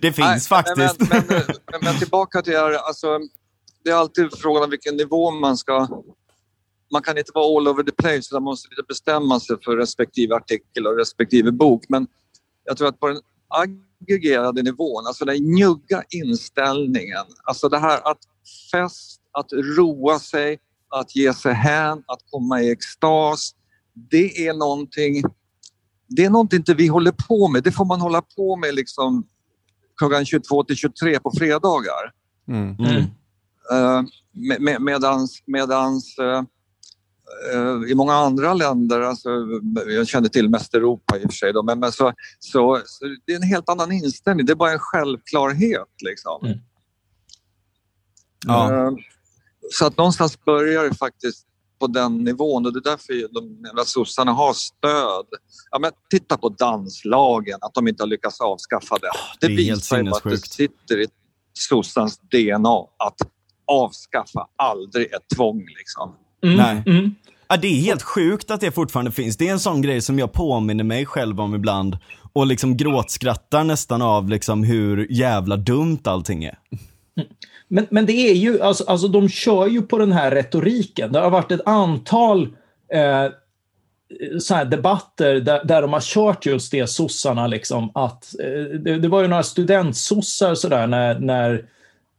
Det 0.00 0.12
finns 0.12 0.28
Nej, 0.28 0.40
faktiskt. 0.40 1.00
Men, 1.00 1.08
men, 1.28 1.42
men, 1.72 1.80
men 1.82 1.98
tillbaka 1.98 2.42
till 2.42 2.52
det 2.52 2.58
här. 2.58 2.72
Alltså, 2.72 3.18
det 3.84 3.90
är 3.90 3.94
alltid 3.94 4.28
frågan 4.38 4.64
om 4.64 4.70
vilken 4.70 4.96
nivå 4.96 5.30
man 5.30 5.56
ska... 5.56 5.88
Man 6.94 7.02
kan 7.02 7.18
inte 7.18 7.30
vara 7.34 7.58
all 7.58 7.68
over 7.68 7.82
the 7.82 7.92
place, 7.92 8.18
utan 8.18 8.42
man 8.42 8.50
måste 8.50 8.68
lite 8.70 8.82
bestämma 8.88 9.40
sig 9.40 9.56
för 9.64 9.76
respektive 9.76 10.34
artikel 10.34 10.86
och 10.86 10.96
respektive 10.96 11.52
bok. 11.52 11.84
Men 11.88 12.06
jag 12.64 12.76
tror 12.76 12.88
att 12.88 13.00
på 13.00 13.08
den 13.08 13.20
aggregerade 13.48 14.62
nivån, 14.62 15.06
alltså 15.06 15.24
den 15.24 15.36
njugga 15.36 16.02
inställningen, 16.10 17.24
alltså 17.44 17.68
det 17.68 17.78
här 17.78 18.10
att 18.10 18.18
fest, 18.72 19.20
att 19.32 19.52
roa 19.52 20.18
sig, 20.18 20.58
att 20.88 21.16
ge 21.16 21.34
sig 21.34 21.52
hän, 21.52 22.02
att 22.06 22.20
komma 22.30 22.62
i 22.62 22.70
extas, 22.70 23.54
det 24.10 24.46
är 24.48 24.54
någonting 24.54 25.22
det 26.08 26.24
är 26.24 26.30
någonting 26.30 26.56
inte 26.56 26.74
vi 26.74 26.86
håller 26.86 27.12
på 27.28 27.48
med. 27.48 27.62
Det 27.62 27.72
får 27.72 27.84
man 27.84 28.00
hålla 28.00 28.22
på 28.22 28.56
med 28.56 28.74
liksom 28.74 29.26
klockan 29.96 30.24
22 30.24 30.64
till 30.64 30.76
23 30.76 31.20
på 31.20 31.32
fredagar. 31.38 32.12
Mm. 32.48 32.76
Mm. 32.78 33.02
Uh, 33.72 34.02
med, 34.32 34.60
med, 34.60 34.82
medans 34.82 35.42
medans 35.46 36.18
eh, 36.18 36.26
eh, 36.26 36.42
i 37.88 37.94
många 37.94 38.14
andra 38.14 38.54
länder, 38.54 39.00
alltså, 39.00 39.28
jag 39.88 40.08
känner 40.08 40.28
till 40.28 40.48
mest 40.48 40.74
Europa 40.74 41.18
i 41.18 41.24
och 41.24 41.30
för 41.30 41.36
sig, 41.36 41.52
då, 41.52 41.62
men, 41.62 41.78
men 41.78 41.92
så, 41.92 42.12
så, 42.38 42.82
så 42.86 43.04
det 43.26 43.32
är 43.32 43.36
en 43.36 43.42
helt 43.42 43.68
annan 43.68 43.92
inställning. 43.92 44.46
Det 44.46 44.52
är 44.52 44.56
bara 44.56 44.72
en 44.72 44.78
självklarhet. 44.78 45.94
Liksom. 46.04 46.46
Mm. 46.46 46.58
Ja. 48.46 48.86
Eh, 48.86 48.92
så 49.70 49.86
att 49.86 49.96
någonstans 49.96 50.44
börjar 50.44 50.84
det 50.84 50.94
faktiskt 50.94 51.46
på 51.78 51.86
den 51.86 52.24
nivån 52.24 52.66
och 52.66 52.72
det 52.72 52.78
är 52.78 52.90
därför 52.90 53.34
de 53.76 53.84
sossarna 53.84 54.32
har 54.32 54.52
stöd. 54.52 55.26
Ja, 55.70 55.78
men 55.78 55.90
titta 56.10 56.36
på 56.36 56.48
danslagen, 56.48 57.58
att 57.60 57.74
de 57.74 57.88
inte 57.88 58.02
har 58.02 58.08
lyckats 58.08 58.40
avskaffa 58.40 58.98
det. 58.98 59.10
Det, 59.40 59.46
det 59.46 59.62
är 59.62 59.64
helt 59.64 59.80
visar 59.80 60.02
ju 60.02 60.08
att 60.08 60.24
det 60.24 60.46
sitter 60.46 61.00
i 61.00 61.06
sossans 61.52 62.18
DNA 62.18 62.78
att 62.98 63.16
avskaffa 63.66 64.46
aldrig 64.56 65.12
ett 65.12 65.36
tvång. 65.36 65.66
Liksom. 65.78 66.16
Mm, 66.44 66.56
Nej. 66.56 66.96
Mm. 66.96 67.14
Ja, 67.48 67.56
det 67.56 67.68
är 67.68 67.80
helt 67.80 68.02
sjukt 68.02 68.50
att 68.50 68.60
det 68.60 68.72
fortfarande 68.72 69.12
finns. 69.12 69.36
Det 69.36 69.48
är 69.48 69.52
en 69.52 69.60
sån 69.60 69.82
grej 69.82 70.00
som 70.00 70.18
jag 70.18 70.32
påminner 70.32 70.84
mig 70.84 71.06
själv 71.06 71.40
om 71.40 71.54
ibland. 71.54 71.98
Och 72.32 72.46
liksom 72.46 72.76
gråtskrattar 72.76 73.64
nästan 73.64 74.02
av 74.02 74.28
liksom 74.28 74.64
hur 74.64 75.06
jävla 75.10 75.56
dumt 75.56 76.00
allting 76.04 76.44
är. 76.44 76.58
Men, 77.68 77.86
men 77.90 78.06
det 78.06 78.12
är 78.12 78.34
ju, 78.34 78.62
alltså, 78.62 78.84
alltså 78.84 79.08
de 79.08 79.28
kör 79.28 79.66
ju 79.66 79.82
på 79.82 79.98
den 79.98 80.12
här 80.12 80.30
retoriken. 80.30 81.12
Det 81.12 81.20
har 81.20 81.30
varit 81.30 81.52
ett 81.52 81.66
antal 81.66 82.42
eh, 82.92 83.32
så 84.40 84.54
här 84.54 84.64
debatter 84.64 85.34
där, 85.34 85.64
där 85.64 85.82
de 85.82 85.92
har 85.92 86.00
kört 86.00 86.46
just 86.46 86.70
det, 86.70 86.86
sossarna, 86.86 87.46
liksom, 87.46 87.90
att 87.94 88.34
eh, 88.40 88.78
det, 88.78 88.98
det 88.98 89.08
var 89.08 89.22
ju 89.22 89.28
några 89.28 89.42
studentsossar 89.42 90.54
sådär 90.54 90.86
när, 90.86 91.18
när 91.18 91.64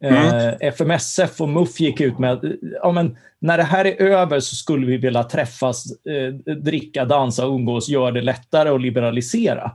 eh, 0.03 0.53
FMSF 0.67 1.41
och 1.41 1.49
MUF 1.49 1.80
gick 1.80 2.01
ut 2.01 2.19
med 2.19 2.43
eh, 2.45 2.51
ja, 2.81 2.91
men, 2.91 3.17
när 3.39 3.57
det 3.57 3.63
här 3.63 3.85
är 3.85 4.01
över 4.01 4.39
så 4.39 4.55
skulle 4.55 4.85
vi 4.85 4.97
vilja 4.97 5.23
träffas, 5.23 5.85
eh, 6.05 6.53
dricka, 6.55 7.05
dansa, 7.05 7.45
umgås, 7.45 7.89
göra 7.89 8.11
det 8.11 8.22
lättare 8.22 8.69
och 8.69 8.80
liberalisera. 8.80 9.72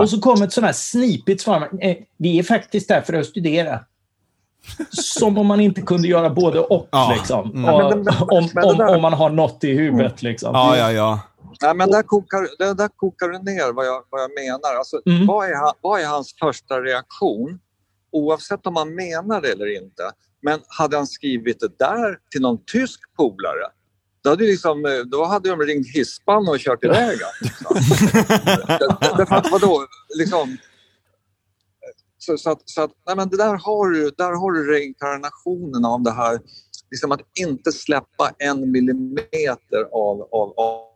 Och 0.00 0.10
så 0.10 0.20
kom 0.20 0.42
ett 0.42 0.52
sånt 0.52 0.66
här 0.66 0.72
snipigt 0.72 1.40
svar. 1.42 1.68
Eh, 1.80 1.96
vi 2.16 2.38
är 2.38 2.42
faktiskt 2.42 2.88
där 2.88 3.00
för 3.00 3.12
att 3.14 3.26
studera. 3.26 3.80
Som 4.90 5.38
om 5.38 5.46
man 5.46 5.60
inte 5.60 5.80
kunde 5.82 6.08
göra 6.08 6.30
både 6.30 6.60
och. 6.60 6.88
Ja. 6.90 7.14
Liksom. 7.16 7.50
Mm. 7.50 7.74
Och, 7.74 7.80
Men- 7.90 8.04
men- 8.04 8.50
men- 8.54 8.64
om, 8.64 8.80
om, 8.80 8.94
om 8.94 9.02
man 9.02 9.12
har 9.12 9.30
något 9.30 9.64
i 9.64 9.74
huvudet. 9.74 10.22
Liksom. 10.22 10.50
Ja, 10.54 10.76
ja, 10.76 10.92
ja. 10.92 11.20
Nej, 11.62 11.74
men 11.74 11.90
där 11.90 12.02
kokar, 12.02 12.48
där, 12.58 12.74
där 12.74 12.88
kokar 12.96 13.28
det 13.28 13.38
ner 13.52 13.72
vad 13.72 13.86
jag, 13.86 14.02
vad 14.10 14.20
jag 14.22 14.30
menar. 14.44 14.78
Alltså, 14.78 15.00
Mm. 15.06 15.26
vad, 15.26 15.48
är, 15.50 15.54
han- 15.54 15.74
vad 15.80 16.00
är 16.00 16.06
hans 16.06 16.34
första 16.40 16.74
reaktion? 16.80 17.58
Oavsett 18.12 18.66
om 18.66 18.76
han 18.76 18.94
menar 18.94 19.40
det 19.40 19.52
eller 19.52 19.82
inte. 19.82 20.02
Men 20.42 20.60
hade 20.78 20.96
han 20.96 21.06
skrivit 21.06 21.60
det 21.60 21.78
där 21.78 22.18
till 22.30 22.40
någon 22.40 22.64
tysk 22.64 23.00
polare 23.16 23.72
då 24.22 24.30
hade, 24.30 24.44
liksom, 24.44 24.84
eh, 24.84 24.98
då 25.06 25.24
hade 25.24 25.48
de 25.48 25.60
ringt 25.60 25.86
hispan 25.94 26.48
och 26.48 26.58
kört 26.58 26.84
iväg 26.84 27.18
Därför 29.16 29.34
att 29.34 29.50
vadå, 29.52 29.86
liksom... 30.18 30.56
Så, 32.18 32.38
så 32.38 32.50
att, 32.50 32.62
så 32.64 32.82
att 32.82 32.90
nej 33.06 33.16
men 33.16 33.28
det 33.28 33.36
där, 33.36 33.54
har 33.54 33.90
du, 33.90 34.10
där 34.10 34.32
har 34.32 34.52
du 34.52 34.72
reinkarnationen 34.72 35.84
av 35.84 36.02
det 36.02 36.10
här 36.10 36.40
liksom 36.90 37.12
att 37.12 37.20
inte 37.40 37.72
släppa 37.72 38.32
en 38.38 38.70
millimeter 38.70 39.82
av, 39.92 40.28
av, 40.32 40.54
av 40.56 40.87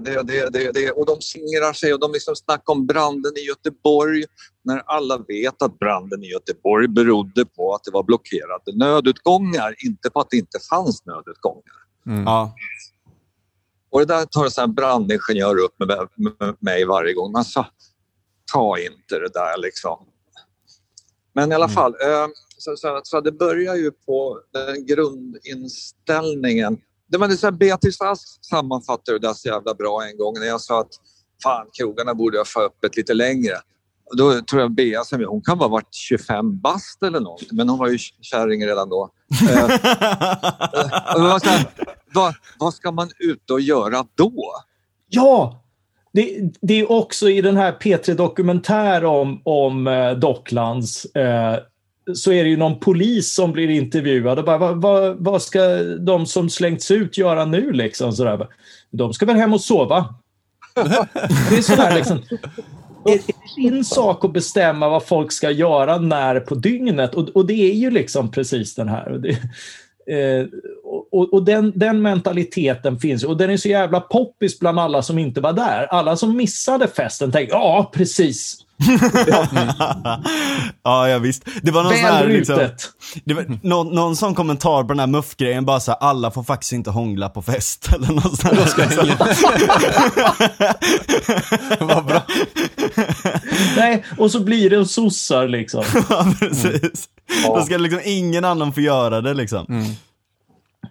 det, 0.00 0.22
det, 0.22 0.50
det, 0.50 0.72
det, 0.72 0.90
och 0.90 1.06
de 1.06 1.20
singrar 1.20 1.72
sig 1.72 1.94
och 1.94 2.00
de 2.00 2.12
liksom 2.12 2.36
snackar 2.36 2.72
om 2.72 2.86
branden 2.86 3.32
i 3.36 3.40
Göteborg 3.40 4.24
när 4.64 4.82
alla 4.86 5.18
vet 5.18 5.62
att 5.62 5.78
branden 5.78 6.24
i 6.24 6.26
Göteborg 6.26 6.88
berodde 6.88 7.44
på 7.44 7.74
att 7.74 7.84
det 7.84 7.90
var 7.90 8.02
blockerade 8.02 8.78
nödutgångar, 8.78 9.74
inte 9.86 10.10
på 10.10 10.20
att 10.20 10.30
det 10.30 10.36
inte 10.36 10.58
fanns 10.70 11.06
nödutgångar. 11.06 11.84
Mm. 12.06 12.24
ja. 12.24 12.54
Och 13.90 14.00
det 14.00 14.06
där 14.06 14.24
tar 14.24 14.62
en 14.62 14.74
brandingenjör 14.74 15.58
upp 15.58 15.78
med, 15.78 16.08
med 16.16 16.56
mig 16.60 16.84
varje 16.84 17.12
gång. 17.12 17.32
Man 17.32 17.44
sa, 17.44 17.66
ta 18.52 18.78
inte 18.78 19.18
det 19.18 19.28
där 19.34 19.58
liksom. 19.58 20.06
Men 21.32 21.52
i 21.52 21.54
alla 21.54 21.68
fall, 21.68 21.92
eh, 21.92 22.26
så, 22.58 22.76
så, 22.76 23.00
så 23.04 23.20
det 23.20 23.32
börjar 23.32 23.74
ju 23.74 23.90
på 23.90 24.40
den 24.52 24.86
grundinställningen. 24.86 26.78
Det 27.08 27.18
var 27.18 27.28
det 27.28 27.36
så 27.36 27.46
här, 27.46 27.52
Beatrice 27.52 28.00
Ask 28.00 28.44
sammanfattade 28.44 29.18
det 29.18 29.26
där 29.26 29.34
så 29.34 29.48
jävla 29.48 29.74
bra 29.74 30.06
en 30.10 30.18
gång 30.18 30.34
när 30.38 30.46
jag 30.46 30.60
sa 30.60 30.80
att 30.80 30.92
fan, 31.42 31.66
krogarna 31.78 32.14
borde 32.14 32.38
ha 32.38 32.44
fått 32.44 32.62
öppet 32.62 32.96
lite 32.96 33.14
längre. 33.14 33.54
Och 34.10 34.16
Då 34.16 34.40
tror 34.40 34.62
jag 34.62 34.74
Bea, 34.74 35.04
som- 35.04 35.24
hon 35.28 35.42
kan 35.42 35.58
vara 35.58 35.68
varit 35.68 35.94
25 35.94 36.60
bast 36.60 37.02
eller 37.02 37.20
något, 37.20 37.52
men 37.52 37.68
hon 37.68 37.78
var 37.78 37.88
ju 37.88 37.98
kärring 38.20 38.66
redan 38.66 38.88
då. 38.88 39.10
Eh, 39.50 39.58
eh 39.58 39.68
här, 41.44 41.66
vad, 42.14 42.34
vad 42.58 42.74
ska 42.74 42.92
man 42.92 43.10
ut 43.18 43.50
och 43.50 43.60
göra 43.60 44.06
då? 44.14 44.52
Ja! 45.08 45.60
Det, 46.12 46.52
det 46.60 46.80
är 46.80 46.92
också 46.92 47.30
i 47.30 47.42
den 47.42 47.56
här 47.56 47.72
P3 47.72 48.14
Dokumentär 48.14 49.04
om, 49.04 49.40
om 49.44 49.86
eh, 49.86 50.12
Docklands 50.12 51.04
eh, 51.04 51.58
så 52.14 52.32
är 52.32 52.44
det 52.44 52.50
ju 52.50 52.56
någon 52.56 52.80
polis 52.80 53.34
som 53.34 53.52
blir 53.52 53.70
intervjuad 53.70 54.38
och 54.38 54.44
bara, 54.44 54.58
vad, 54.58 54.82
vad, 54.82 55.16
vad 55.18 55.42
ska 55.42 55.82
de 55.82 56.26
som 56.26 56.50
slängts 56.50 56.90
ut 56.90 57.18
göra 57.18 57.44
nu 57.44 57.72
liksom? 57.72 58.12
Sådär. 58.12 58.48
De 58.90 59.12
ska 59.12 59.26
väl 59.26 59.36
hem 59.36 59.52
och 59.52 59.60
sova. 59.60 60.14
det 61.50 61.56
är 61.56 61.62
sådär 61.62 61.94
liksom. 61.94 62.22
Det 63.04 63.12
är 63.12 63.20
din 63.56 63.84
sak 63.84 64.24
att 64.24 64.32
bestämma 64.32 64.88
vad 64.88 65.06
folk 65.06 65.32
ska 65.32 65.50
göra 65.50 65.98
när 65.98 66.40
på 66.40 66.54
dygnet 66.54 67.14
och, 67.14 67.28
och 67.28 67.46
det 67.46 67.70
är 67.70 67.74
ju 67.74 67.90
liksom 67.90 68.30
precis 68.30 68.74
den 68.74 68.88
här. 68.88 69.12
Och 69.12 69.20
det, 69.20 69.38
Eh, 70.06 70.46
och 71.14 71.34
och 71.34 71.44
den, 71.44 71.72
den 71.76 72.02
mentaliteten 72.02 72.98
finns 72.98 73.24
och 73.24 73.36
den 73.36 73.50
är 73.50 73.56
så 73.56 73.68
jävla 73.68 74.00
poppis 74.00 74.58
bland 74.58 74.80
alla 74.80 75.02
som 75.02 75.18
inte 75.18 75.40
var 75.40 75.52
där. 75.52 75.86
Alla 75.90 76.16
som 76.16 76.36
missade 76.36 76.88
festen 76.88 77.32
tänkte 77.32 77.56
ja, 77.56 77.90
precis. 77.94 78.64
ja, 80.82 81.08
ja 81.08 81.18
visst. 81.18 81.44
Det 81.62 81.70
var 81.70 81.82
någon 81.82 81.92
sån 81.92 82.04
här, 82.04 82.28
liksom, 82.28 82.68
det 83.24 83.34
var 83.34 83.58
någon, 83.62 83.94
någon 83.94 84.16
sån 84.16 84.34
kommentar 84.34 84.82
på 84.82 84.88
den 84.88 84.98
här 84.98 85.06
muffgrejen, 85.06 85.64
bara 85.64 85.80
så 85.80 85.90
här, 85.90 85.98
alla 86.00 86.30
får 86.30 86.42
faktiskt 86.42 86.72
inte 86.72 86.90
hångla 86.90 87.28
på 87.28 87.42
fest 87.42 87.88
eller 87.94 88.08
något 88.08 88.40
sånt 88.40 88.76
där. 88.76 89.16
Vad 91.86 92.04
bra. 92.04 92.22
Nej, 93.76 94.04
och 94.18 94.30
så 94.30 94.40
blir 94.40 94.70
det 94.70 94.86
sossar 94.86 95.48
liksom. 95.48 95.84
Ja, 96.08 96.26
precis. 96.38 97.08
Då 97.46 97.62
ska 97.62 97.76
liksom 97.76 98.00
ingen 98.04 98.44
annan 98.44 98.72
få 98.72 98.80
göra 98.80 99.20
det 99.20 99.34
liksom. 99.34 99.66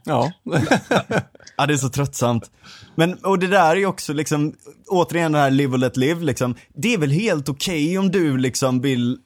Ja. 0.04 0.32
Ja, 1.58 1.66
det 1.66 1.74
är 1.74 1.78
så 1.78 1.90
tröttsamt. 1.90 2.52
Men, 2.96 3.14
och 3.14 3.40
det 3.40 3.48
där 3.48 3.70
är 3.70 3.76
ju 3.76 3.86
också 3.86 4.14
liksom, 4.14 4.54
återigen 4.88 5.32
det 5.32 5.38
här 5.38 5.52
live 5.52 5.74
och 5.74 5.80
let 5.80 5.98
live 5.98 6.24
liksom. 6.24 6.56
Det 6.76 6.94
är 6.94 6.98
väl 6.98 7.12
helt 7.12 7.50
okej 7.50 7.98
om 7.98 8.12
du 8.12 8.38
liksom 8.38 8.82
vill 8.82 9.18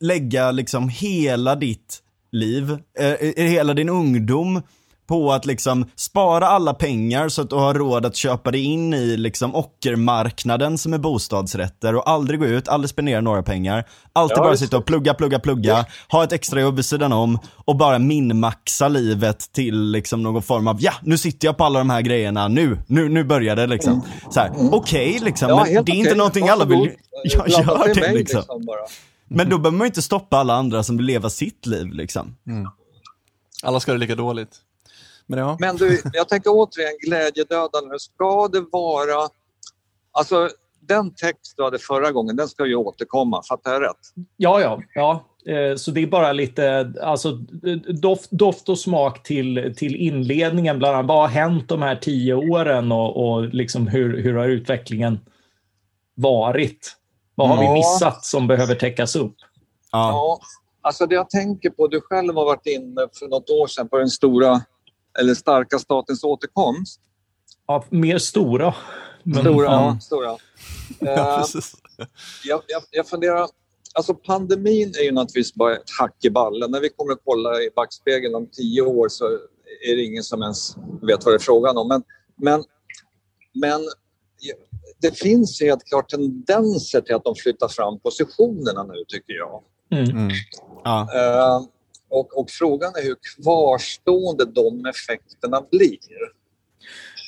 lägga 0.00 0.50
liksom 0.50 0.88
hela 0.88 1.56
ditt 1.56 2.02
liv, 2.32 2.78
eh, 2.98 3.12
eh 3.12 3.44
hela 3.44 3.74
din 3.74 3.88
ungdom 3.88 4.62
på 5.08 5.32
att 5.32 5.46
liksom 5.46 5.86
spara 5.96 6.46
alla 6.46 6.74
pengar 6.74 7.28
så 7.28 7.42
att 7.42 7.50
du 7.50 7.56
har 7.56 7.74
råd 7.74 8.06
att 8.06 8.16
köpa 8.16 8.50
dig 8.50 8.60
in 8.60 8.94
i 8.94 9.16
liksom 9.16 9.54
ockermarknaden 9.54 10.78
som 10.78 10.94
är 10.94 10.98
bostadsrätter 10.98 11.94
och 11.94 12.10
aldrig 12.10 12.40
gå 12.40 12.46
ut, 12.46 12.68
aldrig 12.68 12.90
spendera 12.90 13.20
några 13.20 13.42
pengar. 13.42 13.84
Alltid 14.12 14.38
Ja, 14.38 14.42
bara 14.42 14.56
sitta 14.56 14.78
och 14.78 14.84
plugga, 14.84 15.14
plugga, 15.14 15.38
plugga, 15.38 15.86
ha 16.08 16.24
ett 16.24 16.32
extrajobb 16.32 16.76
vid 16.76 16.84
sidan 16.84 17.12
om 17.12 17.38
och 17.54 17.76
bara 17.76 17.98
minmaxa 17.98 18.88
livet 18.88 19.52
till 19.52 19.90
liksom 19.90 20.22
någon 20.22 20.42
form 20.42 20.68
av, 20.68 20.76
ja 20.80 20.92
nu 21.02 21.18
sitter 21.18 21.48
jag 21.48 21.56
på 21.56 21.64
alla 21.64 21.78
de 21.78 21.90
här 21.90 22.02
grejerna, 22.02 22.48
nu, 22.48 22.78
nu, 22.86 23.08
nu 23.08 23.24
börjar 23.24 23.56
det 23.56 23.66
liksom. 23.66 24.02
Så 24.30 24.40
här, 24.40 24.52
okej 24.72 25.18
liksom, 25.22 25.48
men 25.48 25.58
helt 25.58 25.70
det 25.70 25.74
är 25.74 25.80
okej. 25.82 25.98
inte 25.98 26.14
någonting 26.14 26.48
alla 26.48 26.64
vill, 26.64 26.78
jag 27.24 27.48
gör 27.48 27.94
det 27.94 28.12
liksom. 28.12 28.42
bara. 28.48 28.78
Men 29.28 29.48
då 29.48 29.58
behöver 29.58 29.78
man 29.78 29.84
ju 29.84 29.86
inte 29.86 30.02
stoppa 30.02 30.36
alla 30.36 30.54
andra 30.54 30.82
som 30.82 30.96
vill 30.96 31.06
leva 31.06 31.30
sitt 31.30 31.66
liv 31.66 31.92
liksom. 31.92 32.36
Alla 33.62 33.80
ska 33.80 33.92
ha 33.92 33.94
det 33.94 34.00
lika 34.00 34.14
dåligt. 34.14 34.56
Men 35.28 35.38
ja, 35.38 35.56
Men 35.60 35.76
du, 35.76 36.02
jag 36.12 36.28
tänker 36.28 36.50
återigen 36.50 36.92
glädjedödande. 37.06 37.98
Ska 37.98 38.48
det 38.48 38.64
vara... 38.72 39.28
Alltså, 40.12 40.48
den 40.80 41.14
text 41.14 41.54
du 41.56 41.64
hade 41.64 41.78
förra 41.78 42.12
gången, 42.12 42.36
den 42.36 42.48
ska 42.48 42.66
ju 42.66 42.74
återkomma. 42.74 43.42
Fattar 43.48 43.72
jag 43.72 43.82
rätt? 43.82 43.96
Ja, 44.36 44.60
ja. 44.60 44.82
ja. 44.94 45.24
Eh, 45.52 45.76
Så 45.76 45.90
det 45.90 46.02
är 46.02 46.06
bara 46.06 46.32
lite 46.32 46.92
alltså, 47.02 47.32
doft, 48.02 48.30
doft 48.30 48.68
och 48.68 48.78
smak 48.78 49.22
till, 49.22 49.74
till 49.76 49.96
inledningen. 49.96 50.78
Bland 50.78 50.94
annat, 50.96 51.08
vad 51.08 51.18
har 51.20 51.28
hänt 51.28 51.68
de 51.68 51.82
här 51.82 51.96
tio 51.96 52.34
åren 52.34 52.92
och, 52.92 53.16
och 53.32 53.44
liksom 53.48 53.86
hur, 53.86 54.22
hur 54.22 54.34
har 54.34 54.48
utvecklingen 54.48 55.20
varit? 56.14 56.96
Vad 57.34 57.48
har 57.48 57.58
vi 57.58 57.64
Ja. 57.64 57.72
missat 57.74 58.24
som 58.24 58.46
behöver 58.46 58.74
täckas 58.74 59.16
upp? 59.16 59.34
Ja. 59.92 60.08
Ja. 60.10 60.40
Alltså 60.80 61.06
det 61.06 61.14
jag 61.14 61.30
tänker 61.30 61.70
på, 61.70 61.86
du 61.86 62.00
själv 62.00 62.34
har 62.34 62.44
varit 62.44 62.66
inne 62.66 63.00
för 63.18 63.28
något 63.28 63.50
år 63.50 63.66
sedan 63.66 63.88
på 63.88 63.98
den 63.98 64.08
stora, 64.08 64.60
eller 65.18 65.34
starka 65.34 65.78
statens 65.78 66.24
återkomst. 66.24 67.00
Ja, 67.66 67.84
mer 67.90 68.18
stora. 68.18 68.74
Men, 69.22 69.40
Stora, 69.40 69.64
ja. 69.64 69.98
Stora. 70.00 70.26
ja 71.00 71.36
Eh, 71.36 71.38
precis. 71.38 71.74
jag, 72.44 72.62
jag, 72.66 72.82
jag 72.90 73.08
funderar, 73.08 73.48
alltså 73.94 74.14
pandemin 74.14 74.94
är 74.98 75.02
ju 75.02 75.12
naturligtvis 75.12 75.54
bara 75.54 75.76
ett 75.76 75.90
hack 76.00 76.24
i 76.24 76.30
ballen. 76.30 76.70
När 76.70 76.80
vi 76.80 76.88
kommer 76.88 77.12
att 77.12 77.20
kolla 77.24 77.62
i 77.62 77.70
backspegeln 77.76 78.34
om 78.34 78.46
tio 78.52 78.82
år 78.82 79.08
så 79.08 79.24
är 79.88 79.96
det 79.96 80.02
ingen 80.02 80.22
som 80.22 80.42
ens 80.42 80.76
vet 81.02 81.24
vad 81.24 81.34
det 81.34 81.36
är 81.36 81.38
frågan 81.38 81.76
om. 81.76 81.88
Men, 81.88 82.02
men, 82.36 82.64
men 83.54 83.80
det 85.00 85.18
finns 85.18 85.60
helt 85.60 85.84
klart 85.84 86.08
tendenser 86.08 87.00
till 87.00 87.14
att 87.14 87.24
de 87.24 87.34
flyttar 87.34 87.68
fram 87.68 88.00
positionerna 88.00 88.82
nu 88.82 89.04
tycker 89.08 89.32
jag. 89.32 89.62
Mm. 89.90 90.10
Mm. 90.10 90.30
Ja. 90.84 91.08
Eh, 91.14 91.62
och, 92.08 92.38
och 92.38 92.50
frågan 92.50 92.92
är 92.96 93.02
hur 93.02 93.16
kvarstående 93.36 94.44
de 94.44 94.86
effekterna 94.86 95.62
blir. 95.70 95.98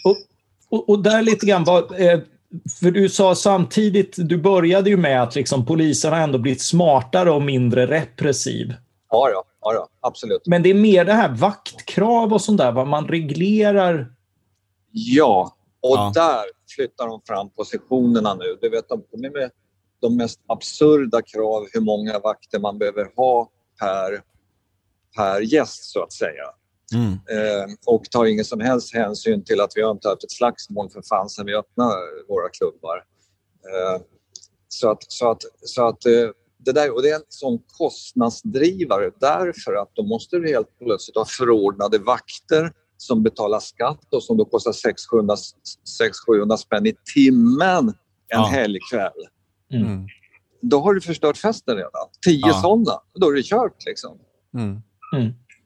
Och, 0.04 0.16
och, 0.68 0.88
och 0.88 1.02
där 1.02 1.22
lite 1.22 1.46
grann, 1.46 1.64
vad, 1.64 2.00
eh, 2.00 2.20
för 2.80 2.90
du 2.90 3.08
sa 3.08 3.34
samtidigt, 3.34 4.14
du 4.16 4.36
började 4.38 4.90
ju 4.90 4.96
med 4.96 5.22
att 5.22 5.34
liksom, 5.34 5.66
polisen 5.66 6.12
har 6.12 6.20
ändå 6.20 6.38
blivit 6.38 6.62
smartare 6.62 7.30
och 7.30 7.42
mindre 7.42 7.86
repressiv. 7.86 8.74
Ja, 9.10 9.30
ja, 9.30 9.44
ja, 9.60 9.74
ja 9.74 9.88
absolut. 10.00 10.42
Men 10.46 10.62
det 10.62 10.70
är 10.70 10.74
mer 10.74 11.04
det 11.04 11.12
här 11.12 11.28
vaktkrav 11.36 12.32
och 12.32 12.40
sånt 12.40 12.58
där, 12.58 12.72
vad 12.72 12.86
man 12.86 13.08
reglerar. 13.08 14.12
Ja, 14.90 15.56
och 15.82 15.96
Ja. 15.96 16.12
där 16.14 16.44
flyttar 16.76 17.06
de 17.06 17.20
fram 17.26 17.50
positionerna 17.50 18.34
nu. 18.34 18.58
Du 18.60 18.68
vet, 18.68 18.88
de 18.88 19.02
kommer 19.10 19.30
med 19.30 19.50
de 20.00 20.16
mest 20.16 20.40
absurda 20.46 21.22
krav 21.22 21.66
hur 21.72 21.80
många 21.80 22.18
vakter 22.18 22.58
man 22.58 22.78
behöver 22.78 23.08
ha 23.16 23.48
per, 23.80 24.22
per 25.16 25.40
gäst, 25.40 25.84
så 25.92 26.02
att 26.02 26.12
säga. 26.12 26.44
Mm. 26.94 27.12
Eh, 27.12 27.74
och 27.86 28.04
tar 28.10 28.24
ingen 28.24 28.44
som 28.44 28.60
helst 28.60 28.94
hänsyn 28.94 29.44
till 29.44 29.60
att 29.60 29.72
vi 29.74 29.82
har 29.82 29.90
inte 29.90 30.08
haft 30.08 30.24
ett 30.24 30.30
slagsmål 30.32 30.90
för 30.90 31.02
fan 31.08 31.28
sedan 31.28 31.46
vi 31.46 31.54
öppnade 31.54 31.94
våra 32.28 32.48
klubbar. 32.48 32.96
Eh, 33.66 34.02
så 34.68 34.90
att, 34.90 34.98
så 35.08 35.30
att, 35.30 35.42
så 35.64 35.86
att 35.86 36.06
eh, 36.06 36.12
det, 36.58 36.72
där, 36.72 36.94
och 36.94 37.02
det 37.02 37.10
är 37.10 37.14
en 37.16 37.22
sån 37.28 37.58
kostnadsdrivare 37.78 39.10
därför 39.20 39.74
att 39.82 39.90
då 39.94 40.02
måste 40.02 40.36
du 40.38 40.48
helt 40.48 40.78
plötsligt 40.78 41.16
ha 41.16 41.24
förordnade 41.24 41.98
vakter 41.98 42.72
som 42.96 43.22
betalar 43.22 43.60
skatt 43.60 44.14
och 44.14 44.22
som 44.22 44.36
då 44.36 44.44
kostar 44.44 44.72
600-700 44.72 46.56
spänn 46.56 46.86
i 46.86 46.94
timmen 47.14 47.88
en 47.88 47.94
Ja. 48.28 48.46
helgkväll. 48.46 49.26
Mm. 49.72 50.06
Då 50.62 50.80
har 50.80 50.94
du 50.94 51.00
förstört 51.00 51.36
festen 51.36 51.76
redan. 51.76 52.08
Tio 52.24 52.40
Ja. 52.46 52.60
sådana, 52.62 53.00
då 53.14 53.28
är 53.30 53.34
det 53.34 53.42
kört 53.42 53.86
liksom. 53.86 54.18
Mm. 54.54 54.82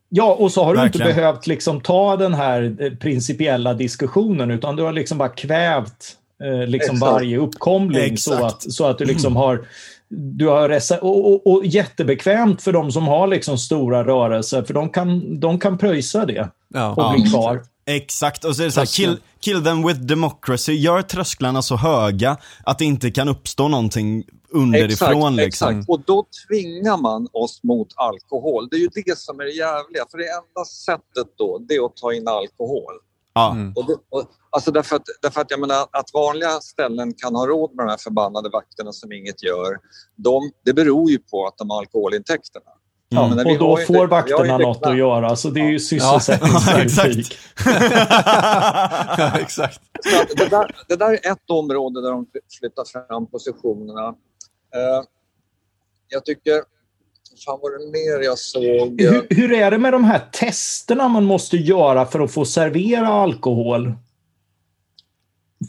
Ja, 0.09 0.33
och 0.39 0.51
så 0.51 0.63
har 0.63 0.73
du 0.73 0.79
Verkligen. 0.81 1.07
inte 1.07 1.21
behövt 1.21 1.47
liksom 1.47 1.81
ta 1.81 2.15
den 2.17 2.33
här 2.33 2.75
eh, 2.79 2.93
principiella 2.93 3.73
diskussionen, 3.73 4.51
utan 4.51 4.75
du 4.75 4.83
har 4.83 4.91
liksom 4.93 5.17
bara 5.17 5.29
kvävt 5.29 6.15
eh, 6.43 6.67
liksom 6.67 6.95
Exakt. 6.95 7.11
varje 7.11 7.37
uppkomling 7.37 8.17
så 8.17 8.45
att, 8.45 8.71
så 8.71 8.85
att 8.85 8.97
du 8.97 9.05
liksom 9.05 9.35
har 9.35 9.65
du 10.09 10.47
har 10.47 10.69
resa- 10.69 10.97
och, 10.99 11.33
och, 11.33 11.47
och 11.53 11.65
jättebekvämt 11.65 12.61
för 12.61 12.71
de 12.71 12.91
som 12.91 13.07
har 13.07 13.27
liksom 13.27 13.57
stora 13.57 14.03
rörelser, 14.03 14.63
för 14.63 14.73
de 14.73 14.89
kan, 14.89 15.39
de 15.39 15.59
kan 15.59 15.77
pröjsa 15.77 16.25
det 16.25 16.49
Ja. 16.73 16.93
och 16.93 17.13
bli 17.13 17.29
kvar. 17.29 17.61
Exakt, 17.85 18.45
och 18.45 18.55
så 18.55 18.61
är 18.61 18.65
det 18.65 18.71
så 18.71 18.79
här, 18.79 18.87
kill, 18.87 19.21
kill 19.39 19.63
them 19.63 19.87
with 19.87 19.99
democracy. 19.99 20.73
Gör 20.73 21.01
trösklarna 21.01 21.61
så 21.61 21.75
höga 21.75 22.37
att 22.63 22.79
det 22.79 22.85
inte 22.85 23.11
kan 23.11 23.29
uppstå 23.29 23.67
någonting 23.67 24.23
underifrån. 24.49 25.35
liksom. 25.35 25.69
exakt. 25.69 25.89
Och 25.89 25.99
då 26.05 26.25
tvingar 26.47 26.97
man 26.97 27.27
oss 27.33 27.63
mot 27.63 27.87
alkohol. 27.95 28.67
Det 28.71 28.75
är 28.75 28.79
ju 28.79 28.89
det 29.05 29.17
som 29.17 29.39
är 29.39 29.43
det 29.43 29.51
jävliga. 29.51 30.05
För 30.11 30.17
det 30.17 30.27
enda 30.29 30.65
sättet 30.65 31.37
då, 31.37 31.57
det 31.67 31.75
är 31.75 31.85
att 31.85 31.95
ta 31.95 32.13
in 32.13 32.27
alkohol. 32.27 32.93
Ja. 33.33 33.51
Mm. 33.51 33.73
Och 33.75 33.87
det, 33.87 33.95
och, 34.09 34.23
alltså 34.49 34.71
därför 34.71 34.95
att, 34.95 35.05
därför 35.21 35.41
att 35.41 35.51
jag 35.51 35.59
menar 35.59 35.87
att 35.91 36.13
vanliga 36.13 36.59
ställen 36.59 37.13
kan 37.13 37.35
ha 37.35 37.47
råd 37.47 37.75
med 37.75 37.85
de 37.85 37.89
här 37.89 37.97
förbannade 37.97 38.49
vakterna 38.49 38.91
som 38.91 39.11
inget 39.11 39.43
gör. 39.43 39.77
De, 40.15 40.51
det 40.65 40.73
beror 40.73 41.11
ju 41.11 41.17
på 41.17 41.47
att 41.47 41.57
de 41.57 41.69
har 41.69 41.77
alkoholintäkterna. 41.77 42.71
Ja, 43.15 43.27
men 43.27 43.47
vi 43.47 43.55
och 43.55 43.59
då 43.59 43.77
får 43.77 44.07
vakterna 44.07 44.57
något 44.57 44.85
att 44.85 44.97
göra, 44.97 45.35
så 45.35 45.49
det 45.49 45.59
är 45.59 45.69
ju 45.69 45.79
sysselsättningspolitik. 45.79 47.37
ja, 49.17 49.31
exakt. 49.39 49.81
Det, 50.37 50.49
där, 50.49 50.75
det 50.87 50.95
där 50.95 51.11
är 51.11 51.31
ett 51.31 51.49
område 51.49 52.01
där 52.01 52.11
de 52.11 52.27
flyttar 52.59 52.85
fram 52.85 53.27
positionerna. 53.27 54.07
Eh, 54.75 55.03
jag 56.09 56.25
tycker... 56.25 56.75
Fan 57.45 57.59
var 57.61 57.71
det 57.71 57.91
mer 57.91 58.25
jag 58.25 58.37
såg? 58.37 59.01
Hur, 59.01 59.27
hur 59.29 59.53
är 59.53 59.71
det 59.71 59.77
med 59.77 59.93
de 59.93 60.03
här 60.03 60.21
testerna 60.31 61.07
man 61.07 61.23
måste 61.23 61.57
göra 61.57 62.05
för 62.05 62.19
att 62.19 62.31
få 62.31 62.45
servera 62.45 63.07
alkohol? 63.07 63.93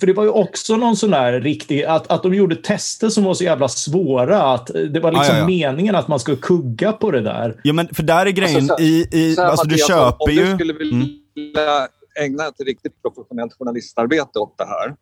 För 0.01 0.07
det 0.07 0.13
var 0.13 0.25
ju 0.25 0.31
också 0.31 0.77
någon 0.77 0.97
sån 0.97 1.11
där 1.11 1.41
riktig, 1.41 1.85
att, 1.85 2.11
att 2.11 2.23
de 2.23 2.35
gjorde 2.35 2.57
tester 2.57 3.09
som 3.09 3.25
var 3.25 3.35
så 3.35 3.45
jävla 3.45 3.69
svåra. 3.69 4.43
Att 4.43 4.67
det 4.67 5.01
var 5.01 5.13
liksom 5.13 5.37
Ja, 5.37 5.41
ja, 5.41 5.41
ja. 5.41 5.47
meningen 5.73 5.95
att 5.95 6.09
man 6.09 6.21
skulle 6.21 6.37
kugga 6.37 6.93
på 6.93 7.11
det 7.11 7.21
där. 7.21 7.61
Ja 7.65 7.73
men 7.73 7.89
för 7.89 8.03
där 8.03 8.27
är 8.27 8.31
grejen, 8.31 8.57
Alltså, 8.57 8.77
så- 8.77 8.83
i, 8.83 9.09
i, 9.13 9.35
Så 9.35 9.43
här, 9.43 9.49
alltså 9.49 9.67
du 9.67 9.71
Mattias, 9.75 9.89
köper 9.89 10.07
om, 10.07 10.17
om 10.19 10.33
ju... 10.33 10.45
du 10.45 10.55
skulle 10.55 10.73
vilja 10.73 11.13
Mm. 11.37 11.89
ägna 12.21 12.47
ett 12.47 12.61
riktigt 12.61 13.03
professionellt 13.03 13.53
journalistarbete 13.59 14.39
åt 14.39 14.59
det 14.59 14.65
här 14.67 14.97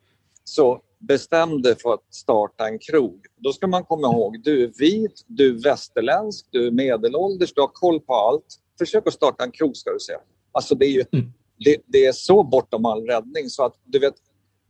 så 0.45 0.81
bestäm 1.09 1.63
dig 1.63 1.75
för 1.83 1.95
att 1.95 2.15
starta 2.15 2.69
en 2.69 2.79
krog. 2.79 3.21
Då 3.39 3.53
ska 3.53 3.67
man 3.67 3.85
komma 3.85 4.07
ihåg, 4.07 4.43
du 4.45 4.65
är 4.65 4.71
vit, 4.79 5.25
du 5.27 5.49
är 5.59 5.63
västerländsk, 5.63 6.47
du 6.51 6.67
är 6.67 6.71
medelålders, 6.71 7.53
du 7.55 7.61
har 7.61 7.71
koll 7.73 8.01
på 8.01 8.15
allt. 8.15 8.45
Försök 8.79 9.07
att 9.07 9.13
starta 9.15 9.45
en 9.45 9.51
krog 9.51 9.77
ska 9.77 9.91
du 9.91 9.99
se. 10.01 10.13
Alltså 10.53 10.75
det 10.75 10.87
är 10.87 10.91
ju 10.91 11.05
Mm. 11.13 11.33
det, 11.65 11.77
det 11.87 12.07
är 12.07 12.13
så 12.13 12.43
bortom 12.43 12.85
all 12.87 13.07
räddning 13.07 13.49
så 13.49 13.65
att 13.65 13.75
du 13.85 13.99
vet, 13.99 14.15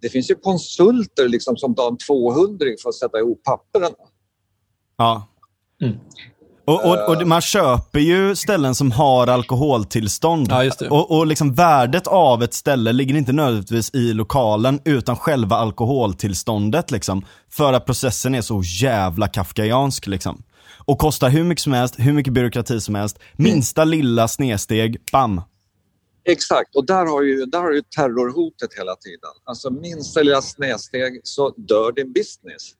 det 0.00 0.08
finns 0.08 0.30
ju 0.30 0.34
konsulter 0.34 1.28
liksom 1.28 1.56
som 1.56 1.74
tar 1.74 1.88
en 1.88 1.98
200 1.98 2.66
för 2.82 2.88
att 2.88 2.94
sätta 2.94 3.18
ihop 3.18 3.42
papperna. 3.44 3.88
Ja. 4.96 5.28
Mm. 5.82 5.98
Och, 6.66 6.84
och, 6.84 7.08
och 7.08 7.26
man 7.26 7.40
köper 7.40 8.00
ju 8.00 8.36
ställen 8.36 8.74
som 8.74 8.92
har 8.92 9.26
alkoholtillstånd. 9.26 10.46
Ja, 10.50 10.64
just 10.64 10.78
det. 10.78 10.88
Och, 10.88 11.18
och 11.18 11.26
liksom 11.26 11.54
värdet 11.54 12.06
av 12.06 12.42
ett 12.42 12.54
ställe 12.54 12.92
ligger 12.92 13.14
inte 13.14 13.32
nödvändigtvis 13.32 13.90
i 13.94 14.12
lokalen 14.12 14.80
utan 14.84 15.16
själva 15.16 15.56
alkoholtillståndet 15.56 16.90
liksom. 16.90 17.24
För 17.50 17.72
att 17.72 17.86
processen 17.86 18.34
är 18.34 18.40
så 18.40 18.62
jävla 18.64 19.28
kafkaiansk 19.28 20.06
liksom. 20.06 20.42
Och 20.86 20.98
kostar 20.98 21.30
hur 21.30 21.44
mycket 21.44 21.62
som 21.62 21.72
helst, 21.72 21.94
hur 21.98 22.12
mycket 22.12 22.32
byråkrati 22.32 22.80
som 22.80 22.94
helst. 22.94 23.18
Minsta 23.32 23.84
lilla 23.84 24.28
snedsteg, 24.28 24.96
bam. 25.12 25.40
Exakt, 26.24 26.76
och 26.76 26.86
där 26.86 27.06
har 27.06 27.22
ju, 27.22 27.46
där 27.46 27.60
har 27.60 27.72
ju 27.72 27.82
terrorhotet 27.82 28.74
hela 28.74 28.96
tiden. 28.96 29.30
Alltså 29.44 29.70
minsta 29.70 30.22
lilla 30.22 30.42
snedsteg 30.42 31.20
så 31.24 31.50
dör 31.56 31.92
din 31.92 32.12
business. 32.12 32.72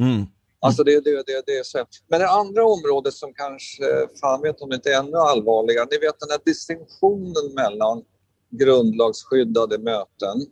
Mm. 0.00 0.26
Alltså 0.60 0.84
det, 0.84 1.00
det, 1.04 1.10
det, 1.10 1.42
det 1.46 1.58
är 1.58 1.62
så. 1.62 1.84
Men 2.08 2.20
det 2.20 2.28
andra 2.28 2.64
området 2.66 3.14
som 3.14 3.34
kanske, 3.34 3.84
fan 4.20 4.42
vet 4.42 4.60
om 4.60 4.68
det 4.68 4.76
inte 4.76 4.90
är 4.90 4.98
ännu 4.98 5.16
allvarligare, 5.16 5.86
ni 5.90 5.98
vet 5.98 6.20
den 6.20 6.30
här 6.30 6.40
distinktionen 6.44 7.54
mellan 7.54 8.02
grundlagsskyddade 8.50 9.78
möten, 9.78 10.46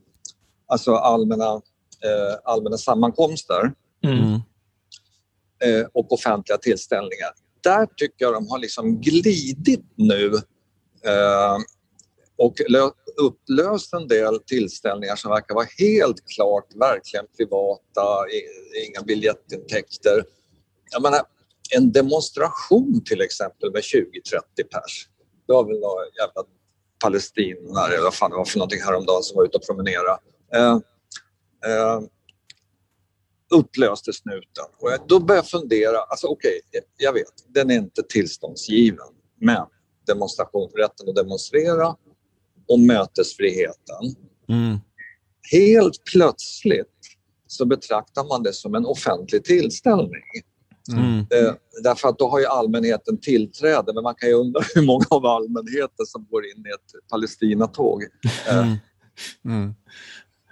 alltså 0.66 0.94
allmänna, 0.94 1.52
eh, 2.05 2.39
allmänna 2.44 2.78
sammankomster 2.78 3.73
Mm. 4.05 4.19
Mm. 4.19 4.40
eh, 5.64 5.86
och 5.93 6.12
offentliga 6.12 6.59
tillställningar. 6.59 7.31
Där 7.60 7.86
tycker 7.97 8.24
jag 8.24 8.35
de 8.35 8.48
har 8.48 8.59
liksom 8.59 9.01
glidit 9.01 9.85
nu. 9.94 10.27
Eh, 11.05 11.56
och 12.43 12.60
upplöst 13.16 13.93
en 13.93 14.09
del 14.09 14.39
tillställningar 14.39 15.16
som 15.16 15.31
verkar 15.31 15.55
vara 15.55 15.66
helt 15.78 16.28
klart 16.28 16.66
verkligen 16.74 17.27
privata, 17.36 18.27
inga 18.89 19.02
biljettintäkter. 19.02 20.24
Jag 20.90 21.02
menar, 21.02 21.20
en 21.77 21.93
demonstration 21.93 23.05
till 23.05 23.20
exempel 23.20 23.73
med 23.73 23.82
20-30 23.82 24.02
pers. 24.70 25.09
Det 25.47 25.52
var 25.52 25.64
väl 25.64 25.81
några 25.81 26.05
jävla 26.20 26.43
palestinare 27.05 27.93
eller 27.93 28.05
vad 28.05 28.14
fan 28.14 28.31
det 28.31 28.36
var 28.36 28.44
för 28.44 28.59
någonting 28.59 28.82
häromdagen 28.82 29.23
som 29.23 29.36
var 29.36 29.44
ute 29.44 29.56
och 29.56 29.66
promenera. 29.66 30.19
Eh, 30.55 30.78
eh, 31.66 32.01
upplöste 33.55 34.12
snuten. 34.12 34.64
Och 34.81 34.93
jag, 34.93 35.01
då 35.09 35.20
började 35.20 35.47
jag 35.47 35.60
fundera, 35.60 35.98
alltså 35.98 36.27
okej, 36.27 36.60
okay, 36.69 36.81
jag 36.97 37.12
vet, 37.12 37.32
den 37.48 37.70
är 37.70 37.74
inte 37.74 38.02
tillståndsgiven, 38.02 39.09
men 39.40 39.66
demonstrationsrätten 40.06 41.09
att 41.09 41.14
demonstrera 41.14 41.97
och 42.69 42.81
mötesfriheten. 42.81 44.15
Mm. 44.49 44.79
Helt 45.53 46.05
plötsligt 46.13 46.89
så 47.47 47.65
betraktar 47.65 48.25
man 48.25 48.43
det 48.43 48.53
som 48.53 48.75
en 48.75 48.87
offentlig 48.87 49.45
tillställning. 49.45 50.23
Mm. 50.93 51.19
Eh, 51.19 51.55
därför 51.83 52.09
att 52.09 52.19
då 52.19 52.29
har 52.29 52.41
ju 52.41 52.47
allmänheten 52.47 53.21
tillträde, 53.21 53.93
men 53.95 54.03
man 54.03 54.15
kan 54.15 54.29
ju 54.29 54.35
undra 54.35 54.61
hur 54.75 54.83
många 54.83 55.05
av 55.11 55.27
allmänheten 55.27 56.07
som 56.07 56.27
går 56.31 56.45
in 56.45 56.67
i 56.67 56.71
ett 56.71 57.11
Palestinatåg. 57.11 58.03
Eh, 58.49 58.59
mm. 58.59 58.77
Mm. 59.45 59.75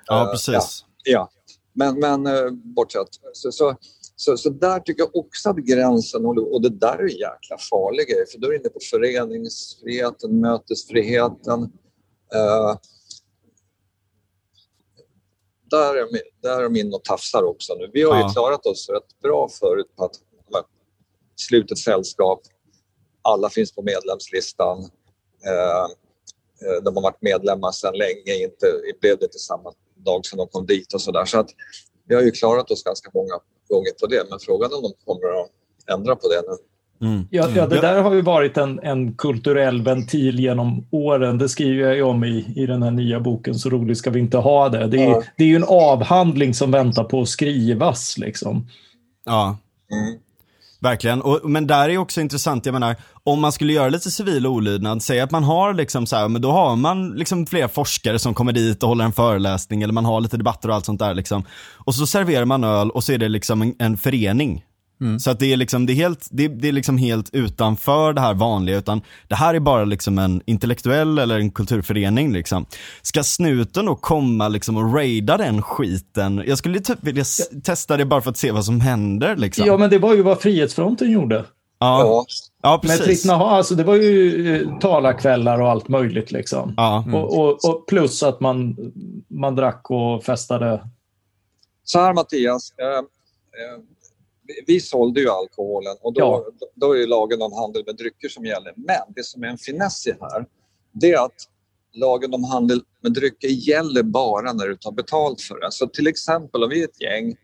Ja, 0.07 0.29
precis. 0.33 0.85
Ja, 1.05 1.13
ja. 1.13 1.31
Men, 1.73 1.99
men 1.99 2.27
eh, 2.27 2.51
bortsett, 2.51 3.09
så, 3.33 3.53
så, 3.53 3.77
så, 4.17 4.37
så, 4.37 4.51
där 4.51 4.81
tycker 4.81 5.03
jag 5.03 5.17
också 5.17 5.51
att 5.51 5.57
gränsen, 5.57 6.27
och 6.27 6.63
det 6.63 6.69
där 6.69 6.99
är 6.99 7.03
en 7.03 7.09
jäkla 7.09 7.59
farlig 7.71 8.09
grej, 8.09 8.25
för 8.33 8.39
då 8.39 8.47
är 8.47 8.51
du 8.51 8.57
inne 8.57 8.69
på 8.69 8.79
föreningsfriheten, 8.91 10.41
mötesfriheten. 10.41 11.73
Uh, 12.35 12.77
där 15.71 15.95
är, 15.95 16.07
där 16.43 16.59
är 16.59 16.63
de 16.63 16.77
inne 16.77 16.97
och 16.97 17.05
tafsar 17.05 17.43
också 17.43 17.75
nu. 17.75 17.91
Vi 17.93 18.03
har 18.03 18.17
ju 18.17 18.33
klarat 18.33 18.67
oss 18.67 18.89
rätt 18.89 19.21
bra 19.23 19.49
förut 19.49 19.97
på 19.97 20.05
att 20.05 20.17
slutet 21.37 21.79
sällskap, 21.79 22.41
alla 23.23 23.51
finns 23.51 23.75
på 23.75 23.83
medlemslistan. 23.83 24.79
Uh, 24.79 25.87
de 26.83 26.97
har 26.97 27.03
varit 27.03 27.23
medlemmar 27.23 27.73
sedan 27.73 27.95
länge, 27.95 28.45
inte, 28.45 28.67
blev 29.01 29.19
det 29.19 29.25
inte 29.25 29.39
samma 29.39 29.73
dag 29.95 30.27
som 30.27 30.39
de 30.39 30.49
kom 30.49 30.67
dit 30.67 30.95
och 30.95 31.01
sådär. 31.01 31.25
Så 31.25 31.39
att 31.39 31.51
vi 32.09 32.15
har 32.15 32.23
ju 32.23 32.31
klarat 32.31 32.71
oss 32.71 32.83
ganska 32.83 33.11
många 33.15 33.41
gånger 33.69 33.93
på 34.01 34.07
det, 34.07 34.27
men 34.31 34.39
frågan 34.39 34.73
är 34.73 34.77
om 34.77 34.83
de 34.83 34.93
kommer 35.05 35.41
att 35.41 35.51
ändra 35.91 36.17
på 36.17 36.29
det 36.29 36.43
nu. 36.49 36.70
Mm. 37.03 37.27
Ja, 37.31 37.49
ja, 37.55 37.67
det 37.67 37.81
där 37.81 38.03
har 38.03 38.15
ju 38.15 38.23
varit 38.23 38.57
en, 38.57 38.81
en 38.83 39.13
kulturell 39.13 39.83
ventil 39.83 40.41
genom 40.41 40.87
åren. 40.91 41.39
Det 41.39 41.49
skriver 41.49 41.85
jag 41.85 41.97
ju 41.97 42.03
om 42.03 42.25
i, 42.25 42.53
i 42.57 42.67
den 42.67 42.83
här 42.83 42.91
nya 42.91 43.21
boken 43.21 43.55
Så 43.55 43.71
roligt 43.71 43.99
ska 43.99 44.11
vi 44.11 44.21
inte 44.21 44.39
ha 44.39 44.69
det. 44.69 44.87
Det 44.87 45.03
är, 45.03 45.11
ja. 45.11 45.23
det 45.37 45.45
är 45.45 45.49
ju 45.49 45.57
en 45.57 45.65
avhandling 45.69 46.55
som 46.55 46.71
väntar 46.71 47.05
på 47.05 47.21
att 47.21 47.29
skrivas. 47.29 48.19
Liksom. 48.19 48.67
Ja. 49.25 49.57
Mm. 49.93 50.19
Verkligen, 50.81 51.23
och, 51.23 51.41
men 51.51 51.67
där 51.67 51.89
är 51.89 51.99
också 51.99 52.21
intressant, 52.21 52.67
jag 52.67 52.73
menar, 52.73 52.97
om 53.25 53.41
man 53.41 53.53
skulle 53.53 53.73
göra 53.73 53.89
lite 53.89 54.11
civil 54.11 54.47
olydnad, 54.47 55.03
säg 55.03 55.21
att 55.21 55.31
man 55.31 55.45
har 55.45 55.75
liksom 55.75 56.07
så 56.07 56.17
här, 56.17 56.29
men 56.29 56.43
då 56.43 56.51
har 56.51 56.77
man 56.77 57.11
liksom 57.11 57.47
flera 57.47 57.69
forskare 57.69 58.19
som 58.19 58.35
kommer 58.35 58.53
dit 58.53 58.83
och 58.83 58.89
håller 58.89 59.05
en 59.05 59.13
föreläsning 59.13 59.83
eller 59.83 59.93
man 59.93 60.05
har 60.05 60.21
lite 60.21 60.37
debatter 60.37 60.69
och 60.69 60.75
allt 60.75 60.85
sånt 60.85 61.01
där 61.01 61.15
liksom. 61.15 61.45
Och 61.75 61.95
så 61.95 62.07
serverar 62.07 62.45
man 62.45 62.65
öl 62.65 62.91
och 62.91 63.05
så 63.05 63.13
är 63.13 63.19
det 63.19 63.29
liksom 63.29 63.63
en, 63.63 63.75
en 63.79 63.97
förening 63.97 64.65
Mm. 65.01 65.19
Så 65.19 65.31
att 65.31 65.39
det 65.39 65.53
är 65.53 65.57
liksom, 65.57 65.87
det 65.87 65.93
är 65.93 65.95
helt, 65.95 66.29
det, 66.31 66.49
det, 66.49 66.69
är 66.69 66.73
liksom 66.73 66.99
helt 66.99 67.31
utanför 67.33 68.13
det 68.13 68.21
här 68.21 68.35
vanliga, 68.35 68.79
utan 68.79 69.03
det 69.29 69.35
här 69.35 69.55
är 69.55 69.61
bara 69.61 69.85
liksom 69.85 70.19
en 70.19 70.43
intellektuell 70.47 71.19
eller 71.19 71.39
en 71.39 71.51
kulturförening 71.51 72.33
liksom. 72.33 72.67
Ska 73.03 73.23
snuten 73.23 73.87
då 73.87 73.97
komma 73.97 74.49
liksom 74.49 74.77
och 74.77 74.95
raida 74.95 75.37
den 75.37 75.63
skiten? 75.63 76.43
Jag 76.47 76.59
skulle 76.59 76.81
typ 76.81 76.99
vilja 77.01 77.25
testa 77.65 77.97
det 77.97 78.05
bara 78.05 78.21
för 78.21 78.31
att 78.31 78.37
se 78.37 78.51
vad 78.51 78.65
som 78.65 78.81
händer 78.81 79.37
liksom. 79.37 79.67
Ja, 79.67 79.77
men 79.77 79.91
det 79.91 79.99
var 79.99 80.15
ju 80.15 80.23
vad 80.23 80.41
Frihetsfronten 80.41 81.11
gjorde. 81.11 81.45
Ja, 81.79 82.25
ja 82.63 82.79
precis. 82.83 83.25
Med 83.25 83.37
alltså 83.37 83.75
det 83.75 83.85
var 83.85 83.95
ju 83.95 84.57
eh, 84.57 84.79
talarkvällar 84.79 85.61
och 85.61 85.71
allt 85.71 85.89
möjligt 85.89 86.33
liksom. 86.33 86.75
Ja. 86.77 87.03
Mm. 87.03 87.15
Och, 87.15 87.39
och, 87.39 87.51
och, 87.51 87.87
plus 87.87 88.23
att 88.23 88.41
man, 88.41 88.77
man 89.29 89.55
drack 89.55 89.91
och 89.91 90.25
festade. 90.25 90.83
Så 91.85 92.01
här 92.01 92.15
Mattias, 92.15 92.73
eh, 92.79 92.87
eh 92.87 93.83
vi 94.67 94.81
sålde 94.81 95.21
ju 95.21 95.29
alkoholen 95.29 95.97
och 96.01 96.13
då, 96.13 96.21
ja. 96.21 96.67
då 96.75 96.97
är 96.97 97.07
lagen 97.07 97.43
om 97.43 97.53
handel 97.53 97.83
med 97.87 97.97
drycker 97.97 98.29
som 98.29 98.47
gäller. 98.47 98.73
Men 98.77 99.15
det 99.17 99.25
som 99.25 99.45
är 99.45 99.49
en 99.49 99.59
finess 99.59 100.07
i 100.07 100.15
här, 100.21 100.47
det 100.93 101.13
är 101.13 101.25
att 101.25 101.47
lagen 101.93 102.35
om 102.35 102.45
handel 102.45 102.83
med 103.01 103.13
drycker 103.13 103.49
gäller 103.49 104.03
bara 104.03 104.53
när 104.53 104.69
du 104.69 104.77
tar 104.77 104.93
betalt 104.93 105.41
för 105.41 105.61
det. 105.61 105.73
Så 105.73 105.87
till 105.87 106.07
exempel 106.07 106.65
om 106.65 106.71
vi 106.71 106.81
är 106.81 106.85
ett 106.85 107.01
gäng, 107.01 107.37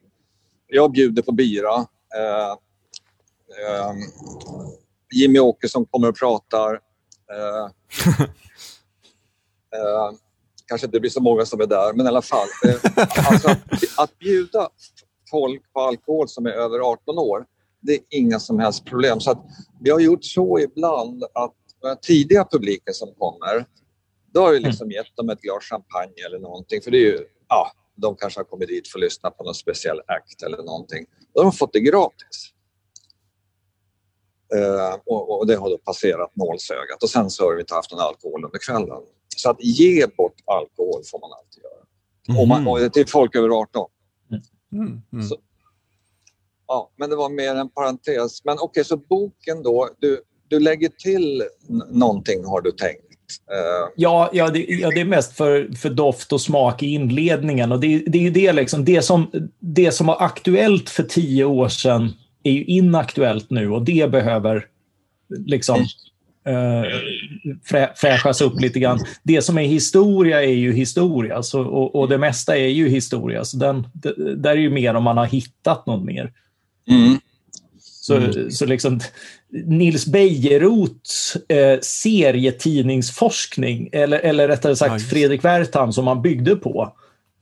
jag 0.66 0.92
bjuder 0.92 1.22
på 1.22 1.32
bira, 1.32 1.74
eh, 2.16 2.50
eh, 3.58 3.92
Jimmy 5.14 5.38
Åkesson 5.38 5.86
kommer 5.86 6.08
och 6.08 6.16
pratar. 6.16 6.80
Eh, 7.32 7.64
eh, 9.80 10.10
kanske 10.66 10.86
inte 10.86 11.00
blir 11.00 11.10
så 11.10 11.20
många 11.20 11.46
som 11.46 11.60
är 11.60 11.66
där, 11.66 11.92
men 11.92 12.06
i 12.06 12.08
alla 12.08 12.22
fall. 12.22 12.48
Eh, 12.64 12.74
alltså, 13.30 13.48
att, 13.48 13.58
att 13.96 14.18
bjuda 14.18 14.68
folk 15.30 15.72
på 15.72 15.80
alkohol 15.80 16.28
som 16.28 16.46
är 16.46 16.50
över 16.50 16.78
18 16.78 17.18
år, 17.18 17.46
det 17.80 17.92
är 17.92 18.00
inga 18.10 18.40
som 18.40 18.58
helst 18.58 18.84
problem. 18.84 19.20
Så 19.20 19.30
att 19.30 19.44
vi 19.80 19.90
har 19.90 20.00
gjort 20.00 20.24
så 20.24 20.60
ibland 20.60 21.24
att 21.24 21.54
den 21.82 21.96
tidiga 22.02 22.44
publiken 22.44 22.94
som 22.94 23.14
kommer, 23.18 23.66
då 24.32 24.40
har 24.40 24.52
vi 24.52 24.58
liksom 24.58 24.90
gett 24.90 25.16
dem 25.16 25.30
ett 25.30 25.40
glas 25.40 25.64
champagne 25.64 26.26
eller 26.26 26.38
någonting. 26.38 26.82
För 26.82 26.90
det 26.90 26.96
är 26.96 27.06
ju, 27.12 27.26
ja, 27.48 27.72
de 27.94 28.16
kanske 28.16 28.40
har 28.40 28.44
kommit 28.44 28.68
dit 28.68 28.88
för 28.88 28.98
att 28.98 29.02
lyssna 29.02 29.30
på 29.30 29.44
någon 29.44 29.54
speciell 29.54 30.00
akt 30.06 30.42
eller 30.42 30.58
någonting. 30.58 31.06
Då 31.34 31.40
har 31.40 31.44
de 31.44 31.52
fått 31.52 31.72
det 31.72 31.80
gratis. 31.80 32.52
Uh, 34.54 35.00
och, 35.06 35.38
och, 35.38 35.46
det 35.46 35.56
har 35.56 35.70
då 35.70 35.78
passerat 35.78 36.36
nålsögat 36.36 37.02
och 37.02 37.10
sen 37.10 37.30
så 37.30 37.44
har 37.44 37.54
vi 37.54 37.60
inte 37.60 37.74
haft 37.74 37.92
någon 37.92 38.00
alkohol 38.00 38.44
under 38.44 38.58
kvällen. 38.58 39.02
Så 39.36 39.50
att 39.50 39.60
ge 39.60 40.06
bort 40.06 40.34
alkohol 40.44 41.02
får 41.10 41.20
man 41.20 41.30
alltid 41.32 41.62
göra. 41.62 41.82
Mm. 42.28 42.40
Och, 42.40 42.48
man, 42.48 42.66
och 42.86 42.92
till 42.92 43.08
folk 43.08 43.34
över 43.34 43.48
18. 43.48 43.90
Mm, 44.80 45.02
mm. 45.12 45.24
Så, 45.24 45.36
ja, 46.66 46.90
men 46.96 47.10
det 47.10 47.16
var 47.16 47.28
mer 47.28 47.54
en 47.54 47.68
parentes. 47.68 48.44
Men 48.44 48.54
okej, 48.54 48.64
okay, 48.64 48.84
så 48.84 48.96
boken 48.96 49.62
då, 49.62 49.88
du, 49.98 50.20
du 50.48 50.60
lägger 50.60 50.88
till 50.88 51.42
någonting 51.90 52.44
har 52.44 52.60
du 52.60 52.70
tänkt? 52.72 53.02
Uh... 53.52 53.92
Ja, 53.96 54.30
ja, 54.32 54.50
det, 54.50 54.58
ja, 54.58 54.90
det 54.90 55.00
är 55.00 55.04
mest 55.04 55.32
för, 55.32 55.76
för 55.76 55.90
doft 55.90 56.32
och 56.32 56.40
smak 56.40 56.82
i 56.82 56.86
inledningen. 56.86 57.72
Och 57.72 57.80
det, 57.80 57.98
det 57.98 58.18
är 58.18 58.22
ju 58.22 58.30
det, 58.30 58.52
liksom, 58.52 58.84
det, 58.84 59.02
som, 59.02 59.30
det 59.60 59.92
som 59.92 60.06
var 60.06 60.22
aktuellt 60.22 60.90
för 60.90 61.02
tio 61.02 61.44
år 61.44 61.68
sedan 61.68 62.12
är 62.42 62.52
ju 62.52 62.64
inaktuellt 62.64 63.50
nu 63.50 63.70
och 63.70 63.82
det 63.84 64.10
behöver 64.10 64.66
liksom 65.28 65.86
eh, 66.46 66.82
fräschas 67.94 68.40
upp 68.40 68.60
lite 68.60 68.80
grann. 68.80 68.98
Det 69.22 69.42
som 69.42 69.58
är 69.58 69.66
historia 69.66 70.42
är 70.42 70.54
ju 70.54 70.72
historia 70.72 71.42
så, 71.42 71.62
och, 71.62 71.94
och 71.94 72.08
det 72.08 72.18
mesta 72.18 72.56
är 72.56 72.68
ju 72.68 72.88
historia. 72.88 73.44
Så 73.44 73.56
den, 73.56 73.86
det, 73.92 74.36
där 74.36 74.50
är 74.50 74.56
ju 74.56 74.70
mer 74.70 74.94
om 74.94 75.04
man 75.04 75.16
har 75.16 75.26
hittat 75.26 75.86
något 75.86 76.04
mer. 76.04 76.32
Mm. 76.90 77.18
Så, 77.80 78.16
mm. 78.16 78.50
så 78.50 78.66
liksom 78.66 79.00
Nils 79.64 80.06
Bejerots 80.06 81.36
eh, 81.48 81.80
serietidningsforskning, 81.80 83.88
eller, 83.92 84.18
eller 84.18 84.48
rättare 84.48 84.76
sagt 84.76 84.92
nice. 84.92 85.06
Fredrik 85.06 85.44
Wertham 85.44 85.92
som 85.92 86.06
han 86.06 86.22
byggde 86.22 86.56
på, 86.56 86.92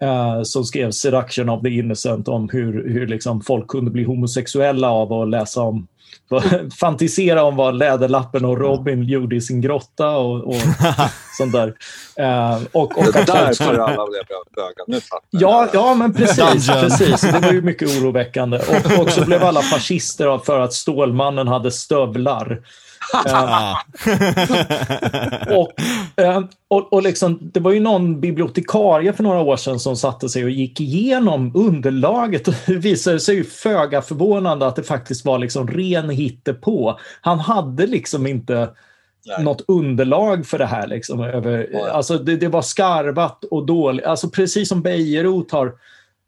eh, 0.03 0.43
som 0.43 0.65
skrev 0.65 0.91
Seduction 0.91 1.49
of 1.49 1.63
the 1.63 1.71
Innocent 1.71 2.29
om 2.29 2.49
hur, 2.53 2.89
hur 2.89 3.07
liksom 3.07 3.41
folk 3.41 3.69
kunde 3.69 3.91
bli 3.91 4.05
homosexuella 4.05 4.91
av 4.91 5.13
att 5.13 5.29
läsa 5.29 5.63
om 5.63 5.87
fantisera 6.81 7.43
om 7.43 7.57
vad 7.57 7.75
Läderlappen 7.75 8.45
och 8.45 8.59
Robin 8.59 9.03
gjorde 9.03 9.37
i 9.37 9.41
sin 9.41 9.61
grotta 9.61 10.11
och, 10.11 10.45
och 10.45 10.63
sånt 11.39 11.53
där. 11.53 11.67
Uh, 12.21 12.63
och, 12.73 12.99
och 12.99 13.13
det 13.13 13.19
är 13.19 13.27
därför 13.27 13.79
alla 13.79 14.07
blev 14.07 14.23
bögar, 14.57 14.85
nu 14.87 15.01
ja, 15.31 15.69
ja, 15.73 15.95
men 15.95 16.15
precis. 16.15 16.67
precis. 16.67 17.21
Det 17.21 17.39
var 17.39 17.53
ju 17.53 17.63
mycket 17.63 17.89
oroväckande. 17.89 18.59
Och, 18.59 19.01
och 19.01 19.11
så 19.11 19.25
blev 19.25 19.45
alla 19.45 19.63
fascister 19.63 20.39
för 20.39 20.61
att 20.61 20.73
Stålmannen 20.73 21.49
hade 21.49 21.71
stövlar. 21.71 22.61
Och, 25.57 25.73
uh, 26.23 26.41
och, 26.69 26.93
och 26.93 27.03
liksom, 27.03 27.39
det 27.43 27.61
var 27.61 27.73
ju 27.73 27.81
någon 27.81 28.21
bibliotekarie 28.21 29.13
för 29.13 29.23
några 29.23 29.41
år 29.41 29.57
sedan 29.57 29.81
som 29.81 29.97
satte 29.97 30.29
sig 30.29 30.45
och 30.45 30.51
gick 30.51 30.81
igenom 30.81 31.53
underlaget 31.55 32.49
och 32.49 32.55
det 32.67 32.75
visade 32.75 33.21
sig 33.21 33.35
ju 33.35 33.45
föga 33.45 34.03
förvånande 34.03 34.67
att 34.67 34.77
det 34.77 34.83
faktiskt 34.83 35.25
var 35.25 35.39
liksom 35.39 35.69
ren 35.69 36.11
hittepå. 36.11 36.99
Han 37.21 37.39
hade 37.39 37.87
liksom 37.87 38.27
inte 38.27 38.69
Nej. 39.27 39.45
något 39.45 39.65
underlag 39.69 40.47
för 40.47 40.59
det 40.59 40.67
här. 40.67 40.87
Liksom, 40.87 41.21
över, 41.21 41.69
alltså 41.93 42.19
det, 42.19 42.37
det 42.37 42.49
var 42.49 42.63
skarvat 42.63 43.45
och 43.45 43.67
dåligt. 43.67 44.05
Alltså 44.05 44.31
precis 44.31 44.69
som 44.69 44.83
Bejerot 44.83 45.53
har 45.53 45.73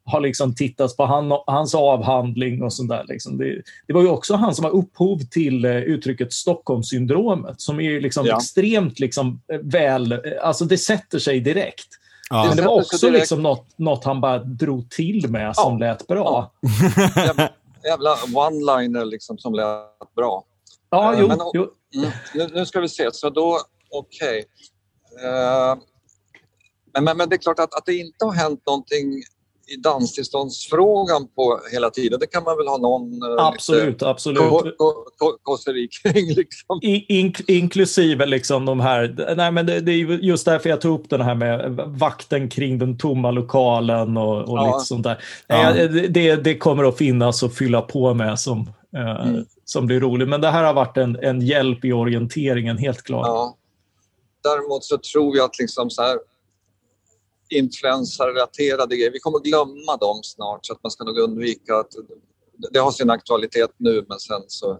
har 0.06 0.20
liksom 0.20 0.54
tittat 0.54 0.96
på 0.96 1.04
han, 1.04 1.32
hans 1.46 1.74
avhandling 1.74 2.62
och 2.62 2.72
sånt 2.72 2.88
där. 2.88 3.04
Liksom. 3.08 3.38
Det, 3.38 3.62
det, 3.86 3.92
var 3.92 4.02
ju 4.02 4.08
också 4.08 4.34
han 4.34 4.54
som 4.54 4.62
var 4.62 4.70
upphov 4.70 5.18
till 5.18 5.66
uh, 5.66 5.76
uttrycket 5.76 6.32
Stockholmssyndromet 6.32 7.60
som 7.60 7.80
är 7.80 8.00
liksom 8.00 8.26
ja. 8.26 8.36
extremt 8.36 8.98
liksom, 8.98 9.40
väl, 9.62 10.20
alltså 10.42 10.64
det 10.64 10.78
sätter 10.78 11.18
sig 11.18 11.40
direkt. 11.40 11.88
Ja. 12.30 12.44
Men 12.48 12.56
det 12.56 12.62
var 12.62 12.80
också 12.80 13.10
liksom 13.10 13.42
något, 13.42 13.78
något 13.78 14.04
han 14.04 14.20
bara 14.20 14.38
drog 14.38 14.90
till 14.90 15.30
med 15.30 15.56
som 15.56 15.78
ja. 15.78 15.86
lät 15.86 16.06
bra. 16.06 16.52
Ja. 17.16 17.48
Jävla 17.84 18.14
one-liner 18.14 19.04
liksom 19.04 19.38
som 19.38 19.54
lät 19.54 20.14
bra. 20.16 20.44
Ja, 20.90 21.12
uh, 21.12 21.20
jo. 21.20 21.28
Men, 21.28 21.38
jo. 21.54 21.70
Mm, 21.94 22.10
nu, 22.34 22.48
nu, 22.54 22.66
ska 22.66 22.80
vi 22.80 22.88
se, 22.88 23.08
så 23.12 23.30
då, 23.30 23.60
okej. 23.90 24.44
Okay. 25.14 25.28
Uh, 25.28 25.70
eh, 25.70 25.76
men, 26.94 27.04
men, 27.04 27.16
men, 27.16 27.28
det 27.28 27.36
är 27.36 27.38
klart 27.38 27.58
att, 27.58 27.74
att 27.74 27.86
det 27.86 27.94
inte 27.94 28.24
har 28.24 28.32
hänt 28.32 28.62
någonting 28.66 29.22
i 29.68 29.76
danstillståndsfrågan 29.76 31.28
på 31.34 31.60
hela 31.72 31.90
tiden. 31.90 32.20
Det 32.20 32.26
kan 32.26 32.44
man 32.44 32.56
väl 32.56 32.68
ha 32.68 32.78
någon 32.78 33.22
eh, 33.22 33.46
absolut, 33.46 34.02
absolut. 34.02 34.42
kåseri 35.42 35.88
kring. 35.88 36.26
Liksom. 36.36 36.78
In, 36.82 37.34
inklusive 37.46 38.26
liksom 38.26 38.64
de 38.64 38.80
här, 38.80 39.34
nej 39.36 39.52
men 39.52 39.66
det, 39.66 39.80
det, 39.80 39.92
är 39.92 40.06
just 40.06 40.44
därför 40.44 40.70
jag 40.70 40.80
tog 40.80 41.00
upp 41.00 41.10
den 41.10 41.20
här 41.20 41.34
med 41.34 41.70
vakten 41.86 42.48
kring 42.48 42.78
den 42.78 42.98
tomma 42.98 43.30
lokalen 43.30 44.16
och, 44.16 44.48
och 44.48 44.58
ja. 44.58 44.66
lite 44.66 44.86
sånt 44.86 45.04
där. 45.04 45.24
Ja. 45.46 45.72
Det, 46.08 46.36
det, 46.36 46.58
kommer 46.58 46.84
att 46.84 46.98
finnas 46.98 47.42
att 47.42 47.54
fylla 47.54 47.82
på 47.82 48.14
med 48.14 48.40
som, 48.40 48.70
eh, 48.96 49.28
mm. 49.28 49.44
som 49.64 49.86
blir 49.86 50.00
roligt. 50.00 50.28
Men 50.28 50.40
det 50.40 50.50
här 50.50 50.64
har 50.64 50.74
varit 50.74 50.96
en, 50.96 51.16
en 51.16 51.40
hjälp 51.40 51.84
i 51.84 51.92
orienteringen, 51.92 52.78
helt 52.78 53.02
klart. 53.02 53.26
Ja. 53.26 53.56
Däremot 54.42 54.84
så 54.84 54.98
tror 54.98 55.36
jag 55.36 55.44
att 55.44 55.58
liksom 55.58 55.90
så 55.90 56.02
här, 56.02 56.18
influensarelaterade 57.48 58.96
grejer. 58.96 59.10
Vi 59.10 59.18
kommer 59.18 59.38
glömma 59.38 59.96
dem 59.96 60.20
snart 60.22 60.66
så 60.66 60.72
att 60.72 60.82
man 60.82 60.90
ska 60.90 61.04
nog 61.04 61.18
undvika 61.18 61.76
att 61.76 61.90
det 62.72 62.78
har 62.78 62.90
sin 62.90 63.10
aktualitet 63.10 63.70
nu 63.76 64.04
men 64.08 64.18
sen 64.18 64.42
så, 64.48 64.78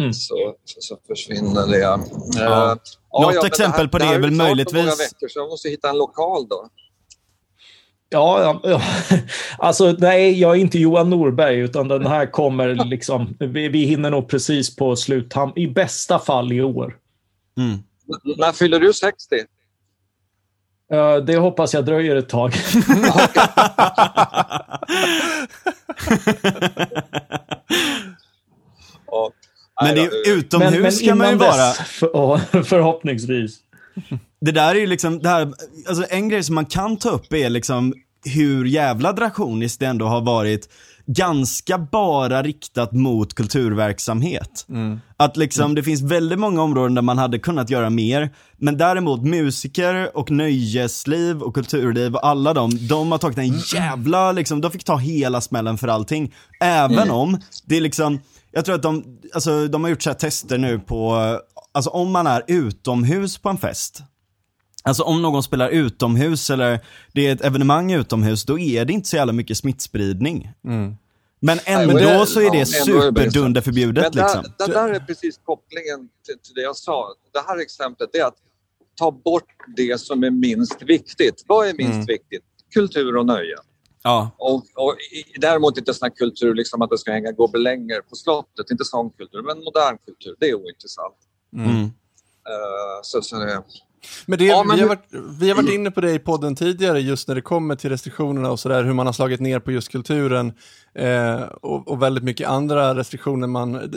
mm. 0.00 0.12
så, 0.12 0.54
så, 0.64 0.98
försvinner 1.06 1.66
det. 1.66 1.78
Ja. 1.78 1.94
Uh, 1.94 2.76
Något 3.22 3.34
ja, 3.34 3.46
exempel 3.46 3.72
det 3.72 3.82
här, 3.82 3.88
på 3.88 3.98
det, 3.98 4.04
det 4.04 4.14
är 4.14 4.18
väl 4.18 4.30
möjligtvis... 4.30 4.84
Det 4.98 5.04
veckor, 5.04 5.28
så 5.28 5.38
jag 5.38 5.48
måste 5.48 5.68
hitta 5.68 5.90
en 5.90 5.98
lokal 5.98 6.48
då. 6.48 6.68
Ja, 8.10 8.60
ja, 8.62 8.82
alltså 9.58 9.92
nej, 9.98 10.40
jag 10.40 10.56
är 10.56 10.60
inte 10.60 10.78
Johan 10.78 11.10
Norberg 11.10 11.58
utan 11.58 11.88
den 11.88 12.06
här 12.06 12.26
kommer 12.26 12.84
liksom, 12.84 13.36
vi, 13.40 13.68
vi 13.68 13.84
hinner 13.84 14.10
nog 14.10 14.28
precis 14.28 14.76
på 14.76 14.96
sluttamp, 14.96 15.58
i 15.58 15.68
bästa 15.68 16.18
fall 16.18 16.52
i 16.52 16.62
år. 16.62 16.96
Mm. 17.58 17.78
När 18.36 18.52
fyller 18.52 18.80
du 18.80 18.92
60? 18.92 19.36
Uh, 20.94 21.16
det 21.16 21.36
hoppas 21.36 21.74
jag 21.74 21.84
dröjer 21.84 22.16
ett 22.16 22.28
tag. 22.28 22.52
men 29.82 29.94
det 29.94 30.00
är 30.00 30.28
utomhus 30.36 30.72
men, 30.72 30.82
men 30.82 30.92
kan 30.92 31.18
man 31.18 31.30
ju 31.30 31.34
vara. 31.36 31.72
För, 31.72 32.62
förhoppningsvis. 32.62 33.58
Det 34.40 34.52
där 34.52 34.74
är 34.74 34.78
ju 34.78 34.86
liksom, 34.86 35.18
det 35.18 35.28
här, 35.28 35.52
alltså 35.88 36.06
en 36.10 36.28
grej 36.28 36.42
som 36.42 36.54
man 36.54 36.66
kan 36.66 36.96
ta 36.96 37.10
upp 37.10 37.32
är 37.32 37.50
liksom 37.50 37.94
hur 38.24 38.64
jävla 38.64 39.12
drakoniskt 39.12 39.80
det 39.80 39.86
ändå 39.86 40.06
har 40.06 40.20
varit 40.20 40.68
ganska 41.08 41.78
bara 41.78 42.42
riktat 42.42 42.92
mot 42.92 43.34
kulturverksamhet. 43.34 44.66
Mm. 44.68 45.00
Att 45.16 45.36
liksom, 45.36 45.64
mm. 45.64 45.74
det 45.74 45.82
finns 45.82 46.02
väldigt 46.02 46.38
många 46.38 46.62
områden 46.62 46.94
där 46.94 47.02
man 47.02 47.18
hade 47.18 47.38
kunnat 47.38 47.70
göra 47.70 47.90
mer, 47.90 48.30
men 48.56 48.76
däremot 48.76 49.22
musiker 49.22 50.16
och 50.16 50.30
nöjesliv 50.30 51.42
och 51.42 51.54
kulturliv 51.54 52.14
och 52.14 52.26
alla 52.26 52.54
de, 52.54 52.86
de 52.88 53.12
har 53.12 53.18
tagit 53.18 53.38
en 53.38 53.58
jävla, 53.58 54.32
liksom, 54.32 54.60
de 54.60 54.70
fick 54.70 54.84
ta 54.84 54.96
hela 54.96 55.40
smällen 55.40 55.78
för 55.78 55.88
allting. 55.88 56.34
Även 56.60 56.98
mm. 56.98 57.14
om 57.14 57.40
det 57.66 57.76
är 57.76 57.80
liksom, 57.80 58.20
jag 58.52 58.64
tror 58.64 58.74
att 58.74 58.82
de, 58.82 59.04
alltså 59.34 59.68
de 59.68 59.82
har 59.84 59.90
gjort 59.90 60.02
så 60.02 60.14
tester 60.14 60.58
nu 60.58 60.78
på, 60.78 61.14
alltså 61.72 61.90
om 61.90 62.12
man 62.12 62.26
är 62.26 62.42
utomhus 62.46 63.38
på 63.38 63.48
en 63.48 63.58
fest, 63.58 64.02
Alltså 64.84 65.02
om 65.02 65.22
någon 65.22 65.42
spelar 65.42 65.68
utomhus 65.68 66.50
eller 66.50 66.80
det 67.12 67.26
är 67.26 67.32
ett 67.32 67.44
evenemang 67.44 67.92
utomhus, 67.92 68.44
då 68.44 68.58
är 68.58 68.84
det 68.84 68.92
inte 68.92 69.08
så 69.08 69.16
jävla 69.16 69.32
mycket 69.32 69.56
smittspridning. 69.56 70.52
Mm. 70.64 70.96
Men 71.40 71.58
ändå 71.64 71.94
Nej, 71.94 72.26
så 72.26 72.40
är 72.40 72.50
det 72.50 72.58
ja, 72.58 72.64
superdunderförbjudet. 72.64 74.12
Där, 74.12 74.22
liksom. 74.22 74.44
där, 74.58 74.68
där 74.68 74.88
är 74.88 75.00
precis 75.00 75.40
kopplingen 75.44 75.98
till, 76.26 76.38
till, 76.38 76.54
det 76.54 76.60
jag 76.60 76.76
sa. 76.76 77.14
Det 77.32 77.42
här 77.46 77.58
exemplet 77.58 78.14
är 78.14 78.24
att 78.24 78.36
ta 78.94 79.10
bort 79.10 79.56
det 79.76 80.00
som 80.00 80.24
är 80.24 80.30
minst 80.30 80.82
viktigt. 80.82 81.44
Vad 81.46 81.68
är 81.68 81.74
minst 81.74 81.94
mm. 81.94 82.06
viktigt? 82.06 82.44
Kultur 82.74 83.16
och 83.16 83.26
nöje. 83.26 83.56
Ja. 84.02 84.30
Och, 84.38 84.54
och 84.54 84.96
däremot 85.40 85.78
inte 85.78 85.94
sån 85.94 86.10
kultur 86.10 86.54
liksom 86.54 86.82
att 86.82 86.90
det 86.90 86.98
ska 86.98 87.12
hänga 87.12 87.32
gobelänger 87.32 88.00
på 88.00 88.16
slottet, 88.16 88.70
inte 88.70 88.84
sån 88.84 89.10
kultur, 89.10 89.42
men 89.42 89.58
modern 89.58 89.98
kultur, 90.06 90.36
det 90.38 90.48
är 90.48 90.54
ointressant. 90.54 91.16
Mm. 91.56 91.82
Uh, 91.82 91.90
så, 93.02 93.22
så 93.22 93.36
det, 93.36 93.62
men, 94.26 94.38
det, 94.38 94.44
ja, 94.44 94.64
men... 94.64 94.76
Vi, 94.76 94.82
har 94.82 94.88
varit, 94.88 95.08
vi 95.40 95.48
har 95.48 95.56
varit 95.56 95.74
inne 95.74 95.90
på 95.90 96.00
det 96.00 96.12
i 96.12 96.18
podden 96.18 96.56
tidigare, 96.56 97.00
just 97.00 97.28
när 97.28 97.34
det 97.34 97.40
kommer 97.40 97.76
till 97.76 97.90
restriktionerna 97.90 98.50
och 98.50 98.60
sådär, 98.60 98.84
hur 98.84 98.92
man 98.92 99.06
har 99.06 99.12
slagit 99.12 99.40
ner 99.40 99.58
på 99.58 99.72
just 99.72 99.88
kulturen 99.88 100.52
eh, 100.94 101.40
och, 101.40 101.88
och, 101.88 102.02
väldigt 102.02 102.24
mycket 102.24 102.48
andra 102.48 102.94
restriktioner 102.94 103.46
man... 103.46 103.92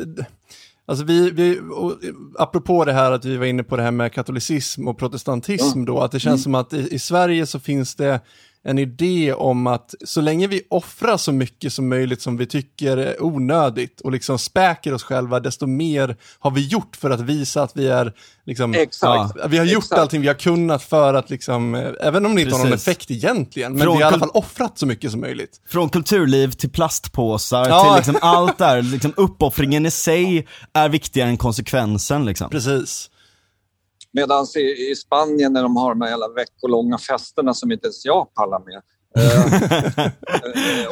Alltså 0.86 1.06
vi, 1.06 1.32
vi 1.32 1.60
och, 1.72 1.94
apropå 2.40 2.86
det 2.86 2.94
här 2.94 3.12
att 3.12 3.26
vi 3.26 3.38
var 3.38 3.46
inne 3.46 3.64
på 3.64 3.78
det 3.78 3.84
här 3.84 3.92
med 3.92 4.14
katolicism 4.14 4.88
och 4.88 4.98
protestantism 4.98 5.86
då, 5.86 6.00
att 6.00 6.12
det 6.12 6.20
känns 6.20 6.34
mm. 6.34 6.44
som 6.44 6.56
att 6.56 6.74
i, 6.74 6.96
i 6.96 7.00
Sverige 7.00 7.46
så 7.46 7.60
finns 7.60 7.96
det 7.96 8.20
en 8.64 8.80
idé 8.80 9.34
om 9.34 9.68
att 9.68 9.96
så 10.06 10.22
länge 10.22 10.48
vi 10.48 10.62
offrar 10.70 11.18
så 11.18 11.32
mycket 11.32 11.74
som 11.74 11.90
möjligt 11.90 12.22
som 12.22 12.38
vi 12.38 12.46
tycker 12.46 12.98
är 12.98 13.24
onödigt 13.24 14.02
och 14.02 14.12
liksom 14.12 14.40
späker 14.40 14.94
oss 14.94 15.04
själva, 15.04 15.40
desto 15.40 15.68
mer 15.68 16.18
har 16.40 16.52
vi 16.52 16.68
gjort 16.68 16.96
för 16.96 17.10
att 17.10 17.22
visa 17.22 17.64
att 17.64 17.72
vi 17.78 17.88
är 17.88 18.14
liksom, 18.46 18.74
Exakt. 18.74 19.36
Ja, 19.38 19.48
vi 19.48 19.58
har 19.58 19.66
gjort 19.66 19.84
Exakt. 19.84 20.02
allting 20.02 20.22
vi 20.22 20.28
har 20.28 20.36
kunnat 20.36 20.84
för 20.84 21.14
att 21.14 21.30
liksom, 21.30 21.76
eh, 21.76 21.92
även 22.02 22.26
om 22.26 22.36
det 22.36 22.42
inte 22.42 22.50
Precis. 22.50 22.58
har 22.58 22.70
någon 22.70 22.76
effekt 22.78 23.12
egentligen, 23.12 23.72
men 23.72 23.82
Från 23.82 23.98
vi 23.98 24.04
har 24.04 24.12
i 24.12 24.14
alla 24.14 24.20
fall 24.20 24.32
offrat 24.34 24.78
så 24.78 24.86
mycket 24.86 25.12
som 25.12 25.20
möjligt. 25.20 25.62
Från 25.70 25.90
kulturliv 25.90 26.52
till 26.52 26.70
plastpåsar, 26.70 27.70
ja. 27.70 27.84
till 27.84 27.96
liksom 27.96 28.30
allt 28.30 28.58
där, 28.58 28.82
liksom 28.82 29.14
uppoffringen 29.18 29.86
i 29.86 29.92
sig 29.92 30.48
är 30.74 30.90
viktigare 30.90 31.30
än 31.30 31.38
konsekvensen 31.38 32.26
liksom. 32.26 32.50
Precis. 32.50 33.10
Medan 34.14 34.46
i, 34.56 34.92
i, 34.92 34.96
Spanien 34.96 35.54
när 35.54 35.64
de 35.64 35.76
har 35.76 35.90
de 35.90 36.02
här 36.02 36.10
jävla 36.10 36.28
veckolånga 36.28 36.98
festerna 36.98 37.54
som 37.54 37.72
inte 37.72 37.86
ens 37.86 38.06
jag 38.06 38.34
pallar 38.34 38.60
med. 38.60 38.82
eh, 39.18 40.14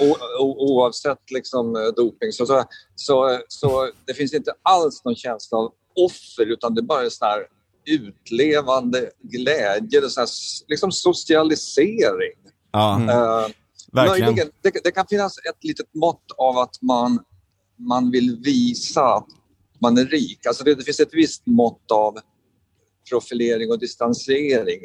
o, 0.10 0.16
o, 0.40 0.74
oavsett 0.74 1.32
liksom, 1.32 1.76
eh, 1.76 1.82
doping. 1.82 2.32
Så, 2.32 2.46
så, 2.46 2.64
så, 2.96 3.40
så, 3.48 3.92
det 4.06 4.14
finns 4.14 4.34
inte 4.34 4.52
alls 4.64 5.06
någon 5.06 5.16
känsla 5.16 5.58
av 5.58 5.72
offer 5.96 6.46
utan 6.46 6.76
det 6.76 6.82
är 6.82 6.86
bara 6.86 7.10
så 7.10 7.26
här 7.26 7.46
utlevande 7.86 9.10
glädje, 9.22 10.02
det 10.02 10.18
här, 10.18 10.28
liksom 10.68 10.92
socialisering. 10.92 12.38
Ja, 12.72 12.96
mm. 12.96 13.10
eh, 13.10 13.48
möjligen, 13.94 14.50
det, 14.62 14.72
det, 14.84 14.92
kan 14.92 15.08
finnas 15.10 15.38
ett 15.38 15.64
litet 15.64 15.94
mått 15.94 16.26
av 16.38 16.58
att 16.58 16.82
man, 16.82 17.20
man 17.78 18.12
vill 18.12 18.40
visa 18.44 19.16
att 19.16 19.28
man 19.82 19.98
är 19.98 20.06
rik. 20.06 20.46
Alltså 20.46 20.64
det, 20.64 20.76
det 20.76 20.84
finns 20.84 21.00
ett 21.00 21.14
visst 21.14 21.46
mått 21.46 21.92
av 21.92 22.20
profilering 23.10 23.72
och 23.72 23.80
distansering 23.80 24.82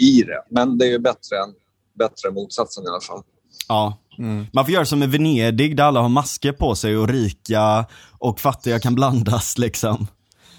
i 0.00 0.22
det. 0.22 0.44
Men 0.50 0.78
det 0.78 0.84
är 0.84 0.90
ju 0.90 0.98
bättre 0.98 1.36
än 1.36 1.54
bättre 1.98 2.30
motsatsen 2.30 2.84
i 2.84 2.88
alla 2.88 3.00
fall. 3.00 3.22
Ja. 3.68 3.98
Mm. 4.18 4.46
Man 4.52 4.64
får 4.64 4.74
göra 4.74 4.84
som 4.84 5.02
i 5.02 5.06
Venedig 5.06 5.76
där 5.76 5.84
alla 5.84 6.00
har 6.00 6.08
masker 6.08 6.52
på 6.52 6.74
sig 6.74 6.96
och 6.96 7.08
rika 7.08 7.86
och 8.18 8.40
fattiga 8.40 8.80
kan 8.80 8.94
blandas 8.94 9.58
liksom. 9.58 10.06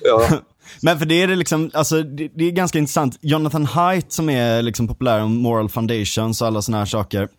Ja. 0.03 0.27
Men 0.81 0.99
för 0.99 1.05
det 1.05 1.21
är 1.21 1.27
det 1.27 1.35
liksom, 1.35 1.71
alltså 1.73 2.03
det, 2.03 2.27
det, 2.35 2.45
är 2.45 2.51
ganska 2.51 2.79
intressant. 2.79 3.17
Jonathan 3.21 3.65
Haidt 3.65 4.11
som 4.11 4.29
är 4.29 4.61
liksom 4.61 4.87
populär 4.87 5.21
om 5.21 5.35
moral 5.35 5.69
foundations 5.69 6.41
och 6.41 6.47
alla 6.47 6.61
sådana 6.61 6.77
här 6.77 6.85
saker. 6.85 7.29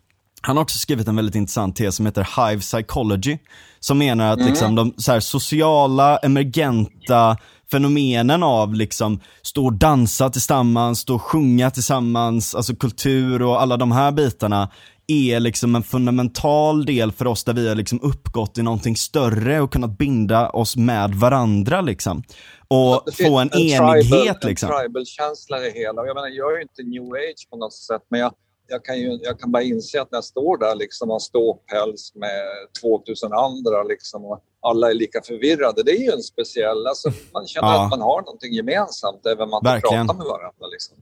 Han 0.40 0.56
har 0.56 0.62
också 0.62 0.78
skrivit 0.78 1.08
en 1.08 1.16
väldigt 1.16 1.34
intressant 1.34 1.76
tes 1.76 1.96
som 1.96 2.06
heter 2.06 2.48
Hive 2.50 2.60
Psychology. 2.60 3.38
Som 3.80 3.98
menar 3.98 4.32
att 4.32 4.38
mm. 4.38 4.50
liksom 4.50 4.74
de 4.74 4.94
så 4.96 5.20
sociala, 5.20 6.16
emergenta 6.16 7.36
fenomenen 7.70 8.43
av 8.43 8.74
liksom 8.74 9.20
stå 9.43 9.66
och 9.66 9.73
dansa 9.73 10.31
tillsammans, 10.31 10.99
stå 10.99 11.15
och 11.15 11.23
sjunga 11.23 11.70
tillsammans, 11.70 12.55
alltså 12.55 12.74
kultur 12.74 13.43
och 13.43 13.62
alla 13.62 13.77
de 13.77 13.93
här 13.93 14.12
bitarna 14.12 14.70
är 15.09 15.40
liksom 15.40 15.74
en 15.74 15.82
fundamental 15.82 16.86
del 16.86 17.12
för 17.12 17.27
oss 17.27 17.45
där 17.45 17.55
vi 17.55 17.69
har 17.69 17.74
liksom 17.74 18.01
uppgått 18.03 18.59
i 18.59 18.62
någonting 18.62 18.97
större 18.97 19.61
och 19.61 19.73
kunnat 19.73 19.99
binda 19.99 20.51
oss 20.51 20.77
med 20.77 21.15
varandra 21.15 21.81
liksom. 21.81 22.23
Och 22.69 23.03
få 23.15 23.39
en, 23.39 23.51
en 23.53 23.59
enighet 23.59 24.07
tribal, 24.11 24.36
liksom. 24.43 24.70
En 24.70 24.78
tribal-känsla 24.78 25.66
i 25.66 25.70
hela. 25.70 26.07
Jag 26.07 26.15
menar, 26.15 26.28
jag 26.28 26.53
är 26.53 26.57
ju 26.57 26.62
inte 26.62 26.82
new 26.82 27.12
age 27.12 27.49
på 27.51 27.57
något 27.57 27.73
sätt, 27.73 28.03
men 28.09 28.20
jag, 28.20 28.32
jag, 28.69 28.85
kan 28.85 28.99
ju, 29.01 29.19
jag 29.23 29.40
kan 29.40 29.53
bara 29.53 29.62
inse 29.62 30.01
att 30.03 30.11
när 30.11 30.16
jag 30.16 30.24
står 30.24 30.59
där 30.59 30.74
liksom 30.74 31.11
och 31.11 31.23
ståpäls 31.23 32.12
med 32.15 32.43
2000 32.82 33.32
andra 33.32 33.82
liksom 33.82 34.24
och 34.24 34.45
alla 34.70 34.90
är 34.90 34.95
lika 34.95 35.23
förvirrade. 35.23 35.82
Det 35.82 35.90
är 35.90 36.03
ju 36.03 36.11
en 36.11 36.23
speciell, 36.23 36.86
alltså, 36.86 37.11
man 37.32 37.47
känner 37.47 37.69
ja. 37.69 37.85
att 37.85 37.90
man 37.90 38.01
har 38.01 38.20
någonting 38.20 38.53
gemensamt 38.53 39.27
även 39.27 39.43
om 39.43 39.51
man 39.51 39.66
inte 39.66 39.81
pratar 39.81 40.15
med 40.15 40.27
varandra. 40.27 40.66
Liksom. 40.73 40.97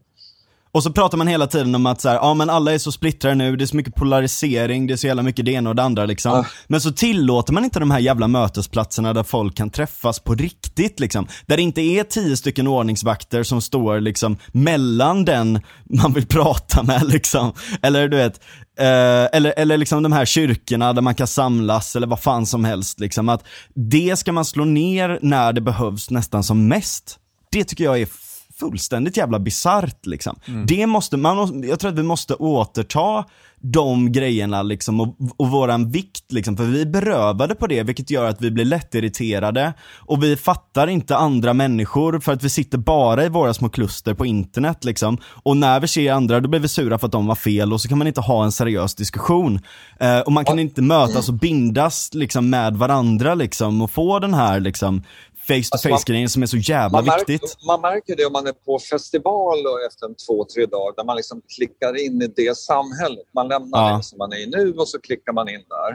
Och 0.76 0.82
så 0.82 0.92
pratar 0.92 1.18
man 1.18 1.26
hela 1.26 1.46
tiden 1.46 1.74
om 1.74 1.86
att 1.86 2.00
så 2.00 2.08
här, 2.08 2.16
ja 2.16 2.34
men 2.34 2.50
alla 2.50 2.74
är 2.74 2.78
så 2.78 2.92
splittrade 2.92 3.34
nu, 3.34 3.56
det 3.56 3.64
är 3.64 3.66
så 3.66 3.76
mycket 3.76 3.94
polarisering, 3.94 4.86
det 4.86 4.92
är 4.92 4.96
så 4.96 5.06
jävla 5.06 5.22
mycket 5.22 5.44
det 5.44 5.50
ena 5.50 5.70
och 5.70 5.76
det 5.76 5.82
andra 5.82 6.06
liksom. 6.06 6.32
Ja. 6.32 6.46
Men 6.66 6.80
så 6.80 6.92
tillåter 6.92 7.52
man 7.52 7.64
inte 7.64 7.78
de 7.78 7.90
här 7.90 7.98
jävla 7.98 8.28
mötesplatserna 8.28 9.12
där 9.12 9.22
folk 9.22 9.56
kan 9.56 9.70
träffas 9.70 10.20
på 10.20 10.34
riktigt 10.34 11.00
liksom. 11.00 11.26
Där 11.46 11.56
det 11.56 11.62
inte 11.62 11.80
är 11.80 12.04
tio 12.04 12.36
stycken 12.36 12.66
ordningsvakter 12.66 13.42
som 13.42 13.62
står 13.62 14.00
liksom 14.00 14.36
mellan 14.52 15.24
den 15.24 15.60
man 15.84 16.12
vill 16.12 16.26
prata 16.26 16.82
med 16.82 17.06
liksom. 17.08 17.52
Eller 17.82 18.08
du 18.08 18.16
vet, 18.16 18.40
eh, 18.78 19.36
eller, 19.36 19.54
eller 19.56 19.76
liksom 19.76 20.02
de 20.02 20.12
här 20.12 20.24
kyrkorna 20.24 20.92
där 20.92 21.02
man 21.02 21.14
kan 21.14 21.26
samlas 21.26 21.96
eller 21.96 22.06
vad 22.06 22.20
fan 22.20 22.46
som 22.46 22.64
helst 22.64 23.00
liksom. 23.00 23.28
Att 23.28 23.44
det 23.74 24.18
ska 24.18 24.32
man 24.32 24.44
slå 24.44 24.64
ner 24.64 25.18
när 25.22 25.52
det 25.52 25.60
behövs 25.60 26.10
nästan 26.10 26.44
som 26.44 26.68
mest. 26.68 27.18
Det 27.50 27.64
tycker 27.64 27.84
jag 27.84 28.00
är 28.00 28.25
fullständigt 28.58 29.16
jävla 29.16 29.38
bisarrt 29.38 30.06
liksom. 30.06 30.38
Det 30.66 30.86
måste, 30.86 31.16
man, 31.16 31.62
jag 31.62 31.80
tror 31.80 31.90
att 31.90 31.98
vi 31.98 32.02
måste 32.02 32.34
återta 32.34 33.24
de 33.60 34.12
grejerna 34.12 34.62
liksom 34.62 35.00
och, 35.00 35.16
och 35.36 35.50
våran 35.50 35.90
vikt 35.90 36.32
liksom, 36.32 36.56
för 36.56 36.64
vi 36.64 36.82
är 36.82 36.86
berövade 36.86 37.54
på 37.54 37.66
det 37.66 37.82
vilket 37.82 38.10
gör 38.10 38.28
att 38.28 38.42
vi 38.42 38.50
blir 38.50 38.64
lättirriterade 38.64 39.74
och 39.96 40.22
vi 40.22 40.36
fattar 40.36 40.86
inte 40.86 41.16
andra 41.16 41.54
människor 41.54 42.20
för 42.20 42.32
att 42.32 42.42
vi 42.42 42.50
sitter 42.50 42.78
bara 42.78 43.24
i 43.24 43.28
våra 43.28 43.54
små 43.54 43.68
kluster 43.68 44.14
på 44.14 44.26
internet 44.26 44.84
liksom. 44.84 45.18
Och 45.24 45.56
när 45.56 45.80
vi 45.80 45.88
ser 45.88 46.12
andra 46.12 46.40
då 46.40 46.48
blir 46.48 46.60
vi 46.60 46.68
sura 46.68 46.98
för 46.98 47.06
att 47.06 47.12
de 47.12 47.26
var 47.26 47.34
fel 47.34 47.72
och 47.72 47.80
så 47.80 47.88
kan 47.88 47.98
man 47.98 48.06
inte 48.06 48.20
ha 48.20 48.44
en 48.44 48.52
seriös 48.52 48.94
diskussion. 48.94 49.60
Eh, 50.00 50.20
och 50.20 50.32
man 50.32 50.44
kan 50.44 50.58
inte 50.58 50.82
mötas 50.82 51.28
och 51.28 51.34
bindas 51.34 52.14
liksom 52.14 52.50
med 52.50 52.76
varandra 52.76 53.34
liksom 53.34 53.82
och 53.82 53.90
få 53.90 54.18
den 54.18 54.34
här 54.34 54.60
liksom 54.60 55.02
face 55.46 55.62
to 55.70 55.92
Alltså, 55.92 56.28
som 56.28 56.42
är 56.42 56.46
så 56.46 56.56
jävla 56.56 56.98
Man, 56.98 57.04
märker, 57.04 57.32
viktigt. 57.32 57.56
man 57.66 57.80
märker 57.80 58.16
det 58.16 58.24
om 58.26 58.32
man 58.32 58.46
är 58.46 58.52
på 58.52 58.78
festival 58.78 59.66
och 59.66 59.82
efter 59.86 60.06
en 60.06 60.14
två, 60.14 60.44
tre 60.54 60.66
dagar 60.66 60.94
där 60.96 61.04
man 61.04 61.16
liksom 61.16 61.42
klickar 61.56 62.04
in 62.06 62.22
i 62.22 62.26
det 62.26 62.56
samhället. 62.56 63.26
Man 63.34 63.48
lämnar 63.48 63.90
Ja. 63.90 63.96
det 63.96 64.02
som 64.02 64.18
man 64.18 64.32
är 64.32 64.36
i 64.36 64.46
nu 64.46 64.72
och 64.72 64.88
så 64.88 65.00
klickar 65.00 65.32
man 65.32 65.48
in 65.48 65.64
där. 65.68 65.90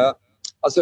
Eh, 0.00 0.12
alltså, 0.60 0.80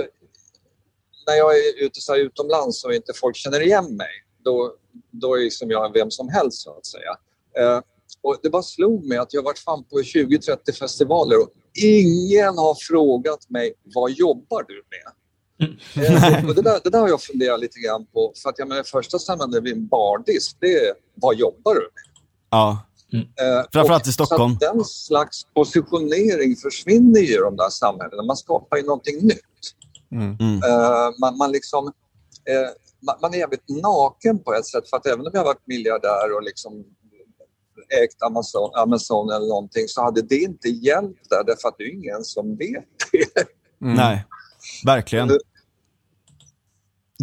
när 1.27 1.35
jag 1.35 1.57
är 1.59 1.85
ute 1.85 2.01
så 2.01 2.17
utomlands 2.17 2.85
och 2.85 2.95
inte 2.95 3.13
folk 3.15 3.37
känner 3.37 3.61
igen 3.61 3.97
mig, 3.97 4.11
då, 4.45 4.73
då 5.11 5.35
är 5.35 5.41
liksom 5.41 5.71
jag 5.71 5.93
vem 5.93 6.11
som 6.11 6.29
helst 6.29 6.63
så 6.63 6.77
att 6.79 6.87
säga. 6.87 7.17
Eh, 7.59 7.81
och 8.23 8.37
det 8.43 8.51
bara 8.51 8.63
slog 8.63 9.05
mig 9.07 9.19
att 9.19 9.35
jag 9.35 9.41
har 9.41 9.45
varit 9.45 9.59
fan 9.59 9.85
på 9.85 9.97
20-30 9.99 10.73
festivaler 10.79 11.39
och 11.43 11.49
ingen 11.85 12.59
har 12.59 12.75
frågat 12.89 13.51
mig 13.51 13.75
vad 13.95 14.11
jobbar 14.11 14.63
du 14.69 14.75
med? 14.75 15.13
Eh, 15.61 16.49
och 16.49 16.55
det, 16.55 16.63
där, 16.63 16.81
det 16.85 16.91
där 16.91 17.01
har 17.01 17.09
jag 17.09 17.23
funderat 17.23 17.61
lite 17.61 17.79
grann 17.81 18.07
på. 18.07 18.33
För 18.43 18.51
att 18.51 18.59
jag 18.59 18.69
menar, 18.69 18.83
första 18.83 19.19
sammanhanget 19.19 19.63
vid 19.63 19.73
en 19.73 19.87
bardisk, 19.87 20.57
det 20.61 20.75
är 20.75 20.95
vad 21.15 21.37
jobbar 21.37 21.75
du 21.75 21.81
med? 21.81 21.91
Ja. 22.51 22.85
Eh, 23.13 23.67
Framförallt 23.73 24.03
och 24.03 24.09
i 24.09 24.13
Stockholm. 24.13 24.59
Så 24.61 24.67
att 24.67 24.75
den 24.75 24.85
slags 24.85 25.45
positionering 25.55 26.57
försvinner 26.57 27.21
ju 27.21 27.35
i 27.35 27.37
de 27.37 27.57
där 27.57 27.71
samhällena. 27.71 28.23
Man 28.23 28.37
skapar 28.37 28.77
ju 28.77 28.83
någonting 28.83 29.27
nytt. 29.27 29.43
Mm. 30.13 30.33
Eh, 30.41 31.11
man, 31.21 31.37
man, 31.37 31.53
liksom, 31.53 31.87
eh, 32.45 32.71
man, 33.07 33.17
man 33.23 33.35
är 33.35 33.39
jävligt 33.39 33.69
naken 33.69 34.39
på 34.39 34.55
ett 34.55 34.67
sätt. 34.67 34.91
För 34.91 34.97
att 34.97 35.07
även 35.07 35.27
om 35.27 35.31
jag 35.33 35.45
varit 35.45 35.67
miljardär 35.67 36.37
och 36.37 36.43
liksom 36.43 36.85
ägt 38.05 38.23
Amazon, 38.23 38.71
Amazon 38.75 39.31
eller 39.31 39.47
någonting 39.47 39.89
så 39.89 40.03
hade 40.03 40.23
det 40.23 40.37
inte 40.37 40.69
hjälpt 40.69 41.31
där 41.31 41.45
därför 41.47 41.69
att 41.69 41.75
det 41.79 41.85
är 41.85 41.93
ingen 41.93 42.25
som 42.25 42.57
vet 42.57 42.85
det. 43.13 43.49
Mm. 43.83 43.95
Nej, 43.95 44.25
verkligen. 44.85 45.29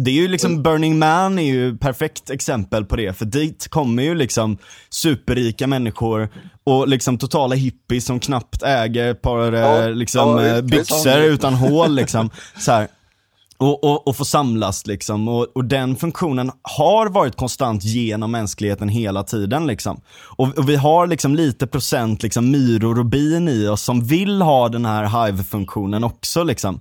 Det 0.02 0.10
är 0.10 0.14
ju 0.14 0.28
liksom, 0.28 0.62
Burning 0.62 0.98
Man 0.98 1.38
är 1.38 1.42
ju 1.42 1.76
perfekt 1.76 2.30
exempel 2.30 2.84
på 2.84 2.96
det, 2.96 3.12
för 3.12 3.24
dit 3.24 3.68
kommer 3.68 4.02
ju 4.02 4.14
liksom 4.14 4.58
superrika 4.90 5.66
människor 5.66 6.28
och 6.64 6.88
liksom 6.88 7.18
totala 7.18 7.54
hippies 7.54 8.04
som 8.04 8.20
knappt 8.20 8.62
äger 8.62 9.10
ett 9.10 9.22
par 9.22 9.52
Ja, 9.52 9.82
eh, 9.82 9.90
liksom, 9.90 10.38
ja, 10.38 10.46
eh, 10.46 10.62
byxor 10.62 11.18
utan 11.18 11.54
hål 11.54 11.94
liksom. 11.94 12.30
Så 12.58 12.72
här. 12.72 12.88
Och, 13.58 13.84
och, 13.84 14.08
och 14.08 14.16
få 14.16 14.24
samlas 14.24 14.86
liksom. 14.86 15.28
Och, 15.28 15.46
och 15.54 15.64
den 15.64 15.96
funktionen 15.96 16.50
har 16.62 17.08
varit 17.08 17.36
konstant 17.36 17.84
genom 17.84 18.30
mänskligheten 18.30 18.88
hela 18.88 19.22
tiden 19.22 19.66
liksom. 19.66 20.00
Och, 20.36 20.58
och 20.58 20.68
vi 20.68 20.76
har 20.76 21.06
liksom 21.06 21.34
lite 21.34 21.66
procent 21.66 22.22
liksom 22.22 22.50
myror 22.50 22.98
och 22.98 23.06
bin 23.06 23.48
i 23.48 23.68
oss 23.68 23.82
som 23.82 24.04
vill 24.04 24.42
ha 24.42 24.68
den 24.68 24.84
här 24.84 25.26
hive-funktionen 25.26 26.04
också 26.04 26.44
liksom. 26.44 26.80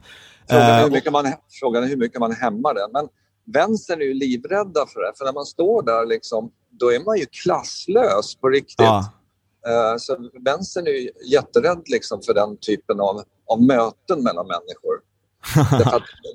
Frågan 0.50 0.70
är, 0.70 0.78
Eh, 0.80 0.84
hur 0.84 0.92
mycket 0.92 1.12
man, 1.12 1.34
frågan 1.60 1.84
är 1.84 1.88
hur 1.88 1.98
mycket 1.98 2.20
man 2.20 2.32
hämmar 2.32 2.74
det. 2.74 2.88
Men 2.94 3.08
vänstern 3.54 4.02
är 4.02 4.06
ju 4.06 4.14
livrädda 4.14 4.86
för 4.94 5.00
det. 5.00 5.12
För 5.18 5.26
när 5.26 5.34
man 5.34 5.46
står 5.46 5.82
där, 5.84 6.06
liksom, 6.06 6.52
då 6.70 6.94
är 6.94 7.00
man 7.06 7.18
ju 7.18 7.26
klasslös 7.26 8.36
på 8.36 8.50
riktigt. 8.50 8.76
ja. 8.80 9.12
Eh, 9.68 9.98
Så 9.98 10.30
vänstern 10.46 10.88
är 10.88 10.92
ju 10.92 11.10
jätterädd 11.32 11.82
liksom, 11.86 12.22
för 12.22 12.34
den 12.34 12.58
typen 12.58 13.00
av, 13.00 13.24
av 13.46 13.62
möten 13.62 14.24
mellan 14.24 14.48
människor. 14.48 15.02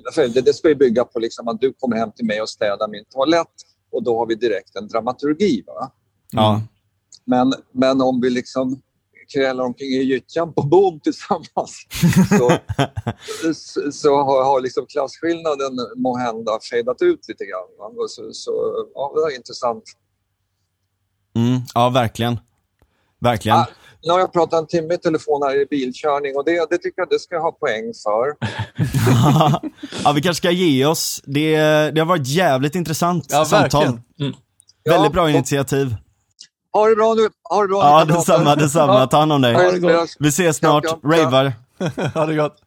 Därför 0.05 0.27
det, 0.27 0.41
det 0.41 0.53
ska 0.53 0.69
ju 0.69 0.75
bygga 0.75 1.03
på 1.03 1.19
liksom 1.19 1.47
att 1.47 1.61
du 1.61 1.73
kommer 1.73 1.97
hem 1.97 2.11
till 2.11 2.25
mig 2.25 2.41
och 2.41 2.49
städar 2.49 2.87
min 2.87 3.05
toalett 3.09 3.47
och 3.91 4.03
då 4.03 4.17
har 4.17 4.25
vi 4.25 4.35
direkt 4.35 4.75
en 4.75 4.87
dramaturgi. 4.87 5.63
Va? 5.67 5.91
Ja. 6.31 6.61
Men, 7.25 7.53
men 7.71 8.01
om 8.01 8.21
vi 8.21 8.29
liksom 8.29 8.81
krälar 9.33 9.63
omkring 9.63 9.87
i 9.87 10.03
gyttjan 10.03 10.53
på 10.53 10.61
bom 10.61 10.99
tillsammans 10.99 11.85
så, 12.37 12.51
så, 13.53 13.91
så 13.91 14.15
har, 14.23 14.43
har 14.43 14.61
liksom 14.61 14.85
klasskillnaden 14.85 15.73
må 15.95 16.17
hända 16.17 16.59
fejdat 16.71 17.01
ut 17.01 17.27
lite 17.27 17.45
grann. 17.45 17.69
Va? 17.79 18.03
Och 18.03 18.11
Så, 18.11 18.33
så, 18.33 18.51
ja, 18.95 19.11
det 19.15 19.33
är 19.33 19.37
intressant. 19.37 19.83
Mm, 21.35 21.61
ja, 21.73 21.89
verkligen. 21.89 22.39
Verkligen. 23.19 23.57
Ah, 23.57 23.67
nu 24.03 24.11
har 24.11 24.19
jag 24.19 24.33
pratat 24.33 24.59
en 24.61 24.67
timme 24.67 24.93
i 24.93 24.97
telefon 24.97 25.41
här 25.43 25.61
i 25.61 25.65
bilkörning 25.65 26.35
och 26.35 26.45
det, 26.45 26.69
det 26.69 26.77
tycker 26.77 27.01
jag 27.01 27.09
det 27.09 27.19
ska 27.19 27.35
jag 27.35 27.41
ha 27.41 27.51
poäng 27.51 27.93
för. 28.03 28.35
ja, 30.03 30.11
vi 30.15 30.21
kanske 30.21 30.33
ska 30.41 30.51
ge 30.51 30.85
oss. 30.85 31.21
Det, 31.25 31.55
det 31.91 31.99
har 32.01 32.05
varit 32.05 32.27
jävligt 32.27 32.75
intressant 32.75 33.25
Ja, 33.29 33.45
samtal. 33.45 33.81
verkligen. 33.83 34.01
Ja, 34.83 34.93
Väldigt 34.93 35.11
bra 35.11 35.23
och- 35.23 35.29
initiativ. 35.29 35.95
Ha 36.73 36.87
det 36.89 36.95
bra 36.95 37.13
nu. 37.13 37.29
Ha 37.43 37.61
det 37.61 37.67
bra. 37.67 37.83
Ja, 37.83 38.05
detsamma, 38.05 38.55
detsamma. 38.55 39.07
Ta 39.07 39.19
hand 39.19 39.33
om 39.33 39.41
dig. 39.41 39.53
Ha 39.53 39.71
det 39.71 39.79
gott. 39.79 40.15
Vi 40.19 40.27
ses 40.27 40.57
snart. 40.57 40.83
Ravar. 41.03 41.53
Ha 42.13 42.25
det 42.25 42.35
gott. 42.35 42.57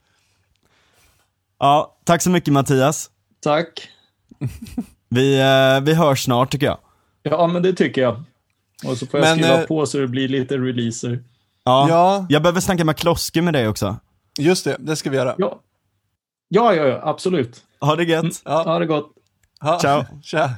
Ja, 1.58 1.96
tack 2.04 2.22
så 2.22 2.30
mycket 2.30 2.52
Mattias. 2.52 3.10
Tack. 3.42 3.88
Vi, 5.08 5.40
eh, 5.40 5.80
vi 5.84 5.94
hörs 5.94 6.24
snart 6.24 6.50
tycker 6.52 6.66
jag. 6.66 6.78
Ja, 7.22 7.46
men 7.46 7.62
det 7.62 7.72
tycker 7.72 8.02
jag. 8.02 8.22
Och 8.86 8.98
så 8.98 9.06
får 9.06 9.20
jag 9.20 9.26
Men, 9.28 9.38
skriva 9.38 9.60
eh, 9.60 9.66
på 9.66 9.86
så 9.86 9.98
det 9.98 10.08
blir 10.08 10.28
lite 10.28 10.58
releaser. 10.58 11.22
Ja. 11.64 11.86
Ja, 11.88 12.26
Jag 12.28 12.42
behöver 12.42 12.60
snacka 12.60 12.84
med 12.84 12.96
Kloske 12.96 13.42
med 13.42 13.54
dig 13.54 13.68
också. 13.68 13.96
just 14.38 14.64
det. 14.64 14.76
Det 14.78 14.96
ska 14.96 15.10
vi 15.10 15.16
göra. 15.16 15.34
Ja, 15.38 15.60
ja, 16.48 16.74
ja, 16.74 16.86
ja 16.86 17.00
absolut. 17.02 17.62
Ha 17.80 17.96
det 17.96 18.04
gött. 18.04 18.42
Ja. 18.44 18.62
Ha 18.62 18.78
det 18.78 18.86
gott. 18.86 19.10
Ha. 19.60 19.78
Ciao. 19.80 20.04
Tja. 20.22 20.50